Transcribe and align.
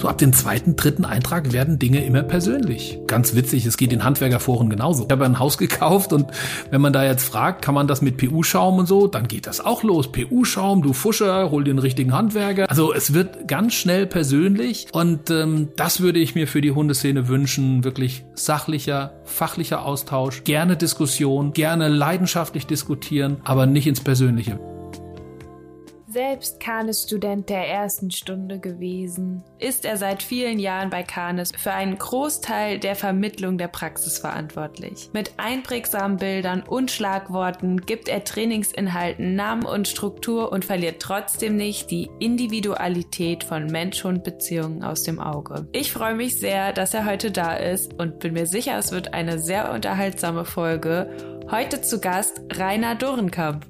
So 0.00 0.08
ab 0.08 0.16
dem 0.16 0.32
zweiten, 0.32 0.76
dritten 0.76 1.04
Eintrag 1.04 1.52
werden 1.52 1.78
Dinge 1.78 2.02
immer 2.02 2.22
persönlich. 2.22 2.98
Ganz 3.06 3.34
witzig, 3.34 3.66
es 3.66 3.76
geht 3.76 3.92
in 3.92 4.02
Handwerkerforen 4.02 4.70
genauso. 4.70 5.04
Ich 5.04 5.12
habe 5.12 5.26
ein 5.26 5.38
Haus 5.38 5.58
gekauft 5.58 6.14
und 6.14 6.30
wenn 6.70 6.80
man 6.80 6.94
da 6.94 7.04
jetzt 7.04 7.22
fragt, 7.22 7.60
kann 7.60 7.74
man 7.74 7.86
das 7.86 8.00
mit 8.00 8.16
PU-Schaum 8.16 8.78
und 8.78 8.86
so, 8.86 9.08
dann 9.08 9.28
geht 9.28 9.46
das 9.46 9.62
auch 9.62 9.82
los. 9.82 10.10
PU-Schaum, 10.10 10.80
du 10.80 10.94
Fuscher, 10.94 11.50
hol 11.50 11.64
den 11.64 11.78
richtigen 11.78 12.14
Handwerker. 12.14 12.70
Also 12.70 12.94
es 12.94 13.12
wird 13.12 13.46
ganz 13.46 13.74
schnell 13.74 14.06
persönlich 14.06 14.86
und 14.92 15.28
ähm, 15.28 15.68
das 15.76 16.00
würde 16.00 16.18
ich 16.18 16.34
mir 16.34 16.48
für 16.48 16.62
die 16.62 16.70
Hundeszene 16.72 17.28
wünschen. 17.28 17.84
Wirklich 17.84 18.24
sachlicher, 18.32 19.12
fachlicher 19.24 19.84
Austausch, 19.84 20.44
gerne 20.44 20.78
Diskussion, 20.78 21.52
gerne 21.52 21.88
leidenschaftlich 21.88 22.66
diskutieren, 22.66 23.36
aber 23.44 23.66
nicht 23.66 23.86
ins 23.86 24.00
Persönliche. 24.00 24.58
Selbst 26.12 26.58
Kanes-Student 26.58 27.48
der 27.48 27.68
ersten 27.68 28.10
Stunde 28.10 28.58
gewesen, 28.58 29.44
ist 29.60 29.84
er 29.84 29.96
seit 29.96 30.24
vielen 30.24 30.58
Jahren 30.58 30.90
bei 30.90 31.04
Kanes 31.04 31.52
für 31.56 31.70
einen 31.70 31.96
Großteil 31.96 32.80
der 32.80 32.96
Vermittlung 32.96 33.58
der 33.58 33.68
Praxis 33.68 34.18
verantwortlich. 34.18 35.10
Mit 35.12 35.34
einprägsamen 35.36 36.16
Bildern 36.16 36.64
und 36.64 36.90
Schlagworten 36.90 37.82
gibt 37.82 38.08
er 38.08 38.24
Trainingsinhalten 38.24 39.36
Namen 39.36 39.64
und 39.64 39.86
Struktur 39.86 40.50
und 40.50 40.64
verliert 40.64 41.00
trotzdem 41.00 41.54
nicht 41.54 41.92
die 41.92 42.10
Individualität 42.18 43.44
von 43.44 43.66
Mensch-Hund-Beziehungen 43.66 44.82
aus 44.82 45.04
dem 45.04 45.20
Auge. 45.20 45.68
Ich 45.70 45.92
freue 45.92 46.16
mich 46.16 46.40
sehr, 46.40 46.72
dass 46.72 46.92
er 46.92 47.06
heute 47.06 47.30
da 47.30 47.54
ist 47.54 47.94
und 48.00 48.18
bin 48.18 48.32
mir 48.32 48.46
sicher, 48.46 48.76
es 48.78 48.90
wird 48.90 49.14
eine 49.14 49.38
sehr 49.38 49.72
unterhaltsame 49.72 50.44
Folge. 50.44 51.38
Heute 51.52 51.82
zu 51.82 52.00
Gast 52.00 52.40
Rainer 52.52 52.96
Dorenkamp. 52.96 53.64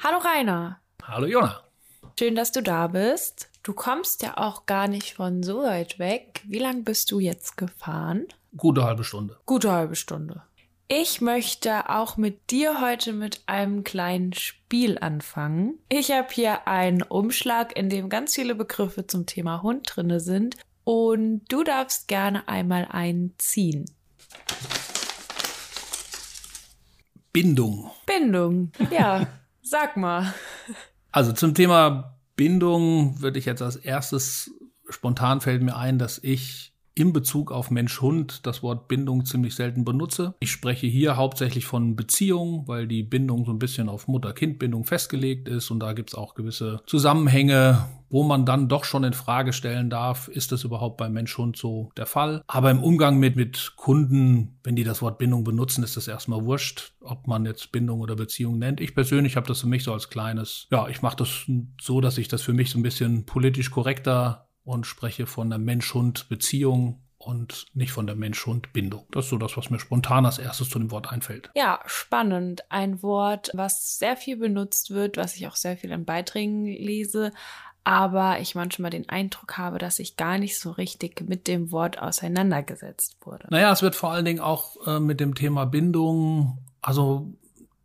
Hallo 0.00 0.18
Rainer. 0.18 0.79
Hallo 1.12 1.26
Jona. 1.26 1.60
Schön, 2.16 2.36
dass 2.36 2.52
du 2.52 2.62
da 2.62 2.86
bist. 2.86 3.50
Du 3.64 3.72
kommst 3.72 4.22
ja 4.22 4.36
auch 4.36 4.66
gar 4.66 4.86
nicht 4.86 5.14
von 5.14 5.42
so 5.42 5.64
weit 5.64 5.98
weg. 5.98 6.40
Wie 6.46 6.60
lange 6.60 6.82
bist 6.82 7.10
du 7.10 7.18
jetzt 7.18 7.56
gefahren? 7.56 8.28
Gute 8.56 8.84
halbe 8.84 9.02
Stunde. 9.02 9.36
Gute 9.44 9.72
halbe 9.72 9.96
Stunde. 9.96 10.44
Ich 10.86 11.20
möchte 11.20 11.88
auch 11.88 12.16
mit 12.16 12.52
dir 12.52 12.80
heute 12.80 13.12
mit 13.12 13.42
einem 13.46 13.82
kleinen 13.82 14.34
Spiel 14.34 14.98
anfangen. 15.00 15.80
Ich 15.88 16.12
habe 16.12 16.28
hier 16.30 16.68
einen 16.68 17.02
Umschlag, 17.02 17.76
in 17.76 17.90
dem 17.90 18.08
ganz 18.08 18.36
viele 18.36 18.54
Begriffe 18.54 19.08
zum 19.08 19.26
Thema 19.26 19.62
Hund 19.62 19.90
drinne 19.92 20.20
sind 20.20 20.58
und 20.84 21.42
du 21.48 21.64
darfst 21.64 22.06
gerne 22.06 22.46
einmal 22.46 22.86
einen 22.88 23.34
ziehen. 23.36 23.84
Bindung. 27.32 27.90
Bindung, 28.06 28.70
ja. 28.92 29.26
Sag 29.62 29.96
mal. 29.96 30.34
Also 31.12 31.32
zum 31.32 31.54
Thema 31.54 32.16
Bindung 32.36 33.20
würde 33.20 33.38
ich 33.38 33.44
jetzt 33.44 33.62
als 33.62 33.76
erstes 33.76 34.50
spontan 34.88 35.40
fällt 35.40 35.62
mir 35.62 35.76
ein, 35.76 35.98
dass 35.98 36.18
ich 36.18 36.69
in 37.00 37.14
Bezug 37.14 37.50
auf 37.50 37.70
Mensch-Hund 37.70 38.46
das 38.46 38.62
Wort 38.62 38.86
Bindung 38.86 39.24
ziemlich 39.24 39.54
selten 39.54 39.86
benutze. 39.86 40.34
Ich 40.40 40.50
spreche 40.50 40.86
hier 40.86 41.16
hauptsächlich 41.16 41.64
von 41.64 41.96
Beziehung, 41.96 42.68
weil 42.68 42.86
die 42.86 43.02
Bindung 43.02 43.46
so 43.46 43.52
ein 43.52 43.58
bisschen 43.58 43.88
auf 43.88 44.06
Mutter-Kind-Bindung 44.06 44.84
festgelegt 44.84 45.48
ist 45.48 45.70
und 45.70 45.80
da 45.80 45.94
gibt 45.94 46.10
es 46.10 46.14
auch 46.14 46.34
gewisse 46.34 46.82
Zusammenhänge, 46.84 47.86
wo 48.10 48.22
man 48.22 48.44
dann 48.44 48.68
doch 48.68 48.84
schon 48.84 49.04
in 49.04 49.14
Frage 49.14 49.54
stellen 49.54 49.88
darf, 49.88 50.28
ist 50.28 50.52
das 50.52 50.64
überhaupt 50.64 50.98
beim 50.98 51.14
Mensch-Hund 51.14 51.56
so 51.56 51.90
der 51.96 52.04
Fall. 52.04 52.42
Aber 52.46 52.70
im 52.70 52.82
Umgang 52.82 53.18
mit, 53.18 53.34
mit 53.34 53.72
Kunden, 53.76 54.58
wenn 54.62 54.76
die 54.76 54.84
das 54.84 55.00
Wort 55.00 55.16
Bindung 55.16 55.42
benutzen, 55.42 55.82
ist 55.82 55.96
das 55.96 56.06
erstmal 56.06 56.44
wurscht, 56.44 56.92
ob 57.00 57.26
man 57.26 57.46
jetzt 57.46 57.72
Bindung 57.72 58.00
oder 58.00 58.14
Beziehung 58.14 58.58
nennt. 58.58 58.80
Ich 58.82 58.94
persönlich 58.94 59.36
habe 59.36 59.46
das 59.46 59.60
für 59.60 59.68
mich 59.68 59.84
so 59.84 59.94
als 59.94 60.10
kleines, 60.10 60.66
ja, 60.70 60.86
ich 60.88 61.00
mache 61.00 61.16
das 61.16 61.46
so, 61.80 62.02
dass 62.02 62.18
ich 62.18 62.28
das 62.28 62.42
für 62.42 62.52
mich 62.52 62.70
so 62.70 62.78
ein 62.78 62.82
bisschen 62.82 63.24
politisch 63.24 63.70
korrekter 63.70 64.49
und 64.64 64.86
spreche 64.86 65.26
von 65.26 65.50
der 65.50 65.58
Mensch-Hund-Beziehung 65.58 67.00
und 67.18 67.66
nicht 67.74 67.92
von 67.92 68.06
der 68.06 68.16
Mensch-Hund-Bindung. 68.16 69.06
Das 69.10 69.26
ist 69.26 69.30
so 69.30 69.38
das, 69.38 69.56
was 69.56 69.68
mir 69.68 69.78
spontan 69.78 70.24
als 70.24 70.38
erstes 70.38 70.70
zu 70.70 70.78
dem 70.78 70.90
Wort 70.90 71.12
einfällt. 71.12 71.50
Ja, 71.54 71.80
spannend. 71.84 72.64
Ein 72.70 73.02
Wort, 73.02 73.50
was 73.52 73.98
sehr 73.98 74.16
viel 74.16 74.38
benutzt 74.38 74.90
wird, 74.90 75.18
was 75.18 75.36
ich 75.36 75.46
auch 75.46 75.56
sehr 75.56 75.76
viel 75.76 75.90
in 75.90 76.06
Beiträgen 76.06 76.64
lese, 76.64 77.32
aber 77.84 78.40
ich 78.40 78.54
manchmal 78.54 78.90
den 78.90 79.08
Eindruck 79.08 79.58
habe, 79.58 79.78
dass 79.78 79.98
ich 79.98 80.16
gar 80.16 80.38
nicht 80.38 80.58
so 80.58 80.70
richtig 80.70 81.28
mit 81.28 81.46
dem 81.46 81.72
Wort 81.72 81.98
auseinandergesetzt 82.00 83.16
wurde. 83.20 83.46
Naja, 83.50 83.72
es 83.72 83.82
wird 83.82 83.96
vor 83.96 84.12
allen 84.12 84.24
Dingen 84.24 84.40
auch 84.40 84.86
äh, 84.86 85.00
mit 85.00 85.20
dem 85.20 85.34
Thema 85.34 85.66
Bindung, 85.66 86.58
also 86.80 87.32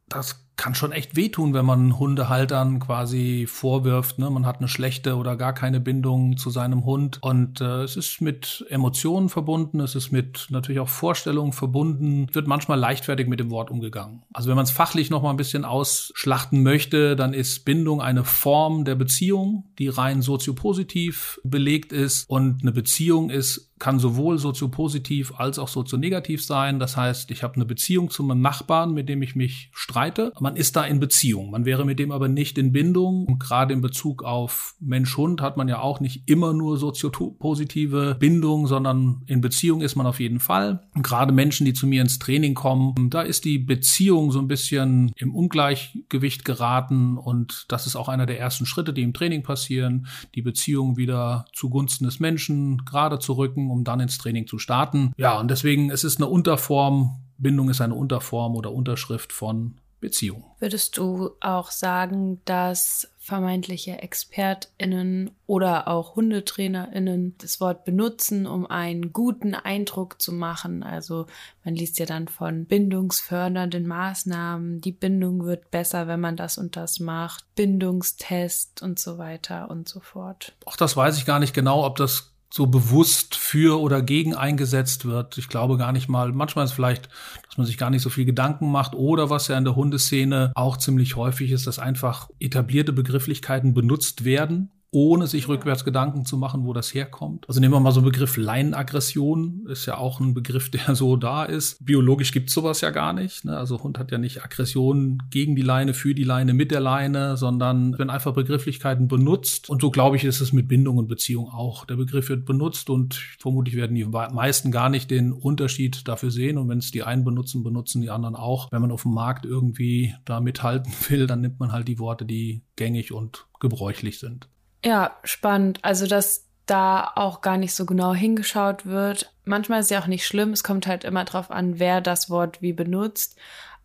das 0.08 0.45
kann 0.58 0.76
schon 0.76 0.92
echt 0.92 1.16
wehtun, 1.16 1.54
wenn 1.54 1.66
man 1.66 2.00
Hundehaltern 2.00 2.80
quasi 2.80 3.46
vorwirft, 3.48 4.20
ne, 4.20 4.30
man 4.30 4.46
hat 4.46 4.60
eine 4.60 4.68
schlechte 4.68 5.16
oder 5.16 5.36
gar 5.36 5.54
keine 5.54 5.80
Bindung 5.80 6.38
zu 6.38 6.50
seinem 6.50 6.86
Hund. 6.86 7.20
Und 7.22 7.62
äh, 7.62 7.84
es 7.84 7.98
ist 7.98 8.22
mit 8.22 8.66
Emotionen 8.70 9.30
verbunden, 9.30 9.80
es 9.80 9.96
ist 9.96 10.12
mit 10.12 10.48
natürlich 10.50 10.80
auch 10.80 10.90
Vorstellungen 10.90 11.52
verbunden, 11.52 12.28
wird 12.34 12.48
manchmal 12.48 12.80
leichtfertig 12.80 13.28
mit 13.28 13.40
dem 13.40 13.52
Wort 13.52 13.70
umgegangen. 13.70 14.24
Also 14.34 14.50
wenn 14.50 14.56
man 14.56 14.66
es 14.66 14.72
fachlich 14.72 15.10
noch 15.10 15.22
mal 15.22 15.32
ein 15.32 15.38
bisschen 15.38 15.66
ausschlachten 15.66 16.64
möchte, 16.64 17.16
dann 17.16 17.34
ist 17.34 17.66
Bindung 17.66 18.02
eine 18.02 18.24
Form 18.24 18.86
der 18.86 18.96
Beziehung, 18.96 19.66
die 19.78 19.90
rein 19.90 20.22
soziopositiv 20.22 21.40
belegt 21.44 21.92
ist. 21.92 22.30
Und 22.30 22.62
eine 22.62 22.72
Beziehung 22.72 23.30
ist 23.30 23.75
kann 23.80 24.00
sowohl 24.00 24.38
soziopositiv 24.38 25.34
als 25.38 25.60
auch 25.60 25.68
sozionegativ 25.68 26.44
sein. 26.44 26.80
Das 26.80 26.96
heißt, 26.96 27.30
ich 27.32 27.44
habe 27.44 27.56
eine 27.56 27.66
Beziehung 27.66 28.10
zu 28.10 28.24
meinem 28.24 28.42
Nachbarn, 28.42 28.94
mit 28.94 29.10
dem 29.10 29.22
ich 29.22 29.36
mich 29.36 29.70
streite. 29.74 30.32
Man 30.40 30.56
ist 30.56 30.76
da 30.76 30.84
in 30.86 31.00
Beziehung. 31.00 31.52
Man 31.52 31.66
wäre 31.66 31.86
mit 31.86 32.00
dem 32.00 32.12
aber 32.12 32.28
nicht 32.28 32.58
in 32.58 32.72
Bindung. 32.72 33.26
Und 33.26 33.40
gerade 33.40 33.74
in 33.74 33.82
Bezug 33.82 34.24
auf 34.24 34.76
Mensch-Hund 34.80 35.42
hat 35.42 35.58
man 35.58 35.68
ja 35.68 35.80
auch 35.80 36.00
nicht 36.00 36.30
immer 36.30 36.54
nur 36.54 36.78
soziopositive 36.78 38.16
Bindung, 38.20 38.68
sondern 38.68 39.24
in 39.28 39.42
Beziehung 39.42 39.82
ist 39.82 39.96
man 39.96 40.08
auf 40.08 40.20
jeden 40.20 40.40
Fall. 40.40 40.88
Und 40.96 41.04
gerade 41.04 41.34
Menschen, 41.34 41.66
die 41.66 41.74
zu 41.74 41.86
mir 41.86 42.02
ins 42.02 42.20
Training 42.20 42.54
kommen, 42.54 43.10
da 43.10 43.22
ist 43.22 43.44
die 43.44 43.60
Beziehung 43.60 44.32
so 44.32 44.40
ein 44.40 44.48
bisschen 44.48 45.12
im 45.18 45.36
Ungleichgewicht 45.36 46.46
geraten. 46.46 47.18
Und 47.18 47.66
das 47.68 47.88
ist 47.88 47.98
auch 47.98 48.08
einer 48.08 48.26
der 48.26 48.40
ersten 48.40 48.66
Schritte, 48.66 48.94
die 48.94 49.04
im 49.04 49.14
Training 49.14 49.44
passieren, 49.44 50.08
die 50.34 50.42
Beziehung 50.42 50.96
wieder 50.96 51.46
zugunsten 51.54 52.06
des 52.06 52.22
Menschen 52.22 52.86
gerade 52.86 53.20
zu 53.20 53.34
rücken 53.34 53.70
um 53.76 53.84
dann 53.84 54.00
ins 54.00 54.18
Training 54.18 54.48
zu 54.48 54.58
starten. 54.58 55.14
Ja, 55.18 55.40
und 55.40 55.50
deswegen 55.50 55.92
es 55.92 56.04
ist 56.04 56.18
eine 56.18 56.28
Unterform. 56.28 57.22
Bindung 57.38 57.70
ist 57.70 57.82
eine 57.82 57.96
Unterform 57.96 58.56
oder 58.56 58.72
Unterschrift 58.72 59.34
von 59.34 59.76
Beziehung. 60.06 60.44
Würdest 60.60 60.98
du 60.98 61.32
auch 61.40 61.72
sagen, 61.72 62.40
dass 62.46 63.12
vermeintliche 63.18 64.04
ExpertInnen 64.04 65.32
oder 65.48 65.88
auch 65.88 66.16
HundetrainerInnen 66.16 67.36
das 67.40 67.60
Wort 67.60 67.86
benutzen, 67.86 68.46
um 68.46 68.68
einen 68.68 69.14
guten 69.14 69.56
Eindruck 69.56 70.22
zu 70.22 70.32
machen? 70.32 70.84
Also 70.84 71.26
man 71.64 71.74
liest 71.76 71.98
ja 71.98 72.06
dann 72.06 72.28
von 72.28 72.66
bindungsfördernden 72.66 73.88
Maßnahmen, 73.88 74.80
die 74.80 74.92
Bindung 74.92 75.46
wird 75.46 75.72
besser, 75.72 76.08
wenn 76.08 76.20
man 76.20 76.38
das 76.38 76.60
und 76.60 76.76
das 76.76 77.00
macht, 77.00 77.44
Bindungstest 77.56 78.84
und 78.84 79.00
so 79.00 79.18
weiter 79.18 79.72
und 79.72 79.90
so 79.90 80.02
fort. 80.02 80.56
Auch 80.66 80.78
das 80.78 80.96
weiß 80.96 81.18
ich 81.18 81.26
gar 81.26 81.40
nicht 81.40 81.56
genau, 81.56 81.84
ob 81.84 81.96
das 81.96 82.35
so 82.56 82.68
bewusst 82.68 83.36
für 83.36 83.82
oder 83.82 84.02
gegen 84.02 84.34
eingesetzt 84.34 85.04
wird. 85.04 85.38
Ich 85.38 85.50
glaube 85.50 85.76
gar 85.76 85.92
nicht 85.92 86.08
mal, 86.08 86.32
manchmal 86.32 86.64
ist 86.64 86.72
vielleicht, 86.72 87.10
dass 87.46 87.58
man 87.58 87.68
sich 87.68 87.78
gar 87.78 87.90
nicht 87.90 88.02
so 88.02 88.10
viel 88.10 88.24
Gedanken 88.24 88.72
macht 88.72 88.96
oder 88.96 89.30
was 89.30 89.50
ja 89.50 89.58
in 89.58 89.66
der 89.66 89.76
Hundeszene 89.76 90.54
auch 90.56 90.78
ziemlich 90.78 91.18
häufig 91.18 91.52
ist, 91.52 91.68
dass 91.68 91.80
einfach 91.80 92.30
etablierte 92.40 92.94
Begrifflichkeiten 92.94 93.74
benutzt 93.74 94.24
werden 94.24 94.72
ohne 94.96 95.28
sich 95.28 95.50
rückwärts 95.50 95.84
Gedanken 95.84 96.24
zu 96.24 96.38
machen, 96.38 96.64
wo 96.64 96.72
das 96.72 96.94
herkommt. 96.94 97.44
Also 97.50 97.60
nehmen 97.60 97.74
wir 97.74 97.82
mal 97.82 97.92
so 97.92 98.00
einen 98.00 98.10
Begriff 98.10 98.38
Leinenaggression, 98.38 99.66
ist 99.68 99.86
ja 99.88 99.98
auch 99.98 100.22
ein 100.22 100.34
Begriff, 100.34 100.72
der 100.72 100.96
so 100.96 101.18
da 101.18 101.44
ist. 101.44 101.86
Biologisch 101.86 102.32
gibt's 102.32 102.54
sowas 102.54 102.80
ja 102.80 102.92
gar 102.92 103.12
nicht. 103.12 103.44
Ne? 103.44 103.58
Also 103.58 103.84
Hund 103.84 104.00
hat 104.00 104.12
ja 104.12 104.18
nicht 104.18 104.46
Aggression 104.46 105.22
gegen 105.30 105.58
die 105.58 105.64
Leine, 105.64 105.94
für 105.94 106.16
die 106.16 106.24
Leine, 106.24 106.54
mit 106.54 106.72
der 106.72 106.80
Leine, 106.80 107.36
sondern 107.36 107.98
werden 107.98 108.10
einfach 108.10 108.34
Begrifflichkeiten 108.34 109.10
benutzt. 109.10 109.70
Und 109.70 109.82
so 109.82 109.92
glaube 109.92 110.16
ich, 110.16 110.24
ist 110.24 110.40
es 110.40 110.54
mit 110.54 110.70
Bindung 110.70 110.96
und 110.96 111.08
Beziehung 111.08 111.50
auch. 111.50 111.84
Der 111.84 111.98
Begriff 111.98 112.30
wird 112.30 112.46
benutzt 112.46 112.90
und 112.90 113.16
vermutlich 113.38 113.76
werden 113.76 113.96
die 113.96 114.06
meisten 114.06 114.72
gar 114.72 114.90
nicht 114.90 115.12
den 115.12 115.34
Unterschied 115.34 116.08
dafür 116.08 116.32
sehen. 116.32 116.58
Und 116.58 116.70
wenn 116.70 116.78
es 116.78 116.92
die 116.92 117.04
einen 117.04 117.26
benutzen, 117.26 117.64
benutzen 117.64 118.02
die 118.02 118.12
anderen 118.12 118.38
auch. 118.38 118.72
Wenn 118.72 118.82
man 118.82 118.92
auf 118.92 119.02
dem 119.02 119.14
Markt 119.14 119.46
irgendwie 119.46 120.16
da 120.24 120.40
mithalten 120.40 120.94
will, 121.10 121.28
dann 121.28 121.42
nimmt 121.42 121.60
man 121.60 121.74
halt 121.74 121.90
die 121.90 122.00
Worte, 122.00 122.24
die 122.24 122.62
gängig 122.78 123.12
und 123.12 123.46
gebräuchlich 123.60 124.20
sind. 124.20 124.48
Ja, 124.86 125.18
spannend. 125.24 125.80
Also, 125.82 126.06
dass 126.06 126.46
da 126.68 127.12
auch 127.16 127.42
gar 127.42 127.58
nicht 127.58 127.74
so 127.74 127.86
genau 127.86 128.14
hingeschaut 128.14 128.86
wird. 128.86 129.32
Manchmal 129.44 129.82
ist 129.82 129.92
ja 129.92 130.00
auch 130.00 130.08
nicht 130.08 130.26
schlimm. 130.26 130.52
Es 130.52 130.64
kommt 130.64 130.88
halt 130.88 131.04
immer 131.04 131.26
drauf 131.26 131.52
an, 131.52 131.80
wer 131.80 132.02
das 132.02 132.30
Wort 132.30 132.62
wie 132.62 132.74
benutzt. 132.74 133.36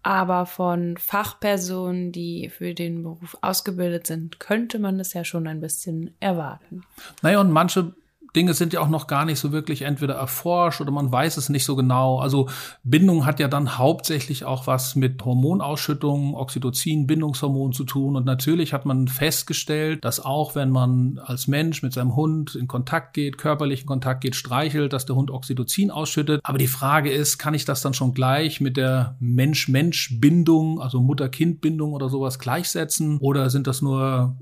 Aber 0.02 0.46
von 0.46 0.96
Fachpersonen, 0.96 2.10
die 2.12 2.48
für 2.48 2.74
den 2.74 3.02
Beruf 3.02 3.36
ausgebildet 3.42 4.06
sind, 4.06 4.40
könnte 4.40 4.78
man 4.78 4.96
das 4.96 5.12
ja 5.12 5.24
schon 5.24 5.46
ein 5.46 5.60
bisschen 5.60 6.14
erwarten. 6.20 6.84
Naja, 7.20 7.40
und 7.40 7.50
manche 7.50 7.92
Dinge 8.34 8.54
sind 8.54 8.72
ja 8.72 8.80
auch 8.80 8.88
noch 8.88 9.06
gar 9.06 9.24
nicht 9.24 9.38
so 9.38 9.52
wirklich 9.52 9.82
entweder 9.82 10.14
erforscht 10.14 10.80
oder 10.80 10.90
man 10.90 11.10
weiß 11.10 11.36
es 11.36 11.48
nicht 11.48 11.64
so 11.64 11.76
genau. 11.76 12.18
Also 12.18 12.48
Bindung 12.82 13.26
hat 13.26 13.40
ja 13.40 13.48
dann 13.48 13.78
hauptsächlich 13.78 14.44
auch 14.44 14.66
was 14.66 14.96
mit 14.96 15.24
Hormonausschüttung, 15.24 16.34
Oxytocin, 16.34 17.06
Bindungshormon 17.06 17.72
zu 17.72 17.84
tun. 17.84 18.16
Und 18.16 18.26
natürlich 18.26 18.72
hat 18.72 18.86
man 18.86 19.08
festgestellt, 19.08 20.04
dass 20.04 20.24
auch 20.24 20.54
wenn 20.54 20.70
man 20.70 21.20
als 21.24 21.48
Mensch 21.48 21.82
mit 21.82 21.92
seinem 21.92 22.16
Hund 22.16 22.54
in 22.54 22.68
Kontakt 22.68 23.14
geht, 23.14 23.38
körperlich 23.38 23.82
in 23.82 23.86
Kontakt 23.86 24.20
geht, 24.20 24.36
streichelt, 24.36 24.92
dass 24.92 25.06
der 25.06 25.16
Hund 25.16 25.30
Oxytocin 25.30 25.90
ausschüttet. 25.90 26.40
Aber 26.44 26.58
die 26.58 26.66
Frage 26.66 27.10
ist, 27.10 27.38
kann 27.38 27.54
ich 27.54 27.64
das 27.64 27.82
dann 27.82 27.94
schon 27.94 28.14
gleich 28.14 28.60
mit 28.60 28.76
der 28.76 29.16
Mensch-Mensch-Bindung, 29.20 30.80
also 30.80 31.00
Mutter-Kind-Bindung 31.00 31.92
oder 31.92 32.08
sowas 32.08 32.38
gleichsetzen? 32.38 33.18
Oder 33.18 33.50
sind 33.50 33.66
das 33.66 33.82
nur 33.82 34.36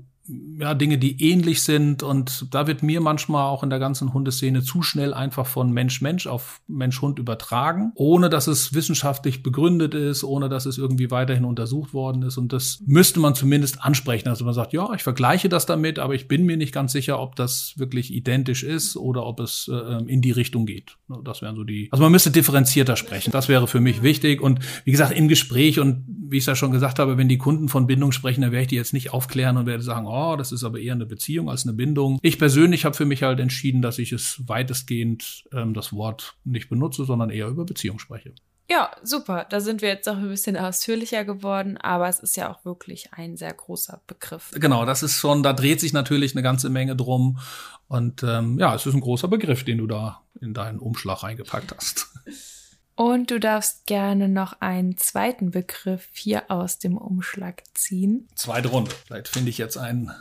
ja, 0.59 0.73
Dinge, 0.73 0.97
die 0.97 1.21
ähnlich 1.29 1.63
sind. 1.63 2.03
Und 2.03 2.47
da 2.53 2.67
wird 2.67 2.83
mir 2.83 3.01
manchmal 3.01 3.45
auch 3.45 3.63
in 3.63 3.69
der 3.69 3.79
ganzen 3.79 4.13
Hundeszene 4.13 4.61
zu 4.61 4.81
schnell 4.81 5.13
einfach 5.13 5.47
von 5.47 5.71
Mensch-Mensch 5.71 6.27
auf 6.27 6.61
Mensch-Hund 6.67 7.19
übertragen, 7.19 7.91
ohne 7.95 8.29
dass 8.29 8.47
es 8.47 8.73
wissenschaftlich 8.73 9.43
begründet 9.43 9.93
ist, 9.93 10.23
ohne 10.23 10.49
dass 10.49 10.65
es 10.65 10.77
irgendwie 10.77 11.11
weiterhin 11.11 11.45
untersucht 11.45 11.93
worden 11.93 12.23
ist. 12.23 12.37
Und 12.37 12.53
das 12.53 12.83
müsste 12.85 13.19
man 13.19 13.35
zumindest 13.35 13.83
ansprechen. 13.83 14.27
Also 14.29 14.45
man 14.45 14.53
sagt, 14.53 14.73
ja, 14.73 14.93
ich 14.93 15.03
vergleiche 15.03 15.49
das 15.49 15.65
damit, 15.65 15.99
aber 15.99 16.13
ich 16.13 16.27
bin 16.27 16.45
mir 16.45 16.57
nicht 16.57 16.73
ganz 16.73 16.91
sicher, 16.91 17.19
ob 17.19 17.35
das 17.35 17.73
wirklich 17.77 18.13
identisch 18.13 18.63
ist 18.63 18.95
oder 18.97 19.25
ob 19.25 19.39
es 19.39 19.69
äh, 19.71 20.03
in 20.05 20.21
die 20.21 20.31
Richtung 20.31 20.65
geht. 20.65 20.97
Das 21.23 21.41
wären 21.41 21.55
so 21.55 21.63
die, 21.63 21.87
also 21.91 22.03
man 22.03 22.11
müsste 22.11 22.31
differenzierter 22.31 22.95
sprechen. 22.95 23.31
Das 23.31 23.49
wäre 23.49 23.67
für 23.67 23.79
mich 23.79 24.03
wichtig. 24.03 24.41
Und 24.41 24.59
wie 24.85 24.91
gesagt, 24.91 25.13
im 25.15 25.27
Gespräch 25.27 25.79
und 25.79 26.05
wie 26.07 26.37
ich 26.37 26.43
es 26.43 26.47
ja 26.47 26.55
schon 26.55 26.71
gesagt 26.71 26.99
habe, 26.99 27.17
wenn 27.17 27.27
die 27.27 27.37
Kunden 27.37 27.69
von 27.69 27.87
Bindung 27.87 28.11
sprechen, 28.11 28.41
dann 28.41 28.51
werde 28.51 28.63
ich 28.63 28.67
die 28.67 28.75
jetzt 28.75 28.93
nicht 28.93 29.13
aufklären 29.13 29.57
und 29.57 29.65
werde 29.65 29.83
sagen, 29.83 30.05
oh, 30.05 30.18
das 30.37 30.51
ist 30.51 30.63
aber 30.63 30.79
eher 30.79 30.93
eine 30.93 31.05
Beziehung 31.05 31.49
als 31.49 31.63
eine 31.63 31.73
Bindung. 31.73 32.19
Ich 32.21 32.39
persönlich 32.39 32.85
habe 32.85 32.95
für 32.95 33.05
mich 33.05 33.23
halt 33.23 33.39
entschieden, 33.39 33.81
dass 33.81 33.99
ich 33.99 34.11
es 34.11 34.41
weitestgehend 34.47 35.45
ähm, 35.51 35.73
das 35.73 35.93
Wort 35.93 36.35
nicht 36.43 36.69
benutze, 36.69 37.05
sondern 37.05 37.29
eher 37.29 37.47
über 37.47 37.65
Beziehung 37.65 37.99
spreche. 37.99 38.33
Ja, 38.69 38.91
super. 39.01 39.47
Da 39.49 39.61
sind 39.61 39.81
wir 39.81 39.89
jetzt 39.89 40.07
auch 40.07 40.17
ein 40.17 40.29
bisschen 40.29 40.55
ausführlicher 40.55 41.25
geworden, 41.25 41.77
aber 41.77 42.07
es 42.07 42.19
ist 42.19 42.37
ja 42.37 42.51
auch 42.51 42.63
wirklich 42.65 43.13
ein 43.13 43.35
sehr 43.35 43.53
großer 43.53 44.01
Begriff. 44.05 44.51
Genau, 44.53 44.85
das 44.85 45.01
ist 45.01 45.17
schon, 45.17 45.41
da 45.41 45.53
dreht 45.53 45.79
sich 45.79 45.91
natürlich 45.91 46.35
eine 46.35 46.43
ganze 46.43 46.69
Menge 46.69 46.95
drum. 46.95 47.39
Und 47.87 48.21
ähm, 48.21 48.59
ja, 48.59 48.75
es 48.75 48.85
ist 48.85 48.93
ein 48.93 49.01
großer 49.01 49.27
Begriff, 49.27 49.63
den 49.63 49.79
du 49.79 49.87
da 49.87 50.21
in 50.39 50.53
deinen 50.53 50.77
Umschlag 50.77 51.23
reingepackt 51.23 51.75
hast. 51.75 52.07
Und 52.99 53.31
du 53.31 53.39
darfst 53.39 53.85
gerne 53.85 54.27
noch 54.27 54.59
einen 54.59 54.97
zweiten 54.97 55.51
Begriff 55.51 56.09
hier 56.11 56.51
aus 56.51 56.79
dem 56.79 56.97
Umschlag 56.97 57.63
ziehen. 57.73 58.27
Zweite 58.35 58.67
Runde. 58.67 58.91
Vielleicht 59.05 59.29
finde 59.29 59.49
ich 59.49 59.57
jetzt 59.57 59.77
einen 59.77 60.11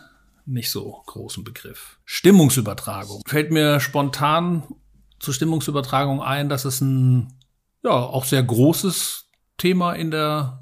nicht 0.47 0.71
so 0.71 1.03
großen 1.07 1.43
Begriff. 1.43 1.99
Stimmungsübertragung. 2.05 3.23
Fällt 3.27 3.51
mir 3.51 3.81
spontan 3.81 4.63
zur 5.19 5.35
Stimmungsübertragung 5.35 6.23
ein, 6.23 6.49
dass 6.49 6.65
es 6.65 6.81
ein 6.81 7.33
ja 7.83 7.91
auch 7.91 8.25
sehr 8.25 8.45
großes 8.45 9.29
Thema 9.57 9.95
in 9.95 10.13
der 10.13 10.61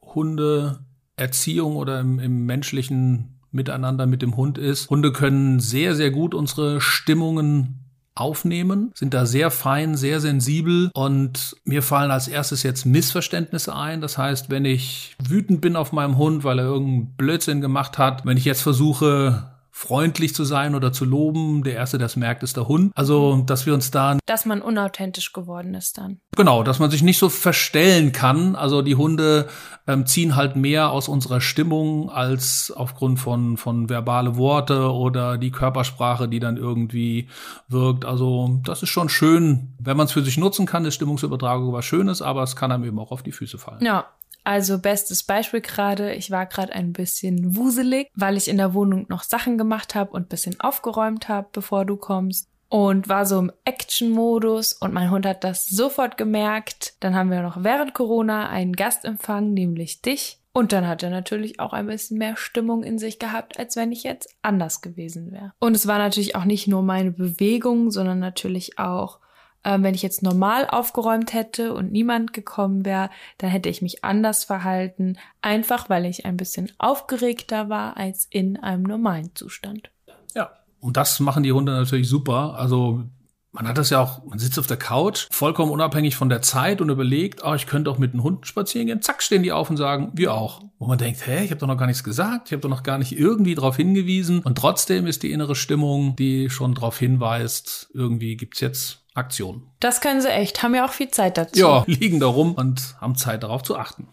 Hundeerziehung 0.00 1.76
oder 1.76 2.00
im, 2.00 2.18
im 2.18 2.46
menschlichen 2.46 3.42
Miteinander 3.50 4.06
mit 4.06 4.22
dem 4.22 4.38
Hund 4.38 4.56
ist. 4.56 4.88
Hunde 4.88 5.12
können 5.12 5.60
sehr, 5.60 5.94
sehr 5.94 6.12
gut 6.12 6.32
unsere 6.32 6.80
Stimmungen 6.80 7.87
aufnehmen, 8.20 8.92
sind 8.94 9.14
da 9.14 9.26
sehr 9.26 9.50
fein, 9.50 9.96
sehr 9.96 10.20
sensibel 10.20 10.90
und 10.94 11.56
mir 11.64 11.82
fallen 11.82 12.10
als 12.10 12.28
erstes 12.28 12.62
jetzt 12.62 12.84
Missverständnisse 12.86 13.74
ein. 13.74 14.00
Das 14.00 14.18
heißt, 14.18 14.50
wenn 14.50 14.64
ich 14.64 15.16
wütend 15.22 15.60
bin 15.60 15.76
auf 15.76 15.92
meinem 15.92 16.16
Hund, 16.16 16.44
weil 16.44 16.58
er 16.58 16.66
irgendeinen 16.66 17.16
Blödsinn 17.16 17.60
gemacht 17.60 17.98
hat, 17.98 18.24
wenn 18.26 18.36
ich 18.36 18.44
jetzt 18.44 18.62
versuche, 18.62 19.57
freundlich 19.78 20.34
zu 20.34 20.42
sein 20.42 20.74
oder 20.74 20.92
zu 20.92 21.04
loben. 21.04 21.62
Der 21.62 21.74
Erste, 21.74 21.98
der 21.98 22.06
es 22.06 22.16
merkt, 22.16 22.42
ist 22.42 22.56
der 22.56 22.66
Hund. 22.66 22.90
Also, 22.96 23.44
dass 23.46 23.64
wir 23.64 23.74
uns 23.74 23.92
da... 23.92 24.18
Dass 24.26 24.44
man 24.44 24.60
unauthentisch 24.60 25.32
geworden 25.32 25.74
ist 25.74 25.98
dann. 25.98 26.18
Genau, 26.36 26.64
dass 26.64 26.80
man 26.80 26.90
sich 26.90 27.02
nicht 27.02 27.18
so 27.18 27.28
verstellen 27.28 28.10
kann. 28.10 28.56
Also 28.56 28.82
die 28.82 28.96
Hunde 28.96 29.48
ähm, 29.86 30.04
ziehen 30.04 30.34
halt 30.34 30.56
mehr 30.56 30.90
aus 30.90 31.06
unserer 31.06 31.40
Stimmung 31.40 32.10
als 32.10 32.72
aufgrund 32.74 33.20
von, 33.20 33.56
von 33.56 33.88
verbale 33.88 34.36
Worte 34.36 34.92
oder 34.92 35.38
die 35.38 35.52
Körpersprache, 35.52 36.28
die 36.28 36.40
dann 36.40 36.56
irgendwie 36.56 37.28
wirkt. 37.68 38.04
Also 38.04 38.58
das 38.64 38.82
ist 38.82 38.90
schon 38.90 39.08
schön, 39.08 39.74
wenn 39.78 39.96
man 39.96 40.06
es 40.06 40.12
für 40.12 40.22
sich 40.22 40.38
nutzen 40.38 40.66
kann, 40.66 40.86
ist 40.86 40.96
Stimmungsübertragung 40.96 41.72
was 41.72 41.84
Schönes, 41.84 42.20
aber 42.20 42.42
es 42.42 42.56
kann 42.56 42.72
einem 42.72 42.84
eben 42.84 42.98
auch 42.98 43.12
auf 43.12 43.22
die 43.22 43.32
Füße 43.32 43.58
fallen. 43.58 43.84
Ja, 43.84 44.06
also 44.44 44.78
bestes 44.78 45.22
Beispiel 45.24 45.60
gerade, 45.60 46.14
ich 46.14 46.30
war 46.30 46.46
gerade 46.46 46.72
ein 46.72 46.94
bisschen 46.94 47.54
wuselig, 47.54 48.08
weil 48.14 48.36
ich 48.36 48.48
in 48.48 48.56
der 48.56 48.72
Wohnung 48.72 49.04
noch 49.10 49.22
Sachen 49.22 49.58
gemacht 49.58 49.94
habe 49.94 50.12
und 50.12 50.30
bisschen 50.30 50.58
aufgeräumt 50.58 51.28
habe, 51.28 51.48
bevor 51.52 51.84
du 51.84 51.96
kommst. 51.96 52.48
Und 52.70 53.08
war 53.08 53.26
so 53.26 53.38
im 53.38 53.52
Action-Modus 53.64 54.74
und 54.74 54.94
mein 54.94 55.10
Hund 55.10 55.26
hat 55.26 55.44
das 55.44 55.66
sofort 55.66 56.16
gemerkt. 56.16 56.94
Dann 57.00 57.14
haben 57.14 57.30
wir 57.30 57.42
noch 57.42 57.62
während 57.62 57.94
Corona 57.94 58.48
einen 58.48 58.74
Gastempfang, 58.74 59.52
nämlich 59.52 60.02
dich. 60.02 60.40
Und 60.52 60.72
dann 60.72 60.88
hat 60.88 61.02
er 61.02 61.10
natürlich 61.10 61.60
auch 61.60 61.72
ein 61.72 61.86
bisschen 61.86 62.18
mehr 62.18 62.36
Stimmung 62.36 62.82
in 62.82 62.98
sich 62.98 63.18
gehabt, 63.18 63.58
als 63.58 63.76
wenn 63.76 63.92
ich 63.92 64.02
jetzt 64.02 64.34
anders 64.42 64.80
gewesen 64.80 65.30
wäre. 65.30 65.52
Und 65.60 65.76
es 65.76 65.86
war 65.86 65.98
natürlich 65.98 66.36
auch 66.36 66.44
nicht 66.44 66.68
nur 66.68 66.82
meine 66.82 67.10
Bewegung, 67.10 67.90
sondern 67.90 68.18
natürlich 68.18 68.78
auch 68.78 69.20
ähm, 69.68 69.82
wenn 69.82 69.94
ich 69.94 70.02
jetzt 70.02 70.22
normal 70.22 70.66
aufgeräumt 70.66 71.34
hätte 71.34 71.74
und 71.74 71.92
niemand 71.92 72.32
gekommen 72.32 72.86
wäre, 72.86 73.10
dann 73.36 73.50
hätte 73.50 73.68
ich 73.68 73.82
mich 73.82 74.02
anders 74.02 74.44
verhalten, 74.44 75.18
einfach 75.42 75.90
weil 75.90 76.06
ich 76.06 76.24
ein 76.24 76.38
bisschen 76.38 76.72
aufgeregter 76.78 77.68
war 77.68 77.98
als 77.98 78.26
in 78.30 78.56
einem 78.56 78.84
normalen 78.84 79.34
Zustand. 79.34 79.90
Ja, 80.34 80.52
und 80.80 80.96
das 80.96 81.20
machen 81.20 81.42
die 81.42 81.52
Hunde 81.52 81.72
natürlich 81.72 82.08
super. 82.08 82.54
Also 82.58 83.04
man 83.52 83.68
hat 83.68 83.76
das 83.76 83.90
ja 83.90 84.00
auch, 84.00 84.24
man 84.24 84.38
sitzt 84.38 84.58
auf 84.58 84.66
der 84.66 84.78
Couch, 84.78 85.26
vollkommen 85.30 85.72
unabhängig 85.72 86.16
von 86.16 86.30
der 86.30 86.40
Zeit 86.40 86.80
und 86.80 86.88
überlegt, 86.88 87.44
oh, 87.44 87.54
ich 87.54 87.66
könnte 87.66 87.90
auch 87.90 87.98
mit 87.98 88.14
einem 88.14 88.22
Hund 88.22 88.46
spazieren 88.46 88.86
gehen. 88.86 89.02
Zack, 89.02 89.22
stehen 89.22 89.42
die 89.42 89.52
auf 89.52 89.68
und 89.68 89.76
sagen, 89.76 90.12
wir 90.14 90.32
auch. 90.32 90.62
Wo 90.78 90.86
man 90.86 90.96
denkt, 90.96 91.26
hä, 91.26 91.44
ich 91.44 91.50
habe 91.50 91.60
doch 91.60 91.66
noch 91.66 91.76
gar 91.76 91.86
nichts 91.86 92.04
gesagt, 92.04 92.48
ich 92.48 92.52
habe 92.52 92.62
doch 92.62 92.68
noch 92.70 92.84
gar 92.84 92.96
nicht 92.96 93.18
irgendwie 93.18 93.54
darauf 93.54 93.76
hingewiesen. 93.76 94.40
Und 94.40 94.56
trotzdem 94.56 95.06
ist 95.06 95.22
die 95.22 95.32
innere 95.32 95.56
Stimmung, 95.56 96.16
die 96.16 96.48
schon 96.48 96.74
darauf 96.74 96.98
hinweist, 96.98 97.90
irgendwie 97.92 98.36
gibt's 98.36 98.60
jetzt 98.60 99.04
Aktion. 99.18 99.66
Das 99.80 100.00
können 100.00 100.20
sie 100.20 100.30
echt, 100.30 100.62
haben 100.62 100.74
ja 100.74 100.86
auch 100.86 100.92
viel 100.92 101.10
Zeit 101.10 101.36
dazu. 101.36 101.60
Ja, 101.60 101.84
liegen 101.86 102.20
da 102.20 102.26
rum 102.26 102.54
und 102.54 102.96
haben 103.00 103.16
Zeit 103.16 103.42
darauf 103.42 103.62
zu 103.62 103.76
achten. 103.76 104.08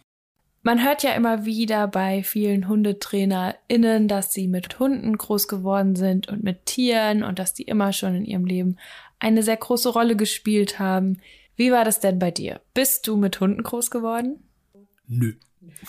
Man 0.62 0.84
hört 0.84 1.04
ja 1.04 1.12
immer 1.12 1.46
wieder 1.46 1.88
bei 1.88 2.24
vielen 2.24 2.68
HundetrainerInnen, 2.68 4.08
dass 4.08 4.34
sie 4.34 4.48
mit 4.48 4.80
Hunden 4.80 5.16
groß 5.16 5.48
geworden 5.48 5.96
sind 5.96 6.28
und 6.28 6.44
mit 6.44 6.66
Tieren 6.66 7.24
und 7.24 7.38
dass 7.38 7.54
die 7.54 7.64
immer 7.64 7.94
schon 7.94 8.16
in 8.16 8.26
ihrem 8.26 8.46
Leben 8.46 8.78
eine 9.20 9.44
sehr 9.44 9.58
große 9.58 9.90
Rolle 9.90 10.16
gespielt 10.16 10.80
haben. 10.80 11.22
Wie 11.56 11.72
war 11.72 11.86
das 11.86 12.00
denn 12.00 12.18
bei 12.18 12.32
dir? 12.32 12.62
Bist 12.74 13.08
du 13.08 13.16
mit 13.16 13.40
Hunden 13.40 13.62
groß 13.62 13.92
geworden? 13.92 14.44
Nö. 15.08 15.34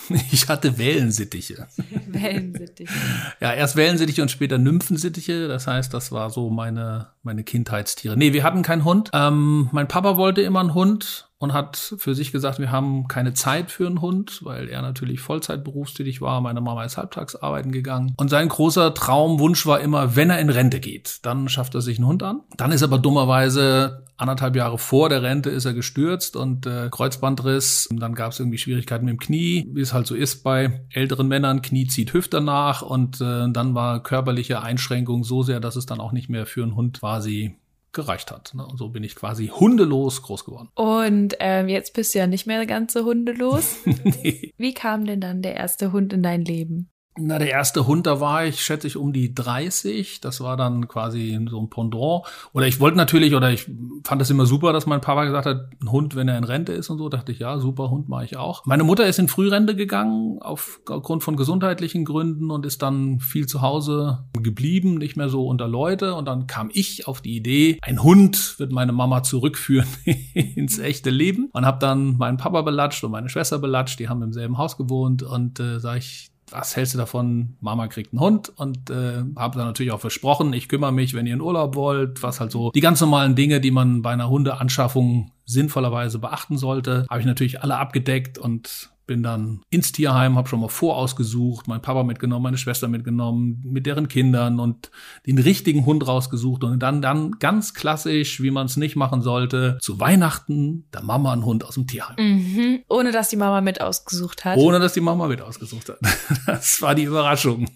Ich 0.31 0.47
hatte 0.47 0.77
Wellensittiche. 0.77 1.67
Wellensittiche. 2.07 2.93
Ja, 3.39 3.53
erst 3.53 3.75
Wellensittiche 3.75 4.21
und 4.21 4.31
später 4.31 4.57
Nymphensittiche. 4.57 5.47
Das 5.47 5.67
heißt, 5.67 5.93
das 5.93 6.11
war 6.11 6.29
so 6.29 6.49
meine, 6.49 7.07
meine 7.23 7.43
Kindheitstiere. 7.43 8.17
Nee, 8.17 8.33
wir 8.33 8.43
hatten 8.43 8.61
keinen 8.61 8.83
Hund. 8.83 9.09
Ähm, 9.13 9.69
mein 9.71 9.87
Papa 9.87 10.17
wollte 10.17 10.41
immer 10.41 10.59
einen 10.59 10.73
Hund 10.73 11.26
und 11.39 11.53
hat 11.53 11.95
für 11.97 12.15
sich 12.15 12.31
gesagt, 12.31 12.59
wir 12.59 12.71
haben 12.71 13.07
keine 13.07 13.33
Zeit 13.33 13.71
für 13.71 13.85
einen 13.85 14.01
Hund, 14.01 14.39
weil 14.43 14.69
er 14.69 14.81
natürlich 14.81 15.19
Vollzeit 15.19 15.63
berufstätig 15.63 16.21
war. 16.21 16.41
Meine 16.41 16.61
Mama 16.61 16.83
ist 16.83 16.97
halbtags 16.97 17.35
arbeiten 17.35 17.71
gegangen. 17.71 18.13
Und 18.17 18.29
sein 18.29 18.49
großer 18.49 18.93
Traumwunsch 18.93 19.65
war 19.65 19.79
immer, 19.79 20.15
wenn 20.15 20.29
er 20.29 20.39
in 20.39 20.49
Rente 20.49 20.79
geht, 20.79 21.19
dann 21.23 21.47
schafft 21.49 21.75
er 21.75 21.81
sich 21.81 21.97
einen 21.97 22.07
Hund 22.07 22.23
an. 22.23 22.41
Dann 22.57 22.71
ist 22.71 22.83
aber 22.83 22.97
dummerweise 22.97 24.03
anderthalb 24.17 24.55
Jahre 24.55 24.77
vor 24.79 25.09
der 25.09 25.21
Rente 25.21 25.49
ist 25.51 25.65
er 25.65 25.73
gestürzt 25.73 26.35
und 26.35 26.65
äh, 26.65 26.89
Kreuzbandriss. 26.91 27.87
Und 27.87 27.99
dann 27.99 28.15
gab 28.15 28.31
es 28.31 28.39
irgendwie 28.39 28.57
Schwierigkeiten 28.57 29.05
mit 29.05 29.13
dem 29.13 29.19
Knie, 29.19 29.69
wie 29.71 29.81
es 29.81 29.93
halt 29.93 30.07
so 30.07 30.15
ist 30.15 30.43
bei 30.43 30.81
älteren 30.89 31.27
Männern. 31.27 31.61
Knie 31.61 31.87
zieht 31.87 32.13
Hüfte 32.13 32.41
nach 32.41 32.81
und 32.81 33.21
äh, 33.21 33.49
dann 33.51 33.75
war 33.75 34.01
körperliche 34.01 34.61
Einschränkung 34.61 35.23
so 35.23 35.43
sehr, 35.43 35.59
dass 35.59 35.75
es 35.75 35.85
dann 35.85 35.99
auch 35.99 36.11
nicht 36.11 36.29
mehr 36.29 36.47
für 36.47 36.63
einen 36.63 36.75
Hund 36.75 36.99
quasi 36.99 37.55
gereicht 37.91 38.31
hat. 38.31 38.53
Ne? 38.53 38.65
Und 38.65 38.77
so 38.77 38.89
bin 38.89 39.03
ich 39.03 39.15
quasi 39.15 39.47
hundelos 39.47 40.21
groß 40.21 40.45
geworden. 40.45 40.69
Und 40.75 41.35
ähm, 41.39 41.67
jetzt 41.67 41.93
bist 41.93 42.13
du 42.13 42.19
ja 42.19 42.27
nicht 42.27 42.47
mehr 42.47 42.65
ganz 42.65 42.93
so 42.93 43.05
hundelos. 43.05 43.77
nee. 43.85 44.53
Wie 44.57 44.73
kam 44.73 45.05
denn 45.05 45.21
dann 45.21 45.41
der 45.41 45.55
erste 45.55 45.91
Hund 45.91 46.13
in 46.13 46.23
dein 46.23 46.43
Leben? 46.43 46.89
Na, 47.19 47.39
der 47.39 47.49
erste 47.49 47.87
Hund, 47.87 48.05
da 48.05 48.19
war 48.19 48.45
ich, 48.45 48.61
schätze 48.61 48.87
ich, 48.87 48.97
um 48.97 49.11
die 49.11 49.33
30. 49.33 50.21
Das 50.21 50.41
war 50.41 50.55
dann 50.55 50.87
quasi 50.87 51.39
so 51.49 51.59
ein 51.59 51.69
Pendant. 51.69 52.23
Oder 52.53 52.67
ich 52.67 52.79
wollte 52.79 52.97
natürlich, 52.97 53.33
oder 53.33 53.51
ich 53.51 53.69
fand 54.03 54.21
das 54.21 54.29
immer 54.29 54.45
super, 54.45 54.73
dass 54.73 54.85
mein 54.85 55.01
Papa 55.01 55.25
gesagt 55.25 55.45
hat, 55.45 55.69
ein 55.81 55.91
Hund, 55.91 56.15
wenn 56.15 56.27
er 56.27 56.37
in 56.37 56.43
Rente 56.43 56.73
ist 56.73 56.89
und 56.89 56.97
so, 56.97 57.09
dachte 57.09 57.31
ich, 57.31 57.39
ja, 57.39 57.59
super 57.59 57.89
Hund 57.89 58.07
mache 58.07 58.25
ich 58.25 58.37
auch. 58.37 58.65
Meine 58.65 58.83
Mutter 58.83 59.07
ist 59.07 59.19
in 59.19 59.27
Frührente 59.27 59.75
gegangen, 59.75 60.39
aufgrund 60.41 61.23
von 61.23 61.35
gesundheitlichen 61.35 62.05
Gründen 62.05 62.51
und 62.51 62.65
ist 62.65 62.81
dann 62.81 63.19
viel 63.19 63.47
zu 63.47 63.61
Hause 63.61 64.25
geblieben, 64.41 64.95
nicht 64.95 65.17
mehr 65.17 65.29
so 65.29 65.47
unter 65.47 65.67
Leute. 65.67 66.13
Und 66.13 66.25
dann 66.25 66.47
kam 66.47 66.69
ich 66.73 67.07
auf 67.07 67.21
die 67.21 67.35
Idee, 67.35 67.79
ein 67.81 68.03
Hund 68.03 68.59
wird 68.59 68.71
meine 68.71 68.91
Mama 68.91 69.23
zurückführen 69.23 69.87
ins 70.33 70.77
echte 70.79 71.09
Leben. 71.09 71.49
Und 71.53 71.65
habe 71.65 71.79
dann 71.79 72.17
meinen 72.17 72.37
Papa 72.37 72.61
belatscht 72.61 73.03
und 73.03 73.11
meine 73.11 73.29
Schwester 73.29 73.59
belatscht, 73.59 73.99
die 73.99 74.09
haben 74.09 74.21
im 74.21 74.33
selben 74.33 74.57
Haus 74.57 74.77
gewohnt 74.77 75.23
und 75.23 75.59
äh, 75.59 75.79
sag 75.79 75.97
ich, 75.97 76.29
was 76.51 76.75
hältst 76.75 76.93
du 76.93 76.97
davon? 76.97 77.57
Mama 77.59 77.87
kriegt 77.87 78.13
einen 78.13 78.21
Hund 78.21 78.49
und 78.55 78.89
äh, 78.89 79.23
habe 79.35 79.57
dann 79.57 79.67
natürlich 79.67 79.91
auch 79.91 79.99
versprochen, 79.99 80.53
ich 80.53 80.69
kümmere 80.69 80.91
mich, 80.91 81.13
wenn 81.13 81.27
ihr 81.27 81.33
in 81.33 81.41
Urlaub 81.41 81.75
wollt, 81.75 82.23
was 82.23 82.39
halt 82.39 82.51
so 82.51 82.71
die 82.71 82.79
ganz 82.79 83.01
normalen 83.01 83.35
Dinge, 83.35 83.59
die 83.59 83.71
man 83.71 84.01
bei 84.01 84.11
einer 84.11 84.29
Hundeanschaffung 84.29 85.31
sinnvollerweise 85.45 86.19
beachten 86.19 86.57
sollte, 86.57 87.05
habe 87.09 87.19
ich 87.19 87.25
natürlich 87.25 87.61
alle 87.61 87.77
abgedeckt 87.77 88.37
und 88.37 88.91
bin 89.07 89.23
dann 89.23 89.61
ins 89.69 89.91
Tierheim, 89.91 90.37
habe 90.37 90.47
schon 90.47 90.59
mal 90.59 90.67
vorausgesucht, 90.67 91.67
mein 91.67 91.81
Papa 91.81 92.03
mitgenommen, 92.03 92.43
meine 92.43 92.57
Schwester 92.57 92.87
mitgenommen, 92.87 93.61
mit 93.63 93.85
deren 93.85 94.07
Kindern 94.07 94.59
und 94.59 94.91
den 95.25 95.39
richtigen 95.39 95.85
Hund 95.85 96.05
rausgesucht 96.05 96.63
und 96.63 96.79
dann 96.79 97.01
dann 97.01 97.31
ganz 97.39 97.73
klassisch, 97.73 98.41
wie 98.41 98.51
man 98.51 98.67
es 98.67 98.77
nicht 98.77 98.95
machen 98.95 99.21
sollte, 99.21 99.77
zu 99.81 99.99
Weihnachten 99.99 100.85
der 100.93 101.03
Mama 101.03 101.33
einen 101.33 101.45
Hund 101.45 101.63
aus 101.63 101.75
dem 101.75 101.87
Tierheim. 101.87 102.15
Mhm. 102.19 102.79
Ohne 102.89 103.11
dass 103.11 103.29
die 103.29 103.37
Mama 103.37 103.61
mit 103.61 103.81
ausgesucht 103.81 104.45
hat. 104.45 104.57
Ohne 104.57 104.79
dass 104.79 104.93
die 104.93 105.01
Mama 105.01 105.27
mit 105.27 105.41
ausgesucht 105.41 105.89
hat. 105.89 105.97
Das 106.45 106.81
war 106.81 106.95
die 106.95 107.03
Überraschung. 107.03 107.67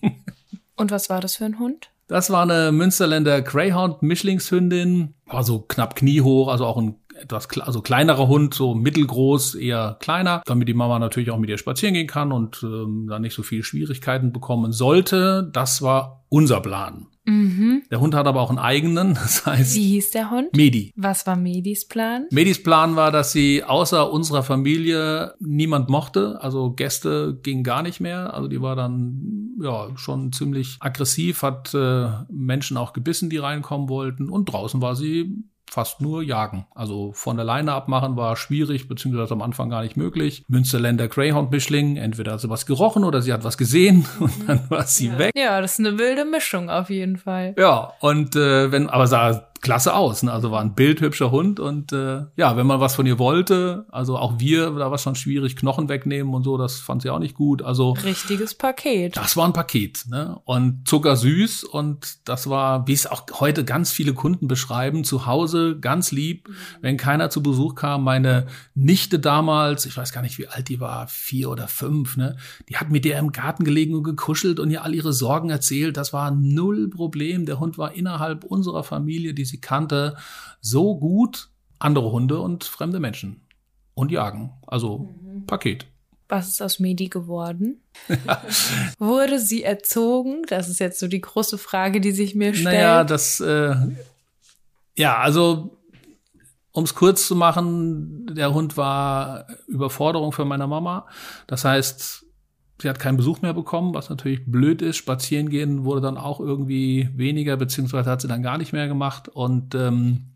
Und 0.76 0.92
was 0.92 1.10
war 1.10 1.22
das 1.22 1.38
für 1.38 1.46
ein 1.46 1.60
Hund? 1.60 1.90
Das 2.12 2.30
war 2.30 2.42
eine 2.42 2.74
Münsterländer 2.74 3.42
Greyhound 3.42 4.02
Mischlingshündin, 4.02 5.14
war 5.28 5.46
so 5.46 5.62
knapp 5.62 5.96
kniehoch, 5.96 6.50
also 6.50 6.66
auch 6.66 6.78
ein 6.78 6.96
etwas 7.22 7.48
also 7.60 7.82
kleinerer 7.82 8.28
Hund, 8.28 8.54
so 8.54 8.76
mittelgroß, 8.76 9.56
eher 9.56 9.98
kleiner, 10.00 10.42
damit 10.46 10.68
die 10.68 10.74
Mama 10.74 11.00
natürlich 11.00 11.32
auch 11.32 11.38
mit 11.38 11.50
ihr 11.50 11.58
spazieren 11.58 11.94
gehen 11.94 12.08
kann 12.08 12.32
und 12.32 12.64
ähm, 12.64 13.08
da 13.10 13.20
nicht 13.20 13.36
so 13.36 13.44
viele 13.44 13.64
Schwierigkeiten 13.64 14.32
bekommen 14.32 14.72
sollte. 14.72 15.50
Das 15.54 15.82
war 15.82 16.26
unser 16.30 16.62
Plan. 16.62 17.08
Mhm. 17.26 17.84
Der 17.92 18.00
Hund 18.00 18.16
hat 18.16 18.26
aber 18.26 18.42
auch 18.42 18.50
einen 18.50 18.60
eigenen, 18.60 19.14
das 19.16 19.46
heißt. 19.46 19.76
Wie 19.76 19.90
hieß 19.90 20.12
der 20.12 20.32
Hund? 20.32 20.56
Medi. 20.56 20.92
Was 20.96 21.28
war 21.28 21.36
Medis 21.36 21.88
Plan? 21.88 22.26
Medis 22.32 22.62
Plan 22.64 22.96
war, 22.96 23.12
dass 23.12 23.32
sie 23.32 23.64
außer 23.64 24.12
unserer 24.12 24.44
Familie 24.44 25.36
niemand 25.40 25.90
mochte, 25.90 26.40
also 26.42 26.72
Gäste 26.72 27.40
ging 27.44 27.64
gar 27.64 27.84
nicht 27.84 28.00
mehr, 28.00 28.34
also 28.34 28.48
die 28.48 28.62
war 28.62 28.76
dann 28.76 29.52
ja 29.62 29.90
schon 29.96 30.32
ziemlich 30.32 30.78
aggressiv, 30.80 31.44
hat 31.44 31.74
äh, 31.74 32.10
Menschen 32.30 32.78
auch 32.78 32.94
gebissen, 32.94 33.30
die 33.30 33.38
reinkommen 33.38 33.90
wollten 33.90 34.30
und 34.30 34.46
draußen 34.46 34.82
war 34.82 34.96
sie 34.96 35.44
fast 35.72 36.02
nur 36.02 36.22
jagen. 36.22 36.66
Also 36.76 37.14
von 37.14 37.38
der 37.38 37.46
Leine 37.46 37.74
abmachen 37.74 38.18
war 38.18 38.36
schwierig, 38.36 38.90
beziehungsweise 38.90 39.34
am 39.34 39.42
Anfang 39.42 39.70
gar 39.70 39.84
nicht 39.84 39.96
möglich. 39.96 40.44
Münsterländer 40.50 41.08
Greyhound-Mischling, 41.08 41.96
entweder 41.96 42.34
hat 42.34 42.42
sie 42.42 42.50
was 42.50 42.66
gerochen 42.66 43.06
oder 43.06 43.22
sie 43.22 43.32
hat 43.32 43.46
was 43.46 43.58
gesehen 43.58 44.06
und 44.20 44.34
dann 44.48 44.70
war 44.70 44.86
sie 44.86 45.08
ja. 45.08 45.18
weg. 45.18 45.32
Ja, 45.36 45.62
das 45.62 45.80
ist 45.80 45.86
eine 45.86 45.98
wilde 45.98 46.26
Mischung 46.26 46.70
auf 46.70 46.90
jeden 46.90 47.18
Fall. 47.18 47.56
Ja, 47.58 47.94
und 48.02 48.36
äh, 48.36 48.72
wenn, 48.72 48.90
aber 48.90 49.08
sah 49.08 49.51
klasse 49.62 49.94
aus. 49.94 50.24
Ne? 50.24 50.32
Also 50.32 50.52
war 50.52 50.62
ein 50.62 50.74
bildhübscher 50.74 51.30
Hund 51.30 51.60
und 51.60 51.94
äh, 51.94 52.24
ja, 52.36 52.58
wenn 52.58 52.66
man 52.66 52.80
was 52.80 52.96
von 52.96 53.06
ihr 53.06 53.20
wollte, 53.20 53.86
also 53.92 54.18
auch 54.18 54.40
wir, 54.40 54.72
da 54.72 54.88
war 54.88 54.94
es 54.94 55.04
schon 55.04 55.16
schwierig, 55.16 55.56
Knochen 55.56 55.88
wegnehmen 55.88 56.34
und 56.34 56.44
so, 56.44 56.58
das 56.58 56.80
fand 56.80 57.04
sie 57.04 57.12
auch 57.12 57.20
nicht 57.20 57.36
gut. 57.36 57.62
Also 57.62 57.92
richtiges 57.92 58.56
Paket. 58.56 59.16
Das 59.16 59.38
war 59.38 59.46
ein 59.46 59.54
Paket, 59.54 60.06
ne? 60.10 60.40
Und 60.46 60.88
zuckersüß 60.88 61.64
und 61.64 62.28
das 62.28 62.50
war, 62.50 62.88
wie 62.88 62.94
es 62.94 63.06
auch 63.06 63.26
heute 63.40 63.64
ganz 63.64 63.92
viele 63.92 64.14
Kunden 64.14 64.48
beschreiben, 64.48 65.04
zu 65.04 65.28
Hause 65.28 65.78
ganz 65.80 66.12
lieb, 66.12 66.50
wenn 66.82 66.98
keiner 66.98 67.30
zu 67.30 67.44
Besuch 67.44 67.76
kam. 67.76 68.04
Meine 68.04 68.48
Nichte 68.74 69.20
damals, 69.20 69.86
ich 69.86 69.96
weiß 69.96 70.12
gar 70.12 70.24
nicht, 70.24 70.40
wie 70.40 70.48
alt 70.48 70.70
die 70.70 70.80
war, 70.80 71.08
vier 71.08 71.52
oder 71.52 71.68
fünf, 71.68 72.18
ne? 72.18 72.36
Die 72.68 72.78
hat 72.78 72.90
mit 72.90 73.06
der 73.06 73.20
im 73.20 73.32
Garten 73.32 73.64
gelegen 73.64 73.94
und 73.94 74.04
gekuschelt 74.04 74.60
und 74.60 74.72
ihr 74.72 74.84
all 74.84 74.96
ihre 74.96 75.14
Sorgen 75.14 75.52
erzählt. 75.52 75.98
Das 75.98 76.14
war 76.14 76.32
null 76.32 76.90
Problem. 76.90 77.46
Der 77.46 77.60
Hund 77.60 77.78
war 77.78 77.94
innerhalb 77.94 78.44
unserer 78.44 78.84
Familie, 78.84 79.36
die 79.36 79.51
sie 79.52 79.62
kannte, 79.62 80.18
so 80.60 80.98
gut 80.98 81.50
andere 81.80 82.12
Hunde 82.12 82.40
und 82.40 82.64
fremde 82.64 83.00
Menschen 83.00 83.42
und 83.94 84.12
jagen. 84.12 84.54
Also 84.68 85.14
mhm. 85.24 85.46
Paket. 85.46 85.88
Was 86.28 86.48
ist 86.48 86.62
aus 86.62 86.80
Medi 86.80 87.10
geworden? 87.10 87.82
Wurde 88.98 89.40
sie 89.40 89.64
erzogen? 89.64 90.44
Das 90.48 90.70
ist 90.70 90.80
jetzt 90.80 91.00
so 91.00 91.08
die 91.08 91.22
große 91.22 91.58
Frage, 91.58 92.00
die 92.00 92.12
sich 92.12 92.36
mir 92.36 92.54
stellt. 92.54 92.76
Naja, 92.76 93.04
das, 93.04 93.40
äh, 93.42 93.76
ja, 94.96 95.18
also, 95.18 95.78
um 96.72 96.86
es 96.86 96.96
kurz 96.96 97.28
zu 97.28 97.36
machen, 97.36 98.28
der 98.34 98.54
Hund 98.54 98.78
war 98.78 99.48
Überforderung 99.68 100.32
für 100.32 100.46
meine 100.46 100.68
Mama. 100.68 101.08
Das 101.48 101.66
heißt, 101.66 102.21
Sie 102.82 102.90
hat 102.90 103.00
keinen 103.00 103.18
Besuch 103.18 103.42
mehr 103.42 103.54
bekommen, 103.54 103.94
was 103.94 104.10
natürlich 104.10 104.46
blöd 104.46 104.82
ist. 104.82 104.98
Spazieren 104.98 105.50
gehen 105.50 105.84
wurde 105.84 106.02
dann 106.02 106.18
auch 106.18 106.40
irgendwie 106.40 107.10
weniger, 107.16 107.58
beziehungsweise 107.58 108.10
hat 108.10 108.22
sie 108.22 108.28
dann 108.28 108.44
gar 108.44 108.58
nicht 108.58 108.74
mehr 108.74 108.88
gemacht. 108.88 109.28
Und 109.30 109.76
ähm, 109.76 110.32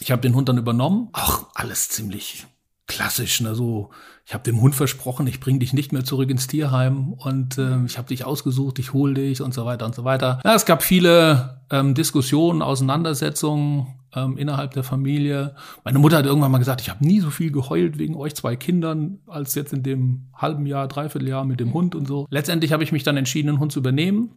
ich 0.00 0.10
habe 0.10 0.22
den 0.22 0.34
Hund 0.34 0.48
dann 0.48 0.58
übernommen. 0.58 1.08
Auch 1.12 1.46
alles 1.54 1.88
ziemlich 1.88 2.46
klassisch, 2.86 3.40
ne? 3.40 3.54
So, 3.54 3.90
ich 4.28 4.34
habe 4.34 4.44
dem 4.44 4.60
Hund 4.60 4.74
versprochen, 4.74 5.26
ich 5.26 5.40
bring 5.40 5.58
dich 5.58 5.72
nicht 5.72 5.90
mehr 5.90 6.04
zurück 6.04 6.28
ins 6.28 6.46
Tierheim 6.46 7.14
und 7.14 7.56
ähm, 7.56 7.86
ich 7.86 7.96
habe 7.96 8.08
dich 8.08 8.26
ausgesucht, 8.26 8.78
ich 8.78 8.92
hol 8.92 9.14
dich 9.14 9.40
und 9.40 9.54
so 9.54 9.64
weiter 9.64 9.86
und 9.86 9.94
so 9.94 10.04
weiter. 10.04 10.38
Ja, 10.44 10.54
es 10.54 10.66
gab 10.66 10.82
viele 10.82 11.62
ähm, 11.70 11.94
Diskussionen, 11.94 12.60
Auseinandersetzungen 12.60 13.86
ähm, 14.14 14.36
innerhalb 14.36 14.72
der 14.72 14.82
Familie. 14.82 15.54
Meine 15.82 15.98
Mutter 15.98 16.18
hat 16.18 16.26
irgendwann 16.26 16.52
mal 16.52 16.58
gesagt, 16.58 16.82
ich 16.82 16.90
habe 16.90 17.02
nie 17.06 17.20
so 17.20 17.30
viel 17.30 17.50
geheult 17.50 17.98
wegen 17.98 18.16
euch 18.16 18.34
zwei 18.34 18.54
Kindern, 18.54 19.20
als 19.26 19.54
jetzt 19.54 19.72
in 19.72 19.82
dem 19.82 20.28
halben 20.34 20.66
Jahr, 20.66 20.88
dreiviertel 20.88 21.26
Jahr 21.26 21.46
mit 21.46 21.58
dem 21.58 21.72
Hund 21.72 21.94
und 21.94 22.06
so. 22.06 22.26
Letztendlich 22.28 22.74
habe 22.74 22.84
ich 22.84 22.92
mich 22.92 23.04
dann 23.04 23.16
entschieden, 23.16 23.46
den 23.46 23.60
Hund 23.60 23.72
zu 23.72 23.78
übernehmen 23.78 24.34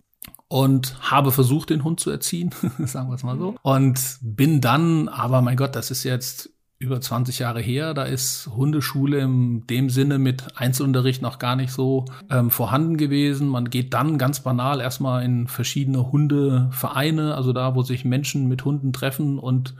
und 0.48 0.96
habe 1.02 1.34
versucht, 1.34 1.70
den 1.70 1.84
Hund 1.84 2.00
zu 2.00 2.12
erziehen, 2.12 2.52
sagen 2.86 3.10
wir 3.10 3.16
es 3.16 3.24
mal 3.24 3.38
so. 3.38 3.56
Und 3.62 4.20
bin 4.22 4.62
dann, 4.62 5.10
aber 5.10 5.42
mein 5.42 5.58
Gott, 5.58 5.76
das 5.76 5.92
ist 5.92 6.06
jetzt 6.06 6.50
über 6.82 7.00
20 7.00 7.40
Jahre 7.40 7.62
her. 7.62 7.94
Da 7.94 8.04
ist 8.04 8.50
Hundeschule 8.56 9.20
in 9.20 9.66
dem 9.68 9.90
Sinne 9.90 10.18
mit 10.18 10.60
Einzelunterricht 10.60 11.22
noch 11.22 11.38
gar 11.38 11.56
nicht 11.56 11.72
so 11.72 12.06
ähm, 12.30 12.50
vorhanden 12.50 12.98
gewesen. 12.98 13.48
Man 13.48 13.70
geht 13.70 13.94
dann 13.94 14.18
ganz 14.18 14.42
banal 14.42 14.82
erstmal 14.82 15.24
in 15.24 15.48
verschiedene 15.48 16.12
Hundevereine, 16.12 17.36
also 17.36 17.54
da, 17.54 17.76
wo 17.76 17.84
sich 17.84 18.04
Menschen 18.04 18.48
mit 18.48 18.66
Hunden 18.66 18.94
treffen 18.94 19.38
und 19.38 19.76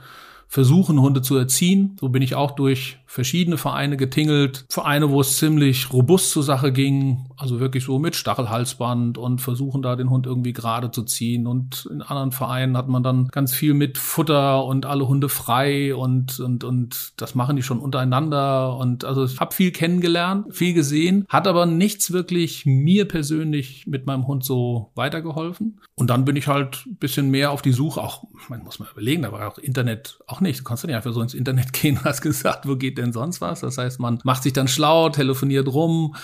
versuchen, 0.46 1.00
Hunde 1.00 1.22
zu 1.22 1.36
erziehen. 1.36 1.96
So 1.98 2.08
bin 2.08 2.22
ich 2.22 2.36
auch 2.36 2.52
durch 2.52 2.98
verschiedene 3.12 3.58
Vereine 3.58 3.98
getingelt. 3.98 4.64
Vereine, 4.70 5.10
wo 5.10 5.20
es 5.20 5.36
ziemlich 5.36 5.92
robust 5.92 6.30
zur 6.30 6.42
Sache 6.42 6.72
ging, 6.72 7.26
also 7.36 7.60
wirklich 7.60 7.84
so 7.84 7.98
mit 7.98 8.16
Stachelhalsband 8.16 9.18
und 9.18 9.42
versuchen 9.42 9.82
da 9.82 9.96
den 9.96 10.08
Hund 10.08 10.24
irgendwie 10.24 10.54
gerade 10.54 10.90
zu 10.90 11.02
ziehen. 11.02 11.46
Und 11.46 11.86
in 11.92 12.00
anderen 12.00 12.32
Vereinen 12.32 12.74
hat 12.74 12.88
man 12.88 13.02
dann 13.02 13.28
ganz 13.28 13.52
viel 13.52 13.74
mit 13.74 13.98
Futter 13.98 14.64
und 14.64 14.86
alle 14.86 15.08
Hunde 15.08 15.28
frei 15.28 15.94
und, 15.94 16.40
und, 16.40 16.64
und 16.64 17.12
das 17.20 17.34
machen 17.34 17.56
die 17.56 17.62
schon 17.62 17.80
untereinander. 17.80 18.78
Und 18.78 19.04
also 19.04 19.26
ich 19.26 19.38
habe 19.38 19.54
viel 19.54 19.72
kennengelernt, 19.72 20.46
viel 20.56 20.72
gesehen, 20.72 21.26
hat 21.28 21.46
aber 21.46 21.66
nichts 21.66 22.12
wirklich 22.12 22.64
mir 22.64 23.06
persönlich 23.06 23.86
mit 23.86 24.06
meinem 24.06 24.26
Hund 24.26 24.42
so 24.42 24.90
weitergeholfen. 24.94 25.80
Und 25.94 26.08
dann 26.08 26.24
bin 26.24 26.36
ich 26.36 26.46
halt 26.46 26.86
ein 26.86 26.96
bisschen 26.96 27.30
mehr 27.30 27.50
auf 27.50 27.60
die 27.60 27.72
Suche, 27.72 28.00
auch, 28.00 28.24
man 28.48 28.62
muss 28.62 28.78
mal 28.78 28.88
überlegen, 28.90 29.20
da 29.20 29.32
war 29.32 29.46
auch 29.46 29.58
Internet 29.58 30.18
auch 30.26 30.40
nicht. 30.40 30.60
Du 30.60 30.64
kannst 30.64 30.82
ja 30.82 30.86
nicht 30.86 30.96
einfach 30.96 31.12
so 31.12 31.20
ins 31.20 31.34
Internet 31.34 31.72
gehen 31.74 32.02
hast 32.02 32.22
gesagt, 32.22 32.66
wo 32.66 32.76
geht 32.76 33.01
denn 33.02 33.12
sonst 33.12 33.40
was? 33.40 33.60
Das 33.60 33.78
heißt, 33.78 34.00
man 34.00 34.18
macht 34.24 34.42
sich 34.42 34.52
dann 34.52 34.68
schlau, 34.68 35.10
telefoniert 35.10 35.68
rum 35.68 36.14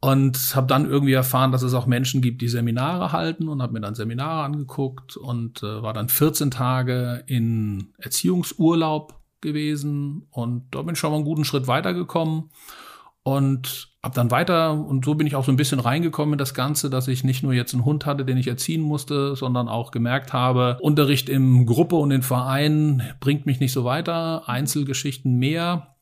und 0.00 0.56
habe 0.56 0.66
dann 0.66 0.90
irgendwie 0.90 1.12
erfahren, 1.12 1.52
dass 1.52 1.62
es 1.62 1.74
auch 1.74 1.86
Menschen 1.86 2.22
gibt, 2.22 2.42
die 2.42 2.48
Seminare 2.48 3.12
halten 3.12 3.48
und 3.48 3.62
habe 3.62 3.74
mir 3.74 3.80
dann 3.80 3.94
Seminare 3.94 4.42
angeguckt 4.42 5.16
und 5.16 5.62
äh, 5.62 5.82
war 5.82 5.92
dann 5.92 6.08
14 6.08 6.50
Tage 6.50 7.22
in 7.28 7.92
Erziehungsurlaub 7.98 9.20
gewesen 9.40 10.26
und 10.30 10.64
da 10.72 10.82
bin 10.82 10.94
ich 10.94 10.98
schon 10.98 11.10
mal 11.10 11.16
einen 11.16 11.24
guten 11.24 11.44
Schritt 11.44 11.68
weitergekommen 11.68 12.50
und 13.22 13.92
hab 14.02 14.14
dann 14.14 14.32
weiter 14.32 14.72
und 14.72 15.04
so 15.04 15.14
bin 15.14 15.28
ich 15.28 15.36
auch 15.36 15.44
so 15.44 15.52
ein 15.52 15.56
bisschen 15.56 15.78
reingekommen 15.78 16.34
in 16.34 16.38
das 16.38 16.54
Ganze, 16.54 16.90
dass 16.90 17.06
ich 17.06 17.22
nicht 17.22 17.44
nur 17.44 17.52
jetzt 17.52 17.72
einen 17.72 17.84
Hund 17.84 18.04
hatte, 18.04 18.24
den 18.24 18.36
ich 18.36 18.48
erziehen 18.48 18.80
musste, 18.80 19.36
sondern 19.36 19.68
auch 19.68 19.92
gemerkt 19.92 20.32
habe, 20.32 20.78
Unterricht 20.80 21.28
im 21.28 21.64
Gruppe 21.64 21.94
und 21.94 22.10
in 22.10 22.22
Vereinen 22.22 23.02
bringt 23.20 23.46
mich 23.46 23.60
nicht 23.60 23.72
so 23.72 23.84
weiter, 23.84 24.48
Einzelgeschichten 24.48 25.36
mehr. 25.38 25.94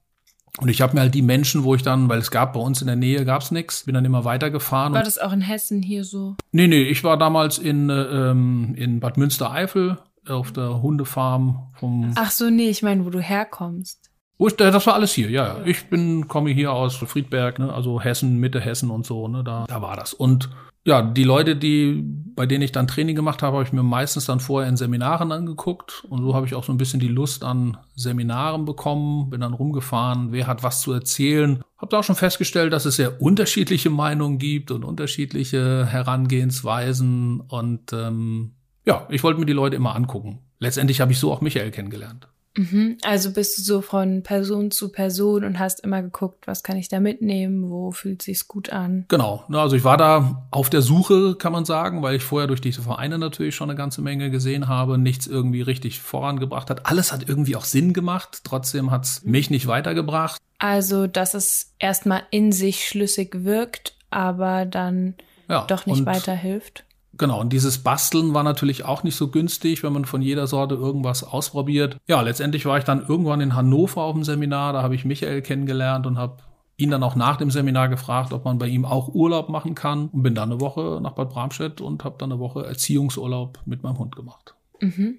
Und 0.58 0.68
ich 0.68 0.80
habe 0.80 0.94
mir 0.94 1.00
halt 1.00 1.14
die 1.14 1.22
Menschen, 1.22 1.64
wo 1.64 1.74
ich 1.74 1.82
dann, 1.82 2.08
weil 2.08 2.18
es 2.18 2.30
gab 2.30 2.54
bei 2.54 2.60
uns 2.60 2.80
in 2.80 2.86
der 2.86 2.96
Nähe 2.96 3.24
gab's 3.24 3.50
nix, 3.50 3.84
bin 3.84 3.94
dann 3.94 4.04
immer 4.04 4.24
weitergefahren. 4.24 4.92
War 4.92 5.02
das 5.02 5.18
auch 5.18 5.32
in 5.32 5.40
Hessen 5.40 5.82
hier 5.82 6.04
so? 6.04 6.36
Nee, 6.52 6.66
nee, 6.66 6.82
ich 6.82 7.04
war 7.04 7.16
damals 7.16 7.58
in, 7.58 7.88
ähm, 7.90 8.74
in 8.76 9.00
Bad 9.00 9.16
Münstereifel 9.16 9.98
auf 10.28 10.52
der 10.52 10.82
Hundefarm 10.82 11.70
vom. 11.78 12.12
Ach 12.16 12.30
so, 12.30 12.50
nee, 12.50 12.68
ich 12.68 12.82
meine, 12.82 13.04
wo 13.04 13.10
du 13.10 13.20
herkommst. 13.20 14.10
Das 14.56 14.86
war 14.86 14.94
alles 14.94 15.12
hier, 15.12 15.30
ja, 15.30 15.58
ja. 15.58 15.64
Ich 15.66 15.86
bin, 15.90 16.26
komme 16.26 16.50
hier 16.50 16.72
aus 16.72 16.96
Friedberg, 16.96 17.58
ne, 17.58 17.72
also 17.72 18.00
Hessen, 18.00 18.38
Mitte 18.38 18.58
Hessen 18.58 18.90
und 18.90 19.04
so, 19.04 19.28
ne, 19.28 19.44
da, 19.44 19.66
da 19.68 19.82
war 19.82 19.96
das. 19.96 20.14
Und 20.14 20.48
ja, 20.84 21.02
die 21.02 21.24
Leute, 21.24 21.56
die, 21.56 22.02
bei 22.34 22.46
denen 22.46 22.62
ich 22.62 22.72
dann 22.72 22.88
Training 22.88 23.14
gemacht 23.14 23.42
habe, 23.42 23.56
habe 23.56 23.64
ich 23.64 23.72
mir 23.72 23.82
meistens 23.82 24.24
dann 24.24 24.40
vorher 24.40 24.68
in 24.68 24.78
Seminaren 24.78 25.30
angeguckt. 25.30 26.04
Und 26.08 26.22
so 26.22 26.34
habe 26.34 26.46
ich 26.46 26.54
auch 26.54 26.64
so 26.64 26.72
ein 26.72 26.78
bisschen 26.78 27.00
die 27.00 27.08
Lust 27.08 27.44
an 27.44 27.76
Seminaren 27.96 28.64
bekommen, 28.64 29.28
bin 29.28 29.42
dann 29.42 29.52
rumgefahren, 29.52 30.32
wer 30.32 30.46
hat 30.46 30.62
was 30.62 30.80
zu 30.80 30.92
erzählen. 30.92 31.62
Habe 31.76 31.90
da 31.90 31.98
auch 31.98 32.04
schon 32.04 32.16
festgestellt, 32.16 32.72
dass 32.72 32.86
es 32.86 32.96
sehr 32.96 33.20
unterschiedliche 33.20 33.90
Meinungen 33.90 34.38
gibt 34.38 34.70
und 34.70 34.84
unterschiedliche 34.84 35.84
Herangehensweisen. 35.84 37.40
Und 37.40 37.92
ähm, 37.92 38.52
ja, 38.86 39.06
ich 39.10 39.22
wollte 39.22 39.38
mir 39.38 39.46
die 39.46 39.52
Leute 39.52 39.76
immer 39.76 39.94
angucken. 39.94 40.40
Letztendlich 40.58 41.02
habe 41.02 41.12
ich 41.12 41.18
so 41.18 41.30
auch 41.30 41.42
Michael 41.42 41.70
kennengelernt. 41.72 42.28
Mhm. 42.56 42.98
Also 43.02 43.32
bist 43.32 43.58
du 43.58 43.62
so 43.62 43.80
von 43.80 44.22
Person 44.22 44.70
zu 44.70 44.90
Person 44.90 45.44
und 45.44 45.58
hast 45.58 45.80
immer 45.80 46.02
geguckt, 46.02 46.46
was 46.46 46.62
kann 46.62 46.76
ich 46.76 46.88
da 46.88 46.98
mitnehmen, 46.98 47.70
wo 47.70 47.92
fühlt 47.92 48.22
sich's 48.22 48.48
gut 48.48 48.70
an? 48.70 49.04
Genau. 49.08 49.44
Also 49.52 49.76
ich 49.76 49.84
war 49.84 49.96
da 49.96 50.46
auf 50.50 50.68
der 50.68 50.82
Suche, 50.82 51.36
kann 51.36 51.52
man 51.52 51.64
sagen, 51.64 52.02
weil 52.02 52.16
ich 52.16 52.24
vorher 52.24 52.48
durch 52.48 52.60
diese 52.60 52.82
Vereine 52.82 53.18
natürlich 53.18 53.54
schon 53.54 53.70
eine 53.70 53.76
ganze 53.76 54.02
Menge 54.02 54.30
gesehen 54.30 54.68
habe, 54.68 54.98
nichts 54.98 55.26
irgendwie 55.26 55.62
richtig 55.62 56.00
vorangebracht 56.00 56.70
hat. 56.70 56.86
Alles 56.86 57.12
hat 57.12 57.28
irgendwie 57.28 57.56
auch 57.56 57.64
Sinn 57.64 57.92
gemacht, 57.92 58.40
trotzdem 58.44 58.90
hat's 58.90 59.22
mhm. 59.22 59.30
mich 59.30 59.50
nicht 59.50 59.66
weitergebracht. 59.66 60.40
Also, 60.58 61.06
dass 61.06 61.34
es 61.34 61.72
erstmal 61.78 62.22
in 62.30 62.52
sich 62.52 62.86
schlüssig 62.86 63.44
wirkt, 63.44 63.94
aber 64.10 64.66
dann 64.66 65.14
ja, 65.48 65.64
doch 65.66 65.86
nicht 65.86 66.04
weiterhilft. 66.04 66.84
Genau, 67.20 67.38
und 67.38 67.52
dieses 67.52 67.76
Basteln 67.76 68.32
war 68.32 68.42
natürlich 68.42 68.86
auch 68.86 69.02
nicht 69.02 69.14
so 69.14 69.28
günstig, 69.28 69.82
wenn 69.82 69.92
man 69.92 70.06
von 70.06 70.22
jeder 70.22 70.46
Sorte 70.46 70.74
irgendwas 70.74 71.22
ausprobiert. 71.22 71.98
Ja, 72.06 72.22
letztendlich 72.22 72.64
war 72.64 72.78
ich 72.78 72.84
dann 72.84 73.04
irgendwann 73.06 73.42
in 73.42 73.54
Hannover 73.54 74.00
auf 74.00 74.14
dem 74.14 74.24
Seminar, 74.24 74.72
da 74.72 74.82
habe 74.82 74.94
ich 74.94 75.04
Michael 75.04 75.42
kennengelernt 75.42 76.06
und 76.06 76.16
habe 76.16 76.38
ihn 76.78 76.90
dann 76.90 77.02
auch 77.02 77.16
nach 77.16 77.36
dem 77.36 77.50
Seminar 77.50 77.90
gefragt, 77.90 78.32
ob 78.32 78.46
man 78.46 78.56
bei 78.56 78.68
ihm 78.68 78.86
auch 78.86 79.08
Urlaub 79.08 79.50
machen 79.50 79.74
kann 79.74 80.08
und 80.08 80.22
bin 80.22 80.34
dann 80.34 80.50
eine 80.50 80.62
Woche 80.62 80.98
nach 81.02 81.12
Bad 81.12 81.28
Bramstedt 81.28 81.82
und 81.82 82.04
habe 82.04 82.14
dann 82.16 82.32
eine 82.32 82.40
Woche 82.40 82.64
Erziehungsurlaub 82.64 83.60
mit 83.66 83.82
meinem 83.82 83.98
Hund 83.98 84.16
gemacht. 84.16 84.54
Mhm. 84.80 85.18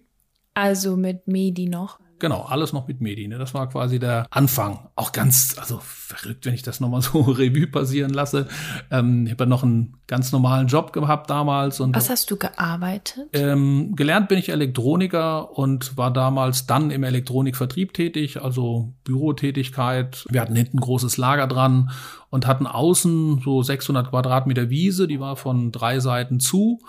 Also 0.56 0.98
mit 0.98 1.28
Medi 1.28 1.70
noch? 1.70 2.00
Genau, 2.22 2.44
alles 2.44 2.72
noch 2.72 2.88
mit 2.88 3.02
Medi. 3.02 3.28
Ne? 3.28 3.40
Das 3.40 3.56
war 3.56 3.68
quasi 3.68 3.98
der 3.98 4.28
Anfang. 4.30 4.88
Auch 4.96 5.12
ganz, 5.12 5.56
also 5.58 5.80
verrückt, 5.82 6.46
wenn 6.46 6.54
ich 6.54 6.62
das 6.62 6.80
nochmal 6.80 7.02
so 7.02 7.22
Revue 7.22 7.66
passieren 7.66 8.12
lasse. 8.12 8.48
Ähm, 8.92 9.26
ich 9.26 9.32
habe 9.32 9.46
ja 9.46 9.50
noch 9.50 9.64
einen 9.64 9.98
ganz 10.06 10.32
normalen 10.32 10.68
Job 10.68 10.94
gehabt 10.94 11.32
damals. 11.32 11.80
Und 11.80 11.96
Was 11.96 12.12
hast 12.12 12.30
du 12.30 12.38
gearbeitet? 12.38 13.28
Ähm, 13.34 13.96
gelernt 13.96 14.30
bin 14.30 14.38
ich 14.38 14.50
Elektroniker 14.50 15.58
und 15.58 15.98
war 15.98 16.14
damals 16.14 16.68
dann 16.68 16.92
im 16.92 17.04
Elektronikvertrieb 17.04 17.96
tätig, 17.96 18.40
also 18.40 18.94
Bürotätigkeit. 19.04 20.28
Wir 20.30 20.42
hatten 20.42 20.56
hinten 20.56 20.78
ein 20.78 20.82
großes 20.82 21.18
Lager 21.18 21.48
dran 21.48 21.90
und 22.30 22.46
hatten 22.46 22.68
außen 22.68 23.42
so 23.44 23.64
600 23.64 24.12
Quadratmeter 24.12 24.70
Wiese, 24.70 25.08
die 25.08 25.20
war 25.20 25.38
von 25.38 25.72
drei 25.72 26.00
Seiten 26.00 26.40
zu. 26.40 26.82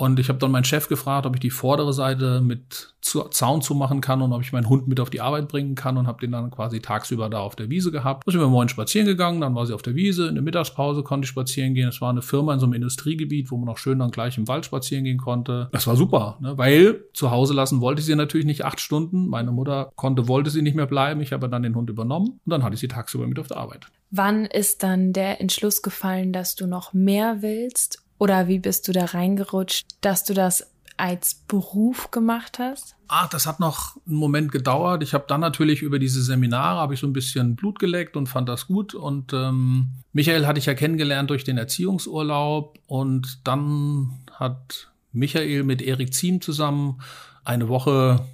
Und 0.00 0.18
ich 0.18 0.30
habe 0.30 0.38
dann 0.38 0.50
meinen 0.50 0.64
Chef 0.64 0.88
gefragt, 0.88 1.26
ob 1.26 1.34
ich 1.34 1.40
die 1.40 1.50
vordere 1.50 1.92
Seite 1.92 2.40
mit 2.40 2.94
Zaun 3.02 3.60
zumachen 3.60 4.00
kann 4.00 4.22
und 4.22 4.32
ob 4.32 4.40
ich 4.40 4.50
meinen 4.50 4.70
Hund 4.70 4.88
mit 4.88 4.98
auf 4.98 5.10
die 5.10 5.20
Arbeit 5.20 5.46
bringen 5.46 5.74
kann 5.74 5.98
und 5.98 6.06
habe 6.06 6.18
den 6.22 6.32
dann 6.32 6.50
quasi 6.50 6.80
tagsüber 6.80 7.28
da 7.28 7.40
auf 7.40 7.54
der 7.54 7.68
Wiese 7.68 7.92
gehabt. 7.92 8.26
Da 8.26 8.32
sind 8.32 8.40
wir 8.40 8.48
morgen 8.48 8.70
spazieren 8.70 9.06
gegangen, 9.06 9.42
dann 9.42 9.54
war 9.54 9.66
sie 9.66 9.74
auf 9.74 9.82
der 9.82 9.94
Wiese, 9.94 10.26
in 10.26 10.36
der 10.36 10.42
Mittagspause 10.42 11.02
konnte 11.02 11.26
ich 11.26 11.28
spazieren 11.28 11.74
gehen. 11.74 11.90
Es 11.90 12.00
war 12.00 12.08
eine 12.08 12.22
Firma 12.22 12.54
in 12.54 12.60
so 12.60 12.64
einem 12.64 12.72
Industriegebiet, 12.72 13.50
wo 13.50 13.58
man 13.58 13.68
auch 13.68 13.76
schön 13.76 13.98
dann 13.98 14.10
gleich 14.10 14.38
im 14.38 14.48
Wald 14.48 14.64
spazieren 14.64 15.04
gehen 15.04 15.18
konnte. 15.18 15.68
Das 15.72 15.86
war 15.86 15.96
super, 15.96 16.38
ne? 16.40 16.56
weil 16.56 17.04
zu 17.12 17.30
Hause 17.30 17.52
lassen 17.52 17.82
wollte 17.82 18.00
ich 18.00 18.06
sie 18.06 18.14
natürlich 18.14 18.46
nicht 18.46 18.64
acht 18.64 18.80
Stunden. 18.80 19.26
Meine 19.26 19.52
Mutter 19.52 19.92
konnte, 19.96 20.28
wollte 20.28 20.48
sie 20.48 20.62
nicht 20.62 20.76
mehr 20.76 20.86
bleiben. 20.86 21.20
Ich 21.20 21.34
habe 21.34 21.50
dann 21.50 21.62
den 21.62 21.74
Hund 21.74 21.90
übernommen 21.90 22.40
und 22.42 22.50
dann 22.50 22.62
hatte 22.62 22.72
ich 22.72 22.80
sie 22.80 22.88
tagsüber 22.88 23.26
mit 23.26 23.38
auf 23.38 23.48
der 23.48 23.58
Arbeit. 23.58 23.88
Wann 24.10 24.46
ist 24.46 24.82
dann 24.82 25.12
der 25.12 25.42
Entschluss 25.42 25.82
gefallen, 25.82 26.32
dass 26.32 26.54
du 26.54 26.66
noch 26.66 26.94
mehr 26.94 27.42
willst 27.42 28.02
oder 28.20 28.48
wie 28.48 28.58
bist 28.58 28.86
du 28.86 28.92
da 28.92 29.06
reingerutscht, 29.06 29.86
dass 30.02 30.24
du 30.24 30.34
das 30.34 30.70
als 30.98 31.34
Beruf 31.48 32.10
gemacht 32.10 32.58
hast? 32.58 32.94
Ach, 33.08 33.30
das 33.30 33.46
hat 33.46 33.60
noch 33.60 33.96
einen 34.06 34.16
Moment 34.16 34.52
gedauert. 34.52 35.02
Ich 35.02 35.14
habe 35.14 35.24
dann 35.26 35.40
natürlich 35.40 35.80
über 35.80 35.98
diese 35.98 36.22
Seminare 36.22 36.78
habe 36.78 36.92
ich 36.92 37.00
so 37.00 37.06
ein 37.06 37.14
bisschen 37.14 37.56
Blut 37.56 37.78
geleckt 37.78 38.18
und 38.18 38.26
fand 38.26 38.50
das 38.50 38.66
gut. 38.66 38.94
Und 38.94 39.32
ähm, 39.32 39.88
Michael 40.12 40.46
hatte 40.46 40.58
ich 40.58 40.66
ja 40.66 40.74
kennengelernt 40.74 41.30
durch 41.30 41.44
den 41.44 41.56
Erziehungsurlaub 41.56 42.78
und 42.86 43.40
dann 43.44 44.20
hat 44.34 44.92
Michael 45.12 45.64
mit 45.64 45.80
Erik 45.80 46.12
Ziem 46.12 46.42
zusammen 46.42 47.00
eine 47.42 47.68
Woche, 47.68 48.26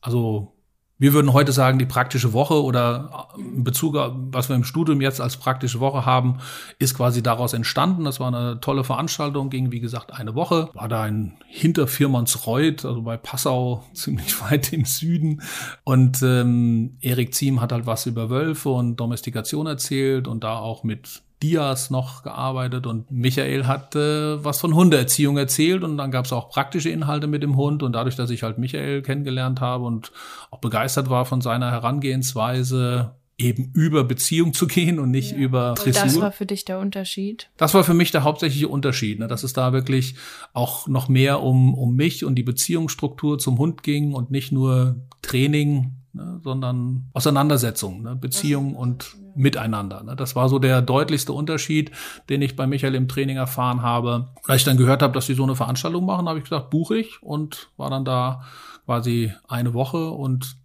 also 0.00 0.55
wir 0.98 1.12
würden 1.12 1.32
heute 1.34 1.52
sagen, 1.52 1.78
die 1.78 1.86
praktische 1.86 2.32
Woche 2.32 2.62
oder 2.62 3.28
in 3.36 3.64
Bezug 3.64 3.96
was 3.96 4.48
wir 4.48 4.56
im 4.56 4.64
Studium 4.64 5.00
jetzt 5.00 5.20
als 5.20 5.36
praktische 5.36 5.80
Woche 5.80 6.06
haben, 6.06 6.38
ist 6.78 6.96
quasi 6.96 7.22
daraus 7.22 7.52
entstanden. 7.52 8.04
Das 8.04 8.18
war 8.18 8.28
eine 8.28 8.60
tolle 8.60 8.82
Veranstaltung, 8.82 9.50
ging 9.50 9.72
wie 9.72 9.80
gesagt 9.80 10.12
eine 10.12 10.34
Woche. 10.34 10.70
War 10.72 10.88
da 10.88 11.06
in 11.06 11.34
Hinterfirmansreuth, 11.48 12.84
also 12.84 13.02
bei 13.02 13.16
Passau, 13.16 13.84
ziemlich 13.92 14.40
weit 14.42 14.72
im 14.72 14.86
Süden. 14.86 15.42
Und 15.84 16.22
ähm, 16.22 16.96
Erik 17.00 17.34
Ziem 17.34 17.60
hat 17.60 17.72
halt 17.72 17.86
was 17.86 18.06
über 18.06 18.30
Wölfe 18.30 18.70
und 18.70 18.96
Domestikation 18.96 19.66
erzählt 19.66 20.26
und 20.26 20.44
da 20.44 20.58
auch 20.58 20.82
mit 20.82 21.22
Dias 21.42 21.90
noch 21.90 22.22
gearbeitet 22.22 22.86
und 22.86 23.10
Michael 23.10 23.66
hat 23.66 23.94
äh, 23.94 24.42
was 24.42 24.60
von 24.60 24.74
Hundeerziehung 24.74 25.36
erzählt 25.36 25.84
und 25.84 25.98
dann 25.98 26.10
gab 26.10 26.24
es 26.24 26.32
auch 26.32 26.48
praktische 26.48 26.88
Inhalte 26.88 27.26
mit 27.26 27.42
dem 27.42 27.56
Hund 27.56 27.82
und 27.82 27.92
dadurch, 27.92 28.16
dass 28.16 28.30
ich 28.30 28.42
halt 28.42 28.58
Michael 28.58 29.02
kennengelernt 29.02 29.60
habe 29.60 29.84
und 29.84 30.12
auch 30.50 30.60
begeistert 30.60 31.10
war 31.10 31.26
von 31.26 31.42
seiner 31.42 31.70
Herangehensweise, 31.70 33.16
eben 33.38 33.70
über 33.74 34.04
Beziehung 34.04 34.54
zu 34.54 34.66
gehen 34.66 34.98
und 34.98 35.10
nicht 35.10 35.32
ja. 35.32 35.38
über 35.38 35.74
Dressur. 35.74 36.02
Und 36.02 36.08
das 36.14 36.20
war 36.20 36.32
für 36.32 36.46
dich 36.46 36.64
der 36.64 36.78
Unterschied? 36.78 37.50
Das 37.56 37.74
war 37.74 37.84
für 37.84 37.92
mich 37.92 38.10
der 38.10 38.24
hauptsächliche 38.24 38.68
Unterschied, 38.68 39.18
ne? 39.18 39.28
dass 39.28 39.42
es 39.42 39.52
da 39.52 39.72
wirklich 39.72 40.14
auch 40.54 40.88
noch 40.88 41.08
mehr 41.08 41.42
um, 41.42 41.74
um 41.74 41.94
mich 41.94 42.24
und 42.24 42.36
die 42.36 42.42
Beziehungsstruktur 42.42 43.38
zum 43.38 43.58
Hund 43.58 43.82
ging 43.82 44.14
und 44.14 44.30
nicht 44.30 44.52
nur 44.52 44.96
Training, 45.20 45.95
ne? 46.16 46.40
sondern 46.42 47.06
Auseinandersetzung, 47.12 48.02
ne? 48.02 48.16
Beziehung 48.16 48.74
und 48.74 49.16
miteinander. 49.34 50.02
Ne? 50.02 50.16
Das 50.16 50.34
war 50.34 50.48
so 50.48 50.58
der 50.58 50.82
deutlichste 50.82 51.32
Unterschied, 51.32 51.90
den 52.28 52.42
ich 52.42 52.56
bei 52.56 52.66
Michael 52.66 52.94
im 52.94 53.08
Training 53.08 53.36
erfahren 53.36 53.82
habe. 53.82 54.28
Als 54.46 54.62
ich 54.62 54.64
dann 54.64 54.76
gehört 54.76 55.02
habe, 55.02 55.12
dass 55.12 55.26
sie 55.26 55.34
so 55.34 55.44
eine 55.44 55.54
Veranstaltung 55.54 56.04
machen, 56.04 56.28
habe 56.28 56.38
ich 56.38 56.44
gesagt, 56.44 56.70
buche 56.70 56.96
ich 56.96 57.22
und 57.22 57.70
war 57.76 57.90
dann 57.90 58.04
da 58.04 58.42
quasi 58.86 59.32
eine 59.48 59.74
Woche 59.74 60.10
und 60.10 60.56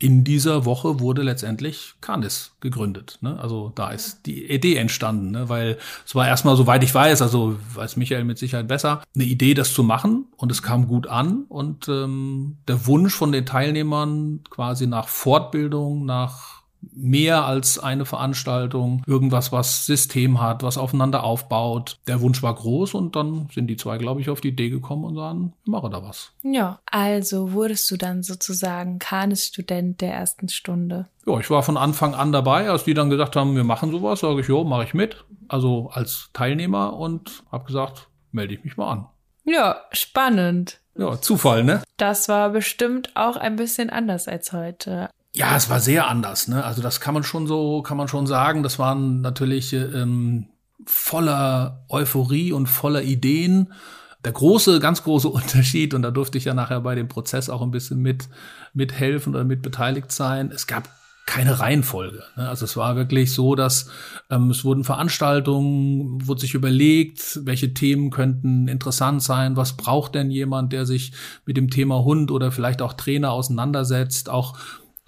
in 0.00 0.22
dieser 0.22 0.64
Woche 0.64 1.00
wurde 1.00 1.22
letztendlich 1.22 1.94
Canis 2.00 2.52
gegründet. 2.60 3.18
Ne? 3.20 3.38
Also 3.40 3.72
da 3.74 3.90
ist 3.90 4.26
die 4.26 4.48
Idee 4.48 4.76
entstanden, 4.76 5.32
ne? 5.32 5.48
weil 5.48 5.78
es 6.06 6.14
war 6.14 6.26
erstmal, 6.28 6.56
soweit 6.56 6.84
ich 6.84 6.94
weiß, 6.94 7.20
also 7.20 7.58
weiß 7.74 7.96
Michael 7.96 8.24
mit 8.24 8.38
Sicherheit 8.38 8.68
besser, 8.68 9.02
eine 9.14 9.24
Idee, 9.24 9.54
das 9.54 9.74
zu 9.74 9.82
machen 9.82 10.26
und 10.36 10.52
es 10.52 10.62
kam 10.62 10.86
gut 10.86 11.08
an 11.08 11.44
und 11.48 11.88
ähm, 11.88 12.58
der 12.68 12.86
Wunsch 12.86 13.14
von 13.14 13.32
den 13.32 13.44
Teilnehmern 13.44 14.40
quasi 14.48 14.86
nach 14.86 15.08
Fortbildung, 15.08 16.04
nach 16.04 16.57
mehr 16.80 17.44
als 17.44 17.78
eine 17.78 18.04
Veranstaltung, 18.04 19.02
irgendwas, 19.06 19.52
was 19.52 19.86
System 19.86 20.40
hat, 20.40 20.62
was 20.62 20.78
aufeinander 20.78 21.24
aufbaut. 21.24 21.98
Der 22.06 22.20
Wunsch 22.20 22.42
war 22.42 22.54
groß 22.54 22.94
und 22.94 23.16
dann 23.16 23.48
sind 23.52 23.66
die 23.66 23.76
zwei, 23.76 23.98
glaube 23.98 24.20
ich, 24.20 24.30
auf 24.30 24.40
die 24.40 24.48
Idee 24.48 24.70
gekommen 24.70 25.04
und 25.04 25.14
sagen, 25.14 25.52
ich 25.64 25.70
mache 25.70 25.90
da 25.90 26.02
was. 26.02 26.32
Ja, 26.42 26.80
also 26.86 27.52
wurdest 27.52 27.90
du 27.90 27.96
dann 27.96 28.22
sozusagen 28.22 28.98
Kanis-Student 28.98 30.00
der 30.00 30.14
ersten 30.14 30.48
Stunde? 30.48 31.06
Ja, 31.26 31.38
ich 31.38 31.50
war 31.50 31.62
von 31.62 31.76
Anfang 31.76 32.14
an 32.14 32.32
dabei, 32.32 32.70
als 32.70 32.84
die 32.84 32.94
dann 32.94 33.10
gesagt 33.10 33.36
haben, 33.36 33.56
wir 33.56 33.64
machen 33.64 33.90
sowas, 33.90 34.20
sage 34.20 34.40
ich, 34.40 34.48
jo, 34.48 34.64
mache 34.64 34.84
ich 34.84 34.94
mit. 34.94 35.24
Also 35.48 35.90
als 35.92 36.30
Teilnehmer 36.32 36.94
und 36.94 37.42
habe 37.50 37.64
gesagt, 37.64 38.08
melde 38.32 38.54
ich 38.54 38.64
mich 38.64 38.76
mal 38.76 38.90
an. 38.90 39.06
Ja, 39.44 39.82
spannend. 39.92 40.80
Ja, 40.96 41.20
Zufall, 41.20 41.64
ne? 41.64 41.82
Das 41.96 42.28
war 42.28 42.50
bestimmt 42.50 43.12
auch 43.14 43.36
ein 43.36 43.56
bisschen 43.56 43.88
anders 43.88 44.26
als 44.26 44.52
heute. 44.52 45.08
Ja, 45.38 45.54
es 45.56 45.70
war 45.70 45.78
sehr 45.78 46.08
anders. 46.08 46.48
Ne? 46.48 46.64
Also 46.64 46.82
das 46.82 47.00
kann 47.00 47.14
man 47.14 47.22
schon 47.22 47.46
so, 47.46 47.80
kann 47.82 47.96
man 47.96 48.08
schon 48.08 48.26
sagen. 48.26 48.64
Das 48.64 48.80
waren 48.80 49.20
natürlich 49.20 49.72
ähm, 49.72 50.48
voller 50.84 51.84
Euphorie 51.88 52.50
und 52.50 52.66
voller 52.66 53.02
Ideen. 53.02 53.72
Der 54.24 54.32
große, 54.32 54.80
ganz 54.80 55.04
große 55.04 55.28
Unterschied, 55.40 55.94
und 55.94 56.02
da 56.02 56.10
durfte 56.10 56.38
ich 56.38 56.44
ja 56.44 56.54
nachher 56.54 56.80
bei 56.80 56.96
dem 56.96 57.06
Prozess 57.06 57.50
auch 57.50 57.62
ein 57.62 57.70
bisschen 57.70 58.00
mit 58.00 58.28
mithelfen 58.74 59.32
oder 59.32 59.44
mit 59.44 59.62
beteiligt 59.62 60.10
sein. 60.10 60.50
Es 60.52 60.66
gab 60.66 60.88
keine 61.24 61.60
Reihenfolge. 61.60 62.24
Ne? 62.34 62.48
Also 62.48 62.64
es 62.64 62.76
war 62.76 62.96
wirklich 62.96 63.32
so, 63.32 63.54
dass 63.54 63.90
ähm, 64.30 64.50
es 64.50 64.64
wurden 64.64 64.82
Veranstaltungen, 64.82 66.26
wurde 66.26 66.40
sich 66.40 66.54
überlegt, 66.54 67.38
welche 67.44 67.74
Themen 67.74 68.10
könnten 68.10 68.66
interessant 68.66 69.22
sein, 69.22 69.56
was 69.56 69.76
braucht 69.76 70.16
denn 70.16 70.32
jemand, 70.32 70.72
der 70.72 70.84
sich 70.84 71.12
mit 71.46 71.56
dem 71.56 71.70
Thema 71.70 72.02
Hund 72.02 72.32
oder 72.32 72.50
vielleicht 72.50 72.82
auch 72.82 72.94
Trainer 72.94 73.30
auseinandersetzt, 73.30 74.30
auch 74.30 74.58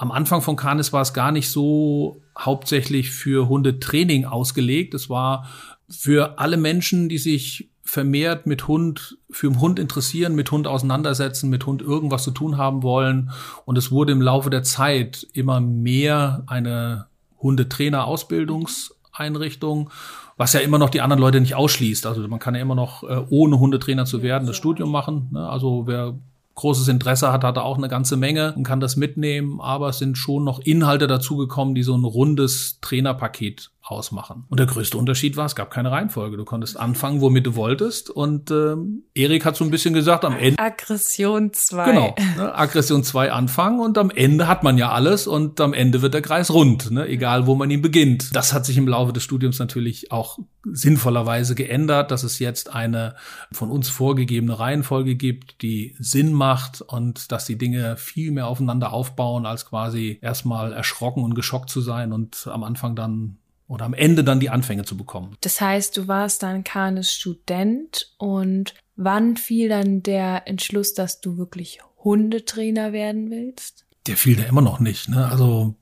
am 0.00 0.10
Anfang 0.12 0.40
von 0.40 0.56
Canis 0.56 0.94
war 0.94 1.02
es 1.02 1.12
gar 1.12 1.30
nicht 1.30 1.50
so 1.50 2.22
hauptsächlich 2.38 3.10
für 3.10 3.50
Hundetraining 3.50 4.24
ausgelegt. 4.24 4.94
Es 4.94 5.10
war 5.10 5.46
für 5.90 6.38
alle 6.38 6.56
Menschen, 6.56 7.10
die 7.10 7.18
sich 7.18 7.68
vermehrt 7.82 8.46
mit 8.46 8.66
Hund, 8.66 9.18
für 9.28 9.50
den 9.50 9.60
Hund 9.60 9.78
interessieren, 9.78 10.34
mit 10.34 10.50
Hund 10.50 10.66
auseinandersetzen, 10.66 11.50
mit 11.50 11.66
Hund 11.66 11.82
irgendwas 11.82 12.24
zu 12.24 12.30
tun 12.30 12.56
haben 12.56 12.82
wollen. 12.82 13.30
Und 13.66 13.76
es 13.76 13.92
wurde 13.92 14.12
im 14.12 14.22
Laufe 14.22 14.48
der 14.48 14.62
Zeit 14.62 15.26
immer 15.34 15.60
mehr 15.60 16.44
eine 16.46 17.08
Hundetrainer-Ausbildungseinrichtung, 17.42 19.90
was 20.38 20.54
ja 20.54 20.60
immer 20.60 20.78
noch 20.78 20.88
die 20.88 21.02
anderen 21.02 21.20
Leute 21.20 21.42
nicht 21.42 21.56
ausschließt. 21.56 22.06
Also 22.06 22.26
man 22.26 22.38
kann 22.38 22.54
ja 22.54 22.62
immer 22.62 22.74
noch, 22.74 23.02
äh, 23.02 23.22
ohne 23.28 23.58
Hundetrainer 23.58 24.06
zu 24.06 24.22
werden, 24.22 24.46
das 24.46 24.56
Studium 24.56 24.90
machen. 24.90 25.28
Ne? 25.30 25.46
Also 25.46 25.86
wer 25.86 26.14
großes 26.54 26.88
Interesse 26.88 27.32
hat, 27.32 27.44
hat 27.44 27.56
er 27.56 27.64
auch 27.64 27.78
eine 27.78 27.88
ganze 27.88 28.16
Menge 28.16 28.54
und 28.54 28.64
kann 28.64 28.80
das 28.80 28.96
mitnehmen. 28.96 29.60
Aber 29.60 29.88
es 29.88 29.98
sind 29.98 30.18
schon 30.18 30.44
noch 30.44 30.60
Inhalte 30.60 31.06
dazugekommen, 31.06 31.74
die 31.74 31.82
so 31.82 31.96
ein 31.96 32.04
rundes 32.04 32.78
Trainerpaket 32.80 33.70
ausmachen. 33.82 34.44
Und 34.48 34.60
der 34.60 34.66
größte 34.66 34.96
Unterschied 34.96 35.36
war, 35.36 35.46
es 35.46 35.54
gab 35.54 35.70
keine 35.70 35.90
Reihenfolge. 35.90 36.36
Du 36.36 36.44
konntest 36.44 36.78
anfangen, 36.78 37.20
womit 37.20 37.46
du 37.46 37.54
wolltest. 37.54 38.10
Und 38.10 38.50
ähm, 38.50 39.04
Erik 39.14 39.44
hat 39.44 39.56
so 39.56 39.64
ein 39.64 39.70
bisschen 39.70 39.94
gesagt, 39.94 40.24
am 40.24 40.36
Ende. 40.36 40.62
Aggression 40.62 41.52
2. 41.52 41.84
Genau. 41.84 42.14
Ne, 42.36 42.54
Aggression 42.54 43.02
2 43.02 43.32
anfangen 43.32 43.80
und 43.80 43.96
am 43.98 44.10
Ende 44.10 44.48
hat 44.48 44.62
man 44.62 44.78
ja 44.78 44.90
alles 44.92 45.26
und 45.26 45.60
am 45.60 45.72
Ende 45.72 46.02
wird 46.02 46.14
der 46.14 46.22
Kreis 46.22 46.50
rund, 46.50 46.90
ne, 46.90 47.06
egal 47.06 47.46
wo 47.46 47.54
man 47.54 47.70
ihn 47.70 47.82
beginnt. 47.82 48.34
Das 48.36 48.52
hat 48.52 48.66
sich 48.66 48.76
im 48.76 48.86
Laufe 48.86 49.12
des 49.12 49.22
Studiums 49.22 49.58
natürlich 49.58 50.12
auch 50.12 50.38
sinnvollerweise 50.64 51.54
geändert, 51.54 52.10
dass 52.10 52.22
es 52.22 52.38
jetzt 52.38 52.72
eine 52.74 53.14
von 53.50 53.70
uns 53.70 53.88
vorgegebene 53.88 54.58
Reihenfolge 54.58 55.16
gibt, 55.16 55.62
die 55.62 55.96
Sinn 55.98 56.32
macht 56.32 56.82
und 56.82 57.32
dass 57.32 57.46
die 57.46 57.56
Dinge 57.56 57.96
viel 57.96 58.30
mehr 58.30 58.46
aufeinander 58.46 58.92
aufbauen, 58.92 59.46
als 59.46 59.66
quasi 59.66 60.18
erstmal 60.20 60.72
erschrocken 60.72 61.24
und 61.24 61.34
geschockt 61.34 61.70
zu 61.70 61.80
sein 61.80 62.12
und 62.12 62.46
am 62.46 62.62
Anfang 62.62 62.94
dann 62.94 63.38
oder 63.70 63.84
am 63.84 63.94
Ende 63.94 64.24
dann 64.24 64.40
die 64.40 64.50
Anfänge 64.50 64.84
zu 64.84 64.96
bekommen. 64.96 65.36
Das 65.42 65.60
heißt, 65.60 65.96
du 65.96 66.08
warst 66.08 66.42
dann 66.42 66.64
Kanes 66.64 67.12
Student 67.12 68.12
und 68.18 68.74
wann 68.96 69.36
fiel 69.36 69.68
dann 69.68 70.02
der 70.02 70.48
Entschluss, 70.48 70.92
dass 70.92 71.20
du 71.20 71.38
wirklich 71.38 71.78
Hundetrainer 72.02 72.92
werden 72.92 73.30
willst? 73.30 73.86
Der 74.08 74.16
fiel 74.16 74.34
da 74.34 74.42
immer 74.42 74.60
noch 74.60 74.80
nicht. 74.80 75.08
Ne? 75.08 75.24
Also 75.24 75.76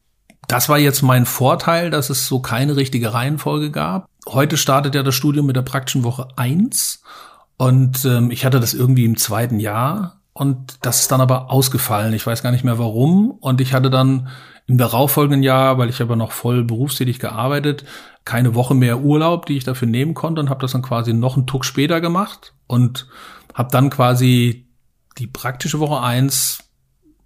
das 0.48 0.68
war 0.68 0.78
jetzt 0.78 1.00
mein 1.00 1.24
Vorteil, 1.24 1.88
dass 1.88 2.10
es 2.10 2.26
so 2.26 2.40
keine 2.40 2.76
richtige 2.76 3.14
Reihenfolge 3.14 3.70
gab. 3.70 4.06
Heute 4.28 4.58
startet 4.58 4.94
ja 4.94 5.02
das 5.02 5.14
Studium 5.14 5.46
mit 5.46 5.56
der 5.56 5.62
praktischen 5.62 6.04
Woche 6.04 6.28
eins 6.36 7.02
und 7.56 8.04
ähm, 8.04 8.30
ich 8.30 8.44
hatte 8.44 8.60
das 8.60 8.74
irgendwie 8.74 9.06
im 9.06 9.16
zweiten 9.16 9.60
Jahr 9.60 10.20
und 10.34 10.76
das 10.82 11.00
ist 11.00 11.10
dann 11.10 11.22
aber 11.22 11.50
ausgefallen. 11.50 12.12
Ich 12.12 12.26
weiß 12.26 12.42
gar 12.42 12.52
nicht 12.52 12.64
mehr 12.64 12.78
warum 12.78 13.30
und 13.30 13.62
ich 13.62 13.72
hatte 13.72 13.88
dann 13.88 14.28
im 14.68 14.78
darauffolgenden 14.78 15.42
Jahr, 15.42 15.78
weil 15.78 15.88
ich 15.88 16.00
aber 16.00 16.14
noch 16.14 16.30
voll 16.30 16.62
berufstätig 16.62 17.18
gearbeitet, 17.18 17.84
keine 18.24 18.54
Woche 18.54 18.74
mehr 18.74 19.00
Urlaub, 19.00 19.46
die 19.46 19.56
ich 19.56 19.64
dafür 19.64 19.88
nehmen 19.88 20.14
konnte 20.14 20.40
und 20.40 20.50
habe 20.50 20.60
das 20.60 20.72
dann 20.72 20.82
quasi 20.82 21.14
noch 21.14 21.36
einen 21.36 21.46
Tuck 21.46 21.64
später 21.64 22.00
gemacht 22.00 22.52
und 22.66 23.08
habe 23.54 23.70
dann 23.72 23.88
quasi 23.88 24.66
die 25.16 25.26
praktische 25.26 25.80
Woche 25.80 26.02
eins 26.02 26.58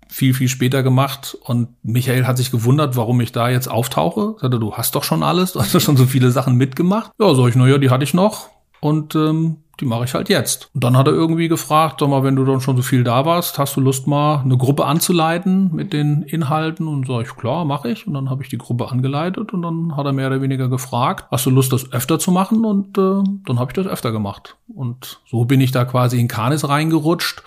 viel, 0.08 0.34
viel 0.34 0.48
später 0.48 0.82
gemacht 0.82 1.36
und 1.42 1.70
Michael 1.82 2.26
hat 2.26 2.36
sich 2.36 2.50
gewundert, 2.50 2.96
warum 2.96 3.20
ich 3.20 3.32
da 3.32 3.48
jetzt 3.48 3.66
auftauche. 3.66 4.36
Sagte, 4.40 4.60
du 4.60 4.74
hast 4.74 4.94
doch 4.94 5.04
schon 5.04 5.22
alles, 5.22 5.52
du 5.52 5.60
hast 5.60 5.74
doch 5.74 5.80
schon 5.80 5.96
so 5.96 6.06
viele 6.06 6.30
Sachen 6.30 6.56
mitgemacht. 6.56 7.10
Ja, 7.18 7.34
sag 7.34 7.48
ich, 7.48 7.56
naja, 7.56 7.78
die 7.78 7.90
hatte 7.90 8.04
ich 8.04 8.14
noch 8.14 8.50
und 8.80 9.16
ähm, 9.16 9.56
die 9.80 9.84
mache 9.84 10.04
ich 10.04 10.14
halt 10.14 10.28
jetzt. 10.28 10.70
Und 10.74 10.84
dann 10.84 10.96
hat 10.96 11.06
er 11.06 11.12
irgendwie 11.12 11.48
gefragt, 11.48 12.00
sag 12.00 12.08
mal, 12.08 12.22
wenn 12.22 12.36
du 12.36 12.44
dann 12.44 12.60
schon 12.60 12.76
so 12.76 12.82
viel 12.82 13.04
da 13.04 13.24
warst, 13.24 13.58
hast 13.58 13.76
du 13.76 13.80
Lust 13.80 14.06
mal 14.06 14.40
eine 14.40 14.56
Gruppe 14.56 14.84
anzuleiten 14.84 15.74
mit 15.74 15.92
den 15.92 16.22
Inhalten? 16.22 16.88
Und 16.88 17.06
sag 17.06 17.22
ich, 17.22 17.36
klar, 17.36 17.64
mache 17.64 17.90
ich. 17.90 18.06
Und 18.06 18.14
dann 18.14 18.30
habe 18.30 18.42
ich 18.42 18.48
die 18.48 18.58
Gruppe 18.58 18.90
angeleitet 18.90 19.52
und 19.52 19.62
dann 19.62 19.96
hat 19.96 20.06
er 20.06 20.12
mehr 20.12 20.28
oder 20.28 20.42
weniger 20.42 20.68
gefragt, 20.68 21.26
hast 21.30 21.46
du 21.46 21.50
Lust, 21.50 21.72
das 21.72 21.92
öfter 21.92 22.18
zu 22.18 22.30
machen? 22.30 22.64
Und 22.64 22.98
äh, 22.98 23.22
dann 23.46 23.58
habe 23.58 23.70
ich 23.70 23.74
das 23.74 23.86
öfter 23.86 24.12
gemacht. 24.12 24.56
Und 24.68 25.20
so 25.26 25.44
bin 25.44 25.60
ich 25.60 25.72
da 25.72 25.84
quasi 25.84 26.20
in 26.20 26.28
Kanis 26.28 26.68
reingerutscht 26.68 27.42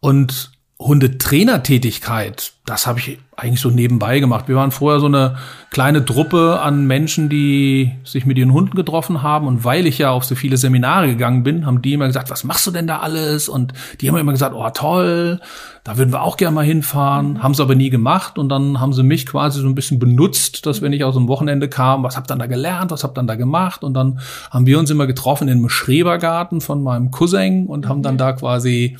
und 0.00 0.52
Hundetrainertätigkeit, 0.80 2.52
das 2.64 2.86
habe 2.86 3.00
ich 3.00 3.18
eigentlich 3.36 3.60
so 3.60 3.68
nebenbei 3.68 4.20
gemacht. 4.20 4.46
Wir 4.46 4.54
waren 4.54 4.70
vorher 4.70 5.00
so 5.00 5.06
eine 5.06 5.36
kleine 5.70 6.04
Truppe 6.04 6.60
an 6.60 6.86
Menschen, 6.86 7.28
die 7.28 7.92
sich 8.04 8.26
mit 8.26 8.38
ihren 8.38 8.52
Hunden 8.52 8.76
getroffen 8.76 9.22
haben. 9.22 9.48
Und 9.48 9.64
weil 9.64 9.88
ich 9.88 9.98
ja 9.98 10.10
auf 10.10 10.24
so 10.24 10.36
viele 10.36 10.56
Seminare 10.56 11.08
gegangen 11.08 11.42
bin, 11.42 11.66
haben 11.66 11.82
die 11.82 11.94
immer 11.94 12.06
gesagt, 12.06 12.30
was 12.30 12.44
machst 12.44 12.66
du 12.66 12.70
denn 12.70 12.86
da 12.86 12.98
alles? 12.98 13.48
Und 13.48 13.72
die 14.00 14.08
haben 14.08 14.16
immer 14.16 14.32
gesagt, 14.32 14.54
oh 14.54 14.70
toll, 14.70 15.40
da 15.82 15.96
würden 15.98 16.12
wir 16.12 16.22
auch 16.22 16.36
gerne 16.36 16.54
mal 16.54 16.64
hinfahren. 16.64 17.42
Haben 17.42 17.54
sie 17.54 17.62
aber 17.62 17.74
nie 17.74 17.90
gemacht. 17.90 18.38
Und 18.38 18.48
dann 18.48 18.80
haben 18.80 18.92
sie 18.92 19.02
mich 19.02 19.26
quasi 19.26 19.60
so 19.60 19.66
ein 19.66 19.74
bisschen 19.74 19.98
benutzt, 19.98 20.64
dass 20.64 20.80
wenn 20.80 20.92
ich 20.92 21.02
aus 21.02 21.14
dem 21.14 21.26
Wochenende 21.26 21.68
kam, 21.68 22.04
was 22.04 22.16
habt 22.16 22.30
dann 22.30 22.38
da 22.38 22.46
gelernt, 22.46 22.92
was 22.92 23.02
habt 23.02 23.18
dann 23.18 23.26
da 23.26 23.34
gemacht? 23.34 23.82
Und 23.82 23.94
dann 23.94 24.20
haben 24.50 24.66
wir 24.66 24.78
uns 24.78 24.90
immer 24.90 25.08
getroffen 25.08 25.48
in 25.48 25.58
einem 25.58 25.68
Schrebergarten 25.68 26.60
von 26.60 26.84
meinem 26.84 27.10
Cousin 27.10 27.66
und 27.66 27.88
haben 27.88 28.02
dann 28.02 28.16
da 28.16 28.32
quasi 28.32 28.96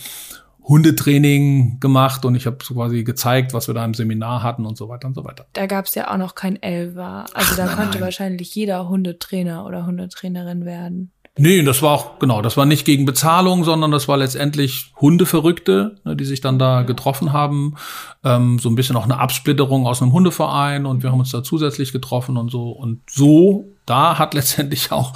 Hundetraining 0.69 1.81
gemacht 1.81 2.27
und 2.27 2.35
ich 2.35 2.47
habe 2.47 2.59
so 2.63 2.75
quasi 2.75 3.03
gezeigt, 3.03 3.55
was 3.55 3.69
wir 3.69 3.75
da 3.75 3.85
im 3.85 3.95
Seminar 3.95 4.43
hatten 4.43 4.67
und 4.67 4.77
so 4.77 4.89
weiter 4.89 5.09
und 5.09 5.15
so 5.15 5.25
weiter. 5.25 5.47
Da 5.55 5.67
gab 5.67 5.87
es 5.87 5.95
ja 5.95 6.13
auch 6.13 6.19
noch 6.19 6.35
kein 6.35 6.63
Elva. 6.63 7.25
Also 7.33 7.53
Ach, 7.53 7.57
da 7.57 7.67
nein, 7.67 7.77
konnte 7.77 7.93
nein. 7.93 8.01
wahrscheinlich 8.03 8.55
jeder 8.55 8.89
Hundetrainer 8.89 9.65
oder 9.65 9.87
Hundetrainerin 9.87 10.67
werden. 10.67 11.11
Nee, 11.41 11.63
das 11.63 11.83
war 11.83 11.93
auch, 11.93 12.19
genau, 12.19 12.43
das 12.43 12.57
war 12.57 12.67
nicht 12.67 12.85
gegen 12.85 13.07
Bezahlung, 13.07 13.63
sondern 13.63 13.93
das 13.93 14.09
war 14.09 14.17
letztendlich 14.17 14.93
Hundeverrückte, 15.01 15.95
ne, 16.05 16.17
die 16.17 16.25
sich 16.25 16.41
dann 16.41 16.59
da 16.59 16.83
getroffen 16.83 17.33
haben. 17.33 17.77
Ähm, 18.25 18.59
so 18.59 18.69
ein 18.69 18.75
bisschen 18.75 18.97
auch 18.97 19.05
eine 19.05 19.21
Absplitterung 19.21 19.87
aus 19.87 20.03
einem 20.03 20.13
Hundeverein 20.13 20.85
und 20.85 21.05
wir 21.05 21.13
haben 21.13 21.21
uns 21.21 21.31
da 21.31 21.45
zusätzlich 21.45 21.93
getroffen 21.93 22.37
und 22.37 22.51
so. 22.51 22.71
Und 22.73 23.03
so, 23.09 23.73
da 23.87 24.19
hat 24.19 24.35
letztendlich 24.35 24.91
auch 24.91 25.15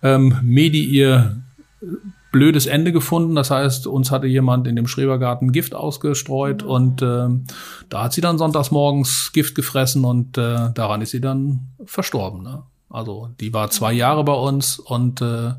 ähm, 0.00 0.38
Medi 0.42 0.84
ihr 0.84 1.42
blödes 2.34 2.66
Ende 2.66 2.90
gefunden. 2.90 3.36
Das 3.36 3.52
heißt, 3.52 3.86
uns 3.86 4.10
hatte 4.10 4.26
jemand 4.26 4.66
in 4.66 4.74
dem 4.74 4.88
Schrebergarten 4.88 5.52
Gift 5.52 5.72
ausgestreut 5.72 6.64
mhm. 6.64 6.68
und 6.68 7.02
äh, 7.02 7.28
da 7.88 8.02
hat 8.02 8.12
sie 8.12 8.20
dann 8.20 8.38
sonntags 8.38 8.72
morgens 8.72 9.30
Gift 9.32 9.54
gefressen 9.54 10.04
und 10.04 10.36
äh, 10.36 10.72
daran 10.74 11.00
ist 11.00 11.12
sie 11.12 11.20
dann 11.20 11.68
verstorben. 11.84 12.42
Ne? 12.42 12.64
Also 12.90 13.28
die 13.38 13.54
war 13.54 13.70
zwei 13.70 13.92
Jahre 13.92 14.24
bei 14.24 14.32
uns 14.32 14.80
und 14.80 15.22
äh, 15.22 15.52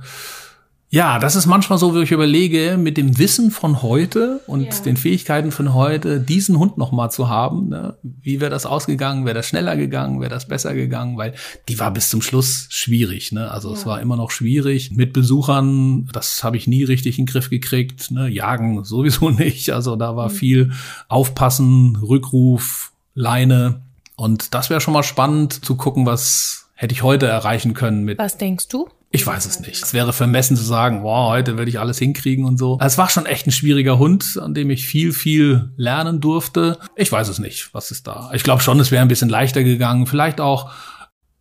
ja, 0.96 1.20
das 1.20 1.36
ist 1.36 1.46
manchmal 1.46 1.78
so, 1.78 1.94
wie 1.94 2.04
ich 2.04 2.14
überlege, 2.14 2.78
mit 2.80 2.96
dem 2.96 3.18
Wissen 3.18 3.52
von 3.52 3.82
heute 3.82 4.40
und 4.48 4.64
ja. 4.64 4.80
den 4.80 4.96
Fähigkeiten 4.96 5.52
von 5.52 5.74
heute, 5.74 6.22
diesen 6.22 6.58
Hund 6.58 6.78
nochmal 6.78 7.12
zu 7.12 7.28
haben. 7.28 7.68
Ne? 7.68 7.98
Wie 8.02 8.40
wäre 8.40 8.50
das 8.50 8.66
ausgegangen? 8.66 9.26
Wäre 9.26 9.36
das 9.36 9.46
schneller 9.46 9.76
gegangen? 9.76 10.22
Wäre 10.22 10.30
das 10.30 10.48
besser 10.48 10.74
gegangen? 10.74 11.18
Weil 11.18 11.34
die 11.68 11.80
war 11.80 11.92
bis 11.92 12.10
zum 12.10 12.22
Schluss 12.22 12.68
schwierig. 12.70 13.34
Ne? 13.34 13.52
Also 13.52 13.72
ja. 13.72 13.76
es 13.76 13.86
war 13.86 14.00
immer 14.00 14.16
noch 14.16 14.32
schwierig. 14.32 14.92
Mit 14.92 15.12
Besuchern, 15.12 16.08
das 16.14 16.46
habe 16.46 16.56
ich 16.56 16.66
nie 16.66 16.86
richtig 16.86 17.20
in 17.20 17.26
den 17.26 17.32
Griff 17.34 17.50
gekriegt. 17.50 18.12
Ne? 18.12 18.30
Jagen 18.30 18.86
sowieso 18.86 19.30
nicht. 19.32 19.72
Also 19.72 19.98
da 19.98 20.16
war 20.16 20.30
mhm. 20.30 20.34
viel 20.34 20.72
Aufpassen, 21.10 21.98
Rückruf, 21.98 22.94
Leine. 23.14 23.82
Und 24.16 24.54
das 24.54 24.70
wäre 24.70 24.80
schon 24.80 24.94
mal 24.94 25.04
spannend 25.04 25.66
zu 25.66 25.76
gucken, 25.76 26.06
was 26.06 26.68
hätte 26.74 26.94
ich 26.94 27.04
heute 27.04 27.28
erreichen 27.28 27.74
können 27.74 28.06
mit. 28.06 28.18
Was 28.18 28.38
denkst 28.38 28.70
du? 28.70 28.88
Ich 29.12 29.26
weiß 29.26 29.46
es 29.46 29.60
nicht. 29.60 29.82
Es 29.82 29.94
wäre 29.94 30.12
vermessen 30.12 30.58
zu 30.58 30.63
sagen, 30.63 31.04
wow, 31.04 31.30
heute 31.30 31.58
werde 31.58 31.70
ich 31.70 31.80
alles 31.80 32.00
hinkriegen 32.00 32.46
und 32.46 32.58
so. 32.58 32.78
Es 32.82 32.98
war 32.98 33.10
schon 33.10 33.26
echt 33.26 33.48
ein 33.48 33.52
schwieriger 33.52 33.98
Hund, 33.98 34.38
an 34.41 34.54
dem 34.54 34.70
ich 34.70 34.86
viel, 34.86 35.13
viel 35.13 35.72
lernen 35.78 36.20
durfte. 36.20 36.80
Ich 36.96 37.12
weiß 37.12 37.30
es 37.30 37.39
nicht, 37.39 37.74
was 37.74 37.91
ist 37.91 38.08
da. 38.08 38.32
Ich 38.34 38.44
glaube 38.44 38.62
schon, 38.62 38.80
es 38.80 38.91
wäre 38.91 39.02
ein 39.02 39.08
bisschen 39.08 39.30
leichter 39.30 39.63
gegangen. 39.63 40.06
Vielleicht 40.06 40.41
auch. 40.41 40.72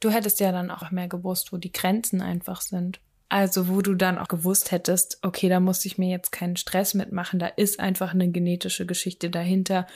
Du 0.01 0.11
hättest 0.11 0.39
ja 0.41 0.53
dann 0.53 0.71
auch 0.71 0.91
mehr 0.91 1.09
gewusst, 1.09 1.53
wo 1.53 1.57
die 1.57 1.73
Grenzen 1.73 2.21
einfach 2.21 2.61
sind. 2.61 3.01
Also 3.29 3.69
wo 3.69 3.83
du 3.83 3.95
dann 3.95 4.19
auch 4.19 4.29
gewusst 4.29 4.71
hättest, 4.71 5.19
okay, 5.23 5.49
da 5.49 5.59
muss 5.59 5.85
ich 5.85 5.99
mir 5.99 6.09
jetzt 6.09 6.31
keinen 6.31 6.57
Stress 6.57 6.95
mitmachen, 6.95 7.41
da 7.41 7.47
ist 7.47 7.81
einfach 7.81 8.13
eine 8.13 8.31
genetische 8.31 8.87
Geschichte 8.87 9.31
dahinter 9.31 9.87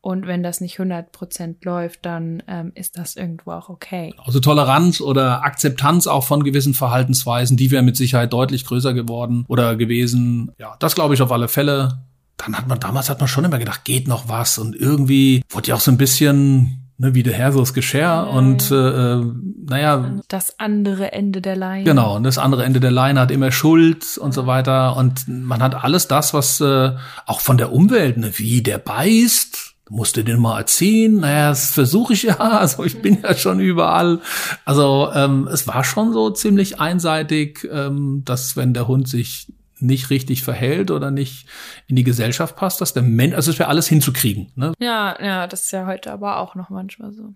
und 0.00 0.26
wenn 0.26 0.42
das 0.42 0.60
nicht 0.60 0.78
100% 0.78 1.56
läuft, 1.64 2.06
dann 2.06 2.42
ähm, 2.46 2.72
ist 2.74 2.98
das 2.98 3.16
irgendwo 3.16 3.52
auch 3.52 3.68
okay. 3.68 4.14
Also 4.24 4.38
Toleranz 4.38 5.00
oder 5.00 5.44
Akzeptanz 5.44 6.06
auch 6.06 6.24
von 6.24 6.44
gewissen 6.44 6.74
Verhaltensweisen, 6.74 7.56
die 7.56 7.70
wäre 7.70 7.82
mit 7.82 7.96
Sicherheit 7.96 8.32
deutlich 8.32 8.64
größer 8.64 8.94
geworden 8.94 9.44
oder 9.48 9.76
gewesen. 9.76 10.52
Ja, 10.58 10.76
das 10.78 10.94
glaube 10.94 11.14
ich 11.14 11.22
auf 11.22 11.32
alle 11.32 11.48
Fälle. 11.48 12.04
Dann 12.36 12.56
hat 12.56 12.68
man, 12.68 12.78
damals 12.78 13.10
hat 13.10 13.18
man 13.18 13.28
schon 13.28 13.44
immer 13.44 13.58
gedacht, 13.58 13.84
geht 13.84 14.06
noch 14.06 14.28
was 14.28 14.58
und 14.58 14.76
irgendwie 14.76 15.42
wurde 15.48 15.68
ja 15.68 15.74
auch 15.74 15.80
so 15.80 15.90
ein 15.90 15.98
bisschen 15.98 16.88
ne, 16.98 17.14
wie 17.14 17.22
der 17.22 17.32
Herr 17.32 17.52
so 17.52 17.60
das 17.60 17.74
Geschirr 17.74 18.28
und 18.30 18.70
äh, 18.70 18.74
äh, 18.74 19.24
naja. 19.66 20.20
Das 20.28 20.58
andere 20.60 21.12
Ende 21.12 21.40
der 21.40 21.56
Leine. 21.56 21.84
Genau, 21.84 22.16
und 22.16 22.24
das 22.24 22.38
andere 22.38 22.64
Ende 22.64 22.80
der 22.80 22.90
Leine 22.90 23.20
hat 23.20 23.30
immer 23.30 23.50
Schuld 23.50 24.18
und 24.18 24.32
so 24.32 24.46
weiter. 24.46 24.96
Und 24.96 25.26
man 25.28 25.62
hat 25.62 25.74
alles 25.74 26.08
das, 26.08 26.34
was 26.34 26.60
äh, 26.60 26.92
auch 27.26 27.40
von 27.40 27.56
der 27.56 27.72
Umwelt, 27.72 28.16
ne, 28.16 28.32
wie 28.36 28.62
der 28.62 28.78
beißt, 28.78 29.67
musst 29.88 30.16
du 30.16 30.24
den 30.24 30.40
mal 30.40 30.58
erziehen? 30.58 31.20
Naja, 31.20 31.48
das 31.50 31.72
versuche 31.72 32.12
ich 32.12 32.22
ja. 32.24 32.36
Also 32.36 32.84
ich 32.84 33.00
bin 33.00 33.18
ja 33.22 33.34
schon 33.34 33.60
überall. 33.60 34.20
Also 34.64 35.10
ähm, 35.14 35.48
es 35.50 35.66
war 35.66 35.84
schon 35.84 36.12
so 36.12 36.30
ziemlich 36.30 36.80
einseitig, 36.80 37.68
ähm, 37.70 38.22
dass 38.24 38.56
wenn 38.56 38.74
der 38.74 38.88
Hund 38.88 39.08
sich 39.08 39.52
nicht 39.80 40.10
richtig 40.10 40.42
verhält 40.42 40.90
oder 40.90 41.10
nicht 41.10 41.46
in 41.86 41.96
die 41.96 42.04
Gesellschaft 42.04 42.56
passt, 42.56 42.80
dass 42.80 42.94
der 42.94 43.02
Mensch, 43.02 43.34
also 43.34 43.50
es 43.50 43.58
wäre 43.58 43.68
alles 43.68 43.86
hinzukriegen. 43.86 44.50
Ne? 44.56 44.72
Ja, 44.80 45.16
ja, 45.22 45.46
das 45.46 45.64
ist 45.64 45.70
ja 45.72 45.86
heute 45.86 46.12
aber 46.12 46.38
auch 46.38 46.54
noch 46.56 46.68
manchmal 46.68 47.12
so. 47.12 47.34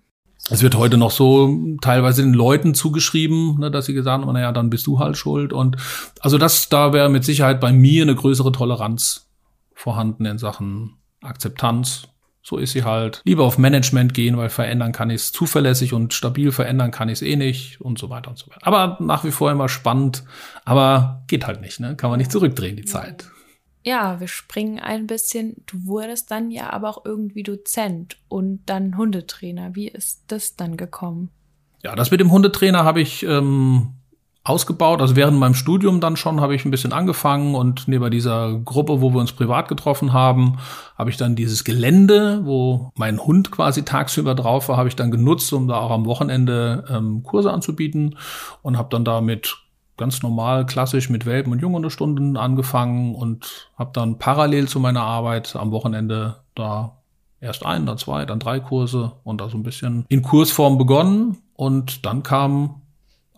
Es 0.50 0.60
wird 0.60 0.74
heute 0.74 0.96
noch 0.96 1.12
so 1.12 1.56
teilweise 1.82 2.22
den 2.22 2.34
Leuten 2.34 2.74
zugeschrieben, 2.74 3.60
ne, 3.60 3.70
dass 3.70 3.86
sie 3.86 3.94
gesagt 3.94 4.24
haben, 4.24 4.32
naja, 4.32 4.50
dann 4.50 4.70
bist 4.70 4.88
du 4.88 4.98
halt 4.98 5.16
schuld. 5.16 5.52
Und 5.52 5.76
also 6.18 6.36
das, 6.36 6.68
da 6.68 6.92
wäre 6.92 7.08
mit 7.08 7.24
Sicherheit 7.24 7.60
bei 7.60 7.72
mir 7.72 8.02
eine 8.02 8.16
größere 8.16 8.50
Toleranz 8.50 9.28
vorhanden 9.72 10.24
in 10.24 10.38
Sachen 10.38 10.96
Akzeptanz 11.22 12.08
so 12.42 12.59
ist 12.59 12.72
sie 12.72 12.85
halt. 12.85 13.22
Lieber 13.24 13.44
auf 13.44 13.57
Management 13.57 14.14
gehen, 14.14 14.37
weil 14.37 14.48
verändern 14.48 14.92
kann 14.92 15.11
ich 15.11 15.16
es 15.16 15.33
zuverlässig 15.33 15.92
und 15.92 16.12
stabil 16.12 16.52
verändern 16.52 16.90
kann 16.90 17.09
ich 17.09 17.14
es 17.14 17.22
eh 17.22 17.37
nicht 17.37 17.81
und 17.81 17.98
so 17.98 18.11
weiter 18.11 18.31
und 18.31 18.38
so 18.38 18.50
weiter. 18.50 18.66
Aber 18.66 18.98
nach 19.00 19.24
wie 19.24 19.31
vor 19.31 19.50
immer 19.50 19.68
spannend, 19.68 20.24
aber 20.64 21.22
geht 21.28 21.46
halt 21.46 21.61
nicht, 21.61 21.81
ne? 21.81 21.96
Kann 21.96 22.11
man 22.11 22.18
nicht 22.18 22.33
zurückdrehen, 22.33 22.76
die 22.76 22.85
Zeit. 22.85 23.31
Ja, 23.85 24.20
wir 24.20 24.28
springen 24.28 24.78
ein 24.78 25.07
bisschen. 25.07 25.57
Du 25.66 25.87
wurdest 25.87 26.31
dann 26.31 26.50
ja 26.50 26.72
aber 26.72 26.88
auch 26.88 27.05
irgendwie 27.05 27.42
Dozent 27.42 28.16
und 28.28 28.62
dann 28.66 28.96
Hundetrainer. 28.96 29.74
Wie 29.74 29.88
ist 29.88 30.24
das 30.28 30.57
dann 30.57 30.76
gekommen? 30.76 31.31
Ja, 31.83 31.96
das 31.96 32.12
mit 32.12 32.20
dem 32.20 32.31
Hundetrainer 32.31 32.85
habe 32.85 33.00
ich 33.00 33.24
ähm, 33.24 33.94
ausgebaut. 34.44 35.00
Also 35.00 35.14
während 35.14 35.38
meinem 35.38 35.55
Studium 35.55 36.00
dann 36.00 36.16
schon 36.16 36.40
habe 36.40 36.55
ich 36.55 36.64
ein 36.64 36.70
bisschen 36.70 36.92
angefangen 36.92 37.55
und 37.55 37.87
neben 37.87 38.11
dieser 38.11 38.59
Gruppe, 38.59 39.00
wo 39.00 39.12
wir 39.12 39.20
uns 39.20 39.33
privat 39.33 39.68
getroffen 39.68 40.12
haben, 40.12 40.59
habe 40.98 41.11
ich 41.11 41.16
dann 41.16 41.37
dieses 41.37 41.64
Gelände, 41.64 42.40
wo 42.44 42.90
mein 42.96 43.18
Hund 43.20 43.50
quasi 43.50 43.85
tagsüber 43.85 44.35
drauf 44.35 44.68
war, 44.68 44.76
habe 44.76 44.88
ich 44.88 44.96
dann 44.96 45.11
genutzt, 45.11 45.52
um 45.52 45.68
da 45.68 45.76
auch 45.76 45.90
am 45.90 46.07
Wochenende 46.07 46.85
ähm, 46.90 47.22
Kurse 47.22 47.52
anzubieten 47.52 48.16
und 48.62 48.76
habe 48.76 48.88
dann 48.90 49.05
da 49.05 49.20
mit 49.20 49.57
ganz 49.96 50.22
normal, 50.22 50.66
klassisch 50.66 51.11
mit 51.11 51.26
Welpen 51.26 51.52
und 51.52 51.61
Junghundestunden 51.61 52.37
angefangen 52.37 53.14
und 53.14 53.70
habe 53.78 53.90
dann 53.92 54.18
parallel 54.18 54.66
zu 54.66 54.81
meiner 54.81 55.02
Arbeit 55.02 55.55
am 55.55 55.70
Wochenende 55.70 56.38
da 56.57 56.96
erst 57.40 57.64
ein, 57.64 57.87
dann 57.87 57.98
zwei, 57.98 58.24
dann 58.24 58.40
drei 58.40 58.59
Kurse 58.59 59.12
und 59.22 59.40
da 59.40 59.48
so 59.48 59.57
ein 59.57 59.62
bisschen 59.62 60.05
in 60.09 60.22
Kursform 60.22 60.78
begonnen 60.78 61.38
und 61.55 62.05
dann 62.05 62.22
kam 62.22 62.82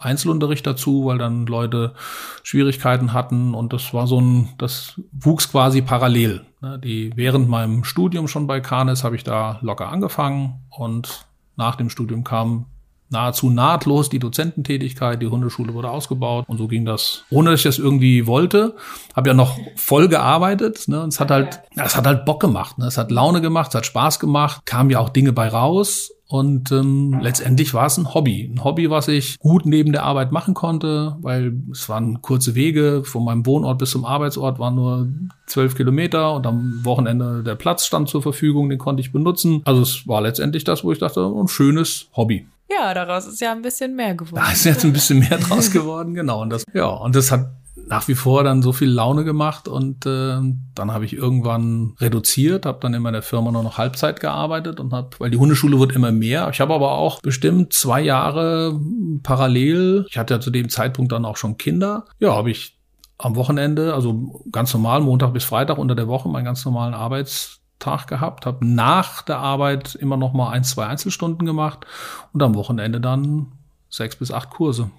Einzelunterricht 0.05 0.67
dazu, 0.67 1.07
weil 1.07 1.19
dann 1.19 1.47
Leute 1.47 1.95
Schwierigkeiten 2.43 3.13
hatten 3.13 3.55
und 3.55 3.73
das 3.73 3.95
war 3.95 4.07
so 4.07 4.21
ein, 4.21 4.51
das 4.59 5.01
wuchs 5.13 5.51
quasi 5.51 5.83
parallel. 5.83 6.45
Ne? 6.61 6.79
Die 6.79 7.13
während 7.17 7.49
meinem 7.49 7.85
Studium 7.85 8.29
schon 8.29 8.47
bei 8.47 8.61
Canis 8.61 9.05
habe 9.05 9.17
ich 9.17 9.25
da 9.25 9.59
locker 9.63 9.89
angefangen 9.89 10.61
und 10.71 11.27
nach 11.57 11.77
dem 11.77 11.91
Studium 11.91 12.25
kam 12.25 12.67
nahezu 13.11 13.51
nahtlos 13.51 14.09
die 14.09 14.19
Dozententätigkeit, 14.19 15.23
die 15.23 15.27
Hundeschule 15.27 15.73
wurde 15.73 15.91
ausgebaut 15.91 16.45
und 16.49 16.59
so 16.59 16.69
ging 16.69 16.85
das, 16.85 17.25
ohne 17.31 17.51
dass 17.51 17.61
ich 17.61 17.65
das 17.65 17.79
irgendwie 17.79 18.27
wollte. 18.27 18.77
Habe 19.15 19.31
ja 19.31 19.35
noch 19.35 19.59
voll 19.77 20.09
gearbeitet. 20.09 20.89
Ne? 20.89 21.03
Und 21.03 21.11
es 21.11 21.21
hat 21.21 21.31
halt, 21.31 21.61
es 21.77 21.97
hat 21.97 22.07
halt 22.07 22.25
Bock 22.25 22.41
gemacht. 22.41 22.79
Ne? 22.79 22.87
Es 22.87 22.99
hat 22.99 23.11
Laune 23.11 23.41
gemacht, 23.41 23.69
es 23.71 23.75
hat 23.77 23.87
Spaß 23.87 24.19
gemacht, 24.19 24.67
kamen 24.67 24.91
ja 24.91 24.99
auch 24.99 25.09
Dinge 25.09 25.33
bei 25.33 25.49
raus. 25.49 26.11
Und 26.27 26.73
ähm, 26.73 27.19
letztendlich 27.21 27.75
war 27.75 27.87
es 27.87 27.99
ein 27.99 28.15
Hobby. 28.15 28.51
Ein 28.51 28.65
Hobby, 28.65 28.91
was 28.91 29.09
ich 29.09 29.39
gut 29.39 29.67
neben 29.67 29.93
der 29.93 30.05
Arbeit 30.05 30.33
machen 30.33 30.55
konnte, 30.55 31.17
weil 31.21 31.53
es 31.71 31.89
waren 31.89 32.23
kurze 32.23 32.55
Wege. 32.55 33.05
Von 33.05 33.25
meinem 33.25 33.45
Wohnort 33.47 33.79
bis 33.79 33.91
zum 33.91 34.05
Arbeitsort 34.05 34.59
waren 34.59 34.75
nur 34.75 35.09
zwölf 35.47 35.77
Kilometer 35.77 36.35
und 36.35 36.47
am 36.47 36.85
Wochenende 36.85 37.43
der 37.43 37.55
Platz 37.57 37.87
stand 37.87 38.09
zur 38.09 38.23
Verfügung, 38.23 38.71
den 38.71 38.79
konnte 38.79 39.03
ich 39.03 39.13
benutzen. 39.13 39.61
Also 39.65 39.83
es 39.83 40.09
war 40.09 40.23
letztendlich 40.23 40.65
das, 40.65 40.83
wo 40.83 40.93
ich 40.93 40.99
dachte, 40.99 41.21
ein 41.21 41.49
schönes 41.49 42.09
Hobby. 42.17 42.47
Ja, 42.71 42.95
daraus 42.95 43.27
ist 43.27 43.41
ja 43.41 43.53
ein 43.53 43.63
bisschen 43.63 43.95
mehr 43.95 44.15
geworden. 44.15 44.43
Da 44.43 44.51
ist 44.51 44.65
jetzt 44.65 44.85
ein 44.85 44.93
bisschen 44.93 45.19
mehr 45.19 45.39
draus 45.39 45.71
geworden, 45.71 46.15
genau. 46.15 46.41
Und 46.41 46.51
das, 46.51 46.65
ja, 46.73 46.87
und 46.87 47.15
das 47.15 47.31
hat 47.31 47.51
nach 47.77 48.09
wie 48.09 48.15
vor 48.15 48.45
dann 48.45 48.63
so 48.63 48.73
viel 48.73 48.89
Laune 48.89 49.25
gemacht 49.25 49.69
und 49.69 50.07
äh, 50.07 50.39
dann 50.75 50.93
habe 50.93 51.05
ich 51.05 51.13
irgendwann 51.13 51.95
reduziert, 51.99 52.67
habe 52.67 52.79
dann 52.81 52.95
in 52.95 53.03
meiner 53.03 53.23
Firma 53.23 53.51
nur 53.51 53.63
noch 53.63 53.79
Halbzeit 53.79 54.21
gearbeitet 54.21 54.81
und 54.81 54.93
habe, 54.93 55.11
weil 55.19 55.31
die 55.31 55.39
Hundeschule 55.39 55.79
wird 55.79 55.93
immer 55.93 56.13
mehr. 56.13 56.49
Ich 56.51 56.61
habe 56.61 56.75
aber 56.75 56.93
auch 56.93 57.21
bestimmt 57.21 57.73
zwei 57.73 58.01
Jahre 58.01 58.81
parallel. 59.23 60.07
Ich 60.09 60.19
hatte 60.19 60.35
ja 60.35 60.41
zu 60.41 60.51
dem 60.51 60.69
Zeitpunkt 60.69 61.13
dann 61.13 61.25
auch 61.25 61.37
schon 61.37 61.59
Kinder. 61.59 62.05
Ja, 62.21 62.35
habe 62.35 62.51
ich 62.51 62.79
am 63.19 63.37
Wochenende, 63.37 63.95
also 63.95 64.43
ganz 64.51 64.73
normal 64.73 65.01
Montag 65.01 65.33
bis 65.33 65.45
Freitag 65.45 65.79
unter 65.79 65.95
der 65.95 66.09
Woche 66.09 66.29
meinen 66.29 66.45
ganz 66.45 66.65
normalen 66.65 66.95
Arbeits 66.95 67.61
Tag 67.81 68.07
gehabt, 68.07 68.47
habe 68.47 68.65
nach 68.67 69.23
der 69.23 69.39
Arbeit 69.39 69.95
immer 69.95 70.17
noch 70.17 70.33
mal 70.33 70.51
ein, 70.51 70.65
zwei 70.65 70.87
Einzelstunden 70.87 71.45
gemacht 71.45 71.87
und 72.33 72.43
am 72.43 72.55
Wochenende 72.55 73.01
dann 73.01 73.53
sechs 73.91 74.17
bis 74.17 74.31
acht 74.31 74.51
Kurse. 74.51 74.91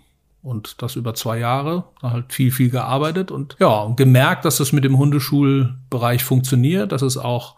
Und 0.46 0.84
das 0.84 0.96
über 0.96 1.16
zwei 1.16 1.40
Jahre, 1.40 1.86
da 2.02 2.12
halt 2.12 2.32
viel, 2.32 2.52
viel 2.52 2.70
gearbeitet 2.70 3.32
und 3.32 3.56
ja, 3.60 3.80
und 3.82 3.98
gemerkt, 3.98 4.46
dass 4.46 4.58
das 4.58 4.74
mit 4.74 4.84
dem 4.84 4.96
Hundeschulbereich 4.96 6.24
funktioniert, 6.24 6.92
dass 6.92 7.02
es 7.02 7.18
auch 7.18 7.56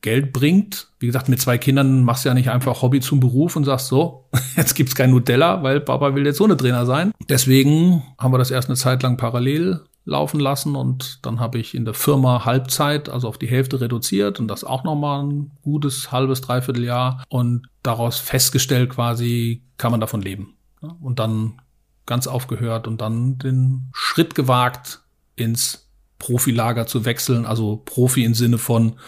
Geld 0.00 0.32
bringt. 0.32 0.88
Wie 0.98 1.06
gesagt, 1.06 1.28
mit 1.28 1.38
zwei 1.38 1.58
Kindern 1.58 2.02
machst 2.02 2.24
du 2.24 2.30
ja 2.30 2.34
nicht 2.34 2.48
einfach 2.48 2.80
Hobby 2.80 3.00
zum 3.00 3.20
Beruf 3.20 3.56
und 3.56 3.64
sagst 3.64 3.88
so, 3.88 4.24
jetzt 4.56 4.74
gibt's 4.74 4.94
kein 4.94 5.10
Nutella, 5.10 5.62
weil 5.62 5.80
Papa 5.80 6.14
will 6.14 6.24
jetzt 6.24 6.40
Hundetrainer 6.40 6.86
sein. 6.86 7.12
Deswegen 7.28 8.02
haben 8.16 8.32
wir 8.32 8.38
das 8.38 8.50
erst 8.50 8.70
eine 8.70 8.76
Zeit 8.76 9.02
lang 9.02 9.18
parallel 9.18 9.82
laufen 10.06 10.40
lassen 10.40 10.76
und 10.76 11.18
dann 11.20 11.40
habe 11.40 11.58
ich 11.58 11.74
in 11.74 11.84
der 11.84 11.92
Firma 11.92 12.46
Halbzeit, 12.46 13.10
also 13.10 13.28
auf 13.28 13.36
die 13.36 13.48
Hälfte 13.48 13.82
reduziert 13.82 14.40
und 14.40 14.48
das 14.48 14.64
auch 14.64 14.82
nochmal 14.82 15.24
ein 15.24 15.50
gutes 15.60 16.10
halbes, 16.10 16.40
dreiviertel 16.40 16.84
Jahr 16.84 17.22
und 17.28 17.66
daraus 17.82 18.18
festgestellt 18.18 18.88
quasi, 18.88 19.62
kann 19.76 19.90
man 19.90 20.00
davon 20.00 20.22
leben. 20.22 20.54
Und 21.02 21.18
dann 21.18 21.60
ganz 22.06 22.26
aufgehört 22.26 22.86
und 22.86 23.00
dann 23.00 23.38
den 23.38 23.88
Schritt 23.92 24.34
gewagt, 24.34 25.00
ins 25.36 25.86
Profilager 26.18 26.86
zu 26.86 27.04
wechseln, 27.04 27.46
also 27.46 27.82
Profi 27.84 28.24
im 28.24 28.34
Sinne 28.34 28.58
von, 28.58 28.98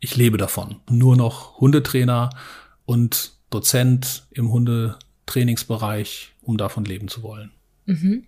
ich 0.00 0.16
lebe 0.16 0.36
davon. 0.36 0.76
Nur 0.90 1.16
noch 1.16 1.58
Hundetrainer 1.60 2.30
und 2.84 3.32
Dozent 3.50 4.24
im 4.30 4.50
Hundetrainingsbereich, 4.50 6.32
um 6.42 6.56
davon 6.56 6.84
leben 6.84 7.08
zu 7.08 7.22
wollen. 7.22 7.50
Mhm. 7.86 8.26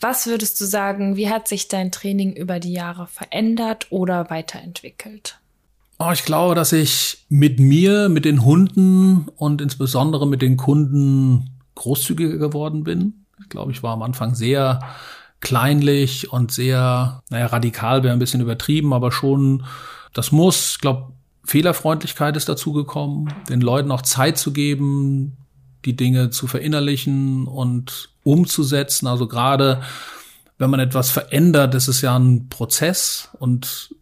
Was 0.00 0.26
würdest 0.26 0.60
du 0.60 0.64
sagen, 0.64 1.16
wie 1.16 1.28
hat 1.28 1.46
sich 1.48 1.68
dein 1.68 1.92
Training 1.92 2.32
über 2.32 2.58
die 2.58 2.72
Jahre 2.72 3.06
verändert 3.06 3.86
oder 3.90 4.30
weiterentwickelt? 4.30 5.38
Oh, 5.98 6.10
ich 6.12 6.24
glaube, 6.24 6.54
dass 6.54 6.72
ich 6.72 7.24
mit 7.28 7.60
mir, 7.60 8.08
mit 8.08 8.24
den 8.24 8.44
Hunden 8.44 9.28
und 9.36 9.60
insbesondere 9.60 10.26
mit 10.26 10.42
den 10.42 10.56
Kunden 10.56 11.50
großzügiger 11.76 12.38
geworden 12.38 12.82
bin. 12.82 13.21
Glaube, 13.48 13.72
ich 13.72 13.82
war 13.82 13.92
am 13.92 14.02
Anfang 14.02 14.34
sehr 14.34 14.80
kleinlich 15.40 16.32
und 16.32 16.52
sehr, 16.52 17.22
naja, 17.28 17.46
radikal 17.46 18.02
wäre 18.02 18.12
ein 18.12 18.18
bisschen 18.18 18.40
übertrieben, 18.40 18.92
aber 18.92 19.10
schon, 19.10 19.64
das 20.14 20.32
muss, 20.32 20.72
ich 20.72 20.80
glaube, 20.80 21.12
Fehlerfreundlichkeit 21.44 22.36
ist 22.36 22.48
dazugekommen, 22.48 23.32
den 23.48 23.60
Leuten 23.60 23.90
auch 23.90 24.02
Zeit 24.02 24.38
zu 24.38 24.52
geben, 24.52 25.36
die 25.84 25.96
Dinge 25.96 26.30
zu 26.30 26.46
verinnerlichen 26.46 27.46
und 27.46 28.10
umzusetzen. 28.22 29.08
Also 29.08 29.26
gerade 29.26 29.82
wenn 30.58 30.70
man 30.70 30.78
etwas 30.78 31.10
verändert, 31.10 31.74
ist 31.74 32.00
ja 32.02 32.16
ein 32.16 32.48
Prozess 32.48 33.30
und 33.40 33.96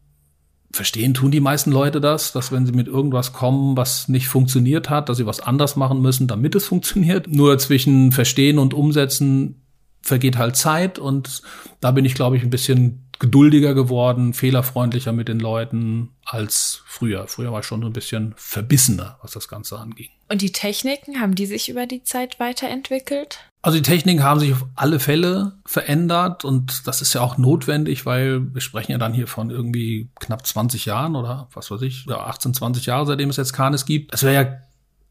verstehen 0.72 1.14
tun 1.14 1.30
die 1.30 1.40
meisten 1.40 1.72
Leute 1.72 2.00
das, 2.00 2.32
dass 2.32 2.52
wenn 2.52 2.66
sie 2.66 2.72
mit 2.72 2.86
irgendwas 2.86 3.32
kommen, 3.32 3.76
was 3.76 4.08
nicht 4.08 4.28
funktioniert 4.28 4.88
hat, 4.88 5.08
dass 5.08 5.16
sie 5.16 5.26
was 5.26 5.40
anders 5.40 5.76
machen 5.76 6.00
müssen, 6.00 6.28
damit 6.28 6.54
es 6.54 6.66
funktioniert. 6.68 7.28
Nur 7.28 7.58
zwischen 7.58 8.12
Verstehen 8.12 8.58
und 8.58 8.74
Umsetzen 8.74 9.62
vergeht 10.02 10.38
halt 10.38 10.56
Zeit 10.56 10.98
und 10.98 11.42
da 11.80 11.90
bin 11.90 12.04
ich, 12.04 12.14
glaube 12.14 12.36
ich, 12.36 12.42
ein 12.42 12.50
bisschen 12.50 13.06
geduldiger 13.18 13.74
geworden, 13.74 14.32
fehlerfreundlicher 14.32 15.12
mit 15.12 15.28
den 15.28 15.38
Leuten 15.38 16.08
als 16.24 16.82
früher. 16.86 17.26
Früher 17.26 17.52
war 17.52 17.60
ich 17.60 17.66
schon 17.66 17.82
so 17.82 17.86
ein 17.86 17.92
bisschen 17.92 18.32
verbissener, 18.36 19.18
was 19.20 19.32
das 19.32 19.46
Ganze 19.46 19.78
anging. 19.78 20.08
Und 20.30 20.40
die 20.40 20.52
Techniken, 20.52 21.20
haben 21.20 21.34
die 21.34 21.44
sich 21.44 21.68
über 21.68 21.86
die 21.86 22.02
Zeit 22.02 22.40
weiterentwickelt? 22.40 23.49
Also 23.62 23.76
die 23.76 23.82
Techniken 23.82 24.22
haben 24.22 24.40
sich 24.40 24.52
auf 24.52 24.66
alle 24.74 24.98
Fälle 24.98 25.58
verändert 25.66 26.46
und 26.46 26.86
das 26.86 27.02
ist 27.02 27.12
ja 27.12 27.20
auch 27.20 27.36
notwendig, 27.36 28.06
weil 28.06 28.54
wir 28.54 28.60
sprechen 28.62 28.92
ja 28.92 28.98
dann 28.98 29.12
hier 29.12 29.26
von 29.26 29.50
irgendwie 29.50 30.08
knapp 30.18 30.46
20 30.46 30.86
Jahren 30.86 31.14
oder 31.14 31.48
was 31.52 31.70
weiß 31.70 31.82
ich, 31.82 32.06
ja 32.06 32.20
18, 32.20 32.54
20 32.54 32.86
Jahre, 32.86 33.04
seitdem 33.04 33.28
es 33.28 33.36
jetzt 33.36 33.52
Canis 33.52 33.84
gibt. 33.84 34.14
Es 34.14 34.22
wäre 34.22 34.34
ja 34.34 34.50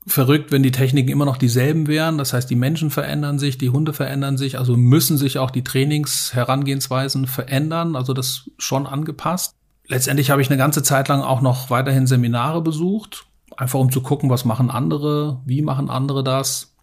verrückt, 0.07 0.51
wenn 0.51 0.63
die 0.63 0.71
Techniken 0.71 1.09
immer 1.09 1.25
noch 1.25 1.37
dieselben 1.37 1.85
wären. 1.85 2.17
Das 2.17 2.33
heißt, 2.33 2.49
die 2.49 2.55
Menschen 2.55 2.89
verändern 2.89 3.37
sich, 3.37 3.59
die 3.59 3.69
Hunde 3.69 3.93
verändern 3.93 4.37
sich, 4.37 4.57
also 4.57 4.75
müssen 4.75 5.17
sich 5.17 5.37
auch 5.37 5.51
die 5.51 5.63
Trainingsherangehensweisen 5.63 7.27
verändern, 7.27 7.95
also 7.95 8.13
das 8.13 8.49
schon 8.57 8.87
angepasst. 8.87 9.55
Letztendlich 9.87 10.31
habe 10.31 10.41
ich 10.41 10.49
eine 10.49 10.57
ganze 10.57 10.81
Zeit 10.81 11.07
lang 11.07 11.21
auch 11.21 11.41
noch 11.41 11.69
weiterhin 11.69 12.07
Seminare 12.07 12.61
besucht, 12.63 13.25
einfach 13.57 13.79
um 13.79 13.91
zu 13.91 14.01
gucken, 14.01 14.31
was 14.31 14.45
machen 14.45 14.71
andere, 14.71 15.41
wie 15.45 15.61
machen 15.61 15.91
andere 15.91 16.23
das. 16.23 16.73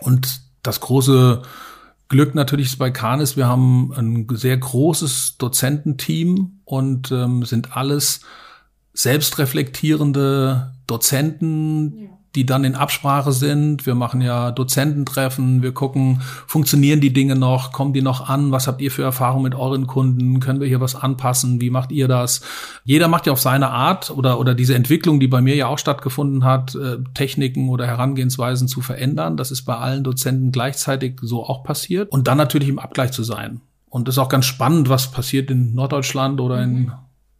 Und 0.00 0.47
das 0.62 0.80
große 0.80 1.42
Glück 2.08 2.34
natürlich 2.34 2.68
ist 2.68 2.78
bei 2.78 2.90
Canis, 2.90 3.36
wir 3.36 3.46
haben 3.46 3.92
ein 3.94 4.26
sehr 4.30 4.56
großes 4.56 5.36
Dozententeam 5.38 6.60
und 6.64 7.12
ähm, 7.12 7.44
sind 7.44 7.76
alles 7.76 8.20
selbstreflektierende 8.94 10.74
Dozenten, 10.86 11.98
ja 12.04 12.17
die 12.38 12.46
dann 12.46 12.62
in 12.62 12.76
Absprache 12.76 13.32
sind. 13.32 13.84
Wir 13.84 13.96
machen 13.96 14.20
ja 14.20 14.52
Dozententreffen, 14.52 15.60
wir 15.60 15.72
gucken, 15.72 16.22
funktionieren 16.46 17.00
die 17.00 17.12
Dinge 17.12 17.34
noch, 17.34 17.72
kommen 17.72 17.92
die 17.92 18.00
noch 18.00 18.28
an, 18.28 18.52
was 18.52 18.68
habt 18.68 18.80
ihr 18.80 18.92
für 18.92 19.02
Erfahrungen 19.02 19.42
mit 19.42 19.56
euren 19.56 19.88
Kunden, 19.88 20.38
können 20.38 20.60
wir 20.60 20.68
hier 20.68 20.80
was 20.80 20.94
anpassen, 20.94 21.60
wie 21.60 21.70
macht 21.70 21.90
ihr 21.90 22.06
das? 22.06 22.42
Jeder 22.84 23.08
macht 23.08 23.26
ja 23.26 23.32
auf 23.32 23.40
seine 23.40 23.70
Art 23.70 24.12
oder, 24.12 24.38
oder 24.38 24.54
diese 24.54 24.76
Entwicklung, 24.76 25.18
die 25.18 25.26
bei 25.26 25.40
mir 25.40 25.56
ja 25.56 25.66
auch 25.66 25.80
stattgefunden 25.80 26.44
hat, 26.44 26.76
äh, 26.76 26.98
Techniken 27.12 27.70
oder 27.70 27.88
Herangehensweisen 27.88 28.68
zu 28.68 28.82
verändern. 28.82 29.36
Das 29.36 29.50
ist 29.50 29.62
bei 29.62 29.74
allen 29.74 30.04
Dozenten 30.04 30.52
gleichzeitig 30.52 31.18
so 31.20 31.44
auch 31.44 31.64
passiert. 31.64 32.12
Und 32.12 32.28
dann 32.28 32.38
natürlich 32.38 32.68
im 32.68 32.78
Abgleich 32.78 33.10
zu 33.10 33.24
sein. 33.24 33.62
Und 33.90 34.06
das 34.06 34.14
ist 34.14 34.18
auch 34.20 34.28
ganz 34.28 34.46
spannend, 34.46 34.88
was 34.88 35.10
passiert 35.10 35.50
in 35.50 35.74
Norddeutschland 35.74 36.40
oder 36.40 36.62
in 36.62 36.82
mhm. 36.82 36.92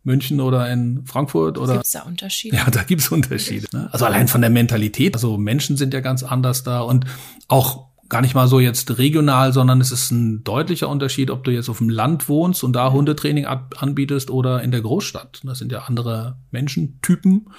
München 0.05 0.41
oder 0.41 0.71
in 0.71 1.05
Frankfurt 1.05 1.59
oder. 1.59 1.75
Gibt 1.75 1.87
es 1.87 1.93
da 1.93 2.03
Unterschiede? 2.03 2.57
Ja, 2.57 2.71
da 2.71 2.83
gibt 2.83 3.03
es 3.03 3.09
Unterschiede. 3.09 3.67
Ne? 3.73 3.89
Also 3.93 4.05
allein 4.07 4.29
von 4.29 4.41
der 4.41 4.51
Mentalität. 4.51 5.15
Also 5.15 5.37
Menschen 5.37 5.77
sind 5.77 5.93
ja 5.93 6.01
ganz 6.01 6.23
anders 6.23 6.63
da 6.63 6.81
und 6.81 7.05
auch 7.49 7.89
gar 8.09 8.23
nicht 8.23 8.35
mal 8.35 8.49
so 8.49 8.59
jetzt 8.59 8.99
regional, 8.99 9.53
sondern 9.53 9.81
es 9.81 9.93
ist 9.93 10.11
ein 10.11 10.43
deutlicher 10.43 10.89
Unterschied, 10.89 11.31
ob 11.31 11.45
du 11.45 11.51
jetzt 11.51 11.69
auf 11.69 11.79
dem 11.79 11.91
Land 11.91 12.29
wohnst 12.29 12.65
und 12.65 12.73
da 12.73 12.91
Hundetraining 12.93 13.45
anbietest 13.45 14.31
oder 14.31 14.63
in 14.63 14.71
der 14.71 14.81
Großstadt. 14.81 15.43
Das 15.45 15.59
sind 15.59 15.73
ja 15.73 15.81
andere 15.81 16.39
Menschentypen 16.51 17.51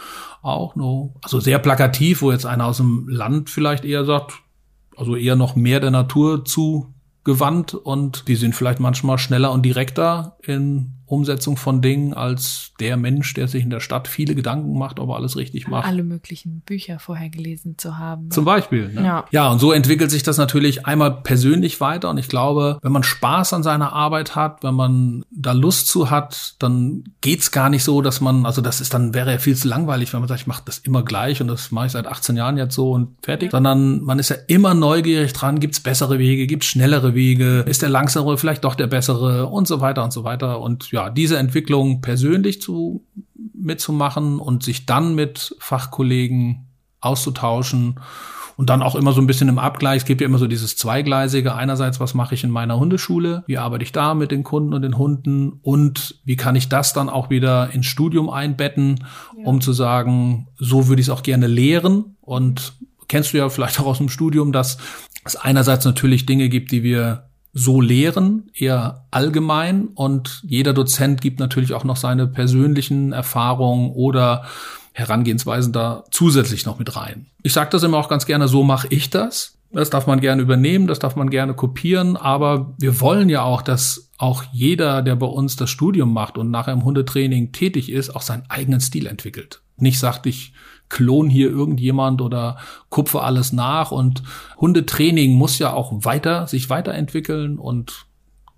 auch. 0.41 0.75
Nur, 0.75 1.13
also 1.21 1.39
sehr 1.39 1.59
plakativ, 1.59 2.21
wo 2.21 2.31
jetzt 2.31 2.45
einer 2.45 2.65
aus 2.65 2.77
dem 2.77 3.07
Land 3.07 3.49
vielleicht 3.49 3.85
eher 3.85 4.05
sagt, 4.05 4.33
also 4.97 5.15
eher 5.15 5.35
noch 5.35 5.55
mehr 5.55 5.79
der 5.79 5.91
Natur 5.91 6.43
zugewandt 6.45 7.75
und 7.75 8.27
die 8.27 8.35
sind 8.35 8.55
vielleicht 8.55 8.79
manchmal 8.79 9.19
schneller 9.19 9.51
und 9.51 9.63
direkter 9.63 10.37
in 10.41 10.95
Umsetzung 11.09 11.57
von 11.57 11.81
Dingen 11.81 12.13
als 12.13 12.71
der 12.79 12.97
Mensch, 12.97 13.33
der 13.33 13.47
sich 13.47 13.63
in 13.63 13.69
der 13.69 13.79
Stadt 13.79 14.07
viele 14.07 14.35
Gedanken 14.35 14.77
macht, 14.77 14.99
ob 14.99 15.09
er 15.09 15.15
alles 15.15 15.37
richtig 15.37 15.67
macht. 15.67 15.87
Alle 15.87 16.03
möglichen 16.03 16.61
Bücher 16.61 16.99
vorher 16.99 17.29
gelesen 17.29 17.77
zu 17.77 17.97
haben. 17.97 18.31
Zum 18.31 18.45
Beispiel. 18.45 18.89
Ne? 18.89 19.03
Ja. 19.03 19.25
ja, 19.31 19.51
und 19.51 19.59
so 19.59 19.71
entwickelt 19.71 20.11
sich 20.11 20.23
das 20.23 20.37
natürlich 20.37 20.85
einmal 20.85 21.21
persönlich 21.21 21.81
weiter. 21.81 22.09
Und 22.09 22.17
ich 22.17 22.27
glaube, 22.27 22.79
wenn 22.81 22.91
man 22.91 23.03
Spaß 23.03 23.53
an 23.53 23.63
seiner 23.63 23.93
Arbeit 23.93 24.35
hat, 24.35 24.63
wenn 24.63 24.75
man 24.75 25.25
da 25.31 25.51
Lust 25.51 25.87
zu 25.87 26.09
hat, 26.09 26.55
dann 26.59 27.03
geht's 27.21 27.51
gar 27.51 27.69
nicht 27.69 27.83
so, 27.83 28.01
dass 28.01 28.21
man, 28.21 28.45
also 28.45 28.61
das 28.61 28.81
ist 28.81 28.93
dann, 28.93 29.13
wäre 29.13 29.31
ja 29.31 29.37
viel 29.37 29.55
zu 29.55 29.67
langweilig, 29.67 30.13
wenn 30.13 30.19
man 30.19 30.27
sagt, 30.27 30.41
ich 30.41 30.47
mache 30.47 30.63
das 30.65 30.79
immer 30.79 31.03
gleich 31.03 31.41
und 31.41 31.47
das 31.47 31.71
mache 31.71 31.87
ich 31.87 31.91
seit 31.91 32.07
18 32.07 32.37
Jahren 32.37 32.57
jetzt 32.57 32.75
so 32.75 32.91
und 32.91 33.15
fertig. 33.23 33.51
Sondern 33.51 34.01
man 34.01 34.19
ist 34.19 34.29
ja 34.29 34.37
immer 34.47 34.73
neugierig 34.73 35.33
dran, 35.33 35.59
gibt's 35.59 35.79
bessere 35.79 36.19
Wege, 36.19 36.47
gibt's 36.47 36.67
schnellere 36.67 37.15
Wege, 37.15 37.61
ist 37.67 37.81
der 37.81 37.89
langsame 37.89 38.37
vielleicht 38.37 38.63
doch 38.63 38.75
der 38.75 38.87
bessere 38.87 39.47
und 39.47 39.67
so 39.67 39.81
weiter 39.81 40.03
und 40.03 40.13
so 40.13 40.23
weiter. 40.23 40.59
Und 40.59 40.91
ja, 40.91 40.98
ja, 40.99 41.09
diese 41.09 41.37
Entwicklung 41.37 42.01
persönlich 42.01 42.61
zu, 42.61 43.05
mitzumachen 43.53 44.39
und 44.39 44.63
sich 44.63 44.85
dann 44.85 45.15
mit 45.15 45.55
Fachkollegen 45.59 46.67
auszutauschen 46.99 47.99
und 48.57 48.69
dann 48.69 48.81
auch 48.81 48.95
immer 48.95 49.13
so 49.13 49.21
ein 49.21 49.27
bisschen 49.27 49.47
im 49.47 49.59
Abgleich. 49.59 50.01
Es 50.01 50.05
gibt 50.05 50.19
ja 50.19 50.27
immer 50.27 50.37
so 50.37 50.47
dieses 50.47 50.75
Zweigleisige. 50.75 51.55
Einerseits, 51.55 52.01
was 52.01 52.13
mache 52.13 52.35
ich 52.35 52.43
in 52.43 52.49
meiner 52.49 52.77
Hundeschule? 52.77 53.45
Wie 53.47 53.57
arbeite 53.57 53.85
ich 53.85 53.93
da 53.93 54.13
mit 54.13 54.31
den 54.31 54.43
Kunden 54.43 54.73
und 54.73 54.81
den 54.81 54.97
Hunden? 54.97 55.59
Und 55.61 56.19
wie 56.25 56.35
kann 56.35 56.57
ich 56.57 56.67
das 56.67 56.91
dann 56.91 57.07
auch 57.07 57.29
wieder 57.29 57.71
ins 57.71 57.85
Studium 57.85 58.29
einbetten, 58.29 59.05
ja. 59.37 59.45
um 59.45 59.61
zu 59.61 59.71
sagen, 59.71 60.49
so 60.57 60.89
würde 60.89 60.99
ich 60.99 61.07
es 61.07 61.11
auch 61.11 61.23
gerne 61.23 61.47
lehren? 61.47 62.17
Und 62.19 62.73
kennst 63.07 63.31
du 63.31 63.37
ja 63.37 63.47
vielleicht 63.47 63.79
auch 63.79 63.85
aus 63.85 63.99
dem 63.99 64.09
Studium, 64.09 64.51
dass 64.51 64.77
es 65.23 65.37
einerseits 65.37 65.85
natürlich 65.85 66.25
Dinge 66.25 66.49
gibt, 66.49 66.73
die 66.73 66.83
wir 66.83 67.28
so 67.53 67.81
lehren, 67.81 68.49
eher 68.53 69.05
allgemein. 69.11 69.87
Und 69.87 70.41
jeder 70.45 70.73
Dozent 70.73 71.21
gibt 71.21 71.39
natürlich 71.39 71.73
auch 71.73 71.83
noch 71.83 71.97
seine 71.97 72.27
persönlichen 72.27 73.11
Erfahrungen 73.11 73.91
oder 73.91 74.45
Herangehensweisen 74.93 75.71
da 75.73 76.03
zusätzlich 76.11 76.65
noch 76.65 76.79
mit 76.79 76.95
rein. 76.95 77.27
Ich 77.43 77.53
sage 77.53 77.69
das 77.71 77.83
immer 77.83 77.97
auch 77.97 78.09
ganz 78.09 78.25
gerne, 78.25 78.47
so 78.47 78.63
mache 78.63 78.87
ich 78.89 79.09
das. 79.09 79.55
Das 79.71 79.91
darf 79.91 80.07
man 80.07 80.19
gerne 80.19 80.41
übernehmen, 80.41 80.87
das 80.87 80.97
darf 80.97 81.15
man 81.15 81.29
gerne 81.29 81.53
kopieren, 81.53 82.17
aber 82.17 82.73
wir 82.79 82.99
wollen 83.01 83.29
ja 83.29 83.43
auch, 83.43 83.61
dass 83.61 84.09
auch 84.17 84.43
jeder, 84.51 85.03
der 85.03 85.15
bei 85.15 85.27
uns 85.27 85.57
das 85.57 85.69
Studium 85.69 86.11
macht 86.11 86.39
und 86.39 86.49
nachher 86.49 86.73
im 86.73 86.83
Hundetraining 86.83 87.51
tätig 87.51 87.91
ist, 87.91 88.09
auch 88.15 88.23
seinen 88.23 88.49
eigenen 88.49 88.81
Stil 88.81 89.05
entwickelt. 89.05 89.61
Nicht 89.77 89.99
sagt, 89.99 90.25
ich 90.25 90.53
klon 90.89 91.29
hier 91.29 91.49
irgendjemand 91.49 92.21
oder 92.21 92.57
kupfe 92.89 93.21
alles 93.21 93.53
nach. 93.53 93.91
Und 93.91 94.23
Hundetraining 94.57 95.33
muss 95.33 95.59
ja 95.59 95.73
auch 95.73 95.91
weiter, 96.03 96.47
sich 96.47 96.69
weiterentwickeln. 96.69 97.57
Und 97.57 98.05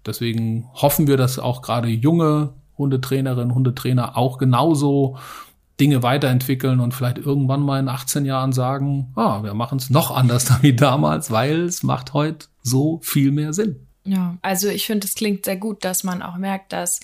deswegen 0.06 0.70
hoffen 0.74 1.08
wir, 1.08 1.18
dass 1.18 1.40
auch 1.40 1.62
gerade 1.62 1.90
junge 1.90 2.54
Hundetrainerinnen, 2.78 3.54
Hundetrainer 3.54 4.18
auch 4.18 4.38
genauso 4.38 5.18
Dinge 5.80 6.04
weiterentwickeln 6.04 6.80
und 6.80 6.94
vielleicht 6.94 7.18
irgendwann 7.18 7.62
mal 7.62 7.80
in 7.80 7.88
18 7.88 8.26
Jahren 8.26 8.54
sagen, 8.54 9.12
ah, 9.16 9.44
wir 9.44 9.54
machen 9.54 9.78
es 9.78 9.90
noch 9.90 10.12
anders 10.12 10.52
wie 10.62 10.76
damals, 10.76 11.32
weil 11.32 11.62
es 11.62 11.84
macht 11.84 12.14
heute 12.14 12.48
so 12.62 13.00
viel 13.04 13.32
mehr 13.32 13.54
Sinn. 13.54 13.88
Ja, 14.04 14.38
also 14.42 14.68
ich 14.68 14.86
finde, 14.86 15.06
es 15.08 15.16
klingt 15.16 15.46
sehr 15.46 15.58
gut, 15.58 15.84
dass 15.84 16.04
man 16.04 16.22
auch 16.22 16.38
merkt, 16.38 16.74
dass 16.74 17.00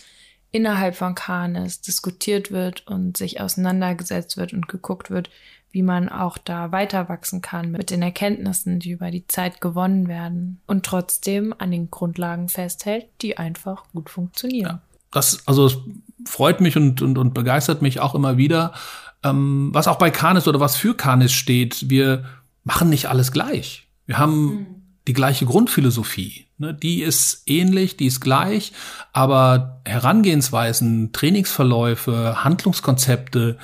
innerhalb 0.52 0.96
von 0.96 1.16
Kanes 1.16 1.82
diskutiert 1.82 2.52
wird 2.52 2.88
und 2.88 3.18
sich 3.18 3.42
auseinandergesetzt 3.42 4.38
wird 4.38 4.54
und 4.54 4.68
geguckt 4.68 5.10
wird, 5.10 5.30
wie 5.72 5.84
man 5.84 6.10
auch 6.10 6.38
da 6.38 6.72
weiter 6.72 7.10
wachsen 7.10 7.42
kann 7.42 7.72
mit 7.72 7.92
den 7.92 8.02
Erkenntnissen, 8.02 8.80
die 8.80 8.92
über 8.92 9.12
die 9.12 9.28
Zeit 9.28 9.62
gewonnen 9.62 10.08
werden 10.08 10.60
und 10.66 10.86
trotzdem 10.86 11.54
an 11.58 11.72
den 11.72 11.92
Grundlagen 11.92 12.50
festhält, 12.50 13.06
die 13.22 13.38
einfach 13.38 13.84
gut 13.94 14.10
funktionieren. 14.10 14.66
Ja, 14.68 14.82
das, 15.12 15.46
also 15.46 15.66
es 15.66 15.78
freut 16.26 16.62
mich 16.62 16.78
und, 16.78 17.02
und, 17.02 17.18
und 17.18 17.34
begeistert 17.34 17.82
mich 17.82 18.00
auch 18.00 18.16
immer 18.16 18.38
wieder, 18.38 18.74
ähm, 19.24 19.70
was 19.74 19.88
auch 19.88 19.98
bei 19.98 20.10
Kanis 20.10 20.48
oder 20.48 20.60
was 20.60 20.76
für 20.78 20.96
Kanis 20.96 21.34
steht. 21.34 21.90
Wir 21.90 22.26
machen 22.64 22.90
nicht 22.90 23.08
alles 23.08 23.32
gleich. 23.32 23.88
Wir 24.06 24.18
haben 24.18 24.46
mhm. 24.46 24.66
die 25.08 25.14
gleiche 25.14 25.46
Grundphilosophie. 25.46 26.47
Ne, 26.60 26.74
die 26.74 27.04
ist 27.04 27.44
ähnlich, 27.46 27.98
die 27.98 28.08
ist 28.08 28.20
gleich, 28.20 28.72
aber 29.14 29.82
Herangehensweisen, 29.86 31.12
Trainingsverläufe, 31.14 32.44
Handlungskonzepte 32.44 33.58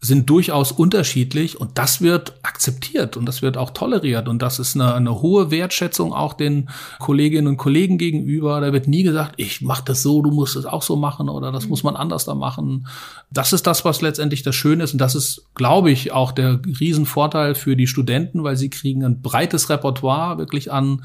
sind 0.00 0.30
durchaus 0.30 0.70
unterschiedlich 0.70 1.60
und 1.60 1.76
das 1.76 2.00
wird 2.00 2.34
akzeptiert 2.42 3.16
und 3.16 3.26
das 3.26 3.42
wird 3.42 3.56
auch 3.56 3.70
toleriert 3.70 4.28
und 4.28 4.40
das 4.40 4.60
ist 4.60 4.76
eine, 4.76 4.94
eine 4.94 5.20
hohe 5.20 5.50
Wertschätzung 5.50 6.12
auch 6.12 6.34
den 6.34 6.70
Kolleginnen 7.00 7.48
und 7.48 7.56
Kollegen 7.56 7.98
gegenüber. 7.98 8.60
Da 8.60 8.72
wird 8.72 8.86
nie 8.86 9.02
gesagt, 9.02 9.34
ich 9.38 9.60
mache 9.60 9.82
das 9.84 10.02
so, 10.02 10.22
du 10.22 10.30
musst 10.30 10.54
es 10.54 10.66
auch 10.66 10.82
so 10.82 10.94
machen 10.94 11.28
oder 11.28 11.50
das 11.50 11.64
mhm. 11.64 11.70
muss 11.70 11.82
man 11.82 11.96
anders 11.96 12.24
da 12.24 12.36
machen. 12.36 12.86
Das 13.32 13.52
ist 13.52 13.66
das, 13.66 13.84
was 13.84 14.00
letztendlich 14.00 14.44
das 14.44 14.54
Schöne 14.54 14.84
ist 14.84 14.92
und 14.92 15.00
das 15.00 15.16
ist, 15.16 15.46
glaube 15.54 15.90
ich, 15.90 16.12
auch 16.12 16.30
der 16.30 16.60
Riesenvorteil 16.64 17.56
für 17.56 17.74
die 17.74 17.88
Studenten, 17.88 18.44
weil 18.44 18.56
sie 18.56 18.70
kriegen 18.70 19.04
ein 19.04 19.20
breites 19.20 19.68
Repertoire 19.68 20.38
wirklich 20.38 20.70
an 20.70 21.02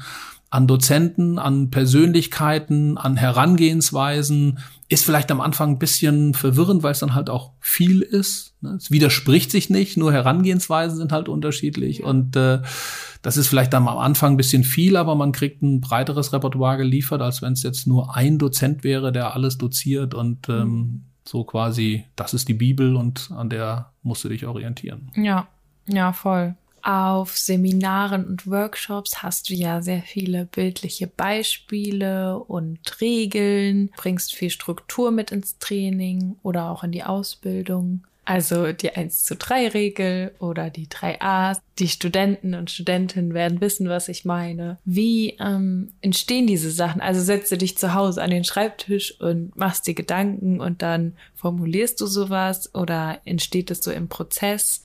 an 0.54 0.68
Dozenten, 0.68 1.40
an 1.40 1.70
Persönlichkeiten, 1.70 2.96
an 2.96 3.16
Herangehensweisen. 3.16 4.60
Ist 4.88 5.04
vielleicht 5.04 5.32
am 5.32 5.40
Anfang 5.40 5.70
ein 5.70 5.78
bisschen 5.80 6.32
verwirrend, 6.32 6.84
weil 6.84 6.92
es 6.92 7.00
dann 7.00 7.16
halt 7.16 7.28
auch 7.28 7.54
viel 7.58 8.02
ist. 8.02 8.54
Ne? 8.60 8.74
Es 8.74 8.92
widerspricht 8.92 9.50
sich 9.50 9.68
nicht, 9.68 9.96
nur 9.96 10.12
Herangehensweisen 10.12 10.96
sind 10.96 11.10
halt 11.10 11.28
unterschiedlich. 11.28 12.04
Und 12.04 12.36
äh, 12.36 12.62
das 13.22 13.36
ist 13.36 13.48
vielleicht 13.48 13.72
dann 13.72 13.88
am 13.88 13.98
Anfang 13.98 14.34
ein 14.34 14.36
bisschen 14.36 14.62
viel, 14.62 14.96
aber 14.96 15.16
man 15.16 15.32
kriegt 15.32 15.60
ein 15.60 15.80
breiteres 15.80 16.32
Repertoire 16.32 16.76
geliefert, 16.76 17.20
als 17.20 17.42
wenn 17.42 17.54
es 17.54 17.64
jetzt 17.64 17.88
nur 17.88 18.14
ein 18.14 18.38
Dozent 18.38 18.84
wäre, 18.84 19.10
der 19.10 19.34
alles 19.34 19.58
doziert 19.58 20.14
und 20.14 20.48
ähm, 20.48 20.68
mhm. 20.68 21.04
so 21.24 21.42
quasi, 21.42 22.04
das 22.14 22.32
ist 22.32 22.46
die 22.46 22.54
Bibel 22.54 22.94
und 22.94 23.32
an 23.34 23.50
der 23.50 23.90
musst 24.04 24.22
du 24.22 24.28
dich 24.28 24.46
orientieren. 24.46 25.10
Ja, 25.16 25.48
ja, 25.88 26.12
voll. 26.12 26.54
Auf 26.84 27.38
Seminaren 27.38 28.26
und 28.26 28.46
Workshops 28.46 29.22
hast 29.22 29.48
du 29.48 29.54
ja 29.54 29.80
sehr 29.80 30.02
viele 30.02 30.44
bildliche 30.44 31.06
Beispiele 31.06 32.38
und 32.38 33.00
Regeln, 33.00 33.90
bringst 33.96 34.34
viel 34.34 34.50
Struktur 34.50 35.10
mit 35.10 35.32
ins 35.32 35.58
Training 35.58 36.36
oder 36.42 36.70
auch 36.70 36.84
in 36.84 36.92
die 36.92 37.02
Ausbildung. 37.02 38.04
Also 38.26 38.72
die 38.72 38.90
1 38.90 39.24
zu 39.24 39.34
3 39.34 39.68
Regel 39.68 40.34
oder 40.38 40.68
die 40.68 40.88
3 40.88 41.20
A's. 41.20 41.60
Die 41.78 41.88
Studenten 41.88 42.54
und 42.54 42.70
Studentinnen 42.70 43.34
werden 43.34 43.60
wissen, 43.60 43.88
was 43.88 44.08
ich 44.08 44.24
meine. 44.24 44.78
Wie 44.84 45.36
ähm, 45.40 45.92
entstehen 46.02 46.46
diese 46.46 46.70
Sachen? 46.70 47.00
Also 47.00 47.20
setzt 47.20 47.50
du 47.50 47.56
dich 47.56 47.78
zu 47.78 47.94
Hause 47.94 48.22
an 48.22 48.30
den 48.30 48.44
Schreibtisch 48.44 49.20
und 49.20 49.56
machst 49.56 49.86
dir 49.86 49.94
Gedanken 49.94 50.60
und 50.60 50.82
dann 50.82 51.16
formulierst 51.34 52.00
du 52.00 52.06
sowas 52.06 52.74
oder 52.74 53.20
entsteht 53.24 53.70
es 53.70 53.82
so 53.82 53.90
im 53.90 54.08
Prozess? 54.08 54.84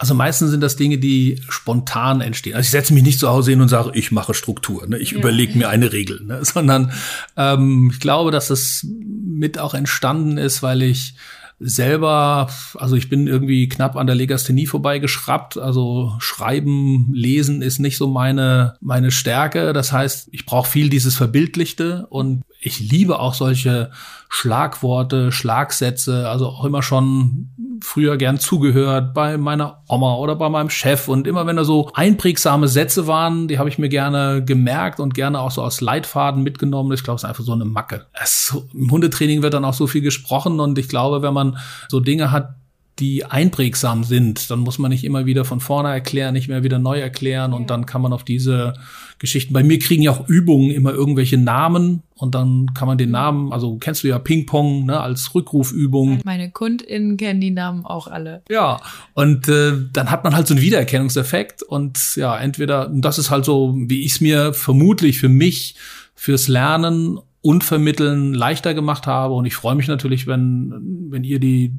Also 0.00 0.14
meistens 0.14 0.50
sind 0.50 0.62
das 0.62 0.76
Dinge, 0.76 0.96
die 0.96 1.42
spontan 1.50 2.22
entstehen. 2.22 2.54
Also 2.54 2.64
ich 2.64 2.70
setze 2.70 2.94
mich 2.94 3.02
nicht 3.02 3.20
zu 3.20 3.28
Hause 3.28 3.50
hin 3.50 3.60
und 3.60 3.68
sage, 3.68 3.90
ich 3.92 4.10
mache 4.10 4.32
Struktur, 4.32 4.86
ne? 4.86 4.96
ich 4.96 5.10
ja. 5.10 5.18
überlege 5.18 5.58
mir 5.58 5.68
eine 5.68 5.92
Regel, 5.92 6.22
ne? 6.24 6.38
sondern 6.42 6.92
ähm, 7.36 7.90
ich 7.92 8.00
glaube, 8.00 8.30
dass 8.30 8.48
es 8.48 8.86
mit 8.88 9.58
auch 9.58 9.74
entstanden 9.74 10.38
ist, 10.38 10.62
weil 10.62 10.80
ich 10.80 11.16
selber, 11.58 12.48
also 12.76 12.96
ich 12.96 13.10
bin 13.10 13.26
irgendwie 13.26 13.68
knapp 13.68 13.96
an 13.96 14.06
der 14.06 14.16
Legasthenie 14.16 14.64
vorbeigeschraubt. 14.64 15.58
Also 15.58 16.14
Schreiben, 16.18 17.10
Lesen 17.12 17.60
ist 17.60 17.78
nicht 17.78 17.98
so 17.98 18.08
meine, 18.08 18.76
meine 18.80 19.10
Stärke. 19.10 19.74
Das 19.74 19.92
heißt, 19.92 20.30
ich 20.32 20.46
brauche 20.46 20.70
viel 20.70 20.88
dieses 20.88 21.14
Verbildlichte 21.14 22.06
und 22.08 22.40
ich 22.58 22.80
liebe 22.80 23.18
auch 23.18 23.34
solche 23.34 23.90
Schlagworte, 24.30 25.30
Schlagsätze, 25.30 26.26
also 26.30 26.46
auch 26.46 26.64
immer 26.64 26.82
schon 26.82 27.50
früher 27.82 28.16
gern 28.16 28.38
zugehört 28.38 29.14
bei 29.14 29.36
meiner 29.36 29.82
Oma 29.88 30.16
oder 30.16 30.36
bei 30.36 30.48
meinem 30.48 30.70
Chef 30.70 31.08
und 31.08 31.26
immer 31.26 31.46
wenn 31.46 31.56
da 31.56 31.64
so 31.64 31.90
einprägsame 31.94 32.68
Sätze 32.68 33.06
waren, 33.06 33.48
die 33.48 33.58
habe 33.58 33.68
ich 33.68 33.78
mir 33.78 33.88
gerne 33.88 34.44
gemerkt 34.44 35.00
und 35.00 35.14
gerne 35.14 35.40
auch 35.40 35.50
so 35.50 35.62
aus 35.62 35.80
Leitfaden 35.80 36.42
mitgenommen. 36.42 36.92
Ich 36.92 37.02
glaube, 37.02 37.16
es 37.16 37.24
ist 37.24 37.28
einfach 37.28 37.44
so 37.44 37.52
eine 37.52 37.64
Macke. 37.64 38.06
Es, 38.12 38.56
Im 38.74 38.90
Hundetraining 38.90 39.42
wird 39.42 39.54
dann 39.54 39.64
auch 39.64 39.74
so 39.74 39.86
viel 39.86 40.02
gesprochen 40.02 40.60
und 40.60 40.78
ich 40.78 40.88
glaube, 40.88 41.22
wenn 41.22 41.34
man 41.34 41.58
so 41.88 42.00
Dinge 42.00 42.30
hat, 42.30 42.54
die 43.00 43.24
einprägsam 43.24 44.04
sind. 44.04 44.50
Dann 44.50 44.60
muss 44.60 44.78
man 44.78 44.90
nicht 44.90 45.04
immer 45.04 45.26
wieder 45.26 45.44
von 45.44 45.60
vorne 45.60 45.88
erklären, 45.88 46.34
nicht 46.34 46.48
mehr 46.48 46.62
wieder 46.62 46.78
neu 46.78 47.00
erklären 47.00 47.52
und 47.52 47.70
dann 47.70 47.86
kann 47.86 48.02
man 48.02 48.12
auf 48.12 48.24
diese 48.24 48.74
Geschichten. 49.18 49.52
Bei 49.52 49.64
mir 49.64 49.78
kriegen 49.78 50.02
ja 50.02 50.12
auch 50.12 50.28
Übungen 50.28 50.70
immer 50.70 50.92
irgendwelche 50.92 51.38
Namen 51.38 52.02
und 52.14 52.34
dann 52.34 52.74
kann 52.74 52.86
man 52.86 52.98
den 52.98 53.10
Namen, 53.10 53.52
also 53.52 53.78
kennst 53.78 54.04
du 54.04 54.08
ja 54.08 54.18
Ping-Pong 54.18 54.86
ne, 54.86 55.00
als 55.00 55.34
Rückrufübung. 55.34 56.20
Meine 56.24 56.50
KundInnen 56.50 57.16
kennen 57.16 57.40
die 57.40 57.50
Namen 57.50 57.84
auch 57.84 58.06
alle. 58.06 58.42
Ja, 58.50 58.80
und 59.14 59.48
äh, 59.48 59.72
dann 59.92 60.10
hat 60.10 60.22
man 60.22 60.36
halt 60.36 60.46
so 60.46 60.54
einen 60.54 60.62
Wiedererkennungseffekt 60.62 61.62
und 61.62 62.16
ja, 62.16 62.38
entweder, 62.38 62.90
das 62.92 63.18
ist 63.18 63.30
halt 63.30 63.44
so, 63.44 63.74
wie 63.76 64.04
ich 64.04 64.12
es 64.12 64.20
mir 64.20 64.52
vermutlich 64.52 65.18
für 65.18 65.28
mich 65.28 65.76
fürs 66.14 66.48
Lernen 66.48 67.18
und 67.42 67.64
Vermitteln 67.64 68.34
leichter 68.34 68.74
gemacht 68.74 69.06
habe. 69.06 69.34
Und 69.34 69.46
ich 69.46 69.54
freue 69.54 69.74
mich 69.74 69.88
natürlich, 69.88 70.26
wenn, 70.26 71.08
wenn 71.10 71.24
ihr 71.24 71.40
die 71.40 71.74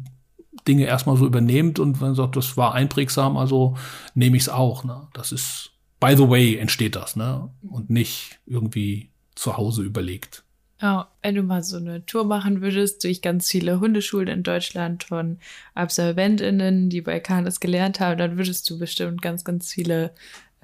Dinge 0.67 0.85
erstmal 0.85 1.17
so 1.17 1.25
übernehmt 1.25 1.79
und 1.79 2.01
wenn 2.01 2.15
sagt, 2.15 2.35
das 2.35 2.57
war 2.57 2.73
einprägsam, 2.73 3.37
also 3.37 3.75
nehme 4.13 4.37
ich 4.37 4.43
es 4.43 4.49
auch. 4.49 4.83
Ne? 4.83 5.07
Das 5.13 5.31
ist 5.31 5.71
by 6.01 6.15
the 6.17 6.27
way 6.27 6.57
entsteht 6.57 6.97
das, 6.97 7.15
ne? 7.15 7.49
Und 7.61 7.89
nicht 7.89 8.39
irgendwie 8.45 9.11
zu 9.35 9.55
Hause 9.55 9.83
überlegt. 9.83 10.43
Ja, 10.81 11.11
wenn 11.21 11.35
du 11.35 11.43
mal 11.43 11.61
so 11.61 11.77
eine 11.77 12.05
Tour 12.07 12.25
machen 12.25 12.61
würdest 12.61 13.03
durch 13.03 13.21
ganz 13.21 13.47
viele 13.47 13.79
Hundeschulen 13.79 14.27
in 14.27 14.43
Deutschland 14.43 15.03
von 15.03 15.37
AbsolventInnen, 15.75 16.89
die 16.89 17.01
bei 17.01 17.19
Canis 17.19 17.59
gelernt 17.59 17.99
haben, 17.99 18.17
dann 18.17 18.35
würdest 18.35 18.67
du 18.67 18.79
bestimmt 18.79 19.21
ganz, 19.21 19.43
ganz 19.43 19.71
viele 19.71 20.11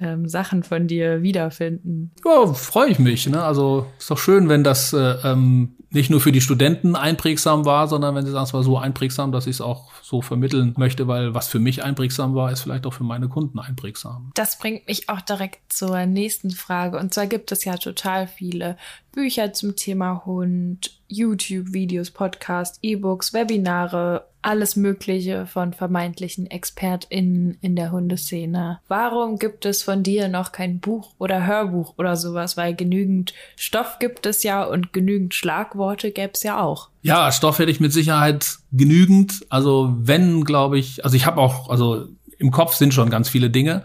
ähm, 0.00 0.28
Sachen 0.28 0.62
von 0.62 0.86
dir 0.86 1.22
wiederfinden. 1.22 2.12
Ja, 2.24 2.52
freue 2.52 2.90
ich 2.90 2.98
mich. 2.98 3.28
Ne? 3.28 3.42
Also 3.42 3.86
ist 3.98 4.10
doch 4.10 4.18
schön, 4.18 4.48
wenn 4.48 4.64
das 4.64 4.92
äh, 4.92 5.16
ähm, 5.24 5.76
nicht 5.90 6.10
nur 6.10 6.20
für 6.20 6.32
die 6.32 6.40
Studenten 6.40 6.96
einprägsam 6.96 7.64
war, 7.64 7.88
sondern 7.88 8.14
wenn 8.14 8.26
sie 8.26 8.32
sagen, 8.32 8.44
es 8.44 8.52
war 8.52 8.62
so 8.62 8.76
einprägsam, 8.76 9.32
dass 9.32 9.46
ich 9.46 9.56
es 9.56 9.60
auch 9.60 9.90
so 10.02 10.20
vermitteln 10.20 10.74
möchte, 10.76 11.08
weil 11.08 11.34
was 11.34 11.48
für 11.48 11.58
mich 11.58 11.82
einprägsam 11.82 12.34
war, 12.34 12.52
ist 12.52 12.60
vielleicht 12.60 12.86
auch 12.86 12.92
für 12.92 13.04
meine 13.04 13.28
Kunden 13.28 13.58
einprägsam. 13.58 14.30
Das 14.34 14.58
bringt 14.58 14.86
mich 14.86 15.08
auch 15.08 15.22
direkt 15.22 15.72
zur 15.72 16.04
nächsten 16.06 16.50
Frage. 16.50 16.98
Und 16.98 17.14
zwar 17.14 17.26
gibt 17.26 17.52
es 17.52 17.64
ja 17.64 17.76
total 17.76 18.26
viele 18.26 18.76
Bücher 19.12 19.52
zum 19.54 19.76
Thema 19.76 20.24
Hund, 20.26 21.00
YouTube-Videos, 21.08 22.10
Podcasts, 22.10 22.78
E-Books, 22.82 23.32
Webinare, 23.32 24.27
alles 24.42 24.76
Mögliche 24.76 25.46
von 25.46 25.72
vermeintlichen 25.72 26.50
ExpertInnen 26.50 27.58
in 27.60 27.76
der 27.76 27.90
Hundeszene. 27.90 28.80
Warum 28.88 29.38
gibt 29.38 29.66
es 29.66 29.82
von 29.82 30.02
dir 30.02 30.28
noch 30.28 30.52
kein 30.52 30.80
Buch 30.80 31.12
oder 31.18 31.46
Hörbuch 31.46 31.94
oder 31.98 32.16
sowas? 32.16 32.56
Weil 32.56 32.74
genügend 32.74 33.34
Stoff 33.56 33.98
gibt 33.98 34.26
es 34.26 34.42
ja 34.42 34.64
und 34.64 34.92
genügend 34.92 35.34
Schlagworte 35.34 36.10
gäbe 36.10 36.32
es 36.34 36.42
ja 36.42 36.60
auch. 36.60 36.88
Ja, 37.02 37.32
Stoff 37.32 37.58
hätte 37.58 37.70
ich 37.70 37.80
mit 37.80 37.92
Sicherheit 37.92 38.58
genügend. 38.72 39.44
Also 39.48 39.94
wenn, 39.98 40.44
glaube 40.44 40.78
ich, 40.78 41.04
also 41.04 41.16
ich 41.16 41.26
habe 41.26 41.40
auch, 41.40 41.68
also 41.68 42.06
im 42.38 42.50
Kopf 42.50 42.74
sind 42.74 42.94
schon 42.94 43.10
ganz 43.10 43.28
viele 43.28 43.50
Dinge. 43.50 43.84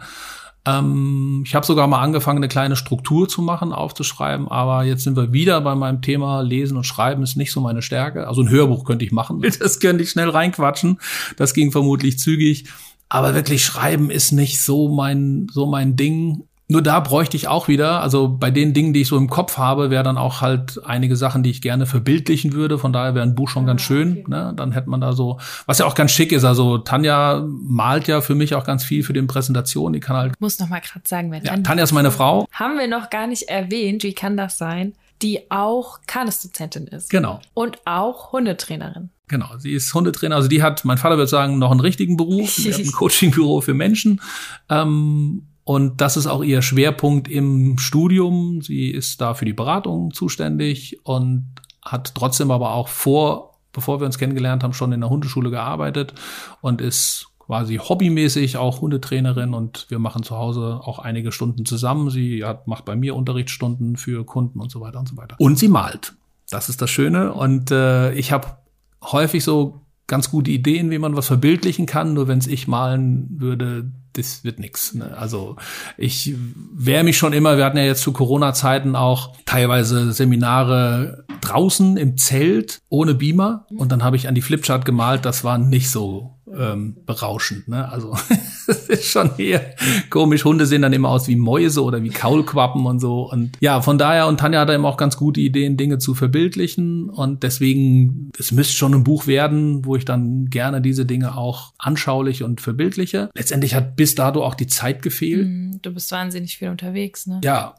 Ähm, 0.66 1.43
ich 1.45 1.55
habe 1.55 1.66
sogar 1.66 1.88
mal 1.88 2.01
angefangen, 2.01 2.38
eine 2.38 2.47
kleine 2.47 2.76
Struktur 2.76 3.28
zu 3.28 3.41
machen, 3.41 3.74
aufzuschreiben, 3.74 4.47
aber 4.47 4.84
jetzt 4.84 5.03
sind 5.03 5.18
wir 5.18 5.34
wieder 5.34 5.59
bei 5.61 5.76
meinem 5.76 6.01
Thema 6.01 6.41
Lesen 6.41 6.78
und 6.78 6.86
Schreiben 6.86 7.24
ist 7.24 7.36
nicht 7.36 7.51
so 7.51 7.59
meine 7.59 7.82
Stärke. 7.82 8.28
Also 8.28 8.41
ein 8.41 8.49
Hörbuch 8.49 8.86
könnte 8.86 9.03
ich 9.03 9.11
machen, 9.11 9.41
das 9.59 9.80
könnte 9.80 10.03
ich 10.03 10.09
schnell 10.09 10.30
reinquatschen. 10.30 10.99
Das 11.38 11.53
ging 11.53 11.72
vermutlich 11.72 12.18
zügig. 12.20 12.66
Aber 13.09 13.36
wirklich 13.36 13.64
schreiben 13.64 14.09
ist 14.09 14.32
nicht 14.32 14.61
so 14.61 14.89
mein, 14.89 15.47
so 15.51 15.68
mein 15.68 15.95
Ding. 15.95 16.47
Nur 16.70 16.82
da 16.82 17.01
bräuchte 17.01 17.36
ich 17.36 17.49
auch 17.49 17.68
wieder, 17.68 18.01
also 18.01 18.30
bei 18.30 18.49
den 18.49 18.74
Dingen, 18.74 18.93
die 18.93 19.01
ich 19.01 19.07
so 19.07 19.18
im 19.18 19.30
Kopf 19.30 19.57
habe, 19.57 19.89
wäre 19.89 20.03
dann 20.03 20.18
auch 20.18 20.39
halt 20.41 20.80
einige 20.86 21.18
Sachen, 21.18 21.43
die 21.43 21.49
ich 21.49 21.61
gerne 21.61 21.86
verbildlichen 21.86 22.53
würde. 22.53 22.78
Von 22.78 22.93
daher 22.93 23.16
wäre 23.16 23.26
ein 23.26 23.36
Buch 23.36 23.49
schon 23.49 23.66
ganz 23.66 23.82
ah, 23.82 23.86
schön. 23.86 24.11
Okay. 24.11 24.24
Ne? 24.28 24.53
Dann 24.55 24.72
hätte 24.72 24.89
man 24.89 25.01
da 25.01 25.11
so, 25.11 25.39
was 25.66 25.80
ja 25.80 25.86
auch 25.86 25.93
ganz 25.93 26.11
schick 26.11 26.32
ist. 26.32 26.45
Also 26.45 26.78
Tanja 26.78 27.45
malt 27.45 28.07
ja 28.07 28.22
für 28.22 28.34
mich 28.34 28.55
auch 28.55 28.64
ganz 28.64 28.86
viel 28.86 29.03
für 29.03 29.11
den 29.11 29.28
Präsentationen. 29.28 29.93
Die 29.93 29.99
kann 29.99 30.16
halt. 30.16 30.39
Muss 30.39 30.57
noch 30.57 30.70
mal 30.70 30.80
gerade 30.80 31.05
sagen, 31.05 31.32
wer 31.32 31.43
ja, 31.43 31.57
Tanja 31.57 31.84
ist 31.84 31.91
meine 31.91 32.11
Frau. 32.11 32.47
Haben 32.53 32.78
wir 32.78 32.88
noch 32.88 33.09
gar 33.09 33.28
nicht 33.28 33.49
erwähnt. 33.49 34.03
Wie 34.03 34.14
kann 34.14 34.38
das 34.38 34.57
sein? 34.57 34.93
Die 35.22 35.51
auch 35.51 35.99
Kanisdozentin 36.07 36.88
ist. 36.88 37.09
Genau. 37.09 37.41
Und 37.53 37.80
auch 37.86 38.32
Hundetrainerin. 38.32 39.09
Genau, 39.28 39.57
sie 39.57 39.74
ist 39.74 39.93
Hundetrainer. 39.93 40.36
Also 40.36 40.47
die 40.47 40.64
hat, 40.64 40.86
mein 40.86 40.97
Vater 40.97 41.18
würde 41.18 41.28
sagen, 41.30 41.59
noch 41.59 41.72
einen 41.72 41.80
richtigen 41.80 42.18
Beruf. 42.18 42.51
Sie 42.51 42.74
hat 42.74 42.80
ein 42.80 42.91
Coachingbüro 42.91 43.61
für 43.61 43.74
Menschen. 43.74 44.22
Ähm, 44.70 45.47
und 45.64 46.01
das 46.01 46.18
ist 46.18 46.28
auch 46.28 46.43
ihr 46.43 46.61
Schwerpunkt 46.61 47.30
im 47.30 47.78
Studium. 47.78 48.61
Sie 48.61 48.89
ist 48.89 49.22
da 49.22 49.34
für 49.34 49.45
die 49.45 49.53
Beratung 49.53 50.14
zuständig 50.14 50.99
und 51.03 51.45
hat 51.82 52.14
trotzdem 52.16 52.51
aber 52.51 52.74
auch 52.74 52.89
vor, 52.89 53.57
bevor 53.72 54.01
wir 54.01 54.05
uns 54.05 54.18
kennengelernt 54.18 54.64
haben, 54.64 54.74
schon 54.74 54.91
in 54.91 55.01
der 55.01 55.09
Hundeschule 55.09 55.49
gearbeitet 55.49 56.14
und 56.61 56.82
ist 56.82 57.28
quasi 57.39 57.78
hobbymäßig 57.78 58.57
auch 58.57 58.82
Hundetrainerin 58.82 59.53
und 59.53 59.86
wir 59.89 59.99
machen 59.99 60.24
zu 60.24 60.38
Hause 60.38 60.80
auch 60.84 60.99
einige 60.99 61.32
Stunden 61.32 61.66
zusammen. 61.66 62.09
Sie 62.09 62.43
hat, 62.43 62.68
macht 62.68 62.86
bei 62.86 62.95
mir 62.95 63.16
Unterrichtsstunden 63.16 63.97
für 63.97 64.26
Kunden 64.26 64.59
und 64.59 64.72
so 64.72 64.82
weiter 64.82 64.99
und 64.99 65.07
so 65.07 65.18
weiter. 65.18 65.36
Und 65.39 65.59
sie 65.59 65.68
malt. 65.68 66.14
Das 66.49 66.70
ist 66.70 66.82
das 66.82 66.89
Schöne. 66.89 67.34
Und 67.34 67.72
äh, 67.72 68.14
ich 68.14 68.32
habe 68.32 68.57
häufig 69.01 69.43
so 69.43 69.82
ganz 70.07 70.29
gute 70.29 70.51
Ideen, 70.51 70.91
wie 70.91 70.99
man 70.99 71.15
was 71.15 71.27
verbildlichen 71.27 71.85
kann. 71.85 72.13
Nur 72.13 72.27
wenn 72.27 72.39
es 72.39 72.47
ich 72.47 72.67
malen 72.67 73.27
würde, 73.29 73.91
das 74.13 74.43
wird 74.43 74.59
nix. 74.59 74.93
Ne? 74.93 75.17
Also 75.17 75.55
ich 75.97 76.35
wehre 76.73 77.03
mich 77.03 77.17
schon 77.17 77.33
immer, 77.33 77.57
wir 77.57 77.65
hatten 77.65 77.77
ja 77.77 77.83
jetzt 77.83 78.01
zu 78.01 78.13
Corona-Zeiten 78.13 78.95
auch 78.95 79.35
teilweise 79.45 80.13
Seminare 80.13 81.25
draußen 81.41 81.97
im 81.97 82.17
Zelt 82.17 82.81
ohne 82.89 83.15
Beamer 83.15 83.65
und 83.75 83.91
dann 83.91 84.03
habe 84.03 84.15
ich 84.15 84.27
an 84.27 84.35
die 84.35 84.41
Flipchart 84.41 84.85
gemalt, 84.85 85.25
das 85.25 85.43
war 85.43 85.57
nicht 85.57 85.89
so 85.89 86.35
ähm, 86.57 86.97
berauschend. 87.05 87.67
Ne? 87.67 87.89
Also 87.89 88.15
das 88.67 88.89
ist 88.89 89.05
schon 89.05 89.35
hier 89.35 89.61
komisch. 90.09 90.45
Hunde 90.45 90.65
sehen 90.65 90.81
dann 90.81 90.93
immer 90.93 91.09
aus 91.09 91.27
wie 91.27 91.35
Mäuse 91.35 91.83
oder 91.83 92.03
wie 92.03 92.09
Kaulquappen 92.09 92.85
und 92.85 92.99
so. 92.99 93.29
Und 93.29 93.57
ja, 93.59 93.81
von 93.81 93.97
daher, 93.97 94.27
und 94.27 94.39
Tanja 94.39 94.61
hat 94.61 94.69
eben 94.69 94.85
auch 94.85 94.97
ganz 94.97 95.17
gute 95.17 95.41
Ideen, 95.41 95.77
Dinge 95.77 95.97
zu 95.97 96.13
verbildlichen. 96.13 97.09
Und 97.09 97.43
deswegen, 97.43 98.31
es 98.37 98.51
müsste 98.51 98.75
schon 98.75 98.93
ein 98.93 99.03
Buch 99.03 99.27
werden, 99.27 99.85
wo 99.85 99.95
ich 99.95 100.05
dann 100.05 100.49
gerne 100.49 100.81
diese 100.81 101.05
Dinge 101.05 101.37
auch 101.37 101.73
anschaulich 101.77 102.43
und 102.43 102.61
verbildliche. 102.61 103.29
Letztendlich 103.35 103.75
hat 103.75 103.95
bis 103.95 104.15
dato 104.15 104.43
auch 104.43 104.55
die 104.55 104.67
Zeit 104.67 105.01
gefehlt. 105.01 105.47
Mhm, 105.47 105.79
du 105.81 105.93
bist 105.93 106.11
wahnsinnig 106.11 106.57
viel 106.57 106.69
unterwegs, 106.69 107.27
ne? 107.27 107.41
Ja, 107.43 107.75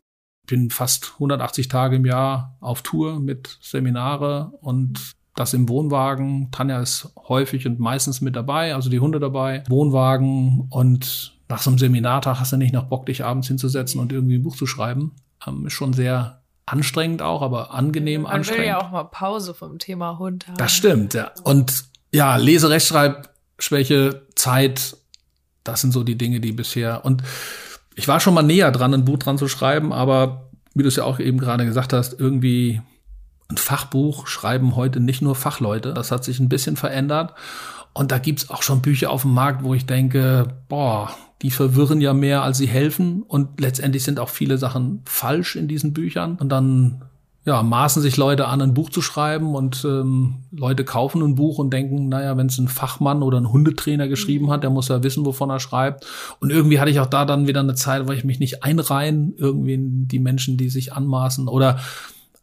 bin 0.47 0.71
fast 0.71 1.13
180 1.15 1.69
Tage 1.69 1.97
im 1.97 2.05
Jahr 2.05 2.57
auf 2.61 2.83
Tour 2.83 3.21
mit 3.21 3.59
Seminare 3.63 4.53
und 4.61 5.15
das 5.35 5.55
im 5.55 5.69
Wohnwagen. 5.69 6.51
Tanja 6.51 6.81
ist 6.81 7.11
häufig 7.29 7.67
und 7.67 7.79
meistens 7.79 8.21
mit 8.21 8.37
dabei, 8.37 8.75
also 8.75 8.91
die 8.91 9.01
Hunde 9.01 9.21
dabei. 9.21 9.65
Wohnwagen 9.69 10.67
und 10.71 11.35
nach 11.49 11.61
so 11.61 11.71
einem 11.71 11.79
Seminartag 11.79 12.41
hast 12.41 12.53
du 12.53 12.57
nicht 12.57 12.73
noch 12.73 12.85
Bock, 12.85 13.07
dich 13.07 13.25
abends 13.25 13.49
hinzusetzen 13.49 14.01
und 14.01 14.13
irgendwie 14.13 14.37
ein 14.37 14.43
Buch 14.43 14.57
zu 14.57 14.67
schreiben. 14.67 15.13
Ähm, 15.47 15.67
ist 15.67 15.73
schon 15.75 15.93
sehr 15.93 16.43
anstrengend 16.67 17.21
auch, 17.21 17.43
aber 17.43 17.75
angenehm 17.75 18.23
Man 18.23 18.33
anstrengend. 18.33 18.67
Man 18.67 18.77
will 18.77 18.81
ja 18.81 18.87
auch 18.87 18.91
mal 18.91 19.05
Pause 19.05 19.55
vom 19.55 19.79
Thema 19.79 20.19
Hund 20.19 20.47
haben. 20.49 20.57
Das 20.57 20.73
stimmt, 20.73 21.15
ja. 21.15 21.33
Und 21.43 21.85
ja, 22.13 22.37
Leserechtschreibschwäche, 22.37 24.23
Zeit, 24.35 24.97
das 25.65 25.81
sind 25.81 25.93
so 25.93 26.05
die 26.05 26.17
Dinge, 26.17 26.41
die 26.41 26.53
bisher 26.53 27.05
und 27.05 27.23
ich 27.97 28.09
war 28.09 28.21
schon 28.21 28.35
mal 28.35 28.43
näher 28.43 28.73
dran, 28.73 28.95
ein 28.95 29.05
Buch 29.05 29.19
dran 29.19 29.39
zu 29.39 29.49
schreiben, 29.49 29.93
aber 29.93 30.51
wie 30.75 30.83
du 30.83 30.89
es 30.89 30.97
ja 30.97 31.05
auch 31.05 31.21
eben 31.21 31.39
gerade 31.39 31.65
gesagt 31.65 31.93
hast, 31.93 32.19
irgendwie 32.19 32.81
ein 33.49 33.57
Fachbuch 33.57 34.27
schreiben 34.27 34.77
heute 34.77 35.01
nicht 35.01 35.23
nur 35.23 35.35
Fachleute. 35.35 35.93
Das 35.95 36.11
hat 36.11 36.25
sich 36.25 36.41
ein 36.41 36.49
bisschen 36.49 36.77
verändert. 36.77 37.35
Und 37.93 38.11
da 38.11 38.19
gibt's 38.19 38.51
auch 38.51 38.63
schon 38.63 38.83
Bücher 38.83 39.11
auf 39.11 39.23
dem 39.23 39.35
Markt, 39.35 39.63
wo 39.63 39.75
ich 39.75 39.87
denke, 39.87 40.49
boah, 40.69 41.15
die 41.43 41.51
verwirren 41.51 42.01
ja 42.01 42.13
mehr, 42.13 42.43
als 42.43 42.59
sie 42.59 42.67
helfen. 42.67 43.23
Und 43.23 43.61
letztendlich 43.61 44.03
sind 44.03 44.19
auch 44.19 44.31
viele 44.31 44.59
Sachen 44.59 45.03
falsch 45.05 45.57
in 45.57 45.69
diesen 45.69 45.93
Büchern. 45.93 46.37
Und 46.37 46.49
dann 46.49 47.03
ja, 47.47 47.63
maßen 47.63 48.01
sich 48.01 48.17
Leute 48.17 48.49
an, 48.49 48.63
ein 48.63 48.73
Buch 48.73 48.89
zu 48.89 49.03
schreiben 49.03 49.55
und 49.55 49.85
ähm, 49.85 50.37
Leute 50.51 50.83
kaufen 50.83 51.23
ein 51.23 51.35
Buch 51.35 51.59
und 51.59 51.71
denken, 51.75 52.09
naja, 52.09 52.39
wenn 52.39 52.47
es 52.47 52.57
ein 52.57 52.69
Fachmann 52.69 53.23
oder 53.23 53.39
ein 53.39 53.53
Hundetrainer 53.53 54.09
geschrieben 54.09 54.51
hat, 54.51 54.63
der 54.63 54.71
muss 54.71 54.89
ja 54.89 55.03
wissen, 55.03 55.27
wovon 55.27 55.51
er 55.51 55.61
schreibt. 55.61 56.07
Und 56.41 56.51
irgendwie 56.51 56.81
hatte 56.81 56.91
ich 56.91 57.01
auch 57.01 57.07
da 57.07 57.27
dann 57.27 57.47
wieder 57.47 57.61
eine 57.61 57.75
Zeit, 57.75 58.09
wo 58.09 58.13
ich 58.13 58.25
mich 58.25 58.39
nicht 58.39 58.65
einreihen, 58.65 59.35
irgendwie 59.37 59.75
in 59.75 60.09
die 60.09 60.21
Menschen, 60.21 60.57
die 60.57 60.71
sich 60.71 60.95
anmaßen 60.95 61.47
oder 61.47 61.81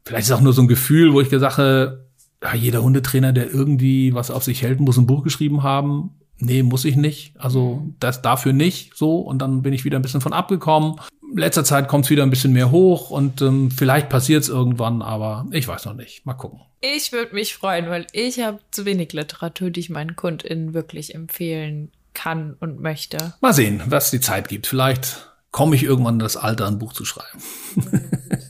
vielleicht 0.06 0.28
ist 0.28 0.32
auch 0.32 0.42
nur 0.42 0.54
so 0.54 0.62
ein 0.62 0.68
Gefühl, 0.68 1.14
wo 1.14 1.22
ich 1.22 1.30
gesagt 1.30 1.58
habe, 1.58 2.06
ja, 2.44 2.56
jeder 2.56 2.82
Hundetrainer, 2.82 3.34
der 3.34 3.52
irgendwie 3.52 4.14
was 4.14 4.32
auf 4.32 4.44
sich 4.44 4.62
hält, 4.62 4.80
muss 4.80 4.98
ein 4.98 5.08
Buch 5.08 5.24
geschrieben 5.24 5.64
haben. 5.64 6.12
Nee, 6.40 6.64
muss 6.64 6.86
ich 6.86 6.96
nicht. 6.96 7.34
Also 7.38 7.88
das 8.00 8.24
dafür 8.24 8.52
nicht 8.52 8.98
so. 8.98 9.20
Und 9.20 9.40
dann 9.40 9.62
bin 9.62 9.74
ich 9.74 9.86
wieder 9.86 10.00
ein 10.00 10.02
bisschen 10.02 10.22
von 10.22 10.34
abgekommen. 10.34 10.96
In 11.32 11.38
letzter 11.38 11.64
Zeit 11.64 11.88
kommt 11.88 12.06
es 12.06 12.12
wieder 12.12 12.24
ein 12.24 12.32
bisschen 12.32 12.52
mehr 12.52 12.72
hoch 12.72 13.12
und 13.12 13.42
ähm, 13.42 13.70
vielleicht 13.70 14.10
passiert 14.10 14.44
es 14.44 14.50
irgendwann, 14.50 15.02
aber 15.02 15.46
ich 15.52 15.68
weiß 15.68 15.86
noch 15.86 15.94
nicht. 15.94 16.26
Mal 16.26 16.34
gucken. 16.34 16.60
Ich 16.82 17.12
würde 17.12 17.36
mich 17.36 17.54
freuen, 17.54 17.90
weil 17.90 18.08
ich 18.12 18.42
habe 18.42 18.60
zu 18.72 18.86
wenig 18.86 19.14
Literatur, 19.14 19.70
die 19.70 19.80
ich 19.80 19.90
meinen 19.92 20.16
KundInnen 20.16 20.74
wirklich 20.74 21.14
empfehlen 21.14 21.92
kann 22.14 22.56
und 22.60 22.82
möchte. 22.82 23.36
Mal 23.40 23.54
sehen, 23.54 23.82
was 23.86 24.12
die 24.12 24.20
Zeit 24.20 24.50
gibt. 24.50 24.68
Vielleicht 24.68 25.32
komme 25.52 25.76
ich 25.76 25.84
irgendwann 25.84 26.16
in 26.16 26.20
das 26.20 26.38
Alter, 26.38 26.68
ein 26.68 26.80
Buch 26.80 26.94
zu 26.94 27.06
schreiben. 27.06 27.40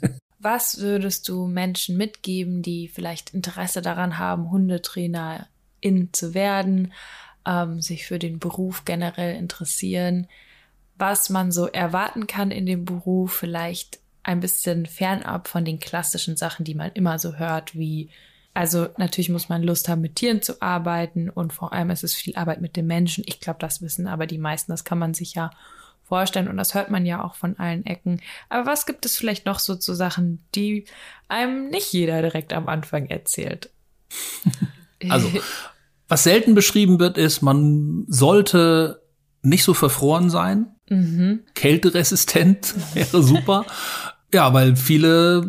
Was 0.43 0.79
würdest 0.79 1.29
du 1.29 1.45
Menschen 1.45 1.97
mitgeben, 1.97 2.63
die 2.63 2.87
vielleicht 2.87 3.33
Interesse 3.33 3.83
daran 3.83 4.17
haben, 4.17 4.49
Hundetrainerin 4.49 6.09
zu 6.11 6.33
werden, 6.33 6.93
ähm, 7.45 7.79
sich 7.79 8.07
für 8.07 8.17
den 8.17 8.39
Beruf 8.39 8.83
generell 8.83 9.35
interessieren, 9.35 10.27
was 10.97 11.29
man 11.29 11.51
so 11.51 11.67
erwarten 11.67 12.25
kann 12.25 12.49
in 12.49 12.65
dem 12.65 12.85
Beruf, 12.85 13.33
vielleicht 13.33 13.99
ein 14.23 14.39
bisschen 14.39 14.87
fernab 14.87 15.47
von 15.47 15.63
den 15.63 15.79
klassischen 15.79 16.37
Sachen, 16.37 16.65
die 16.65 16.75
man 16.75 16.91
immer 16.93 17.19
so 17.19 17.35
hört, 17.35 17.75
wie 17.75 18.09
also 18.53 18.87
natürlich 18.97 19.29
muss 19.29 19.47
man 19.47 19.63
Lust 19.63 19.87
haben, 19.87 20.01
mit 20.01 20.17
Tieren 20.17 20.41
zu 20.41 20.61
arbeiten 20.61 21.29
und 21.29 21.53
vor 21.53 21.71
allem 21.71 21.89
ist 21.89 22.03
es 22.03 22.13
viel 22.13 22.35
Arbeit 22.35 22.61
mit 22.61 22.75
den 22.75 22.85
Menschen. 22.85 23.23
Ich 23.25 23.39
glaube, 23.39 23.59
das 23.59 23.81
wissen 23.81 24.07
aber 24.07 24.27
die 24.27 24.37
meisten, 24.37 24.71
das 24.71 24.83
kann 24.83 24.99
man 24.99 25.13
sich 25.13 25.35
ja 25.35 25.51
vorstellen 26.11 26.49
und 26.49 26.57
das 26.57 26.73
hört 26.73 26.91
man 26.91 27.05
ja 27.05 27.23
auch 27.23 27.35
von 27.35 27.57
allen 27.57 27.85
Ecken. 27.85 28.19
Aber 28.49 28.69
was 28.69 28.85
gibt 28.85 29.05
es 29.05 29.15
vielleicht 29.15 29.45
noch 29.45 29.59
so 29.59 29.75
zu 29.75 29.93
Sachen, 29.93 30.43
die 30.55 30.83
einem 31.29 31.69
nicht 31.69 31.93
jeder 31.93 32.21
direkt 32.21 32.51
am 32.51 32.67
Anfang 32.67 33.05
erzählt? 33.05 33.69
Also, 35.09 35.31
was 36.07 36.25
selten 36.25 36.53
beschrieben 36.53 36.99
wird, 36.99 37.17
ist, 37.17 37.41
man 37.41 38.05
sollte 38.07 39.01
nicht 39.41 39.63
so 39.63 39.73
verfroren 39.73 40.29
sein. 40.29 40.67
Mhm. 40.89 41.39
Kälteresistent 41.55 42.75
wäre 42.93 43.23
super. 43.23 43.65
ja, 44.31 44.53
weil 44.53 44.75
viele 44.75 45.43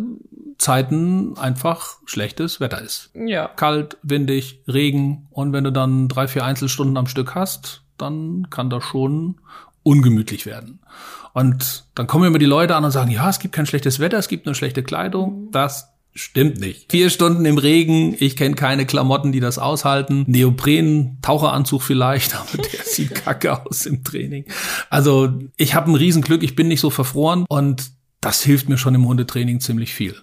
Zeiten 0.56 1.36
einfach 1.36 1.98
schlechtes 2.06 2.60
Wetter 2.60 2.80
ist. 2.80 3.10
Ja. 3.14 3.48
Kalt, 3.48 3.98
windig, 4.02 4.62
Regen. 4.66 5.26
Und 5.28 5.52
wenn 5.52 5.64
du 5.64 5.70
dann 5.70 6.08
drei, 6.08 6.28
vier 6.28 6.46
Einzelstunden 6.46 6.96
am 6.96 7.08
Stück 7.08 7.34
hast, 7.34 7.82
dann 7.98 8.48
kann 8.48 8.70
das 8.70 8.84
schon 8.84 9.40
ungemütlich 9.82 10.46
werden. 10.46 10.80
Und 11.32 11.84
dann 11.94 12.06
kommen 12.06 12.24
immer 12.24 12.38
die 12.38 12.44
Leute 12.44 12.76
an 12.76 12.84
und 12.84 12.90
sagen, 12.90 13.10
ja, 13.10 13.28
es 13.30 13.38
gibt 13.38 13.54
kein 13.54 13.66
schlechtes 13.66 14.00
Wetter, 14.00 14.18
es 14.18 14.28
gibt 14.28 14.46
nur 14.46 14.54
schlechte 14.54 14.82
Kleidung. 14.82 15.50
Das 15.50 15.92
Stimmt 16.14 16.60
nicht. 16.60 16.90
Vier 16.92 17.08
Stunden 17.08 17.46
im 17.46 17.56
Regen, 17.56 18.14
ich 18.18 18.36
kenne 18.36 18.54
keine 18.54 18.84
Klamotten, 18.84 19.32
die 19.32 19.40
das 19.40 19.58
aushalten. 19.58 20.24
Neopren, 20.26 21.18
Taucheranzug 21.22 21.82
vielleicht, 21.82 22.36
aber 22.38 22.58
der 22.58 22.84
sieht 22.84 23.14
kacke 23.14 23.64
aus 23.64 23.86
im 23.86 24.04
Training. 24.04 24.44
Also 24.90 25.32
ich 25.56 25.74
habe 25.74 25.90
ein 25.90 25.94
Riesenglück, 25.94 26.42
ich 26.42 26.54
bin 26.54 26.68
nicht 26.68 26.80
so 26.80 26.90
verfroren 26.90 27.46
und 27.48 27.92
das 28.20 28.42
hilft 28.42 28.68
mir 28.68 28.76
schon 28.76 28.94
im 28.94 29.06
Hundetraining 29.08 29.60
ziemlich 29.60 29.94
viel. 29.94 30.14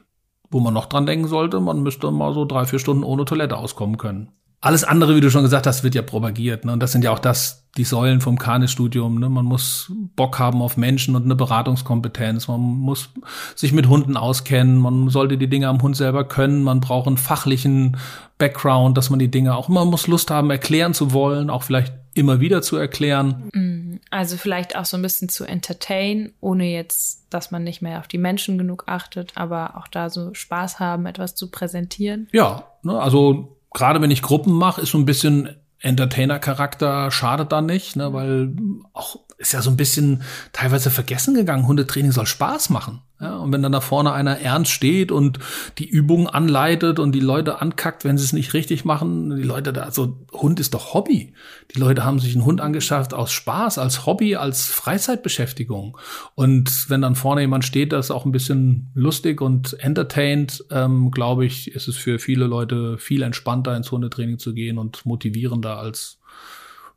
Wo 0.52 0.60
man 0.60 0.74
noch 0.74 0.86
dran 0.86 1.08
denken 1.08 1.28
sollte, 1.28 1.60
man 1.60 1.82
müsste 1.82 2.12
mal 2.12 2.34
so 2.34 2.46
drei, 2.46 2.66
vier 2.66 2.80
Stunden 2.80 3.04
ohne 3.04 3.26
Toilette 3.26 3.58
auskommen 3.58 3.98
können. 3.98 4.32
Alles 4.62 4.84
andere, 4.84 5.16
wie 5.16 5.22
du 5.22 5.32
schon 5.32 5.44
gesagt 5.44 5.68
hast, 5.68 5.84
wird 5.84 5.96
ja 5.96 6.02
propagiert. 6.02 6.66
Ne? 6.66 6.74
Und 6.74 6.82
das 6.82 6.92
sind 6.92 7.04
ja 7.04 7.12
auch 7.12 7.20
das, 7.20 7.66
die 7.78 7.86
Säulen 7.86 8.20
vom 8.20 8.38
Kanis-Studium. 8.38 9.18
Ne? 9.18 9.30
Man 9.30 9.46
muss 9.46 9.90
Bock 10.18 10.38
haben 10.38 10.62
auf 10.62 10.76
Menschen 10.76 11.16
und 11.16 11.24
eine 11.24 11.36
Beratungskompetenz. 11.36 12.50
Man 12.50 12.60
muss 12.60 13.10
sich 13.56 13.72
mit 13.72 13.88
Hunden 13.88 14.18
auskennen. 14.18 14.78
Man 14.78 15.10
sollte 15.10 15.38
die 15.38 15.48
Dinge 15.48 15.70
am 15.70 15.82
Hund 15.82 15.96
selber 15.96 16.26
können. 16.26 16.64
Man 16.64 16.82
braucht 16.82 17.08
einen 17.08 17.18
fachlichen 17.18 17.96
Background, 18.38 18.98
dass 18.98 19.10
man 19.10 19.20
die 19.20 19.32
Dinge 19.32 19.56
auch 19.56 19.70
immer 19.70 19.86
muss 19.86 20.08
Lust 20.08 20.30
haben, 20.30 20.50
erklären 20.50 20.94
zu 20.94 21.14
wollen, 21.14 21.50
auch 21.50 21.64
vielleicht 21.64 21.94
immer 22.14 22.42
wieder 22.42 22.62
zu 22.62 22.76
erklären. 22.76 23.50
Mhm. 23.54 24.00
Also 24.10 24.36
vielleicht 24.36 24.76
auch 24.76 24.86
so 24.86 24.98
ein 24.98 25.04
bisschen 25.04 25.30
zu 25.30 25.46
entertain, 25.46 26.34
ohne 26.42 26.66
jetzt, 26.66 27.26
dass 27.30 27.52
man 27.52 27.64
nicht 27.64 27.82
mehr 27.82 28.00
auf 28.00 28.08
die 28.08 28.18
Menschen 28.18 28.58
genug 28.58 28.86
achtet, 28.88 29.34
aber 29.36 29.78
auch 29.78 29.88
da 29.88 30.10
so 30.10 30.34
Spaß 30.34 30.80
haben, 30.80 31.06
etwas 31.06 31.36
zu 31.36 31.50
präsentieren. 31.50 32.28
Ja, 32.32 32.64
ne? 32.84 33.00
also 33.00 33.56
gerade 33.74 34.02
wenn 34.02 34.12
ich 34.12 34.22
Gruppen 34.22 34.54
mache, 34.54 34.82
ist 34.82 34.92
so 34.92 34.98
ein 34.98 35.06
bisschen 35.06 35.56
Entertainer-Charakter 35.82 37.12
schadet 37.12 37.52
da 37.52 37.62
nicht, 37.62 37.96
ne, 37.96 38.12
weil 38.14 38.54
auch 38.94 39.18
ist 39.40 39.54
ja 39.54 39.62
so 39.62 39.70
ein 39.70 39.78
bisschen 39.78 40.22
teilweise 40.52 40.92
vergessen 40.92 41.34
gegangen. 41.34 41.66
Hundetraining 41.66 42.12
soll 42.12 42.26
Spaß 42.26 42.70
machen. 42.70 43.02
Ja, 43.22 43.38
und 43.38 43.54
wenn 43.54 43.62
dann 43.62 43.72
da 43.72 43.80
vorne 43.80 44.12
einer 44.12 44.40
ernst 44.40 44.72
steht 44.72 45.14
und 45.14 45.40
die 45.78 45.88
Übungen 45.88 46.28
anleitet 46.28 47.00
und 47.00 47.14
die 47.14 47.22
Leute 47.22 47.62
ankackt, 47.62 48.04
wenn 48.04 48.18
sie 48.18 48.26
es 48.26 48.34
nicht 48.34 48.54
richtig 48.54 48.84
machen, 48.84 49.36
die 49.38 49.44
Leute 49.44 49.72
da, 49.72 49.84
also 49.84 50.18
Hund 50.34 50.60
ist 50.60 50.74
doch 50.74 50.94
Hobby. 50.94 51.34
Die 51.74 51.80
Leute 51.80 52.04
haben 52.04 52.20
sich 52.20 52.36
einen 52.36 52.44
Hund 52.44 52.60
angeschafft 52.60 53.14
aus 53.14 53.32
Spaß, 53.32 53.78
als 53.78 54.06
Hobby, 54.06 54.36
als 54.36 54.68
Freizeitbeschäftigung. 54.68 55.98
Und 56.36 56.90
wenn 56.90 57.02
dann 57.02 57.16
vorne 57.16 57.42
jemand 57.42 57.64
steht, 57.64 57.94
das 57.94 58.08
ist 58.08 58.12
auch 58.12 58.26
ein 58.26 58.34
bisschen 58.34 58.92
lustig 58.94 59.40
und 59.40 59.80
entertained, 59.80 60.66
ähm, 60.70 61.12
glaube 61.12 61.46
ich, 61.46 61.72
ist 61.72 61.88
es 61.88 61.96
für 61.96 62.20
viele 62.20 62.46
Leute 62.46 62.98
viel 62.98 63.22
entspannter 63.22 63.76
ins 63.76 63.92
Hundetraining 63.92 64.38
zu 64.38 64.54
gehen 64.54 64.78
und 64.78 65.06
motivierender 65.06 65.78
als, 65.78 66.20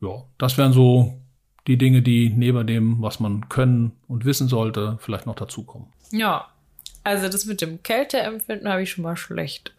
ja, 0.01 0.25
das 0.39 0.59
wären 0.59 0.73
so 0.73 1.22
die 1.67 1.79
Dinge, 1.79 2.03
die 2.03 2.31
neben 2.31 2.67
dem, 2.67 3.01
was 3.01 3.21
man 3.21 3.49
können 3.49 3.93
und 4.09 4.25
wissen 4.25 4.49
sollte, 4.49 4.99
vielleicht 5.01 5.27
noch 5.27 5.37
dazukommen. 5.37 5.89
Ja, 6.11 6.49
also 7.05 7.29
das 7.29 7.47
mit 7.47 7.61
dem 7.61 7.83
Kälteempfinden 7.83 8.69
habe 8.69 8.83
ich 8.83 8.91
schon 8.91 9.05
mal 9.05 9.17
schlecht. 9.17 9.73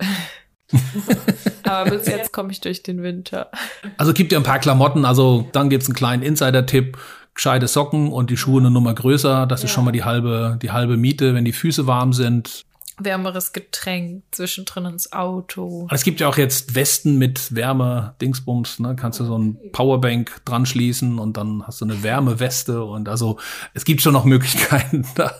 Aber 1.63 1.91
bis 1.91 2.07
jetzt 2.07 2.31
komme 2.31 2.51
ich 2.51 2.61
durch 2.61 2.83
den 2.83 3.03
Winter. 3.03 3.51
Also 3.97 4.13
gibt 4.13 4.31
ja 4.31 4.39
ein 4.39 4.43
paar 4.43 4.59
Klamotten, 4.59 5.05
also 5.05 5.47
dann 5.51 5.69
gibt 5.69 5.83
es 5.83 5.89
einen 5.89 5.95
kleinen 5.95 6.23
Insider-Tipp. 6.23 6.97
Gescheite 7.35 7.67
Socken 7.67 8.11
und 8.11 8.29
die 8.29 8.37
Schuhe 8.37 8.61
eine 8.61 8.69
Nummer 8.69 8.93
größer. 8.93 9.47
Das 9.47 9.61
ja. 9.61 9.65
ist 9.65 9.71
schon 9.71 9.85
mal 9.85 9.91
die 9.91 10.03
halbe, 10.03 10.59
die 10.61 10.69
halbe 10.69 10.97
Miete, 10.97 11.33
wenn 11.33 11.45
die 11.45 11.51
Füße 11.51 11.87
warm 11.87 12.13
sind 12.13 12.63
wärmeres 12.97 13.53
Getränk 13.53 14.23
zwischendrin 14.31 14.85
ins 14.85 15.11
Auto. 15.11 15.87
Es 15.91 16.03
gibt 16.03 16.19
ja 16.19 16.27
auch 16.27 16.37
jetzt 16.37 16.75
Westen 16.75 17.17
mit 17.17 17.55
Wärme-Dingsbums, 17.55 18.79
ne? 18.79 18.95
Kannst 18.95 19.19
du 19.19 19.25
so 19.25 19.37
ein 19.37 19.57
Powerbank 19.71 20.41
dran 20.45 20.65
schließen 20.65 21.19
und 21.19 21.37
dann 21.37 21.65
hast 21.65 21.81
du 21.81 21.85
eine 21.85 22.03
Wärmeweste 22.03 22.83
und 22.83 23.09
also 23.09 23.39
es 23.73 23.85
gibt 23.85 24.01
schon 24.01 24.13
noch 24.13 24.25
Möglichkeiten, 24.25 25.05
da, 25.15 25.31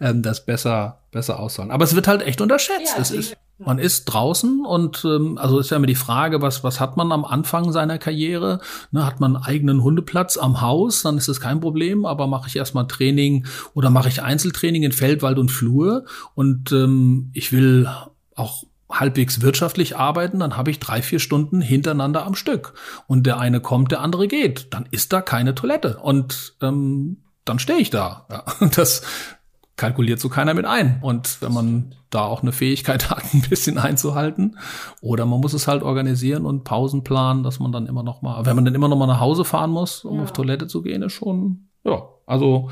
ähm, 0.00 0.22
das 0.22 0.44
besser, 0.44 1.00
besser 1.10 1.40
auszuhalten. 1.40 1.72
Aber 1.72 1.84
es 1.84 1.94
wird 1.94 2.08
halt 2.08 2.22
echt 2.22 2.40
unterschätzt. 2.40 2.94
Ja, 2.96 3.02
es 3.02 3.10
ist, 3.10 3.36
man 3.58 3.78
ist 3.78 4.04
draußen 4.04 4.64
und 4.64 5.04
ähm, 5.04 5.36
also 5.38 5.58
ist 5.58 5.70
ja 5.70 5.76
immer 5.76 5.86
die 5.86 5.94
Frage, 5.94 6.40
was, 6.40 6.62
was 6.62 6.80
hat 6.80 6.96
man 6.96 7.10
am 7.10 7.24
Anfang 7.24 7.72
seiner 7.72 7.98
Karriere? 7.98 8.60
Ne, 8.92 9.04
hat 9.04 9.20
man 9.20 9.36
einen 9.36 9.44
eigenen 9.44 9.82
Hundeplatz 9.82 10.36
am 10.36 10.60
Haus, 10.60 11.02
dann 11.02 11.18
ist 11.18 11.28
das 11.28 11.40
kein 11.40 11.60
Problem, 11.60 12.06
aber 12.06 12.26
mache 12.26 12.48
ich 12.48 12.56
erstmal 12.56 12.86
Training 12.86 13.46
oder 13.74 13.90
mache 13.90 14.08
ich 14.08 14.22
Einzeltraining 14.22 14.84
in 14.84 14.92
Feld, 14.92 15.22
Wald 15.22 15.38
und 15.38 15.50
Flur 15.50 16.04
und 16.34 16.72
ähm, 16.72 17.30
ich 17.34 17.52
will 17.52 17.88
auch 18.36 18.64
halbwegs 18.90 19.42
wirtschaftlich 19.42 19.96
arbeiten, 19.96 20.38
dann 20.38 20.56
habe 20.56 20.70
ich 20.70 20.78
drei, 20.78 21.02
vier 21.02 21.18
Stunden 21.18 21.60
hintereinander 21.60 22.24
am 22.24 22.34
Stück. 22.34 22.74
Und 23.06 23.26
der 23.26 23.38
eine 23.38 23.60
kommt, 23.60 23.92
der 23.92 24.00
andere 24.00 24.28
geht. 24.28 24.72
Dann 24.72 24.86
ist 24.90 25.12
da 25.12 25.20
keine 25.20 25.54
Toilette. 25.54 25.98
Und 25.98 26.54
ähm, 26.62 27.18
dann 27.44 27.58
stehe 27.58 27.78
ich 27.78 27.90
da. 27.90 28.26
Ja, 28.30 28.44
das 28.74 29.02
kalkuliert 29.78 30.20
so 30.20 30.28
keiner 30.28 30.52
mit 30.52 30.66
ein. 30.66 30.98
Und 31.00 31.40
wenn 31.40 31.52
man 31.52 31.94
da 32.10 32.24
auch 32.24 32.42
eine 32.42 32.52
Fähigkeit 32.52 33.08
hat, 33.10 33.32
ein 33.32 33.40
bisschen 33.40 33.78
einzuhalten, 33.78 34.58
oder 35.00 35.24
man 35.24 35.40
muss 35.40 35.54
es 35.54 35.66
halt 35.66 35.82
organisieren 35.82 36.44
und 36.44 36.64
Pausen 36.64 37.04
planen, 37.04 37.42
dass 37.42 37.58
man 37.58 37.72
dann 37.72 37.86
immer 37.86 38.02
noch 38.02 38.20
mal, 38.20 38.44
wenn 38.44 38.56
man 38.56 38.66
dann 38.66 38.74
immer 38.74 38.88
noch 38.88 38.96
mal 38.96 39.06
nach 39.06 39.20
Hause 39.20 39.46
fahren 39.46 39.70
muss, 39.70 40.04
um 40.04 40.18
ja. 40.18 40.24
auf 40.24 40.32
Toilette 40.32 40.66
zu 40.66 40.82
gehen, 40.82 41.02
ist 41.02 41.14
schon, 41.14 41.68
ja, 41.84 42.02
also 42.26 42.68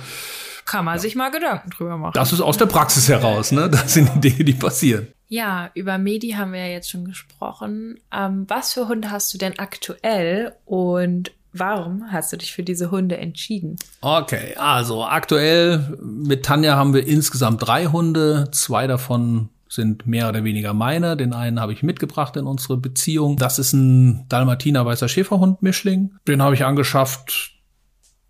kann 0.66 0.84
man 0.84 0.96
ja. 0.96 0.98
sich 0.98 1.14
mal 1.14 1.30
Gedanken 1.30 1.70
drüber 1.70 1.96
machen. 1.96 2.12
Das 2.14 2.32
ist 2.32 2.40
aus 2.40 2.56
der 2.58 2.66
Praxis 2.66 3.08
heraus, 3.08 3.52
ne? 3.52 3.70
Das 3.70 3.94
sind 3.94 4.10
die 4.16 4.30
Dinge, 4.30 4.44
die 4.44 4.52
passieren. 4.52 5.06
Ja, 5.28 5.70
über 5.74 5.96
Medi 5.96 6.30
haben 6.30 6.52
wir 6.52 6.60
ja 6.60 6.72
jetzt 6.72 6.90
schon 6.90 7.04
gesprochen. 7.04 7.98
Ähm, 8.12 8.46
was 8.48 8.72
für 8.72 8.88
Hunde 8.88 9.10
hast 9.10 9.32
du 9.32 9.38
denn 9.38 9.58
aktuell 9.58 10.54
und 10.64 11.32
Warum 11.58 12.04
hast 12.10 12.32
du 12.32 12.36
dich 12.36 12.52
für 12.52 12.62
diese 12.62 12.90
Hunde 12.90 13.16
entschieden? 13.18 13.76
Okay, 14.00 14.54
also 14.56 15.04
aktuell 15.04 15.96
mit 16.02 16.44
Tanja 16.44 16.76
haben 16.76 16.94
wir 16.94 17.06
insgesamt 17.06 17.66
drei 17.66 17.86
Hunde. 17.86 18.48
Zwei 18.52 18.86
davon 18.86 19.48
sind 19.68 20.06
mehr 20.06 20.28
oder 20.28 20.44
weniger 20.44 20.74
meine. 20.74 21.16
Den 21.16 21.32
einen 21.32 21.60
habe 21.60 21.72
ich 21.72 21.82
mitgebracht 21.82 22.36
in 22.36 22.46
unsere 22.46 22.76
Beziehung. 22.76 23.36
Das 23.36 23.58
ist 23.58 23.72
ein 23.72 24.26
Dalmatiner 24.28 24.84
weißer 24.84 25.08
Schäferhund-Mischling. 25.08 26.14
Den 26.26 26.42
habe 26.42 26.54
ich 26.54 26.64
angeschafft. 26.64 27.52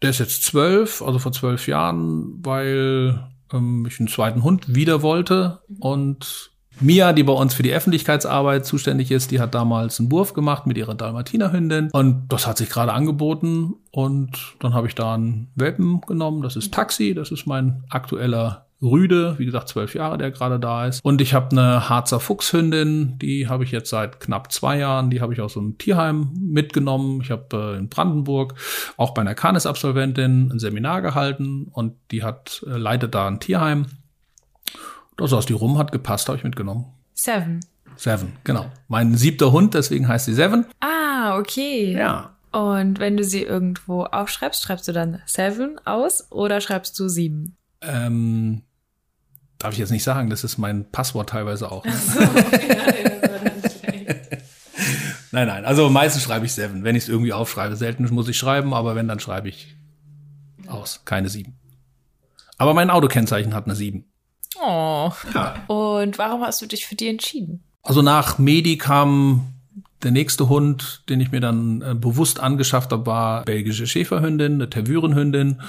Der 0.02 0.10
ist 0.10 0.18
jetzt 0.18 0.44
zwölf, 0.44 1.02
also 1.02 1.18
vor 1.18 1.32
zwölf 1.32 1.66
Jahren, 1.68 2.44
weil 2.44 3.20
ähm, 3.52 3.86
ich 3.88 3.98
einen 3.98 4.08
zweiten 4.08 4.42
Hund 4.42 4.74
wieder 4.74 5.02
wollte 5.02 5.60
und 5.78 6.50
Mia, 6.80 7.12
die 7.12 7.22
bei 7.22 7.32
uns 7.32 7.54
für 7.54 7.62
die 7.62 7.72
Öffentlichkeitsarbeit 7.72 8.66
zuständig 8.66 9.10
ist, 9.10 9.30
die 9.30 9.40
hat 9.40 9.54
damals 9.54 9.98
einen 9.98 10.12
Wurf 10.12 10.34
gemacht 10.34 10.66
mit 10.66 10.76
ihrer 10.76 10.94
Dalmatinerhündin. 10.94 11.90
Und 11.92 12.28
das 12.28 12.46
hat 12.46 12.58
sich 12.58 12.68
gerade 12.68 12.92
angeboten. 12.92 13.74
Und 13.90 14.56
dann 14.60 14.74
habe 14.74 14.86
ich 14.86 14.94
da 14.94 15.14
einen 15.14 15.48
Welpen 15.54 16.02
genommen. 16.02 16.42
Das 16.42 16.56
ist 16.56 16.74
Taxi, 16.74 17.14
das 17.14 17.30
ist 17.30 17.46
mein 17.46 17.84
aktueller 17.88 18.66
Rüde, 18.82 19.38
wie 19.38 19.46
gesagt, 19.46 19.68
zwölf 19.68 19.94
Jahre, 19.94 20.18
der 20.18 20.30
gerade 20.30 20.60
da 20.60 20.86
ist. 20.86 21.02
Und 21.02 21.22
ich 21.22 21.32
habe 21.32 21.50
eine 21.52 21.88
Harzer 21.88 22.20
Fuchshündin, 22.20 23.18
die 23.18 23.48
habe 23.48 23.64
ich 23.64 23.70
jetzt 23.70 23.88
seit 23.88 24.20
knapp 24.20 24.52
zwei 24.52 24.78
Jahren, 24.78 25.08
die 25.08 25.22
habe 25.22 25.32
ich 25.32 25.40
aus 25.40 25.56
einem 25.56 25.78
Tierheim 25.78 26.30
mitgenommen. 26.38 27.22
Ich 27.22 27.30
habe 27.30 27.74
äh, 27.74 27.78
in 27.78 27.88
Brandenburg 27.88 28.54
auch 28.98 29.14
bei 29.14 29.22
einer 29.22 29.34
Canis-Absolventin 29.34 30.50
ein 30.52 30.58
Seminar 30.58 31.00
gehalten. 31.00 31.68
Und 31.72 31.94
die 32.10 32.22
hat 32.22 32.62
äh, 32.66 32.76
leitet 32.76 33.14
da 33.14 33.26
ein 33.26 33.40
Tierheim 33.40 33.86
da 35.16 35.26
saß 35.26 35.46
die 35.46 35.54
rum, 35.54 35.78
hat 35.78 35.92
gepasst, 35.92 36.28
habe 36.28 36.38
ich 36.38 36.44
mitgenommen. 36.44 36.86
Seven. 37.14 37.60
Seven, 37.96 38.32
genau. 38.44 38.66
Mein 38.88 39.16
siebter 39.16 39.52
Hund, 39.52 39.74
deswegen 39.74 40.06
heißt 40.08 40.26
sie 40.26 40.34
Seven. 40.34 40.66
Ah, 40.80 41.38
okay. 41.38 41.92
Ja. 41.92 42.36
Und 42.52 42.98
wenn 43.00 43.16
du 43.16 43.24
sie 43.24 43.42
irgendwo 43.42 44.04
aufschreibst, 44.04 44.62
schreibst 44.62 44.86
du 44.88 44.92
dann 44.92 45.20
Seven 45.26 45.80
aus 45.84 46.30
oder 46.30 46.60
schreibst 46.60 46.98
du 46.98 47.08
sieben? 47.08 47.56
Ähm, 47.80 48.62
darf 49.58 49.72
ich 49.72 49.78
jetzt 49.78 49.90
nicht 49.90 50.04
sagen, 50.04 50.30
das 50.30 50.44
ist 50.44 50.58
mein 50.58 50.90
Passwort 50.90 51.30
teilweise 51.30 51.70
auch. 51.70 51.84
Ne? 51.84 51.92
So, 51.92 52.20
nein, 55.32 55.48
nein, 55.48 55.64
also 55.64 55.88
meistens 55.90 56.22
schreibe 56.22 56.46
ich 56.46 56.52
Seven, 56.52 56.84
wenn 56.84 56.96
ich 56.96 57.04
es 57.04 57.08
irgendwie 57.08 57.32
aufschreibe. 57.32 57.76
Selten 57.76 58.04
muss 58.12 58.28
ich 58.28 58.38
schreiben, 58.38 58.74
aber 58.74 58.94
wenn, 58.94 59.08
dann 59.08 59.20
schreibe 59.20 59.48
ich 59.48 59.76
aus. 60.66 61.02
Keine 61.04 61.28
sieben. 61.28 61.58
Aber 62.58 62.74
mein 62.74 62.90
Autokennzeichen 62.90 63.54
hat 63.54 63.66
eine 63.66 63.74
sieben. 63.74 64.06
Oh. 64.60 65.10
Ja. 65.34 65.64
Und 65.66 66.18
warum 66.18 66.42
hast 66.42 66.62
du 66.62 66.66
dich 66.66 66.86
für 66.86 66.94
die 66.94 67.08
entschieden? 67.08 67.62
Also 67.82 68.02
nach 68.02 68.38
Medi 68.38 68.78
kam 68.78 69.52
der 70.02 70.10
nächste 70.10 70.48
Hund, 70.48 71.02
den 71.08 71.20
ich 71.20 71.32
mir 71.32 71.40
dann 71.40 71.82
äh, 71.82 71.94
bewusst 71.94 72.40
angeschafft 72.40 72.92
habe, 72.92 73.06
war 73.06 73.44
belgische 73.44 73.86
Schäferhündin, 73.86 74.54
eine 74.54 74.70
Tervürenhündin. 74.70 75.60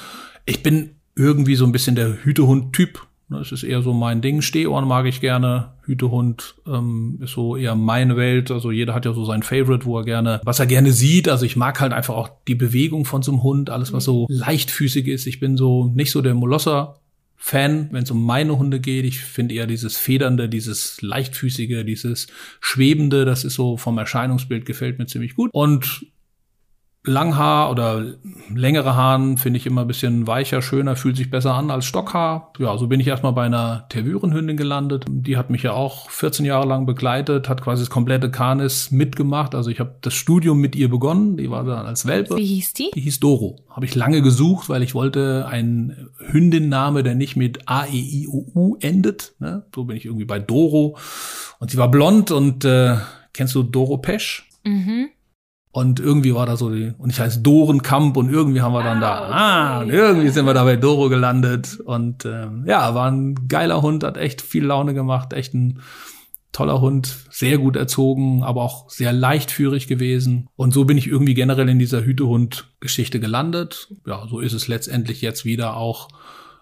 Ich 0.46 0.64
bin 0.64 0.96
irgendwie 1.16 1.56
so 1.56 1.66
ein 1.66 1.72
bisschen 1.72 1.96
der 1.96 2.24
Hütehund-Typ. 2.24 3.06
Ne, 3.30 3.40
es 3.40 3.52
ist 3.52 3.64
eher 3.64 3.82
so 3.82 3.94
mein 3.94 4.22
Ding. 4.22 4.42
Stehohren 4.42 4.88
mag 4.88 5.06
ich 5.06 5.20
gerne. 5.20 5.74
Hütehund 5.84 6.56
ähm, 6.66 7.20
ist 7.22 7.34
so 7.34 7.58
eher 7.58 7.76
meine 7.76 8.16
Welt. 8.16 8.52
Also 8.52 8.72
jeder 8.72 8.94
hat 8.94 9.06
ja 9.06 9.14
so 9.14 9.26
sein 9.26 9.44
Favorite, 9.44 9.86
wo 9.86 9.98
er 9.98 10.06
gerne, 10.06 10.40
was 10.44 10.60
er 10.60 10.66
gerne 10.66 10.94
sieht. 10.94 11.28
Also 11.28 11.46
ich 11.46 11.58
mag 11.58 11.82
halt 11.82 11.92
einfach 11.92 12.16
auch 12.16 12.30
die 12.48 12.56
Bewegung 12.56 13.04
von 13.04 13.24
so 13.24 13.32
einem 13.32 13.44
Hund, 13.44 13.70
alles 13.70 13.92
was 13.92 14.06
so 14.06 14.28
leichtfüßig 14.30 15.08
ist. 15.08 15.28
Ich 15.28 15.40
bin 15.42 15.58
so 15.58 15.92
nicht 15.94 16.12
so 16.12 16.22
der 16.22 16.36
Molosser. 16.36 17.00
Fan, 17.38 17.90
wenn 17.92 18.04
es 18.04 18.12
um 18.12 18.26
meine 18.26 18.58
Hunde 18.58 18.80
geht. 18.80 19.06
Ich 19.06 19.20
finde 19.20 19.56
eher 19.56 19.68
dieses 19.68 19.96
Federnde, 19.96 20.50
dieses 20.50 21.02
Leichtfüßige, 21.02 21.86
dieses 21.86 22.28
Schwebende, 22.60 23.26
das 23.26 23.44
ist 23.46 23.54
so 23.54 23.78
vom 23.78 23.98
Erscheinungsbild 23.98 24.66
gefällt 24.66 24.98
mir 24.98 25.06
ziemlich 25.06 25.36
gut. 25.36 25.52
Und 25.54 26.08
Langhaar 27.08 27.72
oder 27.72 28.04
längere 28.54 28.96
Haaren 28.96 29.38
finde 29.38 29.58
ich 29.58 29.66
immer 29.66 29.82
ein 29.82 29.88
bisschen 29.88 30.28
weicher, 30.28 30.62
schöner, 30.62 30.96
fühlt 30.96 31.18
sich 31.18 31.30
besser 31.30 31.54
an 31.54 31.72
als 31.72 31.86
Stockhaar. 31.86 32.52
Ja, 32.60 32.78
so 32.78 32.88
bin 32.88 33.00
ich 33.00 33.08
erstmal 33.08 33.34
bei 33.34 33.46
einer 33.46 33.86
Tervürenhündin 33.90 34.58
gelandet. 34.58 35.06
Die 35.10 35.38
hat 35.38 35.50
mich 35.50 35.64
ja 35.64 35.72
auch 35.74 36.10
14 36.10 36.46
Jahre 36.46 36.68
lang 36.68 36.86
begleitet, 36.86 37.50
hat 37.50 37.62
quasi 37.62 37.84
das 37.84 37.90
komplette 37.90 38.30
Canis 38.30 38.92
mitgemacht. 38.92 39.56
Also 39.56 39.70
ich 39.70 39.80
habe 39.80 39.96
das 40.02 40.14
Studium 40.14 40.60
mit 40.60 40.76
ihr 40.76 40.90
begonnen. 40.90 41.38
Die 41.38 41.50
war 41.50 41.64
dann 41.64 41.86
als 41.86 42.06
Welpe. 42.06 42.36
Wie 42.36 42.46
hieß 42.46 42.74
die? 42.74 42.92
Die 42.94 43.02
hieß 43.02 43.20
Doro. 43.20 43.58
Habe 43.70 43.86
ich 43.86 43.96
lange 43.96 44.22
gesucht, 44.22 44.70
weil 44.70 44.84
ich 44.84 44.94
wollte 44.94 45.48
einen 45.50 46.10
Hündinname, 46.20 47.04
der 47.04 47.16
nicht 47.16 47.36
mit 47.36 47.68
A, 47.68 47.86
E, 47.86 47.98
I, 47.98 48.28
O, 48.28 48.46
U 48.54 48.78
endet. 48.80 49.34
Ne? 49.40 49.64
So 49.74 49.86
bin 49.86 49.98
ich 49.98 50.06
irgendwie 50.06 50.26
bei 50.26 50.40
Doro. 50.40 50.98
Und 51.60 51.72
sie 51.72 51.78
war 51.78 51.90
blond 51.90 52.32
und 52.32 52.66
äh, 52.66 52.98
kennst 53.34 53.56
du 53.56 53.64
Doro 53.64 53.98
Pesch? 53.98 54.50
Mhm. 54.64 55.10
Und 55.78 56.00
irgendwie 56.00 56.34
war 56.34 56.48
da 56.48 56.58
so 56.58 56.72
die, 56.72 56.96
und 56.98 57.12
ich 57.12 57.20
heiße 57.20 57.42
Dorenkamp 57.42 58.18
und 58.18 58.32
irgendwie 58.34 58.62
haben 58.62 58.74
wir 58.74 58.82
dann 58.82 59.00
da, 59.00 59.30
ah, 59.30 59.82
und 59.82 59.92
irgendwie 59.92 60.30
sind 60.30 60.48
wir 60.48 60.56
da 60.56 60.64
bei 60.64 60.76
Doro 60.76 61.08
gelandet. 61.08 61.80
Und 61.86 62.26
ähm, 62.26 62.64
ja, 62.66 62.96
war 62.96 63.12
ein 63.12 63.48
geiler 63.48 63.84
Hund, 63.84 64.04
hat 64.04 64.18
echt 64.18 64.42
viel 64.42 64.66
Laune 64.66 64.96
gemacht, 64.96 65.34
echt 65.34 65.54
ein 65.54 65.84
toller 66.52 66.82
Hund, 66.82 67.16
sehr 67.30 67.60
gut 67.60 67.76
erzogen, 67.76 68.42
aber 68.42 68.64
auch 68.64 68.90
sehr 68.90 69.14
leichtführig 69.14 69.86
gewesen. 69.86 70.50
Und 70.56 70.74
so 70.74 70.84
bin 70.84 70.98
ich 70.98 71.06
irgendwie 71.06 71.36
generell 71.36 71.70
in 71.70 71.78
dieser 71.78 72.04
Hütehund-Geschichte 72.04 73.20
gelandet. 73.20 73.94
Ja, 74.08 74.26
so 74.28 74.40
ist 74.40 74.54
es 74.54 74.68
letztendlich 74.68 75.22
jetzt 75.22 75.46
wieder 75.46 75.78
auch 75.78 76.08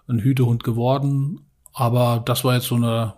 ein 0.08 0.18
Hütehund 0.18 0.62
geworden. 0.62 1.40
Aber 1.72 2.22
das 2.22 2.44
war 2.44 2.52
jetzt 2.52 2.66
so 2.66 2.74
eine 2.74 3.14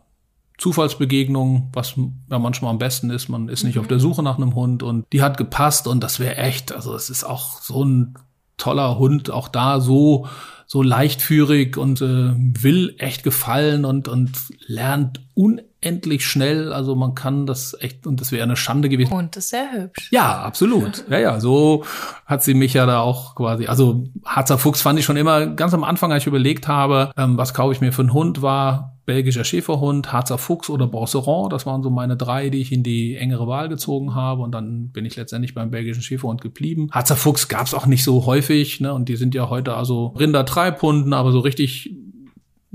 Zufallsbegegnung, 0.59 1.71
was 1.73 1.95
ja 2.31 2.39
manchmal 2.39 2.73
am 2.73 2.79
besten 2.79 3.11
ist. 3.11 3.29
Man 3.29 3.49
ist 3.49 3.65
nicht 3.65 3.77
mhm. 3.77 3.83
auf 3.83 3.89
der 3.89 4.01
Suche 4.01 4.23
nach 4.23 4.37
einem 4.37 4.55
Hund 4.55 4.83
und 4.83 5.07
die 5.13 5.23
hat 5.23 5.37
gepasst 5.37 5.87
und 5.87 6.03
das 6.03 6.19
wäre 6.19 6.37
echt, 6.37 6.73
also 6.73 6.95
es 6.95 7.11
ist 7.11 7.25
auch 7.25 7.61
so 7.63 7.85
ein 7.85 8.15
toller 8.57 8.99
Hund, 8.99 9.31
auch 9.31 9.49
da 9.49 9.81
so 9.81 10.27
so 10.71 10.83
leichtführig 10.83 11.79
und 11.79 12.03
äh, 12.03 12.35
will 12.35 12.95
echt 12.99 13.23
gefallen 13.23 13.87
und 13.87 14.07
und 14.07 14.33
lernt 14.67 15.23
unendlich 15.33 16.27
schnell. 16.27 16.75
Also 16.75 16.95
man 16.95 17.15
kann 17.15 17.47
das 17.47 17.75
echt 17.81 18.07
und 18.07 18.21
das 18.21 18.33
wäre 18.33 18.43
eine 18.43 18.57
Schande 18.57 18.91
gewesen. 18.91 19.13
Und 19.13 19.35
ist 19.37 19.49
sehr 19.49 19.73
hübsch. 19.73 20.09
Ja, 20.11 20.43
absolut. 20.43 21.05
Ja, 21.09 21.19
ja, 21.21 21.41
so 21.41 21.85
hat 22.27 22.43
sie 22.43 22.53
mich 22.53 22.75
ja 22.75 22.85
da 22.85 23.01
auch 23.01 23.35
quasi. 23.35 23.67
Also 23.67 24.09
Harzer 24.27 24.59
Fuchs 24.59 24.83
fand 24.83 24.99
ich 24.99 25.07
schon 25.07 25.17
immer 25.17 25.47
ganz 25.47 25.73
am 25.73 25.85
Anfang, 25.85 26.13
als 26.13 26.25
ich 26.25 26.27
überlegt 26.27 26.69
habe, 26.69 27.13
ähm, 27.17 27.39
was 27.39 27.55
kaufe 27.55 27.73
ich 27.73 27.81
mir 27.81 27.93
für 27.93 28.03
einen 28.03 28.13
Hund, 28.13 28.43
war 28.43 28.98
belgischer 29.09 29.43
Schäferhund, 29.43 30.13
Harzer 30.13 30.37
Fuchs 30.37 30.69
oder 30.69 30.87
Borseron. 30.87 31.49
Das 31.49 31.65
waren 31.65 31.83
so 31.83 31.89
meine 31.89 32.15
drei, 32.15 32.51
die 32.51 32.59
ich 32.59 32.73
in 32.73 32.83
die 32.83 33.17
engere 33.17 33.47
Wahl 33.47 33.71
gezogen 33.71 34.15
habe. 34.15 34.43
Und 34.43 34.53
dann 34.53 34.91
bin 34.91 35.07
ich 35.07 35.17
letztendlich 35.17 35.55
beim 35.55 35.71
belgischen 35.71 36.03
Schäferhund 36.03 36.43
geblieben. 36.43 36.91
Harzer 36.93 37.17
Fuchs 37.17 37.49
gab 37.49 37.67
es 37.67 37.73
auch 37.73 37.87
nicht 37.87 38.05
so 38.05 38.27
häufig. 38.27 38.81
Ne? 38.81 38.93
Und 38.93 39.09
die 39.09 39.17
sind 39.17 39.35
ja 39.35 39.49
heute 39.49 39.75
also 39.75 40.09
Rinder-Treibhunden, 40.09 41.15
aber 41.15 41.33
so 41.33 41.39
richtig 41.39 41.91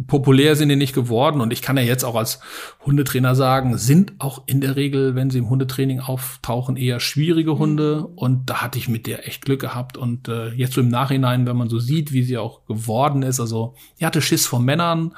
populär 0.07 0.55
sind 0.55 0.69
die 0.69 0.75
nicht 0.75 0.95
geworden. 0.95 1.39
Und 1.39 1.53
ich 1.53 1.61
kann 1.61 1.77
ja 1.77 1.83
jetzt 1.83 2.03
auch 2.03 2.15
als 2.15 2.39
Hundetrainer 2.83 3.35
sagen, 3.35 3.77
sind 3.77 4.13
auch 4.17 4.41
in 4.47 4.59
der 4.59 4.75
Regel, 4.75 5.13
wenn 5.13 5.29
sie 5.29 5.37
im 5.37 5.51
Hundetraining 5.51 5.99
auftauchen, 5.99 6.77
eher 6.77 6.99
schwierige 6.99 7.59
Hunde. 7.59 8.07
Und 8.07 8.49
da 8.49 8.63
hatte 8.63 8.79
ich 8.79 8.89
mit 8.89 9.05
der 9.05 9.27
echt 9.27 9.45
Glück 9.45 9.61
gehabt. 9.61 9.97
Und 9.97 10.29
äh, 10.29 10.49
jetzt 10.53 10.73
so 10.73 10.81
im 10.81 10.89
Nachhinein, 10.89 11.45
wenn 11.45 11.57
man 11.57 11.69
so 11.69 11.77
sieht, 11.77 12.11
wie 12.11 12.23
sie 12.23 12.39
auch 12.39 12.65
geworden 12.65 13.21
ist, 13.21 13.39
also 13.39 13.75
die 13.99 14.07
hatte 14.07 14.23
Schiss 14.23 14.47
vor 14.47 14.59
Männern 14.59 15.13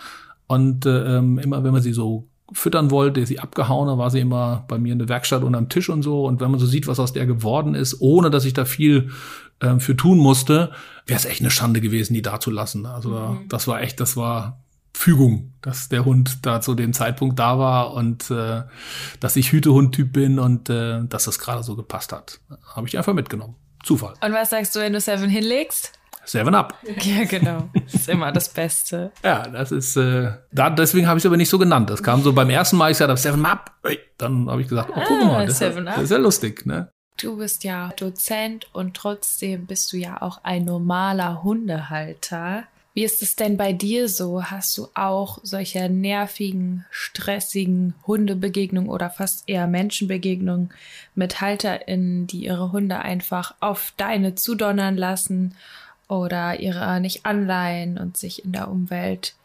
und 0.48 0.86
äh, 0.86 1.18
ähm, 1.18 1.40
immer, 1.40 1.64
wenn 1.64 1.74
man 1.74 1.82
sie 1.82 1.94
so 1.94 2.28
füttern 2.52 2.92
wollte, 2.92 3.26
sie 3.26 3.40
abgehauen, 3.40 3.98
war 3.98 4.12
sie 4.12 4.20
immer 4.20 4.66
bei 4.68 4.78
mir 4.78 4.94
in 4.94 5.00
der 5.00 5.10
Werkstatt 5.10 5.44
und 5.44 5.56
am 5.56 5.70
Tisch 5.70 5.90
und 5.90 6.04
so. 6.04 6.26
Und 6.26 6.42
wenn 6.42 6.52
man 6.52 6.60
so 6.60 6.66
sieht, 6.66 6.88
was 6.88 7.00
aus 7.00 7.14
der 7.14 7.26
geworden 7.26 7.74
ist, 7.74 8.00
ohne 8.02 8.30
dass 8.30 8.46
ich 8.46 8.54
da 8.54 8.66
viel 8.66 9.10
ähm, 9.62 9.80
für 9.80 9.96
tun 9.96 10.20
musste, 10.20 10.72
wäre 11.08 11.20
es 11.20 11.26
echt 11.26 11.42
eine 11.42 11.50
Schande 11.50 11.82
gewesen, 11.82 12.14
die 12.14 12.22
da 12.22 12.40
zu 12.40 12.52
lassen. 12.52 12.86
Also 12.86 13.10
mhm. 13.10 13.50
das 13.50 13.68
war 13.68 13.82
echt, 13.82 14.00
das 14.00 14.16
war 14.16 14.62
Fügung, 14.94 15.54
dass 15.62 15.90
der 15.90 16.06
Hund 16.06 16.46
da 16.46 16.62
zu 16.62 16.76
dem 16.76 16.94
Zeitpunkt 16.94 17.38
da 17.40 17.60
war 17.60 17.94
und 17.94 18.30
äh, 18.32 18.64
dass 19.20 19.36
ich 19.36 19.52
Hütehund-Typ 19.52 20.14
bin 20.14 20.40
und 20.40 20.70
äh, 20.70 21.04
dass 21.06 21.26
das 21.26 21.40
gerade 21.40 21.64
so 21.64 21.76
gepasst 21.76 22.14
hat. 22.14 22.40
Habe 22.76 22.88
ich 22.88 22.98
einfach 22.98 23.14
mitgenommen. 23.14 23.56
Zufall. 23.84 24.14
Und 24.22 24.34
was 24.34 24.50
sagst 24.50 24.76
du, 24.76 24.80
wenn 24.80 24.94
du 24.94 25.00
Seven 25.00 25.30
hinlegst? 25.30 25.92
Seven 26.26 26.56
Up. 26.56 26.76
Ja, 27.02 27.24
genau. 27.24 27.70
Das 27.74 27.94
ist 27.94 28.10
immer 28.10 28.32
das 28.32 28.50
Beste. 28.50 29.12
ja, 29.24 29.48
das 29.48 29.72
ist, 29.72 29.96
äh, 29.96 30.32
da, 30.52 30.70
deswegen 30.70 31.08
habe 31.08 31.18
ich 31.18 31.24
es 31.24 31.26
aber 31.26 31.38
nicht 31.38 31.50
so 31.50 31.60
genannt. 31.60 31.90
Das 31.90 32.02
kam 32.02 32.22
so 32.24 32.34
beim 32.34 32.50
ersten 32.50 32.78
Mal, 32.78 32.92
ich 32.92 32.98
sagte 32.98 33.16
Seven 33.18 33.46
Up. 33.46 33.72
Dann 34.18 34.50
habe 34.50 34.62
ich 34.62 34.68
gesagt, 34.68 34.90
oh, 34.96 35.02
guck 35.08 35.26
mal, 35.26 35.42
ah, 35.42 35.46
das, 35.46 35.60
Seven 35.60 35.86
das 35.86 36.04
ist 36.04 36.12
ja 36.12 36.18
lustig, 36.18 36.66
ne? 36.66 36.90
Du 37.18 37.38
bist 37.38 37.64
ja 37.64 37.92
Dozent 37.98 38.68
und 38.74 38.96
trotzdem 38.96 39.68
bist 39.68 39.92
du 39.94 39.98
ja 39.98 40.22
auch 40.22 40.42
ein 40.44 40.66
normaler 40.66 41.44
Hundehalter. 41.44 42.66
Wie 42.96 43.04
ist 43.04 43.22
es 43.22 43.36
denn 43.36 43.58
bei 43.58 43.74
dir 43.74 44.08
so? 44.08 44.44
Hast 44.44 44.78
du 44.78 44.88
auch 44.96 45.40
solche 45.44 45.90
nervigen, 45.90 46.86
stressigen 46.90 47.94
Hundebegegnungen 48.08 48.90
oder 48.90 49.10
fast 49.10 49.50
eher 49.50 49.68
Menschenbegegnungen 49.68 50.74
mit 51.14 51.42
HalterInnen, 51.42 52.26
die 52.28 52.46
ihre 52.46 52.72
Hunde 52.72 53.00
einfach 53.00 53.54
auf 53.60 53.94
deine 53.98 54.36
zudonnern 54.36 54.96
lassen 54.96 55.56
oder 56.08 56.60
ihre 56.60 57.00
nicht 57.00 57.26
anleihen 57.26 57.98
und 57.98 58.18
sich 58.18 58.46
in 58.46 58.52
der 58.52 58.70
Umwelt 58.70 59.36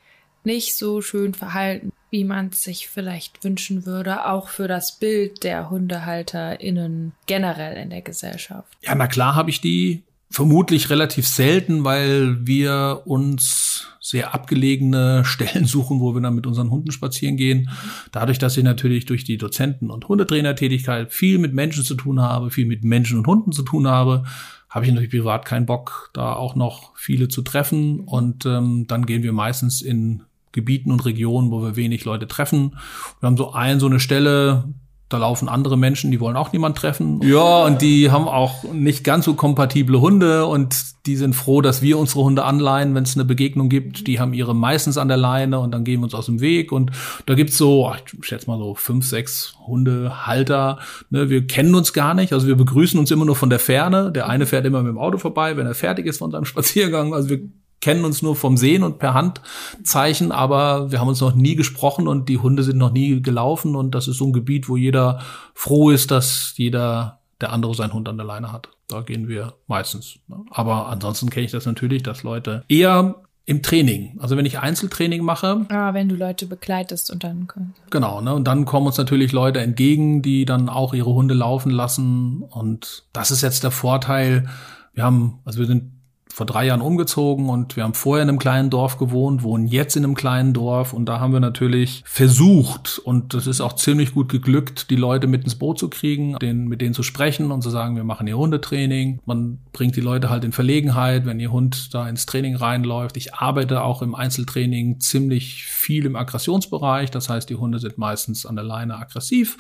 nicht 0.44 0.76
so 0.76 1.02
schön 1.02 1.34
verhalten, 1.34 1.92
wie 2.11 2.24
man 2.24 2.48
es 2.48 2.62
sich 2.62 2.88
vielleicht 2.88 3.44
wünschen 3.44 3.86
würde, 3.86 4.26
auch 4.26 4.48
für 4.48 4.68
das 4.68 4.98
Bild 4.98 5.44
der 5.44 5.70
HundehalterInnen 5.70 7.12
generell 7.26 7.76
in 7.76 7.90
der 7.90 8.02
Gesellschaft. 8.02 8.76
Ja, 8.82 8.94
na 8.94 9.06
klar 9.06 9.34
habe 9.34 9.50
ich 9.50 9.61
die 9.61 10.02
vermutlich 10.30 10.90
relativ 10.90 11.26
selten, 11.26 11.84
weil 11.84 12.46
wir 12.46 13.02
uns 13.04 13.88
sehr 14.00 14.32
abgelegene 14.34 15.24
Stellen 15.24 15.64
suchen, 15.66 16.00
wo 16.00 16.14
wir 16.14 16.20
dann 16.20 16.34
mit 16.34 16.46
unseren 16.46 16.70
Hunden 16.70 16.92
spazieren 16.92 17.36
gehen. 17.36 17.70
Dadurch, 18.12 18.38
dass 18.38 18.56
ich 18.56 18.64
natürlich 18.64 19.06
durch 19.06 19.24
die 19.24 19.38
Dozenten- 19.38 19.90
und 19.90 20.08
Hundetrainertätigkeit 20.08 21.12
viel 21.12 21.38
mit 21.38 21.52
Menschen 21.52 21.84
zu 21.84 21.94
tun 21.94 22.20
habe, 22.20 22.50
viel 22.50 22.66
mit 22.66 22.84
Menschen 22.84 23.18
und 23.18 23.26
Hunden 23.26 23.52
zu 23.52 23.62
tun 23.62 23.86
habe, 23.86 24.24
habe 24.71 24.85
ich 24.85 24.93
natürlich 24.93 25.11
privat 25.11 25.45
keinen 25.45 25.66
Bock, 25.66 26.11
da 26.14 26.33
auch 26.33 26.55
noch 26.55 26.97
viele 26.97 27.29
zu 27.29 27.43
treffen. 27.43 28.01
Und 28.01 28.47
ähm, 28.47 28.87
dann 28.87 29.05
gehen 29.05 29.23
wir 29.23 29.33
meistens 29.33 29.83
in 29.83 30.23
Gebieten 30.53 30.93
und 30.93 31.05
Regionen, 31.05 31.51
wo 31.51 31.62
wir 31.62 31.77
wenig 31.77 32.05
Leute 32.05 32.29
treffen. 32.29 32.77
Wir 33.21 33.27
haben 33.27 33.37
so 33.37 33.53
ein, 33.53 33.81
so 33.81 33.87
eine 33.87 34.01
Stelle, 34.01 34.73
da 35.11 35.18
laufen 35.18 35.48
andere 35.48 35.76
Menschen, 35.76 36.12
die 36.12 36.20
wollen 36.20 36.36
auch 36.36 36.52
niemand 36.52 36.78
treffen. 36.78 37.20
Ja, 37.22 37.64
und 37.64 37.82
die 37.82 38.12
haben 38.12 38.28
auch 38.28 38.62
nicht 38.72 39.02
ganz 39.02 39.24
so 39.24 39.34
kompatible 39.34 40.00
Hunde 40.00 40.46
und 40.46 40.84
die 41.04 41.16
sind 41.16 41.34
froh, 41.34 41.61
dass 41.61 41.82
wir 41.82 41.98
unsere 41.98 42.22
Hunde 42.22 42.44
anleihen, 42.44 42.94
wenn 42.94 43.02
es 43.02 43.16
eine 43.16 43.24
Begegnung 43.24 43.68
gibt. 43.68 44.06
Die 44.06 44.20
haben 44.20 44.32
ihre 44.32 44.54
meistens 44.54 44.98
an 44.98 45.08
der 45.08 45.16
Leine 45.16 45.58
und 45.58 45.72
dann 45.72 45.82
gehen 45.82 45.98
wir 46.00 46.04
uns 46.04 46.14
aus 46.14 46.26
dem 46.26 46.40
Weg. 46.40 46.70
Und 46.70 46.92
da 47.26 47.34
gibt's 47.34 47.58
so, 47.58 47.92
ich 47.92 48.24
schätze 48.24 48.48
mal 48.48 48.58
so 48.58 48.76
fünf, 48.76 49.04
sechs 49.04 49.56
Hundehalter. 49.66 50.78
Ne, 51.11 51.28
wir 51.28 51.44
kennen 51.44 51.74
uns 51.74 51.92
gar 51.92 52.14
nicht, 52.14 52.32
also 52.32 52.46
wir 52.46 52.56
begrüßen 52.56 52.98
uns 52.98 53.11
immer 53.11 53.24
nur 53.24 53.36
von 53.36 53.50
der 53.50 53.58
Ferne. 53.58 54.12
Der 54.12 54.28
eine 54.28 54.46
fährt 54.46 54.64
immer 54.64 54.82
mit 54.82 54.92
dem 54.92 54.98
Auto 54.98 55.18
vorbei, 55.18 55.56
wenn 55.56 55.66
er 55.66 55.74
fertig 55.74 56.06
ist 56.06 56.18
von 56.18 56.30
seinem 56.30 56.44
Spaziergang. 56.46 57.14
Also 57.14 57.30
wir 57.30 57.40
kennen 57.81 58.05
uns 58.05 58.22
nur 58.22 58.37
vom 58.37 58.57
Sehen 58.57 58.83
und 58.83 58.99
per 58.99 59.14
Handzeichen, 59.14 60.33
aber 60.33 60.91
wir 60.91 61.01
haben 61.01 61.09
uns 61.09 61.20
noch 61.20 61.35
nie 61.35 61.57
gesprochen 61.57 62.09
und 62.09 62.28
die 62.28 62.39
Hunde 62.39 62.62
sind 62.62 62.78
noch 62.78 62.93
nie 62.93 63.22
gelaufen 63.22 63.74
und 63.74 63.95
das 63.95 64.09
ist 64.09 64.18
so 64.18 64.26
ein 64.26 64.33
Gebiet, 64.33 64.68
wo 64.68 64.76
jeder 64.76 65.20
froh 65.55 65.91
ist, 65.91 66.11
dass 66.11 66.55
jeder 66.57 67.20
der 67.41 67.53
andere 67.53 67.74
seinen 67.74 67.95
Hund 67.95 68.09
an 68.09 68.18
der 68.18 68.26
Leine 68.26 68.53
hat. 68.53 68.68
Da 68.89 69.01
gehen 69.01 69.28
wir 69.28 69.55
meistens. 69.66 70.18
Aber 70.51 70.89
ansonsten 70.89 71.31
kenne 71.31 71.47
ich 71.47 71.53
das 71.53 71.64
natürlich, 71.64 72.03
dass 72.03 72.22
Leute 72.22 72.64
eher 72.68 73.14
im 73.47 73.62
Training, 73.62 74.16
also 74.20 74.37
wenn 74.37 74.47
ich 74.47 74.61
Einzeltraining 74.61 75.24
mache. 75.24 75.66
Ah, 75.70 75.95
wenn 75.95 76.09
du 76.09 76.14
Leute 76.14 76.47
begleitest 76.47 77.11
und 77.11 77.24
dann. 77.24 77.49
Genau, 77.91 78.20
ne? 78.20 78.35
Und 78.35 78.45
dann 78.45 78.64
kommen 78.64 78.87
uns 78.87 78.99
natürlich 78.99 79.33
Leute 79.33 79.61
entgegen, 79.61 80.22
die 80.22 80.45
dann 80.45 80.68
auch 80.68 80.95
ihre 80.95 81.12
Hunde 81.12 81.35
laufen 81.35 81.70
lassen. 81.70 82.43
Und 82.43 83.05
das 83.12 83.31
ist 83.31 83.41
jetzt 83.43 83.64
der 83.64 83.70
Vorteil. 83.70 84.49
Wir 84.93 85.03
haben, 85.05 85.41
also 85.45 85.59
wir 85.59 85.66
sind 85.66 85.99
vor 86.41 86.47
drei 86.47 86.64
Jahren 86.64 86.80
umgezogen 86.80 87.51
und 87.51 87.76
wir 87.76 87.84
haben 87.84 87.93
vorher 87.93 88.22
in 88.22 88.30
einem 88.30 88.38
kleinen 88.38 88.70
Dorf 88.70 88.97
gewohnt, 88.97 89.43
wohnen 89.43 89.66
jetzt 89.66 89.95
in 89.95 90.05
einem 90.05 90.14
kleinen 90.14 90.55
Dorf 90.55 90.95
und 90.95 91.05
da 91.05 91.20
haben 91.20 91.34
wir 91.34 91.41
natürlich 91.41 92.03
versucht 92.07 92.99
und 92.99 93.34
das 93.34 93.47
ist 93.47 93.61
auch 93.61 93.74
ziemlich 93.74 94.14
gut 94.14 94.30
geglückt, 94.30 94.88
die 94.88 94.97
Leute 94.97 95.26
mit 95.26 95.45
ins 95.45 95.57
Boot 95.57 95.78
zu 95.78 95.91
kriegen, 95.91 96.38
den, 96.38 96.66
mit 96.66 96.80
denen 96.80 96.95
zu 96.95 97.03
sprechen 97.03 97.51
und 97.51 97.61
zu 97.61 97.68
sagen, 97.68 97.95
wir 97.95 98.05
machen 98.05 98.26
hier 98.26 98.38
Hundetraining. 98.38 99.20
Man 99.26 99.59
bringt 99.74 99.97
die 99.97 100.01
Leute 100.01 100.30
halt 100.30 100.45
in 100.45 100.53
Verlegenheit, 100.53 101.26
wenn 101.26 101.41
ihr 101.41 101.53
Hund 101.53 101.93
da 101.93 102.09
ins 102.09 102.24
Training 102.24 102.57
reinläuft. 102.57 103.18
Ich 103.18 103.34
arbeite 103.34 103.82
auch 103.82 104.01
im 104.01 104.14
Einzeltraining 104.14 104.99
ziemlich 104.99 105.64
viel 105.64 106.07
im 106.07 106.16
Aggressionsbereich, 106.16 107.11
das 107.11 107.28
heißt, 107.28 107.51
die 107.51 107.57
Hunde 107.57 107.80
sind 107.80 107.99
meistens 107.99 108.47
an 108.47 108.57
der 108.57 108.64
Leine 108.64 108.97
aggressiv. 108.97 109.59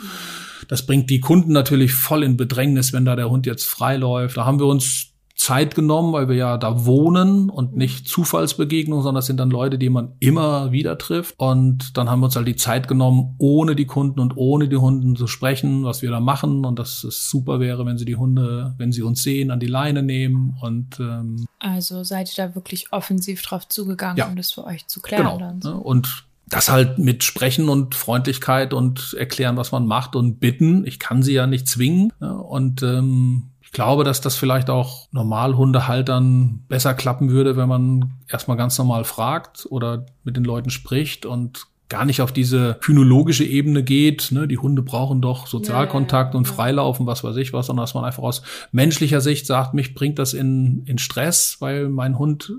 Das 0.66 0.86
bringt 0.86 1.10
die 1.10 1.20
Kunden 1.20 1.52
natürlich 1.52 1.92
voll 1.92 2.24
in 2.24 2.38
Bedrängnis, 2.38 2.94
wenn 2.94 3.04
da 3.04 3.16
der 3.16 3.28
Hund 3.28 3.44
jetzt 3.44 3.66
frei 3.66 3.98
läuft. 3.98 4.38
Da 4.38 4.46
haben 4.46 4.58
wir 4.58 4.66
uns 4.66 5.09
Zeit 5.40 5.74
genommen, 5.74 6.12
weil 6.12 6.28
wir 6.28 6.36
ja 6.36 6.58
da 6.58 6.84
wohnen 6.84 7.48
und 7.48 7.74
nicht 7.74 8.06
Zufallsbegegnungen, 8.06 9.02
sondern 9.02 9.20
das 9.20 9.26
sind 9.26 9.40
dann 9.40 9.50
Leute, 9.50 9.78
die 9.78 9.88
man 9.88 10.12
immer 10.20 10.70
wieder 10.70 10.98
trifft. 10.98 11.34
Und 11.38 11.96
dann 11.96 12.10
haben 12.10 12.20
wir 12.20 12.26
uns 12.26 12.36
halt 12.36 12.46
die 12.46 12.56
Zeit 12.56 12.88
genommen, 12.88 13.36
ohne 13.38 13.74
die 13.74 13.86
Kunden 13.86 14.20
und 14.20 14.36
ohne 14.36 14.68
die 14.68 14.76
Hunden 14.76 15.16
zu 15.16 15.26
sprechen, 15.26 15.82
was 15.82 16.02
wir 16.02 16.10
da 16.10 16.20
machen 16.20 16.66
und 16.66 16.78
dass 16.78 17.04
es 17.04 17.30
super 17.30 17.58
wäre, 17.58 17.86
wenn 17.86 17.96
sie 17.96 18.04
die 18.04 18.16
Hunde, 18.16 18.74
wenn 18.76 18.92
sie 18.92 19.00
uns 19.00 19.22
sehen, 19.22 19.50
an 19.50 19.60
die 19.60 19.66
Leine 19.66 20.02
nehmen 20.02 20.58
und 20.60 21.00
ähm, 21.00 21.46
also 21.58 22.04
seid 22.04 22.36
ihr 22.36 22.48
da 22.48 22.54
wirklich 22.54 22.92
offensiv 22.92 23.40
drauf 23.40 23.66
zugegangen, 23.66 24.18
ja. 24.18 24.28
um 24.28 24.36
das 24.36 24.52
für 24.52 24.64
euch 24.64 24.88
zu 24.88 25.00
klären. 25.00 25.24
Genau. 25.24 25.38
Dann 25.38 25.62
so. 25.62 25.70
Ne? 25.70 25.80
Und 25.80 26.26
das 26.50 26.68
halt 26.68 26.98
mit 26.98 27.24
Sprechen 27.24 27.70
und 27.70 27.94
Freundlichkeit 27.94 28.74
und 28.74 29.14
erklären, 29.16 29.56
was 29.56 29.72
man 29.72 29.86
macht 29.86 30.16
und 30.16 30.38
bitten. 30.38 30.84
Ich 30.84 30.98
kann 30.98 31.22
sie 31.22 31.32
ja 31.32 31.46
nicht 31.46 31.66
zwingen. 31.66 32.12
Ne? 32.20 32.36
Und 32.36 32.82
ähm, 32.82 33.50
ich 33.70 33.74
glaube, 33.74 34.02
dass 34.02 34.20
das 34.20 34.34
vielleicht 34.34 34.68
auch 34.68 35.06
Normalhundehaltern 35.12 36.64
besser 36.66 36.92
klappen 36.92 37.30
würde, 37.30 37.56
wenn 37.56 37.68
man 37.68 38.14
erstmal 38.26 38.56
ganz 38.56 38.76
normal 38.76 39.04
fragt 39.04 39.64
oder 39.70 40.06
mit 40.24 40.36
den 40.36 40.42
Leuten 40.42 40.70
spricht 40.70 41.24
und 41.24 41.68
gar 41.88 42.04
nicht 42.04 42.20
auf 42.20 42.32
diese 42.32 42.78
kynologische 42.80 43.44
Ebene 43.44 43.84
geht. 43.84 44.32
Ne? 44.32 44.48
Die 44.48 44.58
Hunde 44.58 44.82
brauchen 44.82 45.22
doch 45.22 45.46
Sozialkontakt 45.46 46.30
ja, 46.30 46.34
ja, 46.34 46.38
und 46.38 46.48
Freilaufen, 46.48 47.06
was 47.06 47.22
weiß 47.22 47.36
ich 47.36 47.52
was, 47.52 47.66
sondern 47.66 47.84
dass 47.84 47.94
man 47.94 48.04
einfach 48.04 48.24
aus 48.24 48.42
menschlicher 48.72 49.20
Sicht 49.20 49.46
sagt, 49.46 49.72
mich 49.72 49.94
bringt 49.94 50.18
das 50.18 50.34
in, 50.34 50.82
in 50.86 50.98
Stress, 50.98 51.58
weil 51.60 51.88
mein 51.88 52.18
Hund 52.18 52.52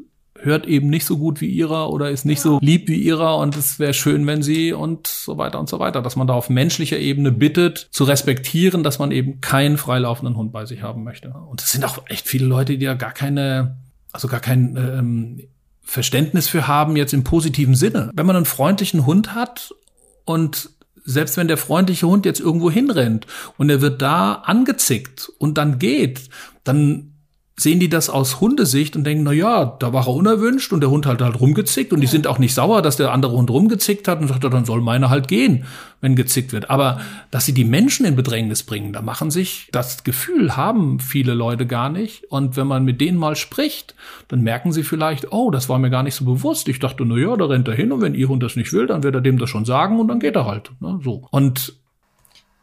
hört 0.43 0.65
eben 0.65 0.89
nicht 0.89 1.05
so 1.05 1.17
gut 1.17 1.41
wie 1.41 1.49
ihrer 1.49 1.91
oder 1.91 2.09
ist 2.09 2.25
nicht 2.25 2.41
so 2.41 2.59
lieb 2.61 2.87
wie 2.87 3.01
ihrer 3.01 3.37
und 3.37 3.55
es 3.55 3.79
wäre 3.79 3.93
schön, 3.93 4.25
wenn 4.27 4.41
sie 4.41 4.73
und 4.73 5.07
so 5.07 5.37
weiter 5.37 5.59
und 5.59 5.69
so 5.69 5.79
weiter, 5.79 6.01
dass 6.01 6.15
man 6.15 6.27
da 6.27 6.33
auf 6.33 6.49
menschlicher 6.49 6.97
Ebene 6.97 7.31
bittet, 7.31 7.87
zu 7.91 8.03
respektieren, 8.03 8.83
dass 8.83 8.99
man 8.99 9.11
eben 9.11 9.41
keinen 9.41 9.77
freilaufenden 9.77 10.35
Hund 10.35 10.51
bei 10.51 10.65
sich 10.65 10.81
haben 10.81 11.03
möchte. 11.03 11.29
Und 11.29 11.61
es 11.61 11.71
sind 11.71 11.85
auch 11.85 11.99
echt 12.07 12.27
viele 12.27 12.45
Leute, 12.45 12.77
die 12.77 12.85
ja 12.85 12.95
gar 12.95 13.13
keine, 13.13 13.77
also 14.11 14.27
gar 14.27 14.39
kein 14.39 14.75
ähm, 14.77 15.41
Verständnis 15.81 16.47
für 16.47 16.67
haben, 16.67 16.95
jetzt 16.95 17.13
im 17.13 17.23
positiven 17.23 17.75
Sinne. 17.75 18.11
Wenn 18.13 18.25
man 18.25 18.35
einen 18.35 18.45
freundlichen 18.45 19.05
Hund 19.05 19.35
hat 19.35 19.73
und 20.25 20.69
selbst 21.03 21.37
wenn 21.37 21.47
der 21.47 21.57
freundliche 21.57 22.07
Hund 22.07 22.25
jetzt 22.25 22.39
irgendwo 22.39 22.69
hinrennt 22.69 23.25
und 23.57 23.69
er 23.69 23.81
wird 23.81 24.01
da 24.01 24.33
angezickt 24.33 25.31
und 25.37 25.57
dann 25.57 25.79
geht, 25.79 26.29
dann 26.63 27.10
sehen 27.61 27.79
die 27.79 27.89
das 27.89 28.09
aus 28.09 28.41
Hundesicht 28.41 28.95
und 28.95 29.03
denken, 29.03 29.23
na 29.23 29.31
ja, 29.31 29.65
da 29.65 29.93
war 29.93 30.07
er 30.07 30.15
unerwünscht 30.15 30.73
und 30.73 30.81
der 30.81 30.89
Hund 30.89 31.05
hat 31.05 31.21
halt 31.21 31.39
rumgezickt 31.39 31.93
und 31.93 32.01
die 32.01 32.07
sind 32.07 32.25
auch 32.25 32.39
nicht 32.39 32.55
sauer, 32.55 32.81
dass 32.81 32.97
der 32.97 33.11
andere 33.11 33.33
Hund 33.33 33.51
rumgezickt 33.51 34.07
hat 34.07 34.19
und 34.19 34.27
sagt, 34.27 34.43
dann 34.43 34.65
soll 34.65 34.81
meiner 34.81 35.09
halt 35.11 35.27
gehen, 35.27 35.65
wenn 36.01 36.15
gezickt 36.15 36.53
wird. 36.53 36.71
Aber 36.71 36.99
dass 37.29 37.45
sie 37.45 37.53
die 37.53 37.63
Menschen 37.63 38.05
in 38.05 38.15
Bedrängnis 38.15 38.63
bringen, 38.63 38.93
da 38.93 39.01
machen 39.03 39.29
sich 39.29 39.67
das 39.71 40.03
Gefühl 40.03 40.57
haben 40.57 40.99
viele 40.99 41.35
Leute 41.35 41.67
gar 41.67 41.89
nicht. 41.89 42.23
Und 42.31 42.57
wenn 42.57 42.65
man 42.67 42.83
mit 42.83 42.99
denen 42.99 43.19
mal 43.19 43.35
spricht, 43.35 43.93
dann 44.27 44.41
merken 44.41 44.71
sie 44.71 44.83
vielleicht, 44.83 45.31
oh, 45.31 45.51
das 45.51 45.69
war 45.69 45.77
mir 45.77 45.91
gar 45.91 46.03
nicht 46.03 46.15
so 46.15 46.25
bewusst. 46.25 46.67
Ich 46.67 46.79
dachte, 46.79 47.05
na 47.05 47.15
ja, 47.17 47.37
da 47.37 47.45
rennt 47.45 47.67
er 47.67 47.75
hin 47.75 47.91
und 47.91 48.01
wenn 48.01 48.15
ihr 48.15 48.27
Hund 48.27 48.41
das 48.41 48.55
nicht 48.55 48.73
will, 48.73 48.87
dann 48.87 49.03
wird 49.03 49.13
er 49.13 49.21
dem 49.21 49.37
das 49.37 49.49
schon 49.49 49.65
sagen 49.65 49.99
und 49.99 50.07
dann 50.07 50.19
geht 50.19 50.35
er 50.35 50.45
halt. 50.45 50.71
Ne, 50.79 50.99
so. 51.03 51.27
Und 51.29 51.80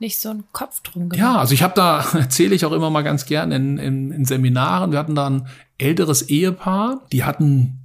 nicht 0.01 0.20
so 0.20 0.30
einen 0.30 0.44
Kopf 0.53 0.80
drum 0.82 1.09
gemacht. 1.09 1.18
Ja, 1.18 1.38
also 1.38 1.55
ich 1.55 1.62
habe 1.62 1.74
da, 1.74 2.01
erzähle 2.14 2.55
ich 2.55 2.64
auch 2.64 2.72
immer 2.72 2.90
mal 2.90 3.03
ganz 3.03 3.26
gern 3.26 3.53
in, 3.53 3.78
in, 3.78 4.11
in 4.11 4.24
Seminaren, 4.24 4.92
wir 4.92 4.99
hatten 4.99 5.14
da 5.14 5.28
ein 5.28 5.49
älteres 5.78 6.22
Ehepaar, 6.22 7.03
die 7.12 7.24
hatten 7.24 7.78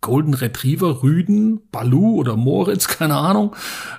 Golden 0.00 0.32
Retriever, 0.32 1.02
Rüden, 1.02 1.60
Balu 1.70 2.14
oder 2.14 2.36
Moritz, 2.36 2.88
keine 2.98 3.16
Ahnung. 3.16 3.54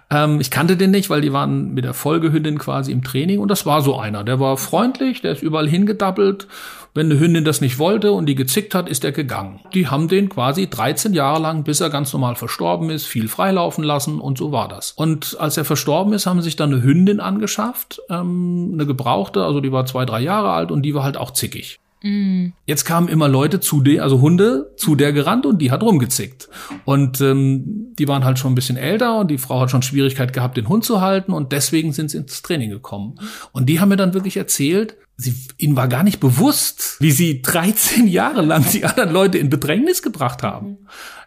Ähm, 0.10 0.42
ich 0.42 0.50
kannte 0.50 0.78
den 0.78 0.92
nicht, 0.92 1.10
weil 1.10 1.22
die 1.22 1.34
waren 1.34 1.74
mit 1.74 1.86
der 1.86 1.94
Folgehündin 1.94 2.58
quasi 2.58 2.92
im 2.92 3.04
Training 3.04 3.40
und 3.40 3.50
das 3.50 3.66
war 3.66 3.82
so 3.82 4.00
einer. 4.00 4.24
Der 4.24 4.40
war 4.40 4.58
freundlich, 4.58 5.22
der 5.22 5.34
ist 5.34 5.44
überall 5.44 5.70
hingedappelt 5.70 6.48
wenn 6.94 7.10
eine 7.10 7.20
Hündin 7.20 7.46
das 7.46 7.62
nicht 7.62 7.80
wollte 7.80 8.12
und 8.12 8.26
die 8.26 8.36
gezickt 8.36 8.76
hat, 8.76 8.90
ist 8.90 9.04
er 9.04 9.12
gegangen. 9.12 9.62
Die 9.74 9.88
haben 9.88 10.08
den 10.08 10.30
quasi 10.30 10.70
13 10.70 11.14
Jahre 11.14 11.42
lang, 11.42 11.64
bis 11.64 11.80
er 11.80 11.90
ganz 11.90 12.12
normal 12.14 12.36
verstorben 12.36 12.90
ist, 12.90 13.06
viel 13.06 13.28
freilaufen 13.28 13.84
lassen 13.84 14.20
und 14.20 14.38
so 14.38 14.52
war 14.52 14.68
das. 14.68 14.92
Und 14.92 15.38
als 15.40 15.58
er 15.58 15.66
verstorben 15.66 16.14
ist, 16.14 16.26
haben 16.26 16.42
sich 16.42 16.56
dann 16.56 16.74
eine 16.74 16.84
Hündin 16.84 17.20
angeschafft, 17.20 18.02
ähm, 18.10 18.72
eine 18.74 18.86
gebrauchte, 18.86 19.44
also 19.44 19.62
die 19.62 19.72
war 19.72 19.86
zwei, 19.86 20.06
drei 20.06 20.22
Jahre 20.22 20.52
alt 20.52 20.72
und 20.72 20.82
die 20.84 20.94
war 20.94 21.04
halt 21.04 21.18
auch 21.18 21.32
zickig. 21.32 21.80
Mm. 22.04 22.48
Jetzt 22.66 22.86
kamen 22.86 23.08
immer 23.08 23.28
Leute 23.28 23.60
zu 23.60 23.82
der, 23.82 24.04
also 24.04 24.22
Hunde 24.22 24.72
zu 24.76 24.96
der 24.96 25.14
gerannt 25.14 25.46
und 25.46 25.62
die 25.62 25.72
hat 25.72 25.84
rumgezickt. 25.84 26.50
Und 26.86 27.22
ähm, 27.22 27.94
die 27.98 28.08
waren 28.08 28.26
halt 28.26 28.40
schon 28.40 28.52
ein 28.52 28.56
bisschen 28.56 28.78
älter 28.78 29.20
und 29.20 29.30
die 29.30 29.38
Frau 29.38 29.62
hat 29.62 29.72
schon 29.72 29.84
Schwierigkeit 29.84 30.34
gehabt, 30.34 30.58
den 30.58 30.68
Hund 30.68 30.84
zu 30.84 31.02
halten 31.02 31.32
und 31.32 31.52
deswegen 31.52 31.94
sind 31.94 32.10
sie 32.10 32.18
ins 32.18 32.42
Training 32.42 32.72
gekommen. 32.72 33.16
Und 33.52 33.68
die 33.68 33.80
haben 33.80 33.90
mir 33.90 33.98
dann 33.98 34.14
wirklich 34.14 34.38
erzählt, 34.38 34.98
sie, 35.22 35.36
ihnen 35.58 35.76
war 35.76 35.88
gar 35.88 36.04
nicht 36.04 36.20
bewusst, 36.20 36.98
wie 37.00 37.12
sie 37.12 37.42
13 37.42 38.08
Jahre 38.08 38.42
lang 38.42 38.66
die 38.72 38.84
anderen 38.86 39.12
Leute 39.12 39.38
in 39.38 39.50
Bedrängnis 39.50 40.02
gebracht 40.02 40.44
haben. 40.44 40.68
Mhm. 40.68 40.78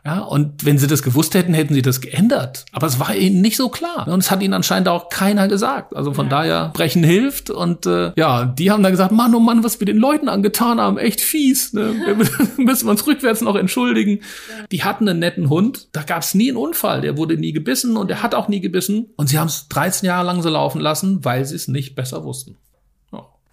Ja, 0.06 0.18
und 0.18 0.66
wenn 0.66 0.76
sie 0.76 0.86
das 0.86 1.02
gewusst 1.02 1.32
hätten, 1.32 1.54
hätten 1.54 1.72
sie 1.72 1.80
das 1.80 2.02
geändert. 2.02 2.66
Aber 2.72 2.86
es 2.86 3.00
war 3.00 3.14
ihnen 3.14 3.40
nicht 3.40 3.56
so 3.56 3.70
klar. 3.70 4.06
Und 4.06 4.20
es 4.20 4.30
hat 4.30 4.42
ihnen 4.42 4.52
anscheinend 4.52 4.86
auch 4.88 5.08
keiner 5.08 5.48
gesagt. 5.48 5.96
Also 5.96 6.12
von 6.12 6.26
ja. 6.26 6.30
daher, 6.30 6.70
brechen 6.74 7.02
hilft. 7.02 7.48
Und 7.48 7.86
äh, 7.86 8.12
ja, 8.14 8.44
die 8.44 8.70
haben 8.70 8.82
dann 8.82 8.92
gesagt, 8.92 9.12
Mann, 9.12 9.34
oh 9.34 9.40
Mann, 9.40 9.64
was 9.64 9.80
wir 9.80 9.86
den 9.86 9.96
Leuten 9.96 10.28
angetan 10.28 10.78
haben, 10.78 10.98
echt 10.98 11.22
fies. 11.22 11.72
Ne? 11.72 11.94
Wir 12.04 12.16
müssen 12.64 12.90
uns 12.90 13.06
rückwärts 13.06 13.40
noch 13.40 13.56
entschuldigen. 13.56 14.18
Ja. 14.18 14.66
Die 14.70 14.84
hatten 14.84 15.08
einen 15.08 15.20
netten 15.20 15.48
Hund. 15.48 15.88
Da 15.92 16.02
gab 16.02 16.20
es 16.20 16.34
nie 16.34 16.50
einen 16.50 16.58
Unfall. 16.58 17.00
Der 17.00 17.16
wurde 17.16 17.38
nie 17.38 17.54
gebissen 17.54 17.96
und 17.96 18.10
der 18.10 18.22
hat 18.22 18.34
auch 18.34 18.48
nie 18.48 18.60
gebissen. 18.60 19.06
Und 19.16 19.30
sie 19.30 19.38
haben 19.38 19.48
es 19.48 19.68
13 19.68 20.06
Jahre 20.06 20.26
lang 20.26 20.42
so 20.42 20.50
laufen 20.50 20.82
lassen, 20.82 21.24
weil 21.24 21.46
sie 21.46 21.56
es 21.56 21.66
nicht 21.66 21.94
besser 21.94 22.24
wussten. 22.24 22.58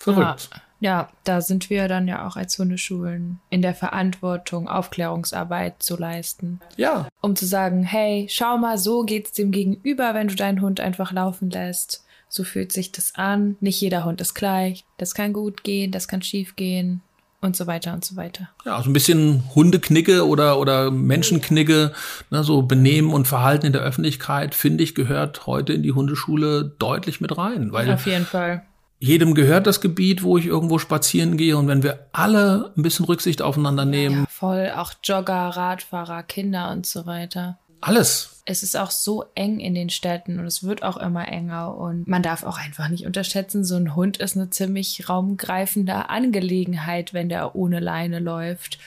Verrückt. 0.01 0.49
Ja. 0.79 1.09
Da 1.23 1.41
sind 1.41 1.69
wir 1.69 1.87
dann 1.87 2.07
ja 2.07 2.27
auch 2.27 2.35
als 2.35 2.57
Hundeschulen 2.57 3.39
in 3.49 3.61
der 3.61 3.75
Verantwortung, 3.75 4.67
Aufklärungsarbeit 4.67 5.83
zu 5.83 5.95
leisten. 5.95 6.59
Ja. 6.75 7.07
Um 7.21 7.35
zu 7.35 7.45
sagen, 7.45 7.83
hey, 7.83 8.27
schau 8.29 8.57
mal, 8.57 8.77
so 8.77 9.03
geht's 9.03 9.31
dem 9.31 9.51
Gegenüber, 9.51 10.13
wenn 10.13 10.27
du 10.27 10.35
deinen 10.35 10.61
Hund 10.61 10.79
einfach 10.79 11.11
laufen 11.11 11.51
lässt. 11.51 12.03
So 12.27 12.43
fühlt 12.43 12.71
sich 12.71 12.91
das 12.91 13.13
an. 13.15 13.57
Nicht 13.59 13.79
jeder 13.79 14.05
Hund 14.05 14.21
ist 14.21 14.33
gleich. 14.33 14.85
Das 14.97 15.13
kann 15.13 15.33
gut 15.33 15.63
gehen, 15.63 15.91
das 15.91 16.07
kann 16.07 16.21
schief 16.21 16.55
gehen 16.55 17.01
und 17.41 17.55
so 17.55 17.67
weiter 17.67 17.93
und 17.93 18.05
so 18.05 18.15
weiter. 18.15 18.49
Ja, 18.65 18.81
so 18.81 18.89
ein 18.89 18.93
bisschen 18.93 19.43
Hundeknicke 19.53 20.27
oder, 20.27 20.59
oder 20.59 20.91
Menschenknicke, 20.91 21.91
ne, 22.29 22.43
so 22.43 22.61
Benehmen 22.61 23.11
und 23.11 23.27
Verhalten 23.27 23.65
in 23.65 23.73
der 23.73 23.81
Öffentlichkeit, 23.81 24.55
finde 24.55 24.83
ich, 24.83 24.95
gehört 24.95 25.45
heute 25.45 25.73
in 25.73 25.83
die 25.83 25.91
Hundeschule 25.91 26.75
deutlich 26.79 27.19
mit 27.19 27.37
rein. 27.37 27.71
Weil 27.71 27.91
Auf 27.91 28.05
jeden 28.05 28.25
Fall 28.25 28.63
jedem 29.01 29.33
gehört 29.33 29.65
das 29.65 29.81
Gebiet, 29.81 30.21
wo 30.21 30.37
ich 30.37 30.45
irgendwo 30.45 30.77
spazieren 30.77 31.35
gehe. 31.35 31.57
Und 31.57 31.67
wenn 31.67 31.83
wir 31.83 32.07
alle 32.13 32.71
ein 32.77 32.83
bisschen 32.83 33.05
Rücksicht 33.05 33.41
aufeinander 33.41 33.83
nehmen. 33.83 34.21
Ja, 34.21 34.25
voll, 34.29 34.71
auch 34.75 34.93
Jogger, 35.03 35.49
Radfahrer, 35.49 36.23
Kinder 36.23 36.71
und 36.71 36.85
so 36.85 37.07
weiter. 37.07 37.57
Alles. 37.81 38.43
Es 38.45 38.61
ist 38.61 38.77
auch 38.77 38.91
so 38.91 39.25
eng 39.33 39.59
in 39.59 39.73
den 39.73 39.89
Städten 39.89 40.39
und 40.39 40.45
es 40.45 40.63
wird 40.63 40.83
auch 40.83 40.97
immer 40.97 41.27
enger 41.27 41.75
und 41.75 42.07
man 42.07 42.21
darf 42.21 42.43
auch 42.43 42.59
einfach 42.59 42.89
nicht 42.89 43.07
unterschätzen, 43.07 43.63
so 43.63 43.75
ein 43.75 43.95
Hund 43.95 44.17
ist 44.17 44.35
eine 44.35 44.51
ziemlich 44.51 45.09
raumgreifende 45.09 46.09
Angelegenheit, 46.09 47.13
wenn 47.13 47.29
der 47.29 47.55
ohne 47.55 47.79
Leine 47.79 48.19
läuft 48.19 48.77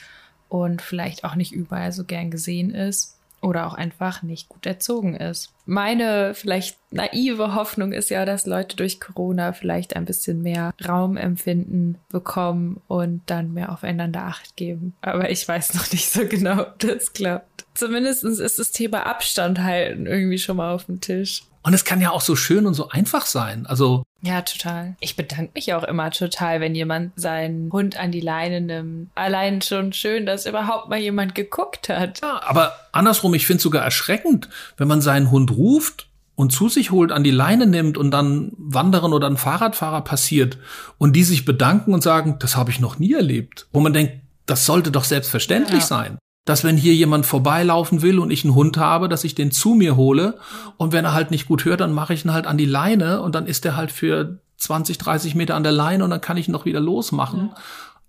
und 0.47 0.81
vielleicht 0.81 1.25
auch 1.25 1.35
nicht 1.35 1.51
überall 1.51 1.91
so 1.91 2.05
gern 2.05 2.31
gesehen 2.31 2.73
ist 2.73 3.14
oder 3.45 3.67
auch 3.67 3.73
einfach 3.73 4.23
nicht 4.23 4.49
gut 4.49 4.65
erzogen 4.65 5.15
ist. 5.15 5.53
Meine 5.65 6.33
vielleicht 6.33 6.77
naive 6.91 7.53
Hoffnung 7.55 7.91
ist 7.91 8.09
ja, 8.09 8.25
dass 8.25 8.45
Leute 8.45 8.75
durch 8.75 8.99
Corona 8.99 9.53
vielleicht 9.53 9.95
ein 9.95 10.05
bisschen 10.05 10.41
mehr 10.41 10.73
Raumempfinden 10.87 11.97
bekommen 12.09 12.81
und 12.87 13.21
dann 13.27 13.53
mehr 13.53 13.71
aufeinander 13.71 14.23
Acht 14.23 14.55
geben. 14.55 14.95
Aber 15.01 15.29
ich 15.29 15.47
weiß 15.47 15.75
noch 15.75 15.91
nicht 15.91 16.09
so 16.09 16.27
genau, 16.27 16.61
ob 16.61 16.79
das 16.79 17.13
klappt. 17.13 17.65
Zumindest 17.75 18.23
ist 18.23 18.59
das 18.59 18.71
Thema 18.71 19.05
Abstand 19.05 19.59
halten 19.59 20.07
irgendwie 20.07 20.39
schon 20.39 20.57
mal 20.57 20.73
auf 20.73 20.85
dem 20.85 21.01
Tisch. 21.01 21.43
Und 21.63 21.73
es 21.73 21.83
kann 21.83 21.99
ja 21.99 22.11
auch 22.11 22.21
so 22.21 22.35
schön 22.35 22.65
und 22.65 22.73
so 22.73 22.89
einfach 22.89 23.25
sein. 23.25 23.65
Also. 23.65 24.03
Ja, 24.25 24.41
total. 24.41 24.95
Ich 24.99 25.15
bedanke 25.15 25.51
mich 25.53 25.73
auch 25.75 25.83
immer 25.83 26.09
total, 26.09 26.59
wenn 26.59 26.73
jemand 26.73 27.11
seinen 27.15 27.71
Hund 27.71 27.97
an 27.99 28.11
die 28.11 28.21
Leine 28.21 28.59
nimmt. 28.59 29.11
Allein 29.13 29.61
schon 29.61 29.93
schön, 29.93 30.25
dass 30.25 30.47
überhaupt 30.47 30.89
mal 30.89 30.97
jemand 30.97 31.35
geguckt 31.35 31.89
hat. 31.89 32.21
Ja, 32.21 32.41
aber 32.43 32.73
andersrum, 32.91 33.35
ich 33.35 33.45
finde 33.45 33.57
es 33.57 33.63
sogar 33.63 33.83
erschreckend, 33.83 34.49
wenn 34.77 34.87
man 34.87 35.01
seinen 35.01 35.29
Hund 35.29 35.51
ruft 35.51 36.07
und 36.33 36.51
zu 36.51 36.69
sich 36.69 36.89
holt, 36.89 37.11
an 37.11 37.23
die 37.23 37.31
Leine 37.31 37.67
nimmt 37.67 37.99
und 37.99 38.09
dann 38.09 38.51
Wanderer 38.57 39.11
oder 39.11 39.27
ein 39.27 39.37
Fahrradfahrer 39.37 40.01
passiert 40.01 40.57
und 40.97 41.15
die 41.15 41.23
sich 41.23 41.45
bedanken 41.45 41.93
und 41.93 42.01
sagen, 42.01 42.37
das 42.39 42.55
habe 42.55 42.71
ich 42.71 42.79
noch 42.79 42.97
nie 42.97 43.13
erlebt. 43.13 43.67
Wo 43.73 43.79
man 43.79 43.93
denkt, 43.93 44.13
das 44.47 44.65
sollte 44.65 44.89
doch 44.89 45.03
selbstverständlich 45.03 45.81
ja. 45.81 45.85
sein 45.85 46.17
dass 46.45 46.63
wenn 46.63 46.77
hier 46.77 46.93
jemand 46.93 47.25
vorbeilaufen 47.25 48.01
will 48.01 48.19
und 48.19 48.31
ich 48.31 48.43
einen 48.43 48.55
Hund 48.55 48.77
habe, 48.77 49.09
dass 49.09 49.23
ich 49.23 49.35
den 49.35 49.51
zu 49.51 49.73
mir 49.73 49.95
hole 49.95 50.37
und 50.77 50.93
wenn 50.93 51.05
er 51.05 51.13
halt 51.13 51.31
nicht 51.31 51.47
gut 51.47 51.65
hört, 51.65 51.81
dann 51.81 51.91
mache 51.91 52.13
ich 52.13 52.23
ihn 52.23 52.33
halt 52.33 52.47
an 52.47 52.57
die 52.57 52.65
Leine 52.65 53.21
und 53.21 53.35
dann 53.35 53.47
ist 53.47 53.65
er 53.65 53.75
halt 53.75 53.91
für 53.91 54.39
20, 54.57 54.97
30 54.97 55.35
Meter 55.35 55.55
an 55.55 55.63
der 55.63 55.71
Leine 55.71 56.03
und 56.03 56.11
dann 56.11 56.21
kann 56.21 56.37
ich 56.37 56.47
ihn 56.47 56.51
noch 56.51 56.65
wieder 56.65 56.79
losmachen. 56.79 57.49
Ja. 57.51 57.55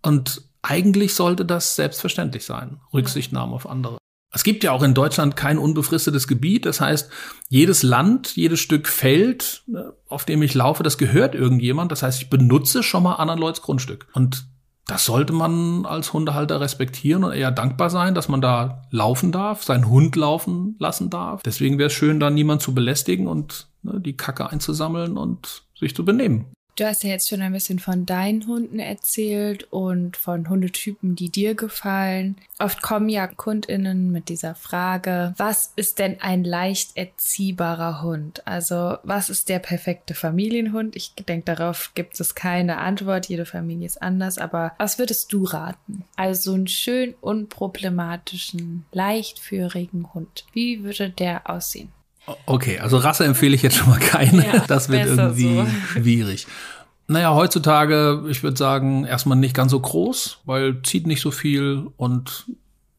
Und 0.03 0.43
eigentlich 0.63 1.15
sollte 1.15 1.45
das 1.45 1.77
selbstverständlich 1.77 2.45
sein, 2.45 2.81
Rücksichtnahme 2.93 3.55
auf 3.55 3.69
andere. 3.69 3.99
Es 4.33 4.45
gibt 4.45 4.65
ja 4.65 4.73
auch 4.73 4.83
in 4.83 4.93
Deutschland 4.93 5.35
kein 5.35 5.57
unbefristetes 5.57 6.29
Gebiet. 6.29 6.67
Das 6.67 6.81
heißt, 6.81 7.11
jedes 7.49 7.83
Land, 7.83 8.37
jedes 8.37 8.61
Stück 8.61 8.87
Feld, 8.87 9.63
ne, 9.67 9.95
auf 10.09 10.27
dem 10.27 10.43
ich 10.43 10.53
laufe, 10.53 10.83
das 10.83 10.99
gehört 10.99 11.35
irgendjemand. 11.35 11.91
Das 11.91 12.03
heißt, 12.03 12.21
ich 12.21 12.29
benutze 12.29 12.83
schon 12.83 13.05
mal 13.05 13.15
anderen 13.15 13.41
Leuts 13.41 13.63
Grundstück. 13.63 14.09
Und 14.13 14.47
das 14.87 15.05
sollte 15.05 15.33
man 15.33 15.85
als 15.85 16.13
Hundehalter 16.13 16.61
respektieren 16.61 17.25
und 17.25 17.33
eher 17.33 17.51
dankbar 17.51 17.91
sein, 17.91 18.15
dass 18.15 18.29
man 18.29 18.41
da 18.41 18.83
laufen 18.91 19.33
darf, 19.33 19.65
seinen 19.65 19.89
Hund 19.89 20.15
laufen 20.15 20.77
lassen 20.79 21.11
darf. 21.11 21.43
Deswegen 21.43 21.79
wäre 21.79 21.89
es 21.89 21.93
schön, 21.93 22.21
da 22.21 22.31
niemand 22.31 22.63
zu 22.63 22.73
belästigen 22.73 23.27
und 23.27 23.67
ne, 23.83 24.01
die 24.01 24.17
Kacke 24.17 24.49
einzusammeln 24.49 25.17
und 25.17 25.65
sich 25.79 25.97
zu 25.97 26.05
benehmen. 26.05 26.47
Du 26.77 26.85
hast 26.85 27.05
ja 27.05 27.09
jetzt 27.09 27.31
schon 27.31 27.41
ein 27.41 27.55
bisschen 27.55 27.79
von 27.79 28.05
deinen 28.05 28.47
Hunden 28.47 28.79
erzählt 28.79 29.67
und 29.73 30.19
von 30.19 30.51
Hundetypen, 30.51 31.17
die 31.17 31.31
dir 31.31 31.55
gefallen. 31.55 32.37
Oft 32.59 32.83
kommen 32.83 33.09
ja 33.09 33.27
KundInnen 33.27 34.13
mit 34.13 34.29
dieser 34.29 34.55
Frage, 34.55 35.33
was 35.39 35.73
ist 35.77 35.99
denn 35.99 36.21
ein 36.21 36.45
leicht 36.45 36.95
erziehbarer 36.95 38.03
Hund? 38.03 38.47
Also, 38.47 38.99
was 39.05 39.31
ist 39.31 39.49
der 39.49 39.59
perfekte 39.59 40.13
Familienhund? 40.13 40.97
Ich 40.97 41.15
denke, 41.15 41.55
darauf 41.55 41.93
gibt 41.95 42.21
es 42.21 42.35
keine 42.35 42.77
Antwort. 42.77 43.27
Jede 43.31 43.47
Familie 43.47 43.87
ist 43.87 44.03
anders. 44.03 44.37
Aber 44.37 44.73
was 44.77 44.99
würdest 44.99 45.33
du 45.33 45.45
raten? 45.45 46.05
Also, 46.17 46.53
einen 46.53 46.69
schön 46.69 47.15
unproblematischen, 47.23 48.85
leichtführigen 48.93 50.13
Hund. 50.13 50.45
Wie 50.53 50.85
würde 50.85 51.09
der 51.09 51.49
aussehen? 51.49 51.96
Okay, 52.47 52.79
also 52.79 52.97
Rasse 52.97 53.25
empfehle 53.25 53.55
ich 53.55 53.63
jetzt 53.63 53.77
schon 53.77 53.89
mal 53.89 53.99
keine. 53.99 54.45
Ja, 54.47 54.65
das 54.67 54.89
wird 54.89 55.07
irgendwie 55.07 55.55
so. 55.55 55.67
schwierig. 55.93 56.47
Naja, 57.09 57.33
heutzutage, 57.35 58.25
ich 58.29 58.43
würde 58.43 58.57
sagen, 58.57 59.05
erstmal 59.05 59.39
nicht 59.39 59.55
ganz 59.55 59.71
so 59.71 59.79
groß, 59.79 60.39
weil 60.45 60.83
zieht 60.83 61.07
nicht 61.07 61.21
so 61.21 61.31
viel 61.31 61.87
und 61.97 62.47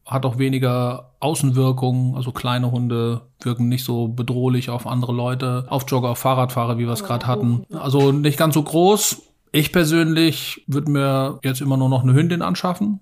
hat 0.06 0.24
auch 0.24 0.38
weniger 0.38 1.10
Außenwirkung. 1.20 2.16
Also 2.16 2.32
kleine 2.32 2.70
Hunde 2.70 3.20
wirken 3.42 3.68
nicht 3.68 3.84
so 3.84 4.08
bedrohlich 4.08 4.70
auf 4.70 4.86
andere 4.86 5.12
Leute, 5.12 5.66
auf 5.68 5.84
Jogger, 5.86 6.10
auf 6.10 6.18
Fahrradfahrer, 6.18 6.78
wie 6.78 6.86
wir 6.86 6.92
es 6.92 7.04
gerade 7.04 7.26
hatten. 7.26 7.66
Also 7.78 8.12
nicht 8.12 8.38
ganz 8.38 8.54
so 8.54 8.62
groß. 8.62 9.22
Ich 9.52 9.72
persönlich 9.72 10.64
würde 10.66 10.90
mir 10.90 11.38
jetzt 11.42 11.60
immer 11.60 11.76
nur 11.76 11.90
noch 11.90 12.02
eine 12.02 12.14
Hündin 12.14 12.40
anschaffen. 12.40 13.00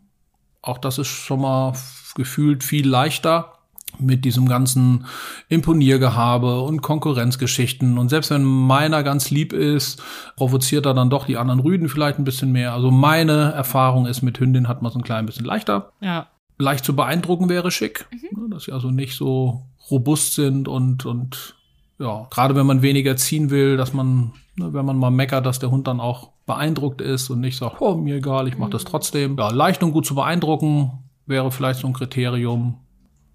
Auch 0.62 0.78
das 0.78 0.98
ist 0.98 1.08
schon 1.08 1.40
mal 1.40 1.74
gefühlt 2.16 2.64
viel 2.64 2.88
leichter 2.88 3.52
mit 3.99 4.24
diesem 4.24 4.49
ganzen 4.49 5.07
Imponiergehabe 5.49 6.61
und 6.61 6.82
Konkurrenzgeschichten. 6.82 7.99
Und 7.99 8.09
selbst 8.09 8.30
wenn 8.30 8.44
meiner 8.44 9.03
ganz 9.03 9.30
lieb 9.30 9.53
ist, 9.53 10.03
provoziert 10.36 10.86
er 10.86 10.94
dann 10.94 11.11
doch 11.11 11.26
die 11.26 11.36
anderen 11.36 11.61
Rüden 11.61 11.88
vielleicht 11.88 12.18
ein 12.18 12.24
bisschen 12.24 12.53
mehr. 12.53 12.72
Also 12.72 12.90
meine 12.90 13.53
Erfahrung 13.53 14.07
ist, 14.07 14.22
mit 14.22 14.38
Hündin 14.40 14.68
hat 14.68 14.82
man 14.82 14.90
es 14.90 14.97
ein 14.97 15.03
klein 15.03 15.26
bisschen 15.26 15.47
leichter. 15.47 15.92
Ja. 16.01 16.28
Leicht 16.59 16.84
zu 16.84 16.97
beeindrucken 16.97 17.49
wäre 17.49 17.70
schick, 17.70 18.07
mhm. 18.11 18.51
dass 18.51 18.64
sie 18.64 18.72
also 18.72 18.90
nicht 18.90 19.16
so 19.16 19.66
robust 19.90 20.34
sind 20.34 20.68
und, 20.68 21.05
und 21.05 21.55
ja, 21.99 22.26
gerade 22.30 22.55
wenn 22.55 22.66
man 22.66 22.82
weniger 22.82 23.16
ziehen 23.16 23.51
will, 23.51 23.76
dass 23.76 23.92
man, 23.92 24.32
ne, 24.57 24.72
wenn 24.72 24.84
man 24.84 24.99
mal 24.99 25.11
meckert, 25.11 25.47
dass 25.47 25.59
der 25.59 25.70
Hund 25.70 25.86
dann 25.86 26.01
auch 26.01 26.30
beeindruckt 26.47 27.01
ist 27.01 27.30
und 27.30 27.40
nicht 27.40 27.57
sagt, 27.57 27.80
oh, 27.80 27.97
mir 27.97 28.16
egal, 28.16 28.49
ich 28.49 28.59
mache 28.59 28.70
das 28.70 28.84
mhm. 28.84 28.88
trotzdem. 28.88 29.36
Ja, 29.38 29.51
leicht 29.51 29.82
und 29.82 29.92
gut 29.92 30.07
zu 30.07 30.14
beeindrucken 30.14 30.92
wäre 31.26 31.51
vielleicht 31.51 31.80
so 31.80 31.86
ein 31.86 31.92
Kriterium. 31.92 32.78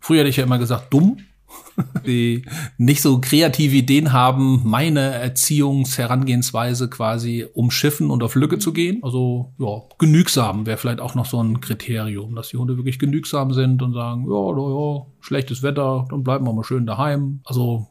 Früher 0.01 0.19
hätte 0.19 0.29
ich 0.29 0.37
ja 0.37 0.43
immer 0.43 0.59
gesagt, 0.59 0.93
dumm. 0.93 1.17
die 2.05 2.45
nicht 2.77 3.01
so 3.01 3.19
kreative 3.19 3.75
Ideen 3.75 4.13
haben, 4.13 4.61
meine 4.63 4.99
Erziehungsherangehensweise 4.99 6.89
quasi 6.89 7.45
umschiffen 7.53 8.09
und 8.09 8.23
auf 8.23 8.35
Lücke 8.35 8.59
zu 8.59 8.73
gehen. 8.73 8.99
Also 9.03 9.53
ja, 9.57 9.81
genügsam 9.97 10.65
wäre 10.65 10.77
vielleicht 10.77 10.99
auch 10.99 11.15
noch 11.15 11.25
so 11.25 11.41
ein 11.41 11.61
Kriterium, 11.61 12.35
dass 12.35 12.49
die 12.49 12.57
Hunde 12.57 12.77
wirklich 12.77 12.99
genügsam 12.99 13.53
sind 13.53 13.81
und 13.81 13.93
sagen, 13.93 14.25
ja, 14.29 14.57
ja, 14.57 14.69
ja 14.69 15.05
schlechtes 15.19 15.63
Wetter, 15.63 16.05
dann 16.09 16.23
bleiben 16.23 16.45
wir 16.45 16.53
mal 16.53 16.63
schön 16.63 16.85
daheim. 16.85 17.41
Also 17.43 17.87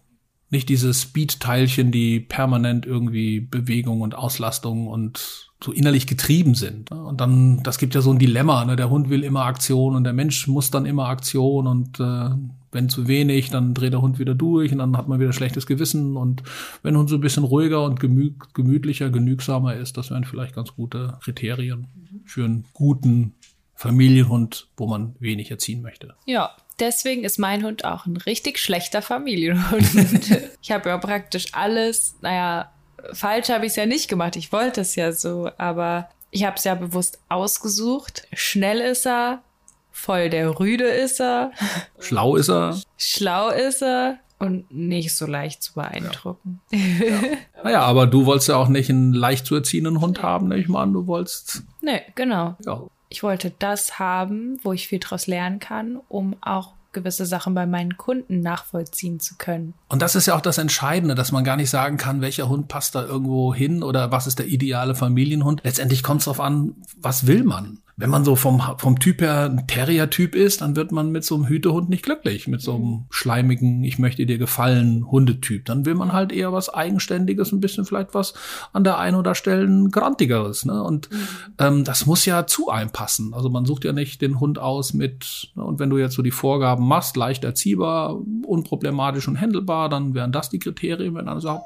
nicht 0.50 0.68
diese 0.68 0.92
Speed-Teilchen, 0.92 1.92
die 1.92 2.20
permanent 2.20 2.84
irgendwie 2.84 3.40
Bewegung 3.40 4.00
und 4.00 4.16
Auslastung 4.16 4.88
und 4.88 5.49
so 5.62 5.72
innerlich 5.72 6.06
getrieben 6.06 6.54
sind. 6.54 6.90
Und 6.90 7.20
dann, 7.20 7.62
das 7.62 7.78
gibt 7.78 7.94
ja 7.94 8.00
so 8.00 8.10
ein 8.10 8.18
Dilemma, 8.18 8.64
ne? 8.64 8.76
der 8.76 8.90
Hund 8.90 9.10
will 9.10 9.22
immer 9.22 9.44
Aktion 9.44 9.94
und 9.94 10.04
der 10.04 10.12
Mensch 10.12 10.46
muss 10.46 10.70
dann 10.70 10.86
immer 10.86 11.08
Aktion 11.08 11.66
und 11.66 12.00
äh, 12.00 12.30
wenn 12.72 12.88
zu 12.88 13.08
wenig, 13.08 13.50
dann 13.50 13.74
dreht 13.74 13.92
der 13.92 14.00
Hund 14.00 14.18
wieder 14.18 14.34
durch 14.34 14.72
und 14.72 14.78
dann 14.78 14.96
hat 14.96 15.08
man 15.08 15.20
wieder 15.20 15.32
schlechtes 15.32 15.66
Gewissen 15.66 16.16
und 16.16 16.42
wenn 16.82 16.96
Hund 16.96 17.10
so 17.10 17.16
ein 17.16 17.20
bisschen 17.20 17.44
ruhiger 17.44 17.84
und 17.84 18.00
gemü 18.00 18.32
gemütlicher, 18.54 19.10
genügsamer 19.10 19.74
ist, 19.74 19.96
das 19.96 20.10
wären 20.10 20.24
vielleicht 20.24 20.54
ganz 20.54 20.74
gute 20.74 21.18
Kriterien 21.22 21.88
für 22.24 22.44
einen 22.44 22.64
guten 22.72 23.34
Familienhund, 23.74 24.68
wo 24.76 24.86
man 24.86 25.14
wenig 25.20 25.50
erziehen 25.50 25.82
möchte. 25.82 26.14
Ja, 26.26 26.50
deswegen 26.78 27.24
ist 27.24 27.38
mein 27.38 27.64
Hund 27.64 27.84
auch 27.84 28.06
ein 28.06 28.16
richtig 28.16 28.58
schlechter 28.58 29.02
Familienhund. 29.02 29.88
ich 30.62 30.70
habe 30.70 30.90
ja 30.90 30.98
praktisch 30.98 31.46
alles, 31.52 32.16
naja, 32.20 32.70
falsch 33.12 33.48
habe 33.48 33.66
ich 33.66 33.72
es 33.72 33.76
ja 33.76 33.86
nicht 33.86 34.08
gemacht. 34.08 34.36
Ich 34.36 34.52
wollte 34.52 34.80
es 34.80 34.94
ja 34.94 35.12
so, 35.12 35.50
aber 35.58 36.08
ich 36.30 36.44
habe 36.44 36.56
es 36.56 36.64
ja 36.64 36.74
bewusst 36.74 37.20
ausgesucht. 37.28 38.26
Schnell 38.32 38.80
ist 38.80 39.06
er, 39.06 39.42
voll 39.90 40.30
der 40.30 40.58
Rüde 40.58 40.84
ist 40.84 41.20
er. 41.20 41.52
Schlau 41.98 42.36
ist 42.36 42.48
er. 42.48 42.80
Schlau 42.96 43.50
ist 43.50 43.82
er 43.82 44.18
und 44.38 44.70
nicht 44.72 45.14
so 45.14 45.26
leicht 45.26 45.62
zu 45.62 45.74
beeindrucken. 45.74 46.60
Ja. 46.70 46.78
ja. 47.06 47.20
Naja, 47.62 47.82
aber 47.82 48.06
du 48.06 48.26
wolltest 48.26 48.48
ja 48.48 48.56
auch 48.56 48.68
nicht 48.68 48.88
einen 48.88 49.12
leicht 49.12 49.46
zu 49.46 49.54
erziehenden 49.54 50.00
Hund 50.00 50.22
haben, 50.22 50.48
nehme 50.48 50.60
ich 50.60 50.68
mal 50.68 50.82
an. 50.82 50.94
Du 50.94 51.06
wolltest. 51.06 51.62
Nee, 51.82 52.00
genau. 52.14 52.56
Ja. 52.64 52.82
Ich 53.10 53.22
wollte 53.22 53.52
das 53.58 53.98
haben, 53.98 54.58
wo 54.62 54.72
ich 54.72 54.88
viel 54.88 55.00
draus 55.00 55.26
lernen 55.26 55.58
kann, 55.58 56.00
um 56.08 56.36
auch 56.40 56.72
gewisse 56.92 57.26
Sachen 57.26 57.54
bei 57.54 57.66
meinen 57.66 57.96
Kunden 57.96 58.40
nachvollziehen 58.40 59.20
zu 59.20 59.36
können. 59.36 59.74
Und 59.88 60.02
das 60.02 60.14
ist 60.14 60.26
ja 60.26 60.34
auch 60.34 60.40
das 60.40 60.58
Entscheidende, 60.58 61.14
dass 61.14 61.32
man 61.32 61.44
gar 61.44 61.56
nicht 61.56 61.70
sagen 61.70 61.96
kann, 61.96 62.20
welcher 62.20 62.48
Hund 62.48 62.68
passt 62.68 62.94
da 62.94 63.04
irgendwo 63.04 63.54
hin 63.54 63.82
oder 63.82 64.10
was 64.10 64.26
ist 64.26 64.38
der 64.38 64.46
ideale 64.46 64.94
Familienhund. 64.94 65.60
Letztendlich 65.64 66.02
kommt 66.02 66.20
es 66.20 66.24
darauf 66.24 66.40
an, 66.40 66.74
was 67.00 67.26
will 67.26 67.44
man 67.44 67.78
wenn 68.00 68.08
man 68.08 68.24
so 68.24 68.34
vom, 68.34 68.62
vom 68.78 68.98
Typ 68.98 69.20
her 69.20 69.44
ein 69.44 69.66
Terrier-Typ 69.66 70.34
ist, 70.34 70.62
dann 70.62 70.74
wird 70.74 70.90
man 70.90 71.12
mit 71.12 71.22
so 71.22 71.34
einem 71.34 71.46
Hütehund 71.46 71.90
nicht 71.90 72.02
glücklich. 72.02 72.48
Mit 72.48 72.62
so 72.62 72.74
einem 72.74 73.04
schleimigen, 73.10 73.84
ich 73.84 73.98
möchte 73.98 74.24
dir 74.24 74.38
gefallen 74.38 75.10
Hundetyp. 75.10 75.66
Dann 75.66 75.84
will 75.84 75.94
man 75.94 76.14
halt 76.14 76.32
eher 76.32 76.50
was 76.50 76.72
Eigenständiges, 76.72 77.52
ein 77.52 77.60
bisschen 77.60 77.84
vielleicht 77.84 78.14
was 78.14 78.32
an 78.72 78.84
der 78.84 78.98
einen 78.98 79.16
oder 79.16 79.34
Stellen 79.34 79.90
Grantigeres. 79.90 80.64
Ne? 80.64 80.82
Und 80.82 81.10
mhm. 81.10 81.16
ähm, 81.58 81.84
das 81.84 82.06
muss 82.06 82.24
ja 82.24 82.46
zu 82.46 82.70
einem 82.70 82.90
passen. 82.90 83.34
Also 83.34 83.50
man 83.50 83.66
sucht 83.66 83.84
ja 83.84 83.92
nicht 83.92 84.22
den 84.22 84.40
Hund 84.40 84.58
aus 84.58 84.94
mit, 84.94 85.52
ne? 85.54 85.62
und 85.62 85.78
wenn 85.78 85.90
du 85.90 85.98
jetzt 85.98 86.14
so 86.14 86.22
die 86.22 86.30
Vorgaben 86.30 86.88
machst, 86.88 87.18
leicht 87.18 87.44
erziehbar, 87.44 88.18
unproblematisch 88.46 89.28
und 89.28 89.36
händelbar, 89.36 89.90
dann 89.90 90.14
wären 90.14 90.32
das 90.32 90.48
die 90.48 90.58
Kriterien, 90.58 91.14
wenn 91.14 91.28
einer 91.28 91.42
sagt, 91.42 91.64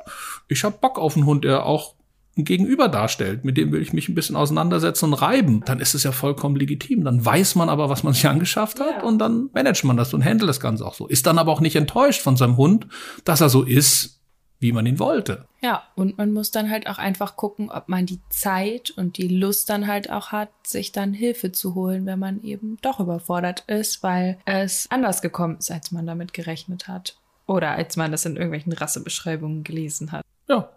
ich 0.48 0.64
habe 0.64 0.78
Bock 0.80 0.98
auf 0.98 1.16
einen 1.16 1.26
Hund, 1.26 1.44
der 1.44 1.64
auch 1.64 1.94
ein 2.36 2.44
Gegenüber 2.44 2.88
darstellt, 2.88 3.44
mit 3.44 3.56
dem 3.56 3.72
will 3.72 3.80
ich 3.80 3.92
mich 3.92 4.08
ein 4.08 4.14
bisschen 4.14 4.36
auseinandersetzen 4.36 5.06
und 5.06 5.14
reiben, 5.14 5.62
dann 5.64 5.80
ist 5.80 5.94
es 5.94 6.02
ja 6.02 6.12
vollkommen 6.12 6.56
legitim. 6.56 7.04
Dann 7.04 7.24
weiß 7.24 7.54
man 7.54 7.68
aber, 7.68 7.88
was 7.88 8.02
man 8.02 8.12
sich 8.12 8.26
angeschafft 8.26 8.80
hat 8.80 8.98
ja. 8.98 9.02
und 9.02 9.18
dann 9.18 9.50
managt 9.52 9.84
man 9.84 9.96
das 9.96 10.12
und 10.14 10.24
handelt 10.24 10.48
das 10.48 10.60
Ganze 10.60 10.84
auch 10.84 10.94
so. 10.94 11.06
Ist 11.06 11.26
dann 11.26 11.38
aber 11.38 11.52
auch 11.52 11.60
nicht 11.60 11.76
enttäuscht 11.76 12.22
von 12.22 12.36
seinem 12.36 12.56
Hund, 12.56 12.86
dass 13.24 13.40
er 13.40 13.48
so 13.48 13.62
ist, 13.62 14.20
wie 14.58 14.72
man 14.72 14.86
ihn 14.86 14.98
wollte. 14.98 15.46
Ja, 15.62 15.82
und 15.94 16.16
man 16.16 16.32
muss 16.32 16.50
dann 16.50 16.70
halt 16.70 16.88
auch 16.88 16.98
einfach 16.98 17.36
gucken, 17.36 17.70
ob 17.70 17.88
man 17.88 18.06
die 18.06 18.20
Zeit 18.30 18.90
und 18.96 19.18
die 19.18 19.28
Lust 19.28 19.68
dann 19.68 19.86
halt 19.86 20.10
auch 20.10 20.32
hat, 20.32 20.50
sich 20.66 20.90
dann 20.90 21.12
Hilfe 21.12 21.52
zu 21.52 21.74
holen, 21.74 22.06
wenn 22.06 22.18
man 22.18 22.42
eben 22.42 22.78
doch 22.80 22.98
überfordert 22.98 23.64
ist, 23.66 24.02
weil 24.02 24.38
es 24.46 24.90
anders 24.90 25.22
gekommen 25.22 25.58
ist, 25.58 25.70
als 25.70 25.92
man 25.92 26.06
damit 26.06 26.32
gerechnet 26.32 26.88
hat. 26.88 27.16
Oder 27.46 27.72
als 27.72 27.96
man 27.96 28.10
das 28.10 28.24
in 28.24 28.36
irgendwelchen 28.36 28.72
Rassebeschreibungen 28.72 29.64
gelesen 29.64 30.12
hat. 30.12 30.24
Ja, 30.48 30.70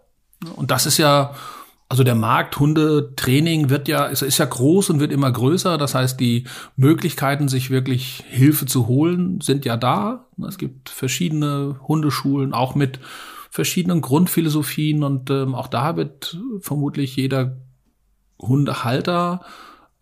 und 0.56 0.70
das 0.70 0.86
ist 0.86 0.98
ja, 0.98 1.34
also 1.88 2.04
der 2.04 2.14
Markt 2.14 2.58
Hundetraining 2.58 3.70
wird 3.70 3.88
ja, 3.88 4.06
ist, 4.06 4.22
ist 4.22 4.38
ja 4.38 4.44
groß 4.44 4.90
und 4.90 5.00
wird 5.00 5.12
immer 5.12 5.32
größer. 5.32 5.78
Das 5.78 5.94
heißt, 5.94 6.20
die 6.20 6.44
Möglichkeiten, 6.76 7.48
sich 7.48 7.70
wirklich 7.70 8.24
Hilfe 8.28 8.66
zu 8.66 8.86
holen, 8.86 9.40
sind 9.40 9.64
ja 9.64 9.76
da. 9.76 10.26
Es 10.46 10.58
gibt 10.58 10.90
verschiedene 10.90 11.80
Hundeschulen, 11.86 12.52
auch 12.52 12.74
mit 12.74 13.00
verschiedenen 13.50 14.02
Grundphilosophien 14.02 15.02
und 15.02 15.30
ähm, 15.30 15.54
auch 15.54 15.68
da 15.68 15.96
wird 15.96 16.38
vermutlich 16.60 17.16
jeder 17.16 17.56
Hundehalter 18.38 19.40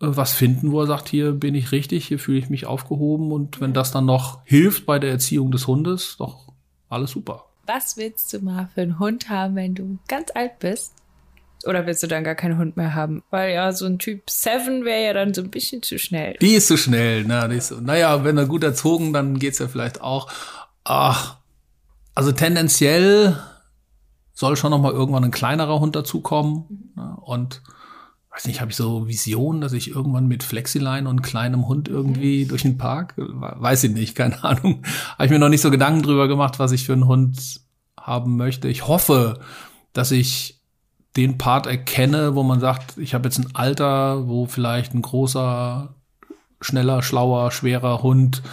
äh, 0.01 0.07
was 0.09 0.33
finden, 0.33 0.71
wo 0.71 0.81
er 0.81 0.87
sagt, 0.87 1.09
hier 1.09 1.31
bin 1.31 1.55
ich 1.55 1.71
richtig, 1.71 2.07
hier 2.07 2.19
fühle 2.19 2.39
ich 2.39 2.49
mich 2.49 2.65
aufgehoben 2.65 3.31
und 3.31 3.61
wenn 3.61 3.73
das 3.73 3.91
dann 3.91 4.05
noch 4.05 4.39
hilft 4.43 4.85
bei 4.85 4.99
der 4.99 5.11
Erziehung 5.11 5.51
des 5.51 5.65
Hundes, 5.67 6.17
doch 6.17 6.51
alles 6.89 7.11
super. 7.11 7.45
Was 7.67 7.97
willst 7.97 8.31
du 8.31 8.39
mal 8.39 8.69
für 8.73 8.81
einen 8.81 8.97
Hund 8.97 9.29
haben, 9.29 9.55
wenn 9.55 9.75
du 9.75 9.99
ganz 10.07 10.31
alt 10.33 10.59
bist? 10.59 10.93
Oder 11.65 11.85
willst 11.85 12.01
du 12.01 12.07
dann 12.07 12.23
gar 12.23 12.35
keinen 12.35 12.57
Hund 12.57 12.77
mehr 12.77 12.95
haben? 12.95 13.23
Weil 13.29 13.53
ja, 13.53 13.73
so 13.73 13.85
ein 13.85 13.99
Typ 13.99 14.29
7 14.29 14.85
wäre 14.85 15.03
ja 15.03 15.13
dann 15.13 15.33
so 15.33 15.41
ein 15.41 15.51
bisschen 15.51 15.83
zu 15.83 15.99
schnell. 15.99 16.37
Die 16.39 16.53
ist 16.53 16.67
zu 16.67 16.77
schnell, 16.77 17.25
ne? 17.25 17.47
Die 17.49 17.57
ist, 17.57 17.71
naja, 17.81 18.23
wenn 18.23 18.37
er 18.37 18.45
gut 18.45 18.63
erzogen, 18.63 19.11
dann 19.11 19.37
geht's 19.37 19.59
ja 19.59 19.67
vielleicht 19.67 19.99
auch. 19.99 20.31
Ach, 20.85 21.37
also 22.15 22.31
tendenziell 22.31 23.37
soll 24.33 24.55
schon 24.55 24.71
noch 24.71 24.79
mal 24.79 24.93
irgendwann 24.93 25.25
ein 25.25 25.31
kleinerer 25.31 25.79
Hund 25.79 25.95
dazukommen. 25.95 26.93
Ne? 26.95 27.17
Und 27.21 27.61
weiß 28.37 28.45
nicht, 28.45 28.61
habe 28.61 28.69
ich 28.69 28.77
so 28.77 29.07
Visionen, 29.07 29.61
dass 29.61 29.73
ich 29.73 29.89
irgendwann 29.89 30.27
mit 30.27 30.43
Flexiline 30.43 31.09
und 31.09 31.23
kleinem 31.23 31.67
Hund 31.67 31.87
irgendwie 31.87 32.45
durch 32.45 32.61
den 32.61 32.77
Park, 32.77 33.15
weiß 33.17 33.85
ich 33.85 33.91
nicht, 33.91 34.15
keine 34.15 34.43
Ahnung. 34.43 34.83
Habe 35.13 35.25
ich 35.25 35.31
mir 35.31 35.39
noch 35.39 35.49
nicht 35.49 35.61
so 35.61 35.71
Gedanken 35.71 36.03
drüber 36.03 36.27
gemacht, 36.27 36.59
was 36.59 36.71
ich 36.71 36.85
für 36.85 36.93
einen 36.93 37.07
Hund 37.07 37.61
haben 37.99 38.37
möchte. 38.37 38.67
Ich 38.67 38.87
hoffe, 38.87 39.39
dass 39.91 40.11
ich 40.11 40.61
den 41.15 41.39
Part 41.39 41.65
erkenne, 41.65 42.35
wo 42.35 42.43
man 42.43 42.59
sagt, 42.59 42.99
ich 42.99 43.15
habe 43.15 43.27
jetzt 43.27 43.39
ein 43.39 43.55
Alter, 43.55 44.27
wo 44.27 44.45
vielleicht 44.45 44.93
ein 44.93 45.01
großer, 45.01 45.95
schneller, 46.61 47.01
schlauer, 47.01 47.51
schwerer 47.51 48.03
Hund 48.03 48.43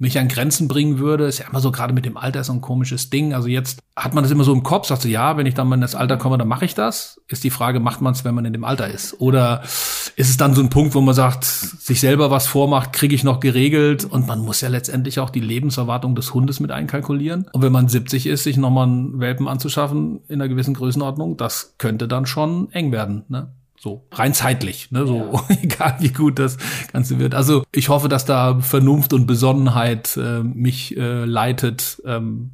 mich 0.00 0.18
an 0.18 0.28
Grenzen 0.28 0.66
bringen 0.66 0.98
würde. 0.98 1.26
Ist 1.26 1.38
ja 1.38 1.48
immer 1.48 1.60
so 1.60 1.70
gerade 1.70 1.92
mit 1.92 2.06
dem 2.06 2.16
Alter 2.16 2.42
so 2.42 2.52
ein 2.52 2.62
komisches 2.62 3.10
Ding. 3.10 3.34
Also 3.34 3.48
jetzt 3.48 3.80
hat 3.94 4.14
man 4.14 4.24
das 4.24 4.30
immer 4.30 4.44
so 4.44 4.52
im 4.52 4.62
Kopf, 4.62 4.86
sagt 4.86 5.02
so, 5.02 5.08
ja, 5.08 5.36
wenn 5.36 5.46
ich 5.46 5.54
dann 5.54 5.68
mal 5.68 5.74
in 5.74 5.82
das 5.82 5.94
Alter 5.94 6.16
komme, 6.16 6.38
dann 6.38 6.48
mache 6.48 6.64
ich 6.64 6.74
das. 6.74 7.20
Ist 7.28 7.44
die 7.44 7.50
Frage, 7.50 7.80
macht 7.80 8.00
man 8.00 8.14
es, 8.14 8.24
wenn 8.24 8.34
man 8.34 8.46
in 8.46 8.54
dem 8.54 8.64
Alter 8.64 8.88
ist? 8.88 9.20
Oder 9.20 9.62
ist 9.62 10.30
es 10.30 10.36
dann 10.38 10.54
so 10.54 10.62
ein 10.62 10.70
Punkt, 10.70 10.94
wo 10.94 11.02
man 11.02 11.14
sagt, 11.14 11.44
sich 11.44 12.00
selber 12.00 12.30
was 12.30 12.46
vormacht, 12.46 12.94
kriege 12.94 13.14
ich 13.14 13.24
noch 13.24 13.40
geregelt? 13.40 14.06
Und 14.06 14.26
man 14.26 14.40
muss 14.40 14.62
ja 14.62 14.68
letztendlich 14.68 15.20
auch 15.20 15.30
die 15.30 15.40
Lebenserwartung 15.40 16.14
des 16.14 16.32
Hundes 16.32 16.60
mit 16.60 16.70
einkalkulieren. 16.70 17.46
Und 17.52 17.60
wenn 17.60 17.72
man 17.72 17.88
70 17.88 18.26
ist, 18.26 18.44
sich 18.44 18.56
nochmal 18.56 18.86
einen 18.86 19.20
Welpen 19.20 19.48
anzuschaffen 19.48 20.20
in 20.28 20.40
einer 20.40 20.48
gewissen 20.48 20.74
Größenordnung, 20.74 21.36
das 21.36 21.74
könnte 21.76 22.08
dann 22.08 22.24
schon 22.24 22.72
eng 22.72 22.90
werden. 22.90 23.24
Ne? 23.28 23.52
So 23.82 24.06
rein 24.12 24.34
zeitlich, 24.34 24.90
ne? 24.90 25.06
so 25.06 25.32
ja. 25.48 25.56
egal 25.62 25.96
wie 26.00 26.10
gut 26.10 26.38
das 26.38 26.58
Ganze 26.92 27.18
wird. 27.18 27.34
Also 27.34 27.64
ich 27.72 27.88
hoffe, 27.88 28.10
dass 28.10 28.26
da 28.26 28.60
Vernunft 28.60 29.14
und 29.14 29.24
Besonnenheit 29.24 30.18
äh, 30.18 30.42
mich 30.42 30.98
äh, 30.98 31.24
leitet, 31.24 32.02
ähm, 32.04 32.50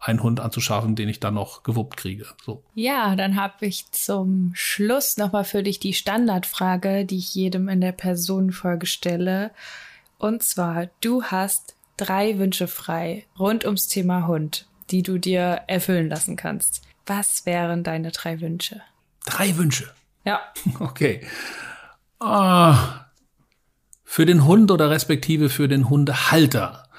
einen 0.00 0.22
Hund 0.22 0.40
anzuschaffen, 0.40 0.96
den 0.96 1.10
ich 1.10 1.20
dann 1.20 1.34
noch 1.34 1.64
gewuppt 1.64 1.98
kriege. 1.98 2.24
So. 2.46 2.64
Ja, 2.74 3.14
dann 3.14 3.36
habe 3.36 3.66
ich 3.66 3.90
zum 3.90 4.52
Schluss 4.54 5.18
nochmal 5.18 5.44
für 5.44 5.62
dich 5.62 5.80
die 5.80 5.92
Standardfrage, 5.92 7.04
die 7.04 7.18
ich 7.18 7.34
jedem 7.34 7.68
in 7.68 7.82
der 7.82 7.92
Personenfolge 7.92 8.86
stelle. 8.86 9.50
Und 10.16 10.42
zwar, 10.42 10.88
du 11.02 11.24
hast 11.24 11.74
drei 11.98 12.38
Wünsche 12.38 12.68
frei 12.68 13.26
rund 13.38 13.66
ums 13.66 13.86
Thema 13.88 14.26
Hund, 14.26 14.66
die 14.90 15.02
du 15.02 15.18
dir 15.18 15.60
erfüllen 15.66 16.08
lassen 16.08 16.36
kannst. 16.36 16.80
Was 17.04 17.44
wären 17.44 17.84
deine 17.84 18.12
drei 18.12 18.40
Wünsche? 18.40 18.80
Drei 19.26 19.58
Wünsche. 19.58 19.92
Ja. 20.24 20.40
Okay. 20.80 21.26
Ah, 22.18 23.06
für 24.04 24.26
den 24.26 24.44
Hund 24.44 24.70
oder 24.70 24.90
respektive 24.90 25.48
für 25.48 25.68
den 25.68 25.88
Hundehalter 25.88 26.89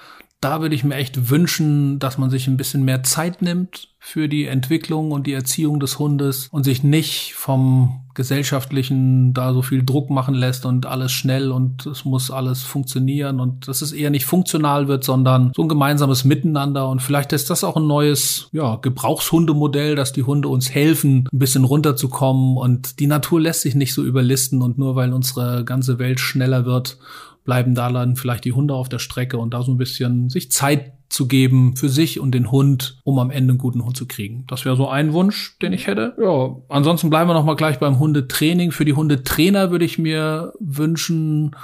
da 0.42 0.60
würde 0.60 0.74
ich 0.74 0.84
mir 0.84 0.96
echt 0.96 1.30
wünschen, 1.30 2.00
dass 2.00 2.18
man 2.18 2.32
sich 2.32 2.48
ein 2.48 2.58
bisschen 2.58 2.84
mehr 2.84 3.04
Zeit 3.04 3.44
nimmt 3.44 3.89
für 4.00 4.28
die 4.28 4.48
Entwicklung 4.48 5.12
und 5.12 5.28
die 5.28 5.34
Erziehung 5.34 5.80
des 5.80 6.00
Hundes 6.00 6.48
und 6.52 6.64
sich 6.64 6.84
nicht 6.84 7.36
vom 7.36 8.02
gesellschaftlichen 8.16 9.34
da 9.34 9.54
so 9.54 9.62
viel 9.62 9.86
Druck 9.86 10.10
machen 10.10 10.34
lässt 10.34 10.66
und 10.66 10.88
alles 10.88 11.12
schnell 11.12 11.52
und 11.52 11.86
es 11.86 12.04
muss 12.04 12.32
alles 12.32 12.64
funktionieren 12.64 13.39
und 13.39 13.68
dass 13.68 13.84
es 13.84 13.94
eher 13.94 14.10
nicht 14.10 14.26
funktional 14.26 14.88
wird, 14.88 15.04
sondern 15.04 15.52
so 15.56 15.62
ein 15.62 15.70
gemeinsames 15.70 16.26
Miteinander. 16.26 16.89
Und 16.89 17.04
vielleicht 17.04 17.32
ist 17.34 17.52
das 17.52 17.64
auch 17.64 17.78
ein 17.78 17.86
neues, 17.86 18.50
ja, 18.52 18.78
Gebrauchshundemodell, 18.78 19.96
dass 19.96 20.12
die 20.12 20.24
Hunde 20.24 20.48
uns 20.48 20.72
helfen, 20.72 21.30
ein 21.32 21.39
bisschen 21.39 21.64
runterzukommen. 21.64 22.58
Und 22.58 23.00
die 23.00 23.08
Natur 23.08 23.39
lässt 23.39 23.62
sich 23.62 23.76
nicht 23.76 23.94
so 23.94 24.04
überlisten 24.04 24.64
und 24.64 24.80
nur 24.80 24.96
weil 24.96 25.14
unsere 25.14 25.64
ganze 25.64 26.00
Welt 26.00 26.20
schneller 26.20 26.66
wird 26.66 26.98
bleiben 27.44 27.76
da 27.76 27.92
dann 27.92 28.16
vielleicht 28.16 28.46
die 28.46 28.54
Hunde 28.54 28.74
auf 28.74 28.89
der 28.89 29.00
Strecke 29.00 29.38
und 29.38 29.54
da 29.54 29.64
so 29.64 29.72
ein 29.72 29.78
bisschen 29.78 30.30
sich 30.30 30.52
Zeit 30.52 30.94
zu 31.10 31.28
geben 31.28 31.76
für 31.76 31.89
sich 31.89 32.20
und 32.20 32.32
den 32.32 32.52
Hund, 32.52 33.00
um 33.04 33.20
am 33.20 33.32
Ende 33.32 33.52
einen 33.52 33.58
guten 33.58 33.84
Hund 33.84 33.98
zu 33.98 34.08
kriegen. 34.08 34.46
Das 34.48 34.64
wäre 34.64 34.76
so 34.78 34.88
ein 34.88 35.14
Wunsch, 35.14 35.58
den 35.60 35.74
ich 35.74 35.88
hätte. 35.88 36.16
Ja, 36.22 36.56
ansonsten 36.70 37.10
bleiben 37.10 37.30
wir 37.30 37.34
noch 37.34 37.46
mal 37.46 37.56
gleich 37.56 37.80
beim 37.80 38.00
Hundetraining. 38.00 38.72
Für 38.72 38.86
die 38.86 38.94
Hundetrainer 38.94 39.72
würde 39.72 39.86
ich 39.86 39.98
mir 39.98 40.54
wünschen, 40.60 41.56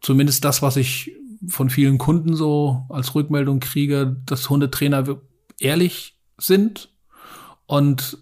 zumindest 0.00 0.44
das, 0.44 0.62
was 0.62 0.76
ich 0.76 1.12
von 1.46 1.70
vielen 1.70 1.98
Kunden 1.98 2.34
so 2.34 2.84
als 2.88 3.14
Rückmeldung 3.14 3.60
kriege, 3.60 4.16
dass 4.26 4.50
Hundetrainer 4.50 5.04
ehrlich 5.58 6.16
sind 6.36 6.90
und 7.66 8.18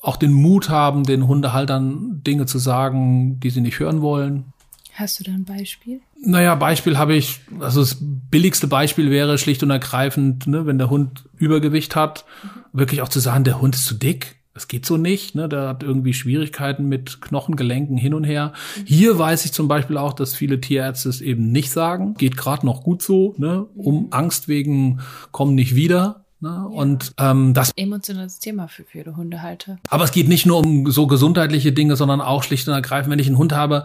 auch 0.00 0.16
den 0.16 0.32
Mut 0.32 0.68
haben, 0.68 1.04
den 1.04 1.26
Hundehaltern 1.26 2.22
Dinge 2.22 2.46
zu 2.46 2.58
sagen, 2.58 3.40
die 3.40 3.50
sie 3.50 3.60
nicht 3.60 3.80
hören 3.80 4.00
wollen. 4.00 4.52
Hast 4.98 5.20
du 5.20 5.24
da 5.24 5.30
ein 5.30 5.44
Beispiel? 5.44 6.00
Naja, 6.20 6.56
Beispiel 6.56 6.98
habe 6.98 7.14
ich, 7.14 7.38
also 7.60 7.78
das 7.82 7.98
billigste 8.00 8.66
Beispiel 8.66 9.12
wäre 9.12 9.38
schlicht 9.38 9.62
und 9.62 9.70
ergreifend, 9.70 10.48
ne, 10.48 10.66
wenn 10.66 10.76
der 10.76 10.90
Hund 10.90 11.22
Übergewicht 11.36 11.94
hat, 11.94 12.24
wirklich 12.72 13.00
auch 13.00 13.08
zu 13.08 13.20
sagen, 13.20 13.44
der 13.44 13.60
Hund 13.60 13.76
ist 13.76 13.84
zu 13.84 13.94
dick. 13.94 14.34
Das 14.54 14.66
geht 14.66 14.84
so 14.84 14.96
nicht, 14.96 15.36
ne? 15.36 15.48
Der 15.48 15.68
hat 15.68 15.84
irgendwie 15.84 16.14
Schwierigkeiten 16.14 16.88
mit 16.88 17.20
Knochengelenken 17.20 17.96
hin 17.96 18.12
und 18.12 18.24
her. 18.24 18.54
Hier 18.84 19.16
weiß 19.16 19.44
ich 19.44 19.52
zum 19.52 19.68
Beispiel 19.68 19.96
auch, 19.96 20.14
dass 20.14 20.34
viele 20.34 20.60
Tierärzte 20.60 21.08
es 21.08 21.20
eben 21.20 21.52
nicht 21.52 21.70
sagen. 21.70 22.14
Geht 22.14 22.36
gerade 22.36 22.66
noch 22.66 22.82
gut 22.82 23.00
so, 23.00 23.36
ne? 23.38 23.66
Um 23.76 24.06
mhm. 24.06 24.08
Angst 24.10 24.48
wegen 24.48 24.98
kommen 25.30 25.54
nicht 25.54 25.76
wieder. 25.76 26.24
Ne? 26.40 26.48
Ja. 26.48 26.62
Und 26.64 27.14
ähm, 27.18 27.54
das 27.54 27.70
emotionales 27.76 28.40
Thema 28.40 28.66
für 28.66 28.82
viele 28.82 29.16
Hundehalter. 29.16 29.78
Aber 29.90 30.02
es 30.02 30.10
geht 30.10 30.28
nicht 30.28 30.44
nur 30.44 30.58
um 30.58 30.90
so 30.90 31.06
gesundheitliche 31.06 31.70
Dinge, 31.70 31.94
sondern 31.94 32.20
auch 32.20 32.42
schlicht 32.42 32.66
und 32.66 32.74
ergreifend, 32.74 33.12
wenn 33.12 33.20
ich 33.20 33.28
einen 33.28 33.38
Hund 33.38 33.52
habe, 33.52 33.84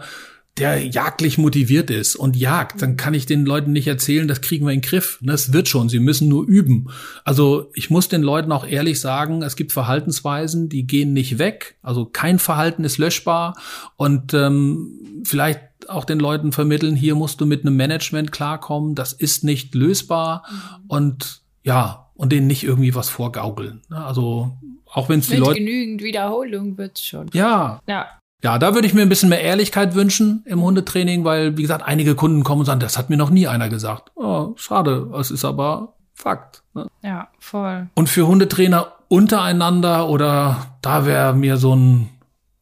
der 0.56 0.86
jagdlich 0.86 1.36
motiviert 1.36 1.90
ist 1.90 2.14
und 2.14 2.36
jagt, 2.36 2.80
dann 2.80 2.96
kann 2.96 3.12
ich 3.12 3.26
den 3.26 3.44
Leuten 3.44 3.72
nicht 3.72 3.88
erzählen, 3.88 4.28
das 4.28 4.40
kriegen 4.40 4.64
wir 4.64 4.72
in 4.72 4.80
den 4.80 4.88
Griff. 4.88 5.18
Das 5.20 5.52
wird 5.52 5.68
schon, 5.68 5.88
sie 5.88 5.98
müssen 5.98 6.28
nur 6.28 6.46
üben. 6.46 6.90
Also 7.24 7.70
ich 7.74 7.90
muss 7.90 8.08
den 8.08 8.22
Leuten 8.22 8.52
auch 8.52 8.64
ehrlich 8.64 9.00
sagen, 9.00 9.42
es 9.42 9.56
gibt 9.56 9.72
Verhaltensweisen, 9.72 10.68
die 10.68 10.86
gehen 10.86 11.12
nicht 11.12 11.38
weg. 11.38 11.76
Also 11.82 12.04
kein 12.04 12.38
Verhalten 12.38 12.84
ist 12.84 12.98
löschbar 12.98 13.56
und 13.96 14.32
ähm, 14.32 15.22
vielleicht 15.24 15.60
auch 15.88 16.04
den 16.04 16.20
Leuten 16.20 16.52
vermitteln, 16.52 16.94
hier 16.94 17.16
musst 17.16 17.40
du 17.40 17.46
mit 17.46 17.62
einem 17.62 17.76
Management 17.76 18.30
klarkommen, 18.30 18.94
das 18.94 19.12
ist 19.12 19.42
nicht 19.42 19.74
lösbar 19.74 20.44
mhm. 20.48 20.84
und 20.86 21.40
ja, 21.64 22.10
und 22.14 22.30
denen 22.30 22.46
nicht 22.46 22.62
irgendwie 22.62 22.94
was 22.94 23.08
vorgaukeln. 23.08 23.82
Also 23.90 24.56
auch 24.86 25.08
wenn 25.08 25.18
es 25.18 25.28
die 25.28 25.36
Leute 25.36 25.58
genügend 25.58 26.02
Wiederholung 26.02 26.78
wird's 26.78 27.04
schon. 27.04 27.28
Ja. 27.32 27.80
Ja. 27.88 28.06
Ja, 28.44 28.58
da 28.58 28.74
würde 28.74 28.86
ich 28.86 28.92
mir 28.92 29.00
ein 29.00 29.08
bisschen 29.08 29.30
mehr 29.30 29.40
Ehrlichkeit 29.40 29.94
wünschen 29.94 30.44
im 30.44 30.60
Hundetraining, 30.60 31.24
weil, 31.24 31.56
wie 31.56 31.62
gesagt, 31.62 31.82
einige 31.82 32.14
Kunden 32.14 32.44
kommen 32.44 32.60
und 32.60 32.66
sagen, 32.66 32.78
das 32.78 32.98
hat 32.98 33.08
mir 33.08 33.16
noch 33.16 33.30
nie 33.30 33.48
einer 33.48 33.70
gesagt. 33.70 34.12
Oh, 34.16 34.52
schade, 34.56 35.10
es 35.18 35.30
ist 35.30 35.46
aber 35.46 35.94
Fakt. 36.14 36.62
Ne? 36.74 36.86
Ja, 37.02 37.28
voll. 37.38 37.88
Und 37.94 38.08
für 38.08 38.26
Hundetrainer 38.26 38.92
untereinander 39.08 40.08
oder 40.10 40.76
da 40.82 41.06
wäre 41.06 41.34
mir 41.34 41.56
so 41.56 41.74
ein 41.74 42.10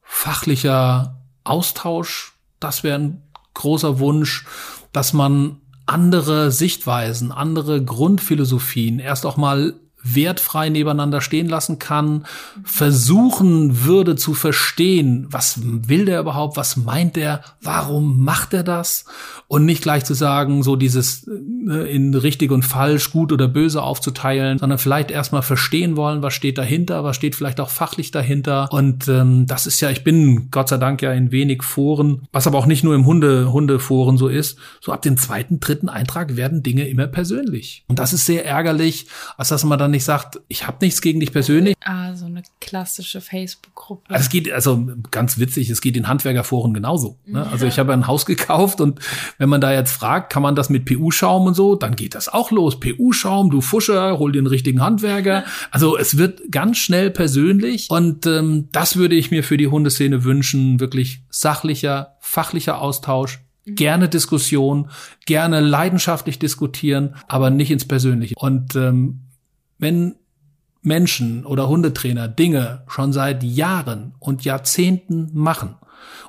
fachlicher 0.02 1.16
Austausch, 1.42 2.34
das 2.60 2.84
wäre 2.84 2.98
ein 2.98 3.22
großer 3.54 3.98
Wunsch, 3.98 4.46
dass 4.92 5.12
man 5.12 5.60
andere 5.84 6.52
Sichtweisen, 6.52 7.32
andere 7.32 7.84
Grundphilosophien 7.84 9.00
erst 9.00 9.26
auch 9.26 9.36
mal 9.36 9.74
wertfrei 10.02 10.68
nebeneinander 10.68 11.20
stehen 11.20 11.48
lassen 11.48 11.78
kann, 11.78 12.24
versuchen 12.64 13.84
würde 13.84 14.16
zu 14.16 14.34
verstehen, 14.34 15.26
was 15.30 15.60
will 15.62 16.04
der 16.04 16.20
überhaupt, 16.20 16.56
was 16.56 16.76
meint 16.76 17.16
der, 17.16 17.42
warum 17.60 18.24
macht 18.24 18.52
er 18.54 18.62
das? 18.62 19.04
Und 19.48 19.64
nicht 19.64 19.82
gleich 19.82 20.04
zu 20.04 20.14
sagen, 20.14 20.62
so 20.62 20.76
dieses 20.76 21.26
ne, 21.26 21.84
in 21.84 22.14
richtig 22.14 22.50
und 22.50 22.64
falsch, 22.64 23.10
gut 23.10 23.32
oder 23.32 23.48
böse 23.48 23.82
aufzuteilen, 23.82 24.58
sondern 24.58 24.78
vielleicht 24.78 25.10
erstmal 25.10 25.42
verstehen 25.42 25.96
wollen, 25.96 26.22
was 26.22 26.34
steht 26.34 26.58
dahinter, 26.58 27.04
was 27.04 27.16
steht 27.16 27.34
vielleicht 27.34 27.60
auch 27.60 27.70
fachlich 27.70 28.10
dahinter. 28.10 28.68
Und 28.72 29.08
ähm, 29.08 29.46
das 29.46 29.66
ist 29.66 29.80
ja, 29.80 29.90
ich 29.90 30.04
bin 30.04 30.50
Gott 30.50 30.68
sei 30.68 30.78
Dank 30.78 31.02
ja 31.02 31.12
in 31.12 31.30
wenig 31.30 31.62
Foren, 31.62 32.22
was 32.32 32.46
aber 32.46 32.58
auch 32.58 32.66
nicht 32.66 32.82
nur 32.82 32.94
im 32.94 33.06
Hunde 33.06 33.52
Hundeforen 33.52 34.16
so 34.16 34.28
ist, 34.28 34.58
so 34.80 34.92
ab 34.92 35.02
dem 35.02 35.16
zweiten, 35.16 35.60
dritten 35.60 35.88
Eintrag 35.88 36.36
werden 36.36 36.62
Dinge 36.62 36.88
immer 36.88 37.06
persönlich. 37.06 37.84
Und 37.88 37.98
das 37.98 38.12
ist 38.12 38.26
sehr 38.26 38.44
ärgerlich, 38.44 39.06
als 39.36 39.48
dass 39.48 39.64
man 39.64 39.78
dann 39.78 39.91
nicht 39.92 40.04
sagt, 40.04 40.40
ich 40.48 40.66
habe 40.66 40.78
nichts 40.80 41.00
gegen 41.00 41.20
dich 41.20 41.32
persönlich. 41.32 41.76
Ah, 41.84 42.14
so 42.14 42.26
eine 42.26 42.42
klassische 42.60 43.20
Facebook-Gruppe. 43.20 44.10
Also 44.10 44.22
es 44.22 44.28
geht, 44.28 44.50
also 44.50 44.88
ganz 45.10 45.38
witzig, 45.38 45.70
es 45.70 45.80
geht 45.80 45.96
in 45.96 46.08
Handwerkerforen 46.08 46.74
genauso. 46.74 47.18
Ne? 47.26 47.46
Also 47.46 47.66
ich 47.66 47.78
habe 47.78 47.92
ein 47.92 48.08
Haus 48.08 48.26
gekauft 48.26 48.80
und 48.80 49.00
wenn 49.38 49.48
man 49.48 49.60
da 49.60 49.72
jetzt 49.72 49.92
fragt, 49.92 50.32
kann 50.32 50.42
man 50.42 50.56
das 50.56 50.68
mit 50.70 50.84
PU-Schaum 50.84 51.46
und 51.46 51.54
so, 51.54 51.76
dann 51.76 51.94
geht 51.94 52.14
das 52.14 52.28
auch 52.28 52.50
los. 52.50 52.80
PU-Schaum, 52.80 53.50
du 53.50 53.60
Fuscher, 53.60 54.18
hol 54.18 54.32
dir 54.32 54.40
einen 54.40 54.48
richtigen 54.48 54.82
Handwerker. 54.82 55.44
Also 55.70 55.96
es 55.96 56.16
wird 56.16 56.50
ganz 56.50 56.78
schnell 56.78 57.10
persönlich 57.10 57.88
und 57.90 58.26
ähm, 58.26 58.68
das 58.72 58.96
würde 58.96 59.14
ich 59.14 59.30
mir 59.30 59.44
für 59.44 59.56
die 59.56 59.68
Hundeszene 59.68 60.24
wünschen. 60.24 60.80
Wirklich 60.80 61.22
sachlicher, 61.30 62.16
fachlicher 62.20 62.80
Austausch, 62.80 63.40
mhm. 63.64 63.74
gerne 63.74 64.08
Diskussion, 64.08 64.90
gerne 65.26 65.60
leidenschaftlich 65.60 66.38
diskutieren, 66.38 67.16
aber 67.28 67.50
nicht 67.50 67.70
ins 67.70 67.86
Persönliche. 67.86 68.34
Und 68.36 68.74
ähm, 68.76 69.20
wenn 69.82 70.14
Menschen 70.80 71.44
oder 71.44 71.68
Hundetrainer 71.68 72.28
Dinge 72.28 72.84
schon 72.86 73.12
seit 73.12 73.42
Jahren 73.42 74.14
und 74.20 74.44
Jahrzehnten 74.44 75.30
machen 75.34 75.74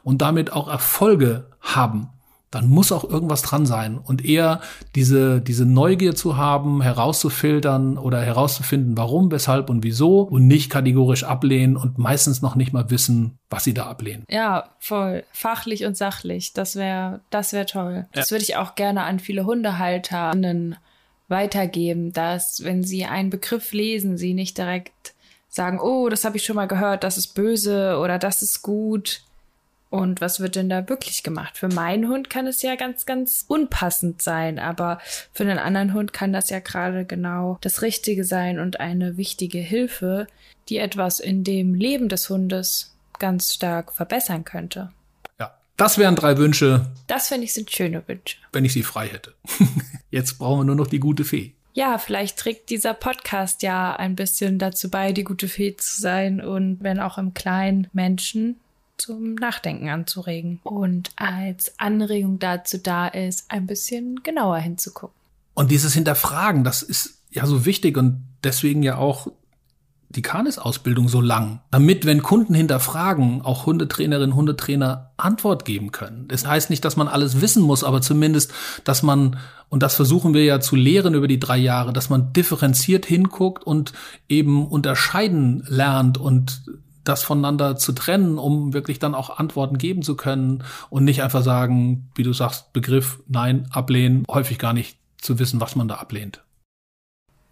und 0.04 0.22
damit 0.22 0.52
auch 0.52 0.68
Erfolge 0.68 1.46
haben, 1.62 2.10
dann 2.50 2.68
muss 2.68 2.92
auch 2.92 3.04
irgendwas 3.04 3.42
dran 3.42 3.66
sein. 3.66 3.98
Und 3.98 4.26
eher 4.26 4.62
diese, 4.96 5.42
diese 5.42 5.66
Neugier 5.66 6.16
zu 6.16 6.38
haben, 6.38 6.82
herauszufiltern 6.82 7.98
oder 7.98 8.22
herauszufinden, 8.22 8.98
warum, 8.98 9.32
weshalb 9.32 9.70
und 9.70 9.84
wieso 9.84 10.22
und 10.22 10.48
nicht 10.48 10.70
kategorisch 10.70 11.24
ablehnen 11.24 11.78
und 11.78 11.98
meistens 11.98 12.42
noch 12.42 12.56
nicht 12.56 12.74
mal 12.74 12.90
wissen, 12.90 13.38
was 13.50 13.64
sie 13.64 13.74
da 13.74 13.86
ablehnen. 13.86 14.24
Ja, 14.30 14.66
voll. 14.80 15.24
Fachlich 15.32 15.86
und 15.86 15.96
sachlich. 15.96 16.54
Das 16.54 16.76
wäre, 16.76 17.22
das 17.32 17.54
wäre 17.54 17.66
toll. 17.66 17.94
Ja. 17.94 18.08
Das 18.14 18.30
würde 18.32 18.44
ich 18.44 18.56
auch 18.56 18.76
gerne 18.76 19.04
an 19.04 19.20
viele 19.20 19.46
Hundehalterinnen 19.46 20.76
weitergeben, 21.28 22.14
dass, 22.14 22.64
wenn 22.64 22.84
sie 22.84 23.06
einen 23.06 23.30
Begriff 23.30 23.74
lesen, 23.74 24.18
sie 24.18 24.34
nicht 24.34 24.58
direkt 24.58 25.14
sagen, 25.50 25.80
oh, 25.80 26.10
das 26.10 26.26
habe 26.26 26.38
ich 26.38 26.46
schon 26.46 26.56
mal 26.56 26.68
gehört, 26.68 27.04
das 27.04 27.18
ist 27.18 27.34
böse 27.34 27.98
oder 28.00 28.20
das 28.20 28.42
ist 28.42 28.62
gut, 28.62 29.22
und 29.94 30.22
was 30.22 30.40
wird 30.40 30.56
denn 30.56 30.70
da 30.70 30.90
wirklich 30.90 31.22
gemacht? 31.22 31.56
Für 31.56 31.68
meinen 31.68 32.08
Hund 32.08 32.28
kann 32.28 32.48
es 32.48 32.64
ja 32.64 32.74
ganz, 32.76 33.06
ganz 33.06 33.46
unpassend 33.48 34.24
sein, 34.24 34.58
aber 34.58 34.98
für 35.34 35.44
einen 35.44 35.60
anderen 35.60 35.94
Hund 35.94 36.14
kann 36.14 36.34
das 36.34 36.50
ja 36.50 36.58
gerade 36.58 37.06
genau 37.06 37.60
das 37.62 37.84
Richtige 37.84 38.24
sein 38.24 38.58
und 38.58 38.80
eine 38.80 39.18
wichtige 39.18 39.60
Hilfe, 39.60 40.26
die 40.68 40.78
etwas 40.78 41.20
in 41.20 41.44
dem 41.44 41.76
Leben 41.76 42.10
des 42.10 42.28
Hundes 42.28 42.96
ganz 43.20 43.54
stark 43.54 43.94
verbessern 43.94 44.44
könnte. 44.46 44.92
Das 45.78 45.98
wären 45.98 46.16
drei 46.16 46.38
Wünsche. 46.38 46.92
Das 47.08 47.30
finde 47.30 47.46
ich 47.46 47.54
sind 47.54 47.72
schöne 47.72 48.04
Wünsche. 48.08 48.38
Wenn 48.52 48.66
ich 48.66 48.74
sie 48.74 48.84
frei 48.84 49.08
hätte. 49.08 49.34
Jetzt 50.12 50.38
brauchen 50.38 50.60
wir 50.60 50.66
nur 50.66 50.76
noch 50.76 50.88
die 50.88 51.00
gute 51.00 51.26
Fee. 51.26 51.54
Ja, 51.74 51.98
vielleicht 51.98 52.38
trägt 52.38 52.70
dieser 52.70 52.94
Podcast 52.94 53.64
ja 53.64 53.96
ein 53.96 54.16
bisschen 54.16 54.60
dazu 54.60 54.92
bei, 54.92 55.12
die 55.12 55.24
gute 55.24 55.48
Fee 55.48 55.76
zu 55.76 56.00
sein 56.00 56.40
und 56.40 56.78
wenn 56.82 57.00
auch 57.00 57.18
im 57.18 57.34
kleinen 57.34 57.88
Menschen 57.94 58.60
zum 58.98 59.34
Nachdenken 59.34 59.90
anzuregen 59.90 60.60
und 60.64 61.10
als 61.16 61.80
Anregung 61.80 62.38
dazu 62.38 62.78
da 62.78 63.08
ist, 63.08 63.46
ein 63.50 63.66
bisschen 63.66 64.22
genauer 64.22 64.58
hinzugucken. 64.58 65.16
Und 65.56 65.72
dieses 65.72 65.96
Hinterfragen, 65.96 66.64
das 66.64 66.84
ist 66.84 67.18
ja 67.32 67.48
so 67.48 67.66
wichtig 67.66 67.98
und 67.98 68.24
deswegen 68.44 68.84
ja 68.84 68.98
auch 68.98 69.28
die 70.16 70.22
Kanis-Ausbildung 70.22 71.10
so 71.10 71.22
lang, 71.22 71.62
damit, 71.72 72.06
wenn 72.06 72.22
Kunden 72.22 72.54
hinterfragen, 72.54 73.42
auch 73.42 73.66
Hundetrainerinnen, 73.66 74.36
Hundetrainer 74.36 75.12
Antwort 75.18 75.66
geben 75.66 75.92
können. 75.92 76.28
Das 76.28 76.46
heißt 76.46 76.70
nicht, 76.70 76.86
dass 76.86 76.96
man 76.96 77.08
alles 77.08 77.42
wissen 77.42 77.64
muss, 77.64 77.84
aber 77.84 78.02
zumindest, 78.02 78.54
dass 78.84 79.04
man, 79.04 79.38
und 79.70 79.84
das 79.84 79.96
versuchen 79.96 80.34
wir 80.34 80.44
ja 80.44 80.60
zu 80.60 80.76
lehren 80.76 81.14
über 81.14 81.28
die 81.28 81.40
drei 81.40 81.58
Jahre, 81.58 81.94
dass 81.94 82.10
man 82.10 82.34
differenziert 82.34 83.06
hinguckt 83.06 83.64
und 83.64 83.94
eben 84.30 84.68
unterscheiden 84.68 85.64
lernt 85.68 86.18
und 86.18 86.64
das 87.04 87.24
voneinander 87.24 87.76
zu 87.76 87.92
trennen, 87.92 88.38
um 88.38 88.74
wirklich 88.74 89.00
dann 89.00 89.16
auch 89.16 89.38
Antworten 89.38 89.78
geben 89.78 90.04
zu 90.04 90.16
können 90.16 90.64
und 90.90 91.04
nicht 91.04 91.22
einfach 91.22 91.44
sagen, 91.44 92.10
wie 92.16 92.24
du 92.24 92.34
sagst, 92.34 92.72
Begriff, 92.74 93.20
nein, 93.28 93.68
ablehnen, 93.72 94.24
häufig 94.30 94.58
gar 94.58 94.74
nicht 94.74 94.98
zu 95.18 95.40
wissen, 95.40 95.60
was 95.60 95.76
man 95.76 95.88
da 95.88 95.96
ablehnt. 95.96 96.43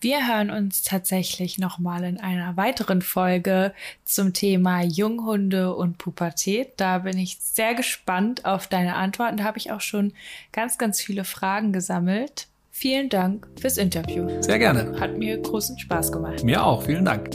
Wir 0.01 0.27
hören 0.27 0.49
uns 0.49 0.81
tatsächlich 0.81 1.59
nochmal 1.59 2.03
in 2.03 2.19
einer 2.19 2.57
weiteren 2.57 3.03
Folge 3.03 3.71
zum 4.03 4.33
Thema 4.33 4.81
Junghunde 4.81 5.75
und 5.75 5.99
Pubertät. 5.99 6.73
Da 6.77 6.97
bin 6.97 7.19
ich 7.19 7.37
sehr 7.39 7.75
gespannt 7.75 8.43
auf 8.43 8.65
deine 8.65 8.95
Antworten. 8.95 9.37
Da 9.37 9.43
habe 9.43 9.59
ich 9.59 9.71
auch 9.71 9.81
schon 9.81 10.13
ganz, 10.53 10.79
ganz 10.79 11.01
viele 11.01 11.23
Fragen 11.23 11.71
gesammelt. 11.71 12.47
Vielen 12.71 13.09
Dank 13.09 13.47
fürs 13.59 13.77
Interview. 13.77 14.41
Sehr 14.41 14.57
gerne. 14.57 14.99
Hat 14.99 15.19
mir 15.19 15.37
großen 15.37 15.77
Spaß 15.77 16.11
gemacht. 16.11 16.43
Mir 16.43 16.65
auch. 16.65 16.81
Vielen 16.81 17.05
Dank. 17.05 17.29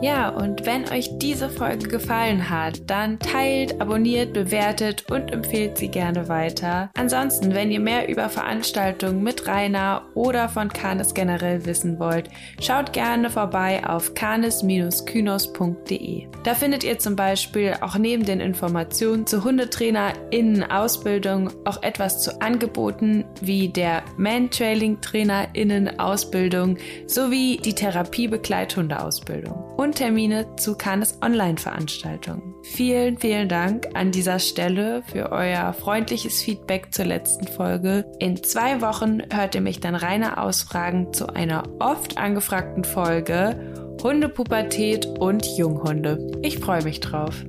Ja, 0.00 0.28
und 0.28 0.64
wenn 0.64 0.88
euch 0.90 1.10
diese 1.18 1.48
Folge 1.48 1.88
gefallen 1.88 2.48
hat, 2.48 2.88
dann 2.88 3.18
teilt, 3.18 3.80
abonniert, 3.80 4.32
bewertet 4.32 5.10
und 5.10 5.32
empfehlt 5.32 5.76
sie 5.76 5.88
gerne 5.88 6.28
weiter. 6.28 6.88
Ansonsten, 6.96 7.52
wenn 7.52 7.72
ihr 7.72 7.80
mehr 7.80 8.08
über 8.08 8.28
Veranstaltungen 8.28 9.24
mit 9.24 9.48
Rainer 9.48 10.02
oder 10.14 10.48
von 10.48 10.68
Canis 10.68 11.14
generell 11.14 11.66
wissen 11.66 11.98
wollt, 11.98 12.30
schaut 12.60 12.92
gerne 12.92 13.28
vorbei 13.28 13.84
auf 13.84 14.14
canis-kynos.de. 14.14 16.28
Da 16.44 16.54
findet 16.54 16.84
ihr 16.84 17.00
zum 17.00 17.16
Beispiel 17.16 17.74
auch 17.80 17.98
neben 17.98 18.24
den 18.24 18.38
Informationen 18.38 19.26
zu 19.26 19.42
HundetrainerInnen 19.42 20.70
Ausbildung 20.70 21.50
auch 21.64 21.82
etwas 21.82 22.22
zu 22.22 22.40
Angeboten 22.40 23.24
wie 23.40 23.68
der 23.68 24.04
Man-Trailing-TrainerInnen 24.16 25.98
Ausbildung 25.98 26.76
sowie 27.06 27.56
die 27.56 27.74
Therapie-Begleithunde-Ausbildung. 27.74 29.74
Und 29.76 29.87
und 29.88 29.94
Termine 29.94 30.54
zu 30.56 30.76
Cannes 30.76 31.18
Online-Veranstaltungen. 31.22 32.54
Vielen, 32.62 33.16
vielen 33.16 33.48
Dank 33.48 33.86
an 33.94 34.10
dieser 34.10 34.38
Stelle 34.38 35.02
für 35.02 35.32
euer 35.32 35.72
freundliches 35.72 36.42
Feedback 36.42 36.92
zur 36.92 37.06
letzten 37.06 37.46
Folge. 37.46 38.04
In 38.18 38.42
zwei 38.42 38.82
Wochen 38.82 39.22
hört 39.32 39.54
ihr 39.54 39.62
mich 39.62 39.80
dann 39.80 39.94
reine 39.94 40.42
Ausfragen 40.42 41.14
zu 41.14 41.28
einer 41.28 41.62
oft 41.78 42.18
angefragten 42.18 42.84
Folge 42.84 43.96
Hundepubertät 44.02 45.06
und 45.06 45.46
Junghunde. 45.56 46.32
Ich 46.42 46.58
freue 46.58 46.82
mich 46.84 47.00
drauf. 47.00 47.42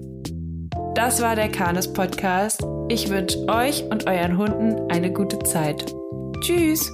Das 0.95 1.21
war 1.21 1.35
der 1.35 1.49
Canis 1.49 1.91
Podcast. 1.91 2.65
Ich 2.87 3.09
wünsche 3.09 3.45
euch 3.49 3.83
und 3.83 4.07
euren 4.07 4.37
Hunden 4.37 4.89
eine 4.89 5.11
gute 5.11 5.39
Zeit. 5.39 5.93
Tschüss! 6.39 6.89